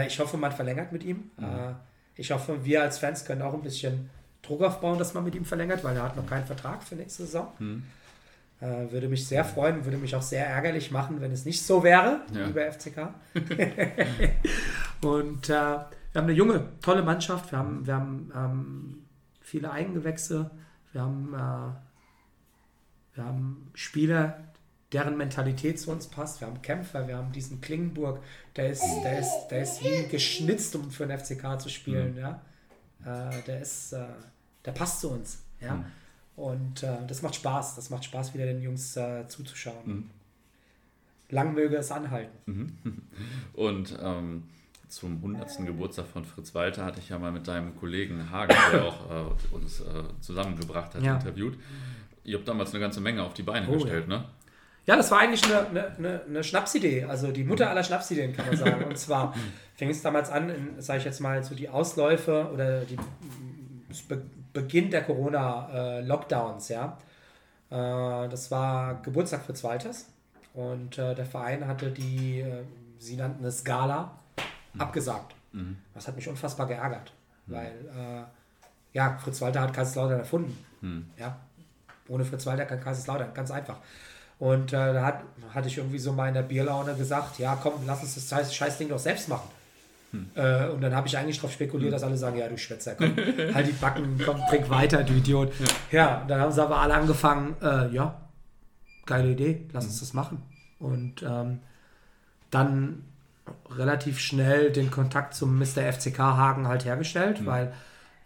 Ich 0.07 0.17
hoffe, 0.19 0.37
man 0.37 0.53
verlängert 0.53 0.93
mit 0.93 1.03
ihm. 1.03 1.29
Mhm. 1.35 1.75
Ich 2.15 2.31
hoffe, 2.31 2.63
wir 2.63 2.83
als 2.83 2.99
Fans 2.99 3.25
können 3.25 3.41
auch 3.41 3.53
ein 3.53 3.63
bisschen 3.63 4.09
Druck 4.41 4.61
aufbauen, 4.61 4.97
dass 4.97 5.13
man 5.13 5.25
mit 5.25 5.35
ihm 5.35 5.43
verlängert, 5.43 5.83
weil 5.83 5.97
er 5.97 6.03
hat 6.03 6.15
noch 6.15 6.25
keinen 6.25 6.45
Vertrag 6.45 6.83
für 6.83 6.95
nächste 6.95 7.25
Saison. 7.25 7.51
Mhm. 7.59 7.83
Äh, 8.63 8.91
würde 8.93 9.09
mich 9.09 9.27
sehr 9.27 9.43
freuen, 9.43 9.83
würde 9.83 9.97
mich 9.97 10.15
auch 10.15 10.21
sehr 10.21 10.47
ärgerlich 10.47 10.89
machen, 10.89 11.19
wenn 11.19 11.33
es 11.33 11.43
nicht 11.43 11.61
so 11.61 11.83
wäre, 11.83 12.21
ja. 12.33 12.45
lieber 12.45 12.61
FCK. 12.71 13.13
Und 15.01 15.49
wir 15.49 15.89
haben 16.15 16.27
eine 16.27 16.31
junge, 16.31 16.69
tolle 16.81 17.03
Mannschaft. 17.03 17.51
Wir 17.51 17.59
haben, 17.59 17.85
wir 17.85 17.93
haben 17.93 18.31
ähm, 18.33 19.05
viele 19.41 19.69
Eigengewächse. 19.69 20.49
Wir 20.93 21.01
haben, 21.01 21.33
äh, 21.33 23.17
wir 23.17 23.25
haben 23.25 23.69
Spieler, 23.73 24.39
deren 24.93 25.17
Mentalität 25.17 25.77
zu 25.77 25.91
uns 25.91 26.07
passt. 26.07 26.39
Wir 26.39 26.47
haben 26.47 26.61
Kämpfer, 26.61 27.05
wir 27.05 27.17
haben 27.17 27.33
diesen 27.33 27.59
Klingenburg, 27.59 28.23
der 28.55 28.69
ist, 28.69 28.85
der 29.03 29.19
ist, 29.19 29.47
der 29.49 29.63
ist 29.63 29.83
wie 29.83 30.07
geschnitzt, 30.07 30.73
um 30.77 30.89
für 30.89 31.05
den 31.05 31.19
FCK 31.19 31.59
zu 31.59 31.67
spielen. 31.67 32.13
Mhm. 32.13 32.17
Ja? 32.17 32.41
Äh, 33.03 33.41
der 33.45 33.59
ist, 33.59 33.91
äh, 33.91 34.05
der 34.63 34.71
passt 34.71 35.01
zu 35.01 35.11
uns. 35.11 35.43
Ja? 35.59 35.73
Mhm. 35.73 35.85
Und 36.35 36.83
äh, 36.83 36.97
das 37.07 37.21
macht 37.21 37.35
Spaß. 37.35 37.75
Das 37.75 37.89
macht 37.89 38.05
Spaß, 38.05 38.33
wieder 38.33 38.45
den 38.45 38.61
Jungs 38.61 38.95
äh, 38.97 39.27
zuzuschauen. 39.27 39.85
Mhm. 39.85 40.09
Lang 41.29 41.53
möge 41.53 41.77
es 41.77 41.91
anhalten. 41.91 42.37
Mhm. 42.45 43.01
Und 43.53 43.97
ähm, 44.01 44.43
zum 44.87 45.17
100. 45.17 45.65
Geburtstag 45.65 46.05
von 46.07 46.23
Fritz 46.23 46.53
Walter 46.53 46.85
hatte 46.85 46.99
ich 46.99 47.09
ja 47.09 47.17
mal 47.17 47.31
mit 47.31 47.47
deinem 47.47 47.75
Kollegen 47.75 48.29
Hagen, 48.31 48.53
der 48.71 48.85
auch 48.85 49.09
äh, 49.09 49.55
uns 49.55 49.79
äh, 49.81 49.83
zusammengebracht 50.21 50.93
hat, 50.93 51.01
ja. 51.01 51.15
interviewt. 51.15 51.57
Ihr 52.23 52.37
habt 52.37 52.47
damals 52.47 52.71
eine 52.71 52.79
ganze 52.79 53.01
Menge 53.01 53.23
auf 53.23 53.33
die 53.33 53.43
Beine 53.43 53.67
oh, 53.67 53.73
gestellt, 53.73 54.07
ja. 54.07 54.19
ne? 54.19 54.25
Ja, 54.85 54.97
das 54.97 55.09
war 55.11 55.19
eigentlich 55.19 55.43
eine, 55.45 55.95
eine, 55.97 56.21
eine, 56.27 56.43
Schnapsidee, 56.43 57.05
also 57.05 57.31
die 57.31 57.45
Mutter 57.45 57.69
aller 57.69 57.83
Schnapsideen, 57.83 58.35
kann 58.35 58.47
man 58.47 58.57
sagen. 58.57 58.83
Und 58.83 58.97
zwar 58.97 59.33
fing 59.75 59.89
es 59.89 60.01
damals 60.01 60.29
an, 60.29 60.53
sage 60.77 60.99
ich 60.99 61.05
jetzt 61.05 61.21
mal, 61.21 61.41
so 61.43 61.55
die 61.55 61.69
Ausläufe 61.69 62.49
oder 62.53 62.81
die 62.81 62.97
Beginn 64.53 64.91
der 64.91 65.03
Corona-Lockdowns, 65.03 66.69
ja. 66.69 66.97
Äh, 67.69 68.29
das 68.29 68.51
war 68.51 69.01
Geburtstag 69.01 69.43
Fritz 69.45 69.63
Walters 69.63 70.05
und 70.53 70.97
äh, 70.97 71.15
der 71.15 71.25
Verein 71.25 71.67
hatte 71.67 71.89
die, 71.91 72.41
äh, 72.41 72.63
sie 72.99 73.15
nannten 73.15 73.43
es 73.45 73.63
Gala, 73.63 74.11
mhm. 74.73 74.81
abgesagt. 74.81 75.35
Mhm. 75.51 75.77
Das 75.93 76.07
hat 76.07 76.15
mich 76.15 76.27
unfassbar 76.27 76.67
geärgert, 76.67 77.11
mhm. 77.47 77.53
weil 77.53 78.27
ja, 78.93 79.17
Fritz 79.17 79.41
Walter 79.41 79.61
hat 79.61 79.73
Kaiserslautern 79.73 80.19
erfunden. 80.19 80.55
Mhm. 80.81 81.09
Ja, 81.17 81.35
ohne 82.07 82.23
Fritz 82.23 82.45
Walter 82.45 82.65
kann 82.65 82.79
Kaiserslautern, 82.79 83.33
ganz 83.33 83.49
einfach. 83.49 83.77
Und 84.39 84.73
äh, 84.73 84.93
da 84.93 85.05
hat, 85.05 85.23
hatte 85.53 85.67
ich 85.67 85.77
irgendwie 85.77 85.99
so 85.99 86.11
mal 86.11 86.27
in 86.27 86.33
der 86.33 86.43
Bierlaune 86.43 86.93
gesagt, 86.95 87.39
ja 87.39 87.57
komm, 87.61 87.73
lass 87.85 88.03
uns 88.03 88.15
das 88.15 88.29
scheiß, 88.29 88.53
scheiß 88.53 88.77
Ding 88.77 88.89
doch 88.89 88.99
selbst 88.99 89.29
machen. 89.29 89.49
Hm. 90.13 90.29
Äh, 90.35 90.67
und 90.69 90.81
dann 90.81 90.95
habe 90.95 91.07
ich 91.07 91.17
eigentlich 91.17 91.37
darauf 91.37 91.51
spekuliert, 91.51 91.87
hm. 91.87 91.91
dass 91.91 92.03
alle 92.03 92.17
sagen, 92.17 92.37
ja 92.37 92.47
du 92.47 92.57
Schwätzer, 92.57 92.95
komm, 92.95 93.15
halt 93.53 93.67
die 93.67 93.71
Backen, 93.71 94.21
komm, 94.23 94.37
trink 94.47 94.69
weiter, 94.69 95.03
du 95.03 95.13
Idiot. 95.13 95.51
Ja, 95.59 95.99
ja 95.99 96.25
dann 96.27 96.39
haben 96.39 96.51
sie 96.51 96.61
aber 96.61 96.77
alle 96.77 96.93
angefangen, 96.93 97.55
äh, 97.61 97.89
ja, 97.89 98.21
geile 99.05 99.31
Idee, 99.31 99.67
lass 99.73 99.85
hm. 99.85 99.89
uns 99.89 99.99
das 99.99 100.13
machen. 100.13 100.43
Und 100.79 101.23
ähm, 101.23 101.59
dann 102.51 103.03
relativ 103.71 104.19
schnell 104.19 104.71
den 104.71 104.91
Kontakt 104.91 105.33
zum 105.33 105.57
Mr. 105.57 105.91
FCK 105.91 106.19
Hagen 106.19 106.67
halt 106.67 106.85
hergestellt, 106.85 107.39
hm. 107.39 107.45
weil 107.47 107.73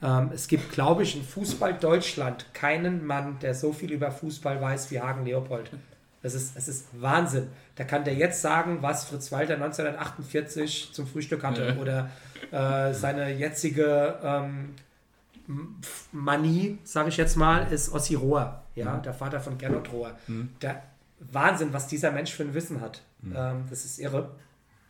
ähm, 0.04 0.32
es 0.34 0.48
gibt, 0.48 0.72
glaube 0.72 1.04
ich, 1.04 1.16
in 1.16 1.24
Fußball 1.24 1.74
Deutschland 1.74 2.54
keinen 2.54 3.06
Mann, 3.06 3.40
der 3.40 3.56
so 3.56 3.72
viel 3.72 3.92
über 3.92 4.12
Fußball 4.12 4.62
weiß 4.62 4.92
wie 4.92 5.00
Hagen 5.00 5.26
Leopold. 5.26 5.72
Das 6.22 6.34
ist, 6.34 6.56
das 6.56 6.68
ist 6.68 6.88
Wahnsinn. 7.00 7.48
Da 7.78 7.84
kann 7.84 8.04
der 8.04 8.16
jetzt 8.16 8.42
sagen, 8.42 8.80
was 8.82 9.06
Fritz 9.06 9.32
Walter 9.32 9.54
1948 9.54 10.90
zum 10.92 11.08
Frühstück 11.08 11.44
hatte 11.44 11.68
ja. 11.68 11.76
oder 11.76 12.10
äh, 12.52 12.94
seine 12.94 13.32
jetzige 13.32 14.20
ähm, 14.24 14.74
Manie, 16.12 16.80
sage 16.84 17.10
ich 17.10 17.18
jetzt 17.18 17.38
mal, 17.38 17.72
ist 17.72 17.94
Ossi 17.94 18.16
Rohr, 18.16 18.64
ja, 18.76 18.96
mhm. 18.96 19.04
der 19.04 19.14
Vater 19.14 19.40
von 19.40 19.58
Gernot 19.58 19.92
Rohr. 19.94 20.12
Mhm. 20.28 20.50
Der 20.62 20.84
Wahnsinn, 21.20 21.72
was 21.72 21.88
dieser 21.88 22.12
Mensch 22.12 22.34
für 22.34 22.44
ein 22.44 22.54
Wissen 22.54 22.82
hat. 22.82 23.02
Mhm. 23.22 23.36
Ähm, 23.36 23.64
das 23.70 23.86
ist 23.86 24.00
irre. 24.00 24.32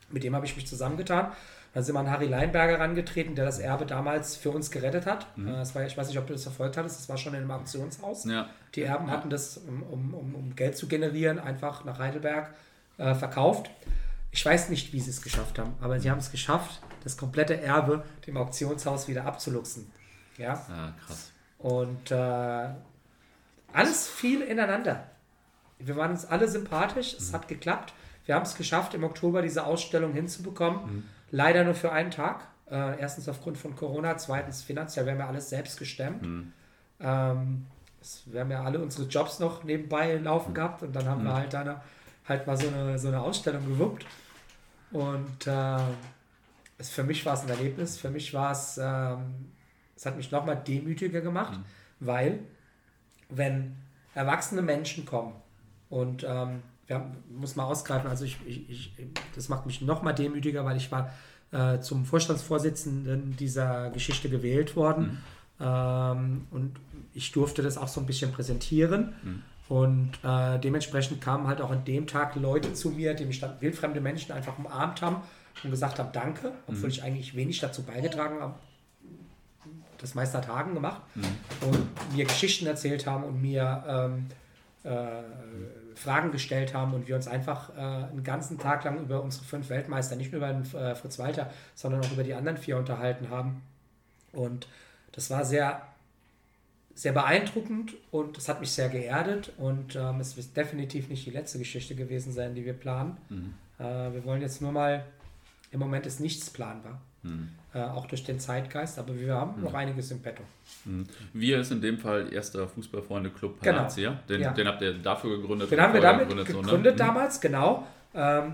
Mit 0.09 0.23
dem 0.23 0.35
habe 0.35 0.45
ich 0.45 0.55
mich 0.55 0.65
zusammengetan. 0.65 1.31
Dann 1.73 1.83
sind 1.83 1.93
wir 1.93 1.99
an 1.99 2.09
Harry 2.09 2.27
Leinberger 2.27 2.77
herangetreten, 2.77 3.35
der 3.35 3.45
das 3.45 3.59
Erbe 3.59 3.85
damals 3.85 4.35
für 4.35 4.49
uns 4.49 4.71
gerettet 4.71 5.05
hat. 5.05 5.27
Mhm. 5.37 5.47
Das 5.47 5.75
war, 5.75 5.85
ich 5.85 5.95
weiß 5.95 6.07
nicht, 6.07 6.17
ob 6.17 6.25
du 6.25 6.33
das 6.33 6.43
verfolgt 6.43 6.77
hattest, 6.77 6.99
das 6.99 7.09
war 7.09 7.17
schon 7.17 7.33
in 7.33 7.41
einem 7.41 7.51
Auktionshaus. 7.51 8.25
Ja. 8.25 8.49
Die 8.73 8.83
Erben 8.83 9.07
ja. 9.07 9.13
hatten 9.13 9.29
das, 9.29 9.57
um, 9.57 9.83
um, 10.13 10.33
um, 10.33 10.55
Geld 10.55 10.75
zu 10.77 10.87
generieren, 10.87 11.37
einfach 11.37 11.85
nach 11.85 11.99
Heidelberg 11.99 12.53
äh, 12.97 13.15
verkauft. 13.15 13.69
Ich 14.31 14.45
weiß 14.45 14.69
nicht, 14.69 14.93
wie 14.93 14.99
sie 14.99 15.09
es 15.09 15.21
geschafft 15.21 15.57
haben, 15.57 15.73
aber 15.81 15.99
sie 15.99 16.11
haben 16.11 16.19
es 16.19 16.31
geschafft, 16.31 16.81
das 17.03 17.17
komplette 17.17 17.59
Erbe 17.59 18.03
dem 18.25 18.37
Auktionshaus 18.37 19.07
wieder 19.07 19.25
abzuluxen. 19.25 19.91
Ja, 20.37 20.53
ah, 20.69 20.93
krass. 21.05 21.31
Und 21.57 22.11
äh, 22.11 22.69
alles 23.73 24.07
viel 24.07 24.41
ineinander. 24.41 25.03
Wir 25.79 25.95
waren 25.95 26.11
uns 26.11 26.25
alle 26.25 26.47
sympathisch, 26.47 27.13
es 27.13 27.31
mhm. 27.31 27.35
hat 27.35 27.47
geklappt. 27.47 27.93
Wir 28.25 28.35
haben 28.35 28.43
es 28.43 28.55
geschafft, 28.55 28.93
im 28.93 29.03
Oktober 29.03 29.41
diese 29.41 29.65
Ausstellung 29.65 30.13
hinzubekommen. 30.13 30.79
Mhm. 30.85 31.03
Leider 31.31 31.63
nur 31.63 31.75
für 31.75 31.91
einen 31.91 32.11
Tag. 32.11 32.47
Äh, 32.69 32.99
erstens 32.99 33.29
aufgrund 33.29 33.57
von 33.57 33.75
Corona, 33.75 34.17
zweitens 34.17 34.61
finanziell. 34.61 35.05
Wir 35.05 35.13
haben 35.13 35.19
ja 35.19 35.27
alles 35.27 35.49
selbst 35.49 35.79
gestemmt. 35.79 36.23
Mhm. 36.23 36.53
Ähm, 36.99 37.65
wir 38.25 38.41
haben 38.41 38.51
ja 38.51 38.63
alle 38.63 38.79
unsere 38.79 39.07
Jobs 39.07 39.39
noch 39.39 39.63
nebenbei 39.63 40.15
laufen 40.15 40.51
mhm. 40.51 40.55
gehabt 40.55 40.83
und 40.83 40.95
dann 40.95 41.07
haben 41.07 41.21
mhm. 41.21 41.27
wir 41.27 41.33
halt 41.33 41.53
dann 41.53 41.81
halt 42.27 42.47
mal 42.47 42.57
so 42.57 42.67
eine, 42.67 42.99
so 42.99 43.07
eine 43.07 43.21
Ausstellung 43.21 43.65
gewuppt. 43.65 44.05
Und 44.91 45.47
äh, 45.47 45.77
es, 46.77 46.89
für 46.89 47.03
mich 47.03 47.25
war 47.25 47.33
es 47.33 47.41
ein 47.41 47.49
Erlebnis. 47.49 47.97
Für 47.97 48.09
mich 48.09 48.33
war 48.33 48.51
es, 48.51 48.79
ähm, 48.81 49.51
es 49.95 50.05
hat 50.05 50.17
mich 50.17 50.31
nochmal 50.31 50.55
demütiger 50.55 51.21
gemacht, 51.21 51.57
mhm. 51.57 51.63
weil 51.99 52.39
wenn 53.29 53.75
erwachsene 54.13 54.61
Menschen 54.61 55.05
kommen 55.05 55.33
und 55.89 56.25
ähm, 56.27 56.61
ja, 56.87 57.05
muss 57.29 57.55
mal 57.55 57.65
ausgreifen. 57.65 58.09
Also 58.09 58.25
ich, 58.25 58.37
ich, 58.45 58.69
ich 58.69 58.93
das 59.35 59.49
macht 59.49 59.65
mich 59.65 59.81
noch 59.81 60.01
mal 60.01 60.13
demütiger, 60.13 60.63
weil 60.65 60.77
ich 60.77 60.91
war 60.91 61.11
äh, 61.51 61.79
zum 61.79 62.05
Vorstandsvorsitzenden 62.05 63.35
dieser 63.37 63.89
Geschichte 63.91 64.29
gewählt 64.29 64.75
worden. 64.75 65.03
Mhm. 65.59 65.65
Ähm, 65.65 66.47
und 66.51 66.79
ich 67.13 67.31
durfte 67.31 67.61
das 67.61 67.77
auch 67.77 67.87
so 67.87 67.99
ein 67.99 68.05
bisschen 68.05 68.31
präsentieren. 68.31 69.13
Mhm. 69.23 69.43
Und 69.69 70.11
äh, 70.23 70.59
dementsprechend 70.59 71.21
kamen 71.21 71.47
halt 71.47 71.59
auch 71.61 71.71
an 71.71 71.83
dem 71.83 72.07
Tag 72.07 72.35
Leute 72.35 72.73
zu 72.73 72.91
mir, 72.91 73.13
die 73.13 73.25
mich 73.25 73.39
dann 73.39 73.59
wildfremde 73.59 73.99
Menschen 73.99 74.31
einfach 74.31 74.57
umarmt 74.57 75.01
haben 75.01 75.17
und 75.63 75.71
gesagt 75.71 75.99
haben, 75.99 76.09
danke, 76.13 76.53
obwohl 76.67 76.83
mhm. 76.83 76.89
ich 76.89 77.03
eigentlich 77.03 77.35
wenig 77.35 77.59
dazu 77.59 77.83
beigetragen 77.83 78.39
habe. 78.39 78.55
Das 79.97 80.15
meiste 80.15 80.37
hat 80.37 80.47
Hagen 80.47 80.73
gemacht 80.73 81.01
mhm. 81.15 81.25
und 81.67 82.15
mir 82.15 82.25
Geschichten 82.25 82.67
erzählt 82.67 83.07
haben 83.07 83.23
und 83.23 83.41
mir 83.41 83.83
ähm, 83.87 84.27
äh, 84.83 85.23
Fragen 85.95 86.31
gestellt 86.31 86.73
haben 86.73 86.93
und 86.93 87.07
wir 87.07 87.15
uns 87.15 87.27
einfach 87.27 87.75
äh, 87.75 87.81
einen 87.81 88.23
ganzen 88.23 88.59
Tag 88.59 88.83
lang 88.83 89.01
über 89.01 89.21
unsere 89.21 89.43
fünf 89.43 89.69
Weltmeister, 89.69 90.15
nicht 90.15 90.31
nur 90.31 90.37
über 90.37 90.53
den, 90.53 90.63
äh, 90.75 90.95
Fritz 90.95 91.17
Walter, 91.17 91.49
sondern 91.73 92.05
auch 92.05 92.11
über 92.11 92.23
die 92.23 92.35
anderen 92.35 92.57
vier 92.57 92.77
unterhalten 92.77 93.29
haben. 93.29 93.63
Und 94.31 94.67
das 95.11 95.31
war 95.31 95.43
sehr, 95.43 95.81
sehr 96.97 97.11
beeindruckend 97.11 97.93
und 98.09 98.37
das 98.37 98.49
hat 98.49 98.59
mich 98.59 98.71
sehr 98.71 98.89
geerdet 98.89 99.53
und 99.57 99.95
ähm, 99.95 100.19
es 100.19 100.35
wird 100.35 100.57
definitiv 100.57 101.09
nicht 101.09 101.27
die 101.27 101.29
letzte 101.29 101.59
Geschichte 101.59 101.93
gewesen 101.93 102.33
sein, 102.33 102.55
die 102.55 102.65
wir 102.65 102.73
planen. 102.73 103.17
Mhm. 103.29 103.53
Äh, 103.77 103.83
wir 104.13 104.25
wollen 104.25 104.41
jetzt 104.41 104.63
nur 104.63 104.71
mal, 104.71 105.05
im 105.71 105.79
Moment 105.79 106.07
ist 106.07 106.19
nichts 106.19 106.49
planbar. 106.49 106.99
Mhm. 107.21 107.49
Äh, 107.75 107.81
auch 107.81 108.07
durch 108.07 108.23
den 108.23 108.39
Zeitgeist, 108.39 108.97
aber 108.97 109.15
wir 109.19 109.35
haben 109.35 109.57
mhm. 109.57 109.65
noch 109.65 109.75
einiges 109.75 110.09
im 110.09 110.23
Petto. 110.23 110.41
Mhm. 110.85 111.05
Wir 111.33 111.59
ist 111.59 111.71
in 111.71 111.81
dem 111.81 111.99
Fall 111.99 112.33
erster 112.33 112.67
Fußballfreunde-Club 112.67 113.59
Palacia. 113.59 114.09
Genau. 114.09 114.21
Den, 114.27 114.41
ja. 114.41 114.53
den 114.53 114.67
habt 114.67 114.81
ihr 114.81 114.93
dafür 114.93 115.39
gegründet? 115.39 115.69
Den 115.69 115.79
haben 115.79 115.93
wir 115.93 116.01
damit 116.01 116.29
gegründet, 116.29 116.47
gegründet 116.47 116.97
so, 116.97 117.03
ne? 117.03 117.07
damals, 117.09 117.39
genau. 117.39 117.85
Ähm, 118.15 118.53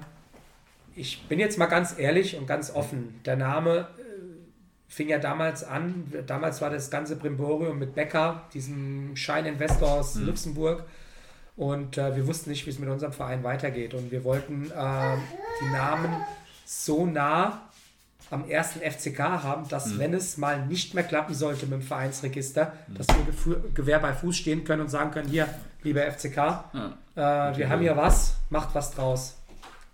ich 0.98 1.22
bin 1.30 1.40
jetzt 1.40 1.58
mal 1.58 1.68
ganz 1.68 1.98
ehrlich 1.98 2.36
und 2.36 2.46
ganz 2.46 2.76
offen. 2.76 3.22
Der 3.24 3.38
Name 3.38 3.88
fing 4.94 5.10
ja 5.10 5.18
damals 5.18 5.64
an. 5.64 6.12
Damals 6.28 6.62
war 6.62 6.70
das 6.70 6.92
ganze 6.92 7.16
Brimborium 7.16 7.80
mit 7.80 7.96
Becker, 7.96 8.44
diesem 8.54 9.16
Scheininvestor 9.16 9.92
aus 9.92 10.16
mhm. 10.16 10.28
Luxemburg. 10.28 10.84
Und 11.56 11.98
äh, 11.98 12.16
wir 12.16 12.28
wussten 12.28 12.52
nicht, 12.52 12.66
wie 12.66 12.70
es 12.70 12.80
mit 12.80 12.90
unserem 12.90 13.12
Verein 13.12 13.44
weitergeht. 13.44 13.96
Und 13.96 14.12
wir 14.12 14.24
wollten 14.24 14.66
äh, 14.66 15.18
die 15.62 15.72
Namen 15.72 16.16
so 16.66 17.06
nah 17.06 17.70
am 18.30 18.48
ersten 18.48 18.80
FCK 18.80 19.20
haben, 19.20 19.68
dass 19.68 19.88
mhm. 19.88 20.00
wenn 20.00 20.14
es 20.14 20.38
mal 20.38 20.66
nicht 20.66 20.94
mehr 20.94 21.04
klappen 21.04 21.34
sollte 21.34 21.66
mit 21.66 21.82
dem 21.82 21.82
Vereinsregister, 21.82 22.74
mhm. 22.88 22.96
dass 22.96 23.08
wir 23.08 23.64
Gewehr 23.74 24.00
bei 24.00 24.14
Fuß 24.14 24.38
stehen 24.38 24.64
können 24.64 24.82
und 24.84 24.90
sagen 24.90 25.12
können, 25.12 25.30
hier, 25.30 25.48
lieber 25.82 26.02
FCK, 26.02 26.38
ja. 26.38 26.94
äh, 27.16 27.58
wir 27.58 27.70
haben 27.70 27.82
hier 27.82 27.98
was, 27.98 28.36
macht 28.50 28.74
was 28.76 28.92
draus. 28.92 29.38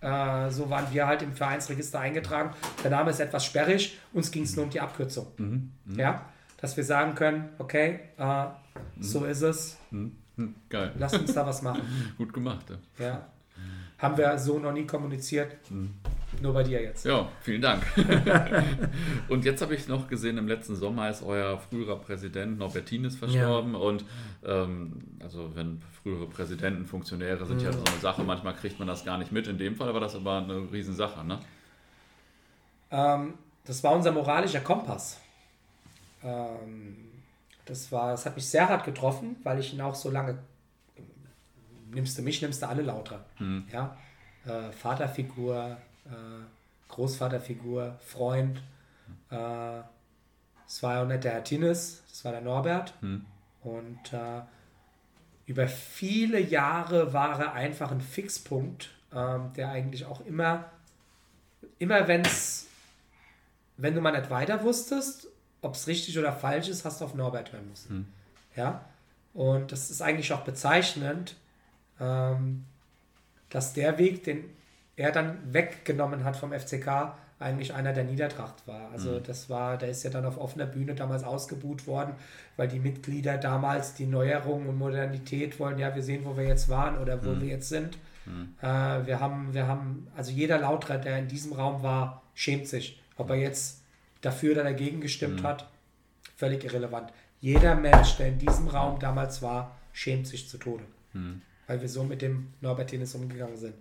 Äh, 0.02 0.50
so 0.50 0.70
waren 0.70 0.86
wir 0.94 1.08
halt 1.08 1.22
im 1.22 1.34
Vereinsregister 1.34 2.00
eingetragen. 2.00 2.54
Der 2.84 2.92
Name 2.92 3.10
ist 3.12 3.20
etwas 3.20 3.46
sperrig, 3.46 3.98
uns 4.14 4.32
ging 4.32 4.44
es 4.44 4.56
nur 4.56 4.66
um 4.66 4.72
die 4.72 4.80
Abkürzung. 4.80 5.28
Mhm. 5.38 5.72
mhm. 5.86 6.00
Ja, 6.00 6.26
dass 6.58 6.78
wir 6.78 6.84
sagen 6.84 7.16
können, 7.16 7.50
okay, 7.58 8.00
äh, 8.18 8.46
mhm. 8.46 8.50
so 9.00 9.26
ist 9.26 9.42
es. 9.42 9.78
Mhm. 9.92 10.16
Geil. 10.70 10.94
Lass 10.98 11.18
uns 11.18 11.34
da 11.34 11.46
was 11.46 11.62
machen. 11.62 11.82
Gut 12.18 12.34
gemacht. 12.34 12.66
Ja. 12.98 13.06
ja. 13.06 13.28
Haben 13.98 14.18
wir 14.18 14.38
so 14.38 14.60
noch 14.60 14.72
nie 14.72 14.88
kommuniziert. 14.88 15.58
Nur 16.42 16.54
bei 16.54 16.64
dir 16.64 16.82
jetzt. 16.82 17.06
Ja, 17.06 17.28
vielen 17.42 17.62
Dank. 17.62 17.84
und 19.28 19.44
jetzt 19.44 19.62
habe 19.62 19.76
ich 19.76 19.90
noch 19.90 20.08
gesehen, 20.08 20.38
im 20.38 20.48
letzten 20.48 20.78
Sommer 20.78 21.10
ist 21.10 21.22
euer 21.22 21.58
früherer 21.58 21.98
Präsident 21.98 22.58
Norbertines 22.58 23.18
verstorben. 23.18 23.74
Ja. 23.74 23.80
Und 23.80 24.06
ähm, 24.46 25.04
also 25.20 25.52
wenn 25.54 25.82
frühere 26.02 26.28
Präsidenten, 26.28 26.86
Funktionäre 26.86 27.46
sind 27.46 27.58
mhm. 27.58 27.66
ja 27.66 27.74
so 27.74 27.84
eine 27.84 28.00
Sache, 28.00 28.24
manchmal 28.24 28.56
kriegt 28.56 28.80
man 28.80 28.88
das 28.88 29.04
gar 29.06 29.18
nicht 29.18 29.32
mit. 29.32 29.48
In 29.48 29.58
dem 29.58 29.76
Fall 29.76 29.94
war 29.94 30.02
das 30.02 30.16
aber 30.16 30.38
eine 30.38 30.72
Riesensache, 30.72 31.26
ne? 31.26 31.40
Ähm, 32.92 33.34
das 33.66 33.84
war 33.84 33.94
unser 33.94 34.12
moralischer 34.12 34.62
Kompass. 34.62 35.20
Ähm, 36.24 36.98
das, 37.66 37.92
war, 37.92 38.12
das 38.12 38.26
hat 38.26 38.36
mich 38.36 38.48
sehr 38.48 38.68
hart 38.68 38.84
getroffen, 38.84 39.36
weil 39.44 39.60
ich 39.60 39.74
ihn 39.74 39.82
auch 39.82 39.96
so 39.96 40.10
lange, 40.10 40.40
nimmst 41.92 42.18
du 42.18 42.22
mich, 42.22 42.42
nimmst 42.42 42.62
du 42.62 42.68
alle 42.68 42.82
lauter. 42.82 43.26
Mhm. 43.38 43.66
Ja? 43.72 43.96
Äh, 44.46 44.72
Vaterfigur, 44.72 45.78
äh, 46.06 46.10
Großvaterfigur, 46.88 47.98
Freund. 48.02 48.62
Äh, 49.30 49.80
es 50.66 50.82
war 50.82 50.96
ja 50.96 51.04
auch 51.04 51.08
nicht 51.08 51.24
der 51.24 51.34
Herr 51.34 51.44
Tinnes, 51.44 52.04
das 52.10 52.26
war 52.26 52.32
der 52.32 52.42
Norbert. 52.42 52.94
Mhm. 53.02 53.26
Und 53.62 54.14
äh, 54.14 54.42
über 55.50 55.68
viele 55.68 56.40
Jahre 56.40 57.12
war 57.12 57.40
er 57.40 57.54
einfach 57.54 57.90
ein 57.90 58.02
Fixpunkt, 58.02 58.92
ähm, 59.12 59.52
der 59.56 59.70
eigentlich 59.70 60.06
auch 60.06 60.24
immer, 60.28 60.66
immer 61.80 62.08
wenn 62.08 62.22
es, 62.22 62.68
wenn 63.76 63.96
du 63.96 64.02
mal 64.02 64.12
nicht 64.12 64.30
weiter 64.30 64.64
wusstest, 64.64 65.28
ob 65.64 65.74
es 65.74 65.88
richtig 65.88 66.20
oder 66.20 66.34
falsch 66.34 66.68
ist, 66.68 66.86
hast 66.86 67.02
du 67.02 67.06
auf 67.06 67.16
Norbert 67.16 67.52
hören 67.52 67.68
müssen. 67.68 67.90
Hm. 67.90 68.06
Ja, 68.56 68.86
und 69.34 69.72
das 69.72 69.90
ist 69.90 70.04
eigentlich 70.04 70.32
auch 70.34 70.42
bezeichnend, 70.42 71.36
ähm, 72.00 72.66
dass 73.50 73.74
der 73.74 73.98
Weg, 73.98 74.24
den 74.26 74.56
er 74.98 75.12
dann 75.12 75.52
weggenommen 75.52 76.26
hat 76.26 76.38
vom 76.38 76.54
FCK, 76.54 77.16
eigentlich 77.40 77.74
einer 77.74 77.94
der 77.94 78.04
Niedertracht 78.04 78.68
war. 78.68 78.92
Also 78.92 79.12
mhm. 79.12 79.24
das 79.24 79.50
war, 79.50 79.78
der 79.78 79.90
ist 79.90 80.04
ja 80.04 80.10
dann 80.10 80.26
auf 80.26 80.38
offener 80.38 80.66
Bühne 80.66 80.94
damals 80.94 81.24
ausgebuht 81.24 81.88
worden, 81.88 82.14
weil 82.58 82.68
die 82.68 82.80
Mitglieder 82.80 83.38
damals 83.38 83.94
die 83.94 84.06
Neuerung 84.06 84.68
und 84.68 84.78
Modernität 84.78 85.58
wollen, 85.60 85.80
ja, 85.80 85.96
wir 85.96 86.04
sehen, 86.04 86.26
wo 86.26 86.36
wir 86.36 86.46
jetzt 86.46 86.68
waren 86.68 86.98
oder 86.98 87.24
wo 87.24 87.30
mhm. 87.30 87.42
wir 87.42 87.48
jetzt 87.48 87.70
sind. 87.70 87.98
Mhm. 88.26 88.56
Äh, 88.62 89.08
wir 89.08 89.20
haben, 89.22 89.54
wir 89.54 89.68
haben, 89.68 90.08
also 90.18 90.32
jeder 90.32 90.60
Lauterer, 90.60 90.98
der 90.98 91.18
in 91.18 91.30
diesem 91.30 91.54
Raum 91.54 91.82
war, 91.82 92.24
schämt 92.36 92.68
sich. 92.68 93.02
Ob 93.16 93.30
er 93.30 93.38
jetzt 93.38 93.84
dafür 94.22 94.54
oder 94.54 94.64
dagegen 94.64 95.00
gestimmt 95.00 95.42
mhm. 95.42 95.48
hat, 95.48 95.70
völlig 96.36 96.66
irrelevant. 96.66 97.12
Jeder 97.40 97.76
Mensch, 97.76 98.18
der 98.18 98.28
in 98.28 98.38
diesem 98.38 98.68
Raum 98.68 99.00
damals 99.00 99.42
war, 99.42 99.78
schämt 99.94 100.28
sich 100.28 100.50
zu 100.50 100.58
Tode. 100.58 100.84
Mhm. 101.14 101.42
Weil 101.68 101.80
wir 101.82 101.88
so 101.88 102.04
mit 102.04 102.22
dem 102.22 102.48
Norbert 102.60 102.90
Tennis 102.90 103.16
umgegangen 103.16 103.56
sind. 103.56 103.76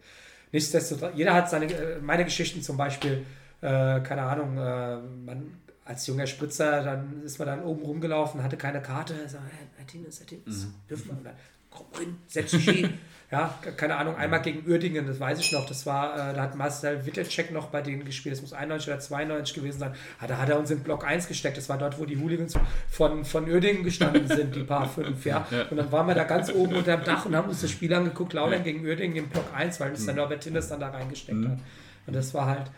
Nichtsdestotrotz, 0.52 1.12
jeder 1.16 1.34
hat 1.34 1.50
seine, 1.50 1.66
äh, 1.66 1.98
meine 2.00 2.24
Geschichten 2.24 2.62
zum 2.62 2.76
Beispiel, 2.76 3.26
äh, 3.60 4.00
keine 4.00 4.22
Ahnung, 4.22 4.56
äh, 4.56 4.96
man 5.24 5.54
als 5.88 6.06
junger 6.06 6.26
Spritzer, 6.26 6.82
dann 6.84 7.22
ist 7.24 7.38
man 7.38 7.48
dann 7.48 7.62
oben 7.62 7.82
rumgelaufen, 7.82 8.42
hatte 8.42 8.58
keine 8.58 8.82
Karte, 8.82 9.14
sagt, 9.26 9.44
Herr 9.76 9.86
Tines, 9.86 10.20
Herr 10.20 10.26
Tines, 10.26 10.66
mhm. 10.66 10.74
dürfen 10.88 11.24
wir? 11.24 11.32
Komm 11.70 11.86
rein, 11.94 12.18
setz 12.26 12.50
dich 12.50 12.68
hin. 12.68 12.92
ja, 13.30 13.58
keine 13.76 13.96
Ahnung, 13.96 14.14
einmal 14.16 14.42
gegen 14.42 14.70
Uerdingen, 14.70 15.06
das 15.06 15.18
weiß 15.18 15.38
ich 15.38 15.50
noch, 15.52 15.66
das 15.66 15.86
war, 15.86 16.12
äh, 16.14 16.34
da 16.34 16.42
hat 16.42 16.56
Marcel 16.56 17.06
Wittelcheck 17.06 17.52
noch 17.52 17.68
bei 17.68 17.80
denen 17.80 18.04
gespielt, 18.04 18.34
das 18.34 18.42
muss 18.42 18.52
91 18.52 18.88
oder 18.88 19.00
92 19.00 19.54
gewesen 19.54 19.78
sein, 19.78 19.94
ah, 20.20 20.26
da 20.26 20.36
hat 20.36 20.50
er 20.50 20.58
uns 20.58 20.70
in 20.70 20.80
Block 20.80 21.06
1 21.06 21.26
gesteckt, 21.26 21.56
das 21.56 21.70
war 21.70 21.78
dort, 21.78 21.98
wo 21.98 22.04
die 22.04 22.18
Hooligans 22.18 22.54
von, 22.90 23.24
von 23.24 23.48
Uerdingen 23.48 23.82
gestanden 23.82 24.28
sind, 24.28 24.54
die 24.56 24.64
paar 24.64 24.88
fünf, 24.88 25.24
ja. 25.24 25.46
Und 25.70 25.78
dann 25.78 25.90
waren 25.90 26.06
wir 26.06 26.14
da 26.14 26.24
ganz 26.24 26.52
oben 26.52 26.74
unter 26.74 26.96
dem 26.96 27.04
Dach 27.04 27.24
und 27.24 27.34
haben 27.34 27.48
uns 27.48 27.62
das 27.62 27.70
Spiel 27.70 27.92
angeguckt, 27.94 28.34
Laudern 28.34 28.62
gegen 28.62 28.84
Uerdingen 28.84 29.16
im 29.16 29.28
Block 29.28 29.46
1, 29.54 29.80
weil 29.80 29.90
uns 29.90 30.04
dann 30.04 30.16
mhm. 30.16 30.20
Norbert 30.20 30.42
Tinnes 30.42 30.68
dann 30.68 30.80
da 30.80 30.90
reingesteckt 30.90 31.38
mhm. 31.38 31.52
hat. 31.52 31.58
Und 32.06 32.16
das 32.16 32.32
war 32.34 32.46
halt, 32.46 32.70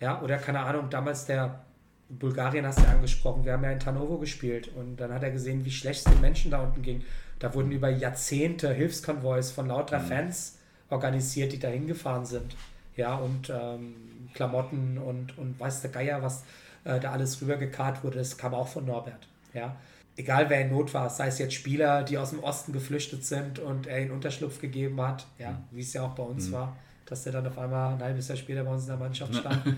ja, 0.00 0.20
oder 0.22 0.38
keine 0.38 0.60
Ahnung, 0.60 0.88
damals 0.88 1.26
der 1.26 1.60
Bulgarien 2.08 2.66
hast 2.66 2.78
du 2.78 2.82
ja 2.82 2.90
angesprochen, 2.90 3.44
wir 3.44 3.52
haben 3.52 3.62
ja 3.62 3.70
in 3.70 3.78
Tanovo 3.78 4.18
gespielt 4.18 4.68
und 4.74 4.96
dann 4.96 5.12
hat 5.12 5.22
er 5.22 5.30
gesehen, 5.30 5.64
wie 5.64 5.70
schlecht 5.70 6.06
es 6.06 6.12
den 6.12 6.20
Menschen 6.20 6.50
da 6.50 6.62
unten 6.62 6.82
ging. 6.82 7.04
Da 7.38 7.54
wurden 7.54 7.70
über 7.70 7.88
Jahrzehnte 7.88 8.72
Hilfskonvois 8.72 9.52
von 9.54 9.68
lauter 9.68 10.00
mhm. 10.00 10.06
Fans 10.06 10.58
organisiert, 10.88 11.52
die 11.52 11.58
da 11.58 11.68
hingefahren 11.68 12.26
sind. 12.26 12.56
Ja, 12.96 13.14
und 13.14 13.50
ähm, 13.50 14.28
Klamotten 14.34 14.98
und, 14.98 15.38
und 15.38 15.58
weiß 15.60 15.82
der 15.82 15.90
Geier, 15.90 16.22
was 16.22 16.44
äh, 16.84 16.98
da 16.98 17.12
alles 17.12 17.40
rübergekarrt 17.40 18.02
wurde, 18.02 18.18
das 18.18 18.36
kam 18.36 18.54
auch 18.54 18.68
von 18.68 18.84
Norbert. 18.84 19.28
Ja. 19.54 19.76
Egal 20.16 20.50
wer 20.50 20.60
in 20.62 20.70
Not 20.70 20.92
war, 20.92 21.08
sei 21.08 21.28
es 21.28 21.38
jetzt 21.38 21.54
Spieler, 21.54 22.02
die 22.02 22.18
aus 22.18 22.30
dem 22.30 22.40
Osten 22.40 22.72
geflüchtet 22.72 23.24
sind 23.24 23.58
und 23.58 23.86
er 23.86 24.02
ihnen 24.02 24.10
Unterschlupf 24.10 24.60
gegeben 24.60 25.00
hat, 25.00 25.26
ja, 25.38 25.52
mhm. 25.52 25.56
wie 25.70 25.80
es 25.80 25.92
ja 25.92 26.02
auch 26.02 26.14
bei 26.14 26.24
uns 26.24 26.48
mhm. 26.48 26.52
war 26.52 26.76
dass 27.10 27.24
der 27.24 27.32
dann 27.32 27.46
auf 27.46 27.58
einmal 27.58 27.94
ein 27.94 28.02
halbes 28.02 28.28
Jahr 28.28 28.38
später 28.38 28.64
bei 28.64 28.70
uns 28.70 28.82
in 28.84 28.88
der 28.88 28.96
Mannschaft 28.96 29.34
stand. 29.34 29.62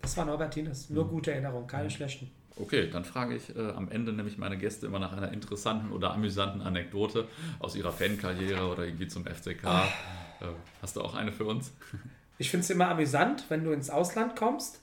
Das 0.00 0.16
war 0.16 0.24
Norbert 0.24 0.54
Tines. 0.54 0.90
Nur 0.90 1.08
gute 1.08 1.32
Erinnerungen, 1.32 1.66
keine 1.66 1.90
schlechten. 1.90 2.30
Okay, 2.54 2.88
dann 2.88 3.04
frage 3.04 3.34
ich 3.34 3.54
äh, 3.56 3.70
am 3.70 3.90
Ende 3.90 4.12
nämlich 4.12 4.38
meine 4.38 4.56
Gäste 4.56 4.86
immer 4.86 5.00
nach 5.00 5.12
einer 5.12 5.32
interessanten 5.32 5.92
oder 5.92 6.12
amüsanten 6.12 6.62
Anekdote 6.62 7.26
aus 7.58 7.76
ihrer 7.76 7.92
Fankarriere 7.92 8.68
oder 8.68 8.84
irgendwie 8.84 9.08
zum 9.08 9.24
FCK. 9.24 9.64
Ah. 9.64 9.84
Äh, 10.40 10.46
hast 10.82 10.96
du 10.96 11.02
auch 11.02 11.14
eine 11.14 11.32
für 11.32 11.44
uns? 11.44 11.72
Ich 12.40 12.52
finde 12.52 12.62
es 12.62 12.70
immer 12.70 12.86
amüsant, 12.88 13.46
wenn 13.48 13.64
du 13.64 13.72
ins 13.72 13.90
Ausland 13.90 14.36
kommst 14.36 14.78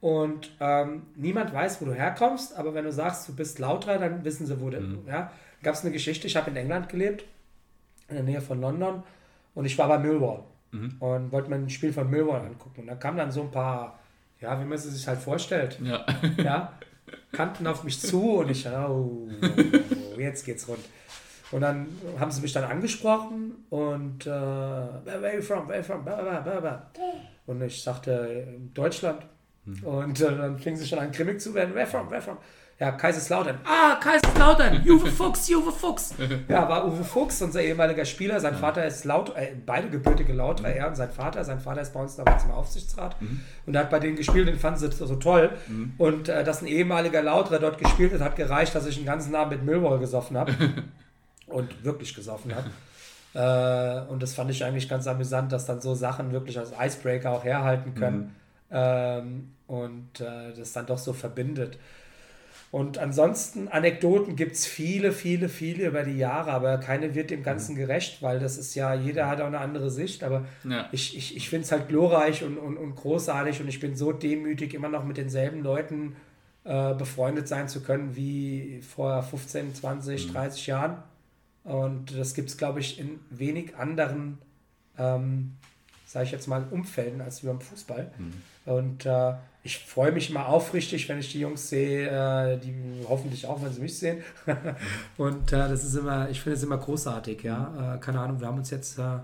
und 0.00 0.50
ähm, 0.60 1.02
niemand 1.14 1.52
weiß, 1.52 1.82
wo 1.82 1.84
du 1.84 1.92
herkommst, 1.92 2.56
aber 2.56 2.72
wenn 2.72 2.86
du 2.86 2.90
sagst, 2.90 3.28
du 3.28 3.36
bist 3.36 3.58
Lauter, 3.58 3.98
dann 3.98 4.24
wissen 4.24 4.46
sie, 4.46 4.58
wo 4.62 4.70
du. 4.70 4.80
Mhm. 4.80 5.06
Ja? 5.06 5.30
Gab 5.62 5.74
es 5.74 5.82
eine 5.82 5.90
Geschichte, 5.90 6.26
ich 6.26 6.36
habe 6.36 6.48
in 6.48 6.56
England 6.56 6.88
gelebt, 6.88 7.26
in 8.08 8.14
der 8.14 8.24
Nähe 8.24 8.40
von 8.40 8.62
London 8.62 9.02
und 9.54 9.66
ich 9.66 9.76
war 9.76 9.88
bei 9.88 9.98
Millwall 9.98 10.44
mhm. 10.74 10.96
und 10.98 11.32
wollte 11.32 11.50
mir 11.50 11.56
ein 11.56 11.70
Spiel 11.70 11.92
von 11.92 12.10
Millwall 12.10 12.42
angucken. 12.42 12.82
Und 12.82 12.86
da 12.86 12.94
kamen 12.94 13.18
dann 13.18 13.30
so 13.30 13.42
ein 13.42 13.50
paar, 13.50 13.98
ja, 14.40 14.58
wie 14.60 14.64
man 14.64 14.74
es 14.74 14.84
sich 14.84 15.06
halt 15.06 15.18
vorstellt, 15.18 15.78
ja. 15.82 16.04
ja 16.36 16.72
kannten 17.32 17.66
auf 17.66 17.84
mich 17.84 18.00
zu 18.00 18.38
und 18.38 18.50
ich, 18.50 18.66
oh, 18.66 19.28
oh, 19.40 20.18
jetzt 20.18 20.44
geht's 20.44 20.68
rund. 20.68 20.84
Und 21.50 21.60
dann 21.60 21.86
haben 22.18 22.30
sie 22.30 22.40
mich 22.40 22.52
dann 22.52 22.64
angesprochen 22.64 23.64
und 23.70 24.26
äh, 24.26 24.30
where 24.30 25.18
are 25.22 25.36
you 25.36 25.42
from, 25.42 25.68
where 25.68 25.74
are 25.74 25.78
you 25.78 25.84
from, 25.84 26.04
blah, 26.04 26.40
blah, 26.40 26.60
blah, 26.60 26.90
Und 27.46 27.62
ich 27.62 27.82
sagte, 27.82 28.46
Deutschland. 28.72 29.26
Mhm. 29.64 29.84
Und 29.84 30.20
äh, 30.20 30.36
dann 30.36 30.58
fing 30.58 30.76
sie 30.76 30.86
schon 30.86 30.98
an, 30.98 31.12
grimmig 31.12 31.40
zu 31.40 31.54
werden, 31.54 31.74
where 31.74 31.86
from, 31.86 32.10
where 32.10 32.22
from. 32.22 32.38
Ja, 32.80 32.90
Kaiserslautern. 32.90 33.58
Ah, 33.64 33.96
Kaiserslautern, 34.00 34.84
Juve 34.84 35.06
Fuchs, 35.10 35.48
Juve 35.48 35.70
Fuchs. 35.70 36.14
Ja, 36.48 36.68
war 36.68 36.86
Uwe 36.86 37.04
Fuchs, 37.04 37.40
unser 37.40 37.62
ehemaliger 37.62 38.04
Spieler. 38.04 38.40
Sein 38.40 38.56
Vater 38.56 38.84
ist 38.84 39.04
laut, 39.04 39.34
äh, 39.36 39.52
beide 39.64 39.88
gebürtige 39.88 40.32
Lauter, 40.32 40.68
er 40.68 40.88
und 40.88 40.96
sein 40.96 41.10
Vater. 41.10 41.44
Sein 41.44 41.60
Vater 41.60 41.82
ist 41.82 41.94
bei 41.94 42.00
uns 42.00 42.16
damals 42.16 42.44
im 42.44 42.50
Aufsichtsrat 42.50 43.20
mhm. 43.22 43.40
und 43.66 43.74
er 43.74 43.82
hat 43.82 43.90
bei 43.90 44.00
denen 44.00 44.16
gespielt, 44.16 44.48
den 44.48 44.58
fanden 44.58 44.80
sie 44.80 44.90
so, 44.90 45.14
toll. 45.16 45.50
Mhm. 45.68 45.94
Und 45.98 46.28
äh, 46.28 46.42
dass 46.42 46.62
ein 46.62 46.66
ehemaliger 46.66 47.22
Lauterer 47.22 47.60
dort 47.60 47.78
gespielt 47.78 48.12
hat, 48.12 48.20
hat 48.20 48.36
gereicht, 48.36 48.74
dass 48.74 48.86
ich 48.86 48.96
den 48.96 49.06
ganzen 49.06 49.34
Abend 49.36 49.52
mit 49.52 49.64
Millwall 49.64 50.00
gesoffen 50.00 50.36
habe. 50.36 50.52
und 51.46 51.84
wirklich 51.84 52.14
gesoffen 52.14 52.52
habe. 52.54 52.70
Äh, 53.34 54.10
und 54.10 54.22
das 54.22 54.34
fand 54.34 54.50
ich 54.50 54.64
eigentlich 54.64 54.88
ganz 54.88 55.06
amüsant, 55.06 55.52
dass 55.52 55.66
dann 55.66 55.80
so 55.80 55.94
Sachen 55.94 56.32
wirklich 56.32 56.58
als 56.58 56.72
Icebreaker 56.78 57.30
auch 57.30 57.44
herhalten 57.44 57.94
können. 57.94 58.18
Mhm. 58.18 58.30
Ähm, 58.70 59.50
und 59.66 60.20
äh, 60.20 60.52
das 60.56 60.72
dann 60.72 60.86
doch 60.86 60.98
so 60.98 61.12
verbindet. 61.12 61.78
Und 62.74 62.98
ansonsten, 62.98 63.68
Anekdoten 63.68 64.34
gibt 64.34 64.56
es 64.56 64.66
viele, 64.66 65.12
viele, 65.12 65.48
viele 65.48 65.86
über 65.86 66.02
die 66.02 66.18
Jahre, 66.18 66.50
aber 66.50 66.78
keine 66.78 67.14
wird 67.14 67.30
dem 67.30 67.44
Ganzen 67.44 67.76
gerecht, 67.76 68.20
weil 68.20 68.40
das 68.40 68.58
ist 68.58 68.74
ja, 68.74 68.94
jeder 68.94 69.28
hat 69.28 69.40
auch 69.40 69.46
eine 69.46 69.60
andere 69.60 69.92
Sicht, 69.92 70.24
aber 70.24 70.44
ja. 70.68 70.88
ich, 70.90 71.16
ich, 71.16 71.36
ich 71.36 71.48
finde 71.48 71.66
es 71.66 71.70
halt 71.70 71.86
glorreich 71.86 72.42
und, 72.42 72.58
und, 72.58 72.76
und 72.76 72.96
großartig 72.96 73.60
und 73.60 73.68
ich 73.68 73.78
bin 73.78 73.94
so 73.94 74.10
demütig, 74.10 74.74
immer 74.74 74.88
noch 74.88 75.04
mit 75.04 75.18
denselben 75.18 75.62
Leuten 75.62 76.16
äh, 76.64 76.94
befreundet 76.94 77.46
sein 77.46 77.68
zu 77.68 77.80
können 77.80 78.16
wie 78.16 78.80
vor 78.82 79.22
15, 79.22 79.72
20, 79.76 80.26
mhm. 80.26 80.32
30 80.32 80.66
Jahren. 80.66 80.96
Und 81.62 82.18
das 82.18 82.34
gibt 82.34 82.48
es, 82.48 82.58
glaube 82.58 82.80
ich, 82.80 82.98
in 82.98 83.20
wenig 83.30 83.76
anderen, 83.76 84.38
ähm, 84.98 85.52
sage 86.14 86.26
ich 86.26 86.30
jetzt 86.30 86.46
mal, 86.46 86.64
Umfelden 86.70 87.20
als 87.20 87.42
wie 87.42 87.48
beim 87.48 87.60
Fußball. 87.60 88.08
Mhm. 88.16 88.72
Und 88.72 89.04
äh, 89.04 89.32
ich 89.64 89.78
freue 89.78 90.12
mich 90.12 90.30
immer 90.30 90.46
aufrichtig, 90.46 91.08
wenn 91.08 91.18
ich 91.18 91.32
die 91.32 91.40
Jungs 91.40 91.68
sehe, 91.68 92.06
äh, 92.06 92.56
die 92.56 92.72
hoffentlich 93.08 93.46
auch, 93.46 93.60
wenn 93.60 93.72
sie 93.72 93.80
mich 93.80 93.98
sehen. 93.98 94.22
und 95.18 95.52
äh, 95.52 95.68
das 95.68 95.82
ist 95.84 95.96
immer, 95.96 96.30
ich 96.30 96.40
finde 96.40 96.56
es 96.56 96.62
immer 96.62 96.78
großartig, 96.78 97.42
ja. 97.42 97.96
Äh, 97.96 97.98
keine 97.98 98.20
Ahnung, 98.20 98.38
wir 98.38 98.46
haben 98.46 98.58
uns 98.58 98.70
jetzt 98.70 98.96
äh, 99.00 99.18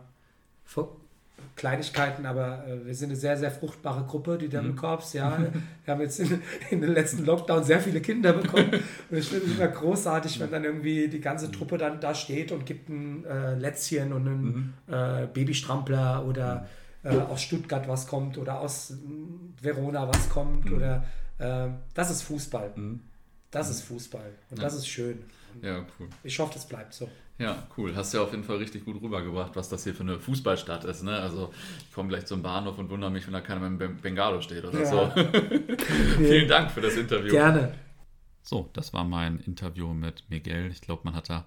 Kleinigkeiten, 1.55 2.26
aber 2.26 2.64
äh, 2.66 2.84
wir 2.84 2.95
sind 2.97 3.11
eine 3.11 3.16
sehr, 3.16 3.36
sehr 3.36 3.53
fruchtbare 3.53 4.03
Gruppe, 4.03 4.36
die 4.36 4.49
Devil 4.49 4.72
mhm. 4.72 4.76
Corps, 4.76 5.12
ja. 5.12 5.38
wir 5.84 5.95
haben 5.95 6.01
jetzt 6.01 6.18
in, 6.18 6.43
in 6.70 6.80
den 6.80 6.93
letzten 6.93 7.24
Lockdown 7.24 7.62
sehr 7.62 7.78
viele 7.78 8.01
Kinder 8.01 8.32
bekommen. 8.32 8.70
und 9.11 9.16
ich 9.16 9.28
finde 9.28 9.47
es 9.47 9.53
immer 9.53 9.68
großartig, 9.68 10.41
wenn 10.41 10.51
dann 10.51 10.64
irgendwie 10.64 11.07
die 11.07 11.20
ganze 11.20 11.53
Truppe 11.53 11.78
dann 11.78 12.01
da 12.01 12.16
steht 12.16 12.51
und 12.51 12.66
gibt 12.66 12.88
ein 12.88 13.24
Lätzchen 13.61 14.12
und 14.12 14.26
einen 14.26 14.74
mhm. 14.88 15.28
Babystrampler 15.32 16.26
oder 16.26 16.66
äh, 17.03 17.17
aus 17.17 17.43
Stuttgart 17.43 17.89
was 17.89 18.07
kommt 18.07 18.39
oder 18.39 18.61
aus 18.61 18.95
Verona 19.61 20.09
was 20.09 20.29
kommt 20.29 20.67
mhm. 20.67 20.77
oder 20.77 21.05
äh, 21.39 21.69
das 21.95 22.11
ist 22.11 22.23
Fußball. 22.23 22.73
Mhm. 22.77 23.01
Das 23.51 23.67
mhm. 23.67 23.73
ist 23.73 23.83
Fußball 23.83 24.33
und 24.51 24.59
ja. 24.59 24.65
das 24.65 24.75
ist 24.75 24.89
schön. 24.89 25.19
Ja, 25.63 25.85
cool. 25.99 26.09
Ich 26.23 26.39
hoffe, 26.39 26.55
das 26.55 26.67
bleibt 26.69 26.95
so. 26.95 27.09
Ja, 27.39 27.67
cool. 27.77 27.97
Hast 27.97 28.13
ja 28.13 28.21
auf 28.21 28.33
jeden 28.33 28.45
Fall 28.45 28.59
richtig 28.59 28.85
gut 28.85 29.01
rübergebracht, 29.01 29.57
was 29.57 29.69
das 29.71 29.85
hier 29.85 29.95
für 29.95 30.03
eine 30.03 30.21
Fußballstadt 30.21 30.85
ist. 30.85 31.03
Ne? 31.03 31.19
Also 31.19 31.53
ich 31.89 31.95
komme 31.95 32.11
gleich 32.11 32.27
zum 32.27 32.43
Bahnhof 32.43 32.79
und 32.79 32.91
wundere 32.91 33.11
mich, 33.11 33.27
wenn 33.27 33.33
da 33.33 33.41
keiner 33.41 33.69
mit 33.69 33.81
dem 33.81 33.97
Bengalo 33.97 34.43
steht 34.43 34.63
oder 34.65 34.79
ja. 34.79 34.87
so. 34.87 35.11
Vielen 36.19 36.49
Dank 36.49 36.71
für 36.71 36.83
das 36.83 36.97
Interview. 36.97 37.31
Gerne. 37.31 37.73
So, 38.43 38.69
das 38.75 38.93
war 38.93 39.05
mein 39.05 39.39
Interview 39.39 39.95
mit 39.95 40.25
Miguel. 40.29 40.71
Ich 40.71 40.83
glaube, 40.83 41.03
man 41.05 41.15
hat 41.15 41.31
da 41.31 41.47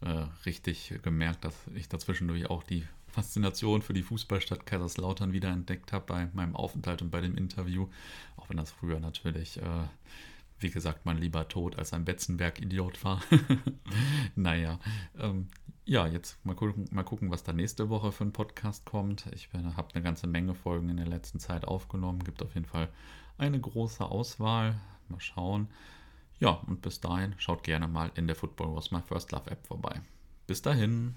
äh, 0.00 0.26
richtig 0.46 0.94
gemerkt, 1.02 1.44
dass 1.44 1.54
ich 1.74 1.88
dazwischendurch 1.88 2.48
auch 2.48 2.62
die 2.62 2.84
Faszination 3.12 3.82
für 3.82 3.92
die 3.92 4.02
Fußballstadt 4.02 4.66
Kaiserslautern 4.66 5.32
wiederentdeckt 5.32 5.92
habe 5.92 6.06
bei 6.06 6.28
meinem 6.32 6.56
Aufenthalt 6.56 7.02
und 7.02 7.10
bei 7.10 7.20
dem 7.20 7.36
Interview. 7.36 7.88
Auch 8.36 8.48
wenn 8.48 8.56
das 8.56 8.70
früher 8.70 9.00
natürlich, 9.00 9.58
äh, 9.58 9.84
wie 10.58 10.70
gesagt, 10.70 11.04
man 11.04 11.18
lieber 11.18 11.46
tot 11.48 11.78
als 11.78 11.92
ein 11.92 12.04
Betzenberg-Idiot 12.04 13.04
war. 13.04 13.20
naja, 14.34 14.80
ähm, 15.18 15.48
ja, 15.84 16.06
jetzt 16.06 16.44
mal 16.44 16.54
gucken, 16.54 16.88
mal 16.90 17.02
gucken, 17.02 17.30
was 17.30 17.42
da 17.42 17.52
nächste 17.52 17.90
Woche 17.90 18.12
für 18.12 18.24
ein 18.24 18.32
Podcast 18.32 18.86
kommt. 18.86 19.26
Ich 19.34 19.50
habe 19.52 19.94
eine 19.94 20.02
ganze 20.02 20.26
Menge 20.26 20.54
Folgen 20.54 20.88
in 20.88 20.96
der 20.96 21.08
letzten 21.08 21.38
Zeit 21.38 21.66
aufgenommen. 21.66 22.24
Gibt 22.24 22.42
auf 22.42 22.54
jeden 22.54 22.66
Fall 22.66 22.88
eine 23.36 23.60
große 23.60 24.04
Auswahl. 24.04 24.80
Mal 25.08 25.20
schauen. 25.20 25.68
Ja, 26.38 26.50
und 26.66 26.82
bis 26.82 27.00
dahin 27.00 27.34
schaut 27.38 27.62
gerne 27.62 27.88
mal 27.88 28.10
in 28.14 28.26
der 28.26 28.36
Football 28.36 28.74
Was 28.74 28.90
My 28.90 29.02
First 29.02 29.32
Love 29.32 29.50
App 29.50 29.66
vorbei. 29.66 30.00
Bis 30.46 30.62
dahin. 30.62 31.16